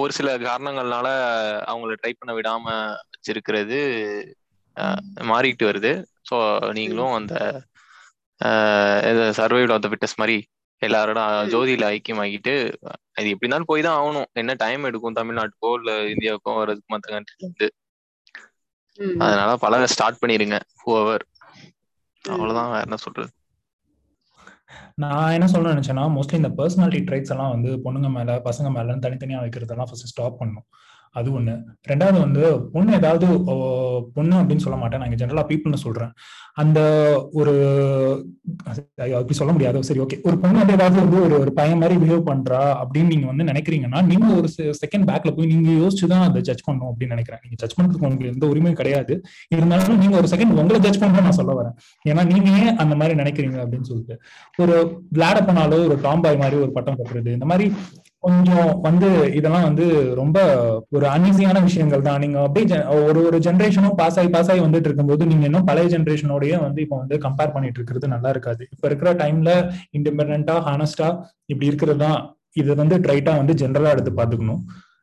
ஒரு 0.00 0.12
சில 0.18 0.28
காரணங்கள்னால 0.42 1.08
அவங்கள 1.70 1.92
ட்ரை 1.98 2.12
பண்ண 2.14 2.32
விடாம 2.36 2.64
வச்சிருக்கிறது 3.12 3.78
மாறிட்டு 5.30 5.64
வருது. 5.68 5.92
ஸோ 6.28 6.36
நீங்களும் 6.78 7.14
அந்த 7.18 7.34
சர்வைவல் 9.38 9.74
ஆஃப் 9.74 9.84
த 9.84 9.90
ஃபிட்டஸ் 9.90 10.18
மாதிரி 10.18 10.36
எல்லாரோட 10.82 11.20
ம். 11.28 11.48
ஜோதியில 11.50 11.88
ஐக்கியமாக்கிட்டு 11.90 12.54
அது 13.12 13.28
எப்படி 13.28 13.46
இருந்தாலும் 13.46 13.64
போய் 13.64 13.82
தான் 13.82 13.98
ஆகணும். 14.00 14.28
என்ன 14.32 14.54
டைம் 14.54 14.84
எடுக்கும் 14.84 15.16
தமிழ்நாட்டுக்கோ 15.16 15.70
இல்ல 15.78 15.92
இந்தியாவுக்கோ 16.04 16.54
வர்றதுக்கு 16.56 16.94
மற்ற 16.94 17.08
கண்ட்ரில 17.14 17.40
இருந்து. 17.40 17.68
அதனால 19.20 19.56
பழக 19.56 19.86
ஸ்டார்ட் 19.86 20.20
பண்ணிருங்க 20.22 20.56
ஹூவர் 20.82 21.24
அவ்வளவுதான் 22.24 22.70
வேற 22.70 22.82
என்ன 22.82 22.96
சொல்றது? 22.96 23.30
நான் 24.94 25.32
என்ன 25.32 25.46
சொல்ல 25.48 25.74
நினைச்சேன்னா 25.74 26.04
மோஸ்ட்லி 26.14 26.34
இந்த 26.34 26.50
பர்சனாலிட்டி 26.50 27.00
ட்ரைட்ஸ் 27.06 27.30
எல்லாம் 27.30 27.50
வந்து 27.50 27.70
பொண்ணுங்க 27.84 28.10
மேல 28.10 28.38
பசங்க 28.44 28.70
மேல 28.70 28.96
தனித்தனியா 28.96 29.40
வைக்கிறதெல்லாம் 29.40 29.88
ஃபர்ஸ்ட் 29.88 30.06
ஸ்டாப் 30.06 30.38
பண்ணும் 30.38 30.66
அது 31.18 31.28
ஒண்ணு. 31.38 31.54
ரெண்டாவது 31.88 32.18
வந்து 32.24 32.42
பொண்ணு 32.74 32.90
ஏதாவது 32.92 33.26
ஓ, 33.44 33.54
பொண்ணு 34.14 34.34
அப்படின்னு 34.40 34.64
சொல்ல 34.64 34.78
மாட்டேன். 34.78 35.00
நான் 35.00 35.20
ஜென்ரலா 35.22 35.44
பீப்புள்னு 35.50 35.80
சொல்றேன். 35.84 36.12
அந்த 36.62 36.80
ஒரு 37.32 37.54
அப்படி 39.16 39.36
சொல்ல 39.38 39.52
முடியாது. 39.52 39.82
சரி 39.88 40.00
ஓகே 40.00 40.18
ஒரு 40.22 40.36
பொண்ணு 40.42 40.58
வந்து 40.58 40.76
ஏதாவது 40.78 40.96
வந்து 41.00 41.18
ஒரு 41.26 41.34
ஒரு 41.40 41.52
பையன் 41.52 41.78
மாதிரி 41.78 41.96
பிஹேவ் 42.02 42.24
பண்றா 42.30 42.60
அப்படின்னு 42.82 43.12
நீங்க 43.12 43.26
வந்து 43.26 43.46
நினைக்கிறீங்கன்னா 43.50 44.02
நீங்க 44.10 44.26
ஒரு 44.38 44.48
செகண்ட் 44.82 45.06
பேக்ல 45.10 45.32
போய் 45.36 45.50
நீங்க 45.52 45.70
யோசிச்சு 45.82 46.06
தான் 46.06 46.24
அதை 46.28 46.42
ஜட்ஜ் 46.48 46.64
பண்ணணும் 46.68 46.90
அப்படின்னு 46.90 47.14
நினைக்கிறேன். 47.16 47.42
நீங்க 47.42 47.58
ஜட்ஜ் 47.62 47.76
பண்றதுக்கு 47.78 48.06
உங்களுக்கு 48.08 48.32
எந்த 48.34 48.46
உரிமையும் 48.46 48.80
கிடையாது. 48.82 49.16
இருந்தாலும் 49.48 49.98
நீங்க 49.98 50.16
ஒரு 50.16 50.30
செகண்ட் 50.34 50.58
உங்களை 50.62 50.80
ஜட்ஜ் 50.80 51.00
பண்ணணும் 51.02 51.26
நான் 51.28 51.38
சொல்ல 51.40 51.54
வரேன். 51.60 51.76
ஏன்னா 52.08 52.24
நீங்க 52.32 52.50
ஏன் 52.64 52.76
அந்த 52.76 52.94
மாதிரி 52.94 53.20
நினைக்கிறீங்க 53.22 53.58
அப்படின்னு 53.64 53.90
சொல்லிட்டு. 53.92 54.16
ஒரு 54.56 54.76
விளையாட 55.10 55.40
போனாலோ 55.40 55.80
ஒரு 55.88 55.98
டாம்பாய் 56.08 56.40
மாதிரி 56.44 56.56
ஒரு 56.64 56.72
பட்டம் 56.78 56.98
கட்டுறது 57.00 57.32
இந்த 57.38 57.48
மாதிரி 57.52 57.66
கொஞ்சம் 58.22 58.70
வந்து 58.86 59.08
இதெல்லாம் 59.38 59.66
வந்து 59.68 59.84
ரொம்ப 60.18 60.38
ஒரு 60.96 61.06
அன்ஈஸியான 61.06 61.62
விஷயங்கள் 61.66 62.04
தான். 62.08 62.20
நீங்க 62.24 62.38
அப்படியே 62.42 62.78
ஒரு 63.06 63.20
ஒரு 63.28 63.38
ஜென்ரேஷனும் 63.38 63.94
பாஸ் 64.00 64.18
ஆகி 64.18 64.28
பாஸ் 64.28 64.50
ஆகி 64.50 64.60
வந்துட்டு 64.60 64.88
இருக்கும்போது 64.90 65.26
நீங்க 65.30 65.44
இன்னும் 65.44 65.64
பழைய 65.64 65.88
ஜென்ரேஷனோடய 65.96 66.58
வந்து 66.66 66.80
இப்போ 66.84 66.96
வந்து 66.96 67.18
கம்பேர் 67.18 67.54
பண்ணிட்டு 67.54 67.78
இருக்கிறது 67.80 68.08
நல்லா 68.08 68.28
இருக்காது. 68.28 68.62
இப்ப 68.74 68.86
இருக்கிற 68.88 69.12
டைம்ல 69.22 69.52
இண்டிபெண்டா 69.98 70.56
ஹானஸ்டா 70.68 71.08
இப்படி 71.46 71.66
இருக்கிறது 71.66 72.00
தான். 72.06 72.20
இது 72.52 72.74
வந்து 72.74 72.98
ட்ரைட்டா 72.98 73.34
வந்து 73.36 73.54
ஜென்ரலா 73.62 73.94
எடுத்து 73.96 74.12
பாத்துக்கணும் 74.20 74.62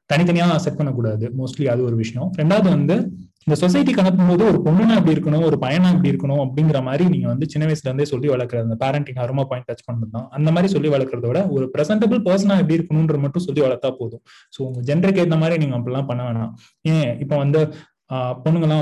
தனித்தனியா 0.10 0.56
செட் 0.66 0.78
பண்ணக்கூடாது. 0.78 1.26
மோஸ்ட்லி 1.40 1.66
அது 1.74 1.82
ஒரு 1.84 1.96
விஷயம். 1.96 2.30
ரெண்டாவது 2.38 2.70
வந்து 2.70 2.96
இந்த 3.48 3.56
சொசைட்டிக்கு 3.56 4.02
அனுப்பும்போது 4.04 4.44
ஒரு 4.44 4.60
பொண்ணுனா 4.66 4.96
அப்படி 4.96 5.14
இருக்கணும் 5.16 5.46
ஒரு 5.46 5.58
பையனா 5.62 5.90
அப்படி 5.94 6.12
இருக்கணும் 6.14 6.42
அப்படிங்கிற 6.46 6.84
மாதிரி 6.84 7.04
நீங்க 7.10 7.28
வந்து 7.28 7.46
சின்ன 7.50 7.66
வயசுல 7.66 7.90
இருந்தே 7.90 8.06
சொல்லி 8.06 8.28
வளர்க்குறது 8.28 8.68
அந்த 8.68 8.78
பேரண்டிங் 8.84 9.22
அருமா 9.26 9.44
பாயிண்ட் 9.44 9.70
டச் 9.70 9.86
பண்ணது 9.88 10.24
அந்த 10.38 10.52
மாதிரி 10.52 10.72
சொல்லி 10.74 10.90
வளர்க்குறத 10.90 11.28
விட 11.28 11.42
ஒரு 11.48 11.68
பிரசன்டபிள் 11.76 12.22
பர்சனா 12.28 12.58
எப்படி 12.60 12.78
இருக்கணும்ன்ற 12.80 13.18
மட்டும் 13.18 13.46
சொல்லி 13.48 13.62
வளர்த்தா 13.62 13.92
போதும். 14.00 14.24
ஸோ 14.54 14.60
உங்க 14.60 14.82
ஜென்டருக்கு 14.82 15.24
ஏற்ற 15.24 15.36
மாதிரி 15.36 15.58
நீங்க 15.58 15.76
அப்படிலாம் 15.80 16.10
பண்ண 16.12 16.24
வேணாம். 16.30 16.52
ஏன் 16.86 17.12
இப்போ 17.20 17.38
வந்து 17.38 17.62
ஆஹ் 18.10 18.36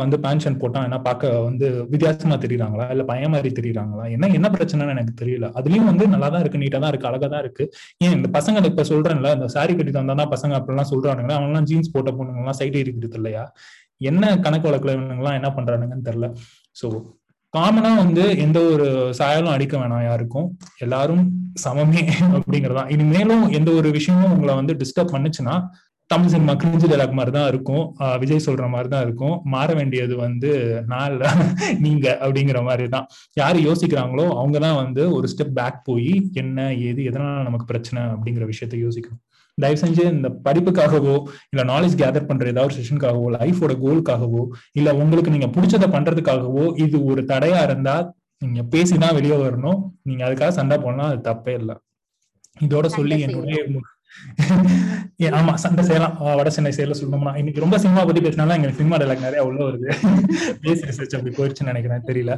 வந்து 0.03 0.17
பேன்ஷன் 0.25 0.57
போட்டா 0.61 0.79
என்ன 0.83 0.97
பார்க்க 1.01 1.29
வந்து 1.47 1.85
வித்தியாசமா 1.93 2.35
தெரியுறாங்களா? 2.43 2.85
இல்ல 2.91 3.03
பையன் 3.03 3.33
மாதிரி 3.35 3.49
தெரியுறாங்களா? 3.59 4.03
என்ன 4.11 4.27
என்ன 4.27 4.47
பிரச்சனைன்னு 4.49 4.93
எனக்கு 4.95 5.13
தெரியல. 5.21 5.47
அதுலயும் 5.59 5.85
வந்து 5.85 6.07
நல்லா 6.07 6.29
தான் 6.29 6.43
இருக்கு 6.43 6.61
நீட்டா 6.63 6.79
தான் 6.83 6.91
இருக்கு 6.93 7.09
அழகா 7.11 7.27
தான் 7.27 7.43
இருக்கு. 7.45 7.65
ஏன் 8.01 8.15
இந்த 8.17 8.29
பசங்க 8.37 8.65
இப்ப 8.71 8.85
சொல்றேன்ல 8.91 9.31
இந்த 9.33 9.47
சாரி 9.47 9.75
கட்டி 9.75 9.91
தந்தா 9.91 10.25
பசங்க 10.35 10.55
அப்படிலாம் 10.59 10.91
சொல்றானுங்களா 10.93 11.37
அவங்க 11.37 11.51
எல்லாம் 11.53 11.69
ஜீன்ஸ் 11.71 11.93
போட்ட 11.95 12.11
பொண்ணுங்க 12.11 12.43
எல்லாம் 12.43 12.59
சைடு 12.61 12.77
இருக்குது 12.83 13.17
இல்லையா? 13.21 13.45
என்ன 14.01 14.33
கணக்கு 14.45 14.69
வழக்கில் 14.69 14.95
இவனுங்கெல்லாம் 14.95 15.39
என்ன 15.39 15.51
பண்றானுங்கன்னு 15.57 16.07
தெரியல. 16.09 16.29
சோ 16.81 16.87
காமனா 17.53 17.91
வந்து 18.03 18.23
எந்த 18.45 18.59
ஒரு 18.73 18.87
சாயலும் 19.19 19.53
அடிக்க 19.55 19.73
வேணாம் 19.81 20.05
யாருக்கும். 20.09 20.47
எல்லாரும் 20.85 21.25
சமமே 21.63 22.01
அப்படிங்கறதான் 22.37 22.89
இனிமேலும் 22.95 23.43
எந்த 23.59 23.69
ஒரு 23.79 23.89
விஷயமும் 23.97 24.33
உங்களை 24.35 24.55
வந்து 24.55 24.73
டிஸ்டர்ப் 24.81 25.13
பண்ணுச்சுன்னா 25.15 25.55
தமிழ் 26.09 26.31
சினிமா 26.33 26.53
கிரிஞ்சு 26.61 26.87
டைலாக் 26.89 27.15
மாதிரி 27.17 27.31
தான் 27.35 27.47
இருக்கும். 27.51 27.85
விஜய் 28.21 28.43
சொல்ற 28.47 28.65
மாதிரி 28.73 28.89
தான் 28.89 29.05
இருக்கும். 29.05 29.35
மாற 29.53 29.69
வேண்டியது 29.79 30.15
வந்து 30.25 30.51
நான் 30.91 31.07
இல்ல 31.11 31.31
நீங்க 31.85 32.05
அப்படிங்கிற 32.25 32.59
மாதிரி 32.67 32.85
தான். 32.95 33.07
யாரு 33.41 33.59
யோசிக்கிறாங்களோ 33.67 34.25
அவங்க 34.41 34.59
தான் 34.65 34.79
வந்து 34.83 35.03
ஒரு 35.17 35.29
ஸ்டெப் 35.33 35.55
பேக் 35.59 35.79
போய் 35.89 36.11
என்ன 36.41 36.67
ஏது 36.89 37.01
எதனால 37.11 37.41
நமக்கு 37.47 37.69
பிரச்சனை 37.71 38.03
அப்படிங்கிற 38.15 38.45
விஷயத்த 38.51 38.77
யோசிக்கணும். 38.85 39.21
தயவு 39.63 39.79
செஞ்சு 39.83 40.03
இந்த 40.15 40.29
படிப்புக்காகவோ 40.45 41.15
இல்ல 41.51 41.61
நாலேஜ் 41.71 41.95
கேதர் 42.01 42.27
பண்ற 42.29 42.51
ஏதாவது 42.53 42.69
ஒரு 42.69 42.77
செஷனுக்காகவோ 42.79 43.27
லைஃபோட 43.37 43.73
கோலுக்காகவோ 43.83 44.43
இல்ல 44.79 44.89
உங்களுக்கு 45.03 45.33
நீங்க 45.35 45.49
பிடிச்சதை 45.55 45.87
பண்றதுக்காகவோ 45.95 46.65
இது 46.85 46.97
ஒரு 47.11 47.23
தடையா 47.31 47.61
இருந்தா 47.69 47.95
நீங்க 48.41 48.61
பேசிதான் 48.73 49.17
வெளியே 49.17 49.35
வரணும். 49.43 49.79
நீங்க 50.07 50.21
அதுக்காக 50.27 50.53
சண்டை 50.57 50.77
போடலாம் 50.77 51.09
அது 51.11 51.21
தப்பே 51.29 51.53
இல்லை. 51.59 51.75
இதோட 52.65 52.87
சொல்லி 52.95 53.15
என்னுடைய 53.25 53.59
ஆமா 55.37 55.53
சண்டை 55.63 55.83
செய்யலாம். 55.87 56.17
வட 56.39 56.49
சென்னை 56.55 56.71
செயல 56.75 56.95
சொல்லணும்னா 56.99 57.33
இன்னைக்கு 57.41 57.63
ரொம்ப 57.63 57.77
சினிமா 57.83 58.03
பத்தி 58.09 58.21
பேசினாலும் 58.25 58.57
எங்க 58.57 58.69
சினிமா 58.79 58.97
டைலாக் 59.01 59.25
நிறைய 59.27 59.47
உள்ள 59.47 59.59
வருது. 59.67 59.87
பேசி 60.63 60.87
ரிசர்ச் 60.89 61.17
அப்படி 61.17 61.33
போயிருச்சுன்னு 61.39 61.73
நினைக்கிறேன் 61.73 62.07
தெரியல. 62.11 62.35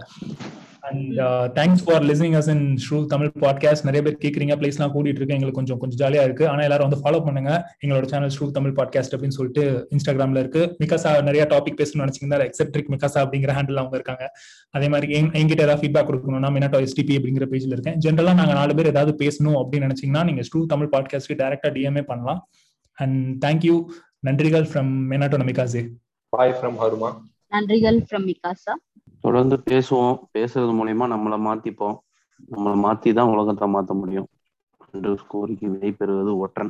And 0.91 1.17
thanks 1.57 1.83
for 1.85 2.03
listening 2.03 2.37
us 2.39 2.49
in 2.49 2.77
shoe 2.89 3.05
Tamil 3.05 3.31
podcast 3.39 3.91
நிறைய 3.91 4.01
பேர் 4.01 4.17
கேக்குறீங்க 4.17 4.59
பிளேஸ்லாம் 4.59 4.91
கூட்டிட்டு 4.93 5.17
இருக்கு 5.19 5.33
எங்களுக்கு 5.33 5.51
கொஞ்சம் 5.51 5.77
கொஞ்சம் 5.77 6.07
ஜாலியா 6.07 6.23
இருக்கு. 6.23 6.49
ஆனா 6.49 6.61
எல்லாரும் 6.61 6.89
வந்து 6.89 7.09
ஃபாலோ 7.09 7.23
பண்ணுங்க. 7.23 7.75
எங்களோட 7.85 8.05
சேனல் 8.05 8.31
ஷூ 8.39 8.51
தமிழ் 8.51 8.73
பாட்காஸ்ட் 8.75 9.15
அப்படின்னு 9.15 9.27
சொல்லிட்டு 9.27 9.87
இன்ஸ்டாகிராம்ல 9.91 10.37
இருக்கு. 10.37 10.75
மிகாசா 10.83 11.21
நிறைய 11.21 11.47
டாபிக் 11.49 11.81
பேசணும்னு 11.81 12.07
நினைச்சீங்கன்னா 12.07 12.49
எக்ஸெப்ட்ரிக் 12.49 12.91
மிகாசா 12.91 13.21
அப்படிங்கிற 13.23 13.51
ஹேண்டில் 13.51 13.75
அவங்க 13.75 13.89
இருக்காங்க. 13.91 14.31
அதே 14.69 14.87
மாதிரி 14.87 15.13
எங்க- 15.13 15.39
எங்கிட்ட 15.39 15.61
ஏதாவது 15.61 15.87
ஃபீட்பேக் 15.87 16.07
கொடுக்கணும்னா 16.07 16.49
மினாட்டோ 16.49 16.87
எஸ்டிபி 16.87 17.15
அப்படிங்கிற 17.15 17.47
பேஜ்ல 17.51 17.77
இருக்கேன். 17.77 17.97
ஜென்ரலா 17.97 18.33
நாங்க 18.33 18.53
நாலு 18.53 18.75
பேர் 18.75 18.85
ஏதாவது 18.85 19.25
பேசணும் 19.25 19.63
அப்படின்னு 19.63 19.89
நினைச்சீங்கன்னா 19.89 20.23
நீங்க 20.23 20.41
ஸ்டூ 20.41 20.65
தமிழ் 20.65 20.89
பாட்காஸ்ட்க்கு 20.91 21.33
டேரக்டா 21.33 21.67
டிஎம்ஏ 21.67 22.01
பண்ணலாம். 22.01 22.49
அண்ட் 22.93 23.45
தேங்க்யூ 23.45 23.83
நன்றிகள் 24.27 24.63
from 24.63 24.89
Minato 25.09 25.37
Namikaze 25.37 25.89
boy 26.29 26.55
from 26.61 26.75
Haruma 26.81 27.13
நன்றிகள் 27.49 28.05
ஃப்ரம் 28.09 28.33
மிகாசா 28.33 28.73
தொடர்ந்து 29.27 29.55
பேசுவோம். 29.69 30.17
பேசுறது 30.37 30.73
மூலியமா 30.79 31.05
நம்மளை 31.13 31.37
மாத்திப்போம். 31.47 31.95
நம்மளை 32.53 32.77
மாத்தி 32.85 33.09
தான் 33.13 33.31
உலகத்தை 33.35 33.67
மாத்த 33.73 33.93
முடியும். 34.01 34.27
என்று 34.93 35.11
கோரிக்கை 35.31 35.69
விடை 35.69 35.91
பெறுவது 35.91 36.31
ஒற்றன். 36.43 36.69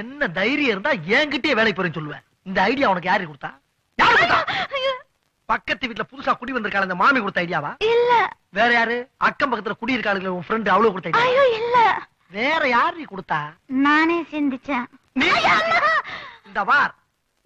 என்ன 0.00 0.28
தைரியம் 0.38 0.72
இருந்தா 0.74 0.92
என்கிட்டயே 1.16 1.56
வேலைக்கு 1.58 1.78
போறேன்னு 1.78 1.98
சொல்லுவேன். 1.98 2.24
இந்த 2.48 2.58
ஐடியா 2.62 2.90
உனக்கு 2.90 3.10
யாரு 3.10 3.30
கொடுத்தா? 3.30 3.52
பக்கத்து 5.48 5.88
வீட்ல 5.88 6.04
புதுசா 6.10 6.32
குடி 6.38 6.54
வந்திருக்காள் 6.54 6.86
அந்த 6.86 6.96
மாமி 7.00 7.18
கொடுத்த 7.20 7.42
ஐடியாவா? 7.44 7.72
இல்ல. 7.92 8.12
வேற 8.58 8.70
யாரு? 8.72 8.96
அக்கம் 9.28 9.50
பக்கத்துல 9.50 9.76
குடி 9.80 9.96
இருக்காளுங்களே 9.96 10.34
உன் 10.36 10.46
ஃப்ரெண்ட் 10.48 10.70
அவ்வளவு 10.74 10.92
கொடுத்த 10.92 11.10
ஐடியா. 11.10 11.26
ஐயோ 11.26 11.44
இல்ல. 11.60 11.76
வேற 12.38 12.62
யாரு 12.68 13.04
கொடுத்தா? 13.12 13.40
நானே 13.86 14.18
சிந்திச்சேன். 14.32 14.86
நீ? 15.20 15.28
இந்த 16.48 16.62
பார் 16.70 16.94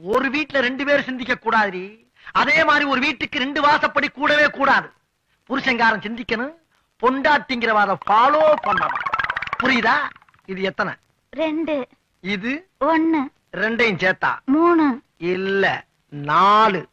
ஒரு 0.00 0.28
வீட்ல 0.30 0.60
ரெண்டு 0.68 0.84
பேர் 0.88 1.06
சிந்திக்க 1.08 1.34
கூடாது 1.38 1.82
அதே 2.32 2.64
மாதிரி 2.64 2.84
ஒரு 2.84 3.00
வீட்டுக்கு 3.00 3.38
ரெண்டு 3.38 3.62
வாசப்படி 3.62 4.10
கூடவே 4.10 4.50
கூடாது. 4.50 4.92
புருஷங்காரன் 5.48 6.00
சிந்திக்கணும் 6.00 6.54
பொண்டாட்டிங்கிறவாத 7.02 7.94
ஃபாலோ 8.10 8.54
பண்ணணும். 8.62 8.98
புரியுதா? 9.62 9.96
இது 10.46 10.62
எத்தனை? 10.62 10.92
ரெண்டு. 11.30 11.88
இது? 12.20 12.68
ஒண்ணு. 12.80 13.20
ரெண்டையும் 13.52 14.02
சேர்த்தா? 14.02 14.38
மூணு. 14.44 15.00
இல்ல 15.16 15.84
நாலு. 16.08 16.88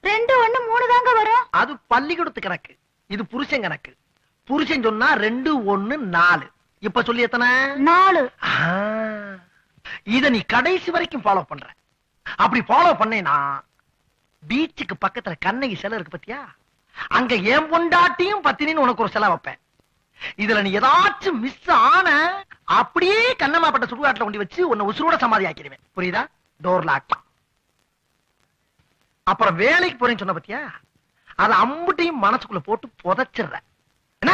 ரெண்டு 0.00 0.46
ஒண்ணு 0.46 0.68
மூணு 0.68 0.86
தாங்க 0.88 1.12
வரும். 1.12 1.46
அது 1.50 1.76
பள்ளிக்கூடத்து 1.86 2.40
கணக்கு. 2.40 2.76
இது 3.06 3.26
புருஷன் 3.26 3.60
கணக்கு. 3.60 3.94
புருஷன் 4.44 4.82
சொன்னா 4.82 5.12
ரெண்டு 5.12 5.78
ஒண்ணு 5.78 5.96
நாலு. 5.96 6.50
இப்ப 6.78 7.02
சொல்லி 7.02 7.22
எத்தனை? 7.22 7.66
நாலு. 7.66 8.30
இத 10.02 10.30
நீ 10.30 10.40
கடைசி 10.40 10.90
வரைக்கும் 10.90 11.22
ஃபாலோ 11.22 11.42
பண்ற. 11.42 11.66
அப்படி 12.36 12.64
ஃபாலோ 12.68 12.92
பண்ணேனா 12.94 13.60
பீச்சுக்கு 14.50 14.94
பக்கத்துல 15.04 15.34
கண்ணகி 15.46 15.76
சிலை 15.82 15.98
இருக்கு 15.98 16.16
பத்தியா? 16.16 16.40
அங்க 17.18 17.34
என் 17.54 17.68
பொண்டாட்டியும் 17.72 18.44
பத்தினின்னு 18.46 18.84
உனக்கு 18.84 19.04
ஒரு 19.04 19.14
சிலை 19.14 19.28
வைப்பேன். 19.32 19.58
இதுல 20.42 20.62
நீ 20.64 20.70
ஏதாச்சும் 20.78 21.40
மிஸ் 21.44 21.70
ஆன 21.76 22.08
அப்படியே 22.78 23.20
கண்ணமாப்பட்ட 23.42 23.86
சுடுகாட்டுல 23.90 24.26
கொண்டு 24.26 24.42
வச்சு 24.42 24.60
உன்னை 24.70 24.86
உசுரோட 24.90 25.16
சமாதி 25.24 25.48
ஆக்கிடுவேன் 25.48 25.84
புரியுதா? 25.96 26.22
டோர் 26.60 26.86
லாக் 26.90 27.16
அப்புறம் 29.26 29.58
வேலைக்கு 29.62 29.96
போறேன்னு 29.98 30.22
சொன்ன 30.22 30.36
பத்தியா? 30.38 30.60
அத 31.42 31.50
அம்புட்டையும் 31.64 32.22
மனசுக்குள்ள 32.24 32.60
போட்டு 32.68 32.86
புதைச்சிடுற. 33.02 33.56
என்ன? 34.22 34.32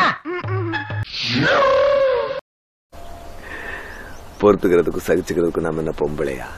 பொறுத்துக்கிறதுக்கும் 4.41 5.09
சகிச்சுக்கிறதுக்கும் 5.09 5.67
நம்ம 5.67 5.83
என்ன 5.85 5.95
பொம்பளையா? 6.03 6.49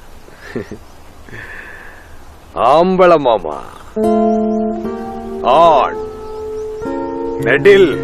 ஆம்பள 2.60 3.18
மாமா. 3.18 3.58
ஆண். 5.42 5.96
நெடில் 7.40 7.98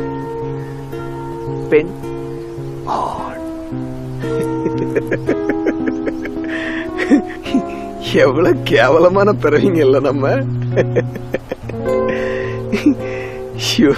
பெண். 1.69 1.91
ஆண். 2.85 3.43
எவ்வளவு 8.15 8.57
கேவலமான 8.65 9.33
பிறவிங்க 9.33 9.77
இல்ல 9.77 10.01
நம்ம. 10.01 10.31
ஐயோ. 13.55 13.93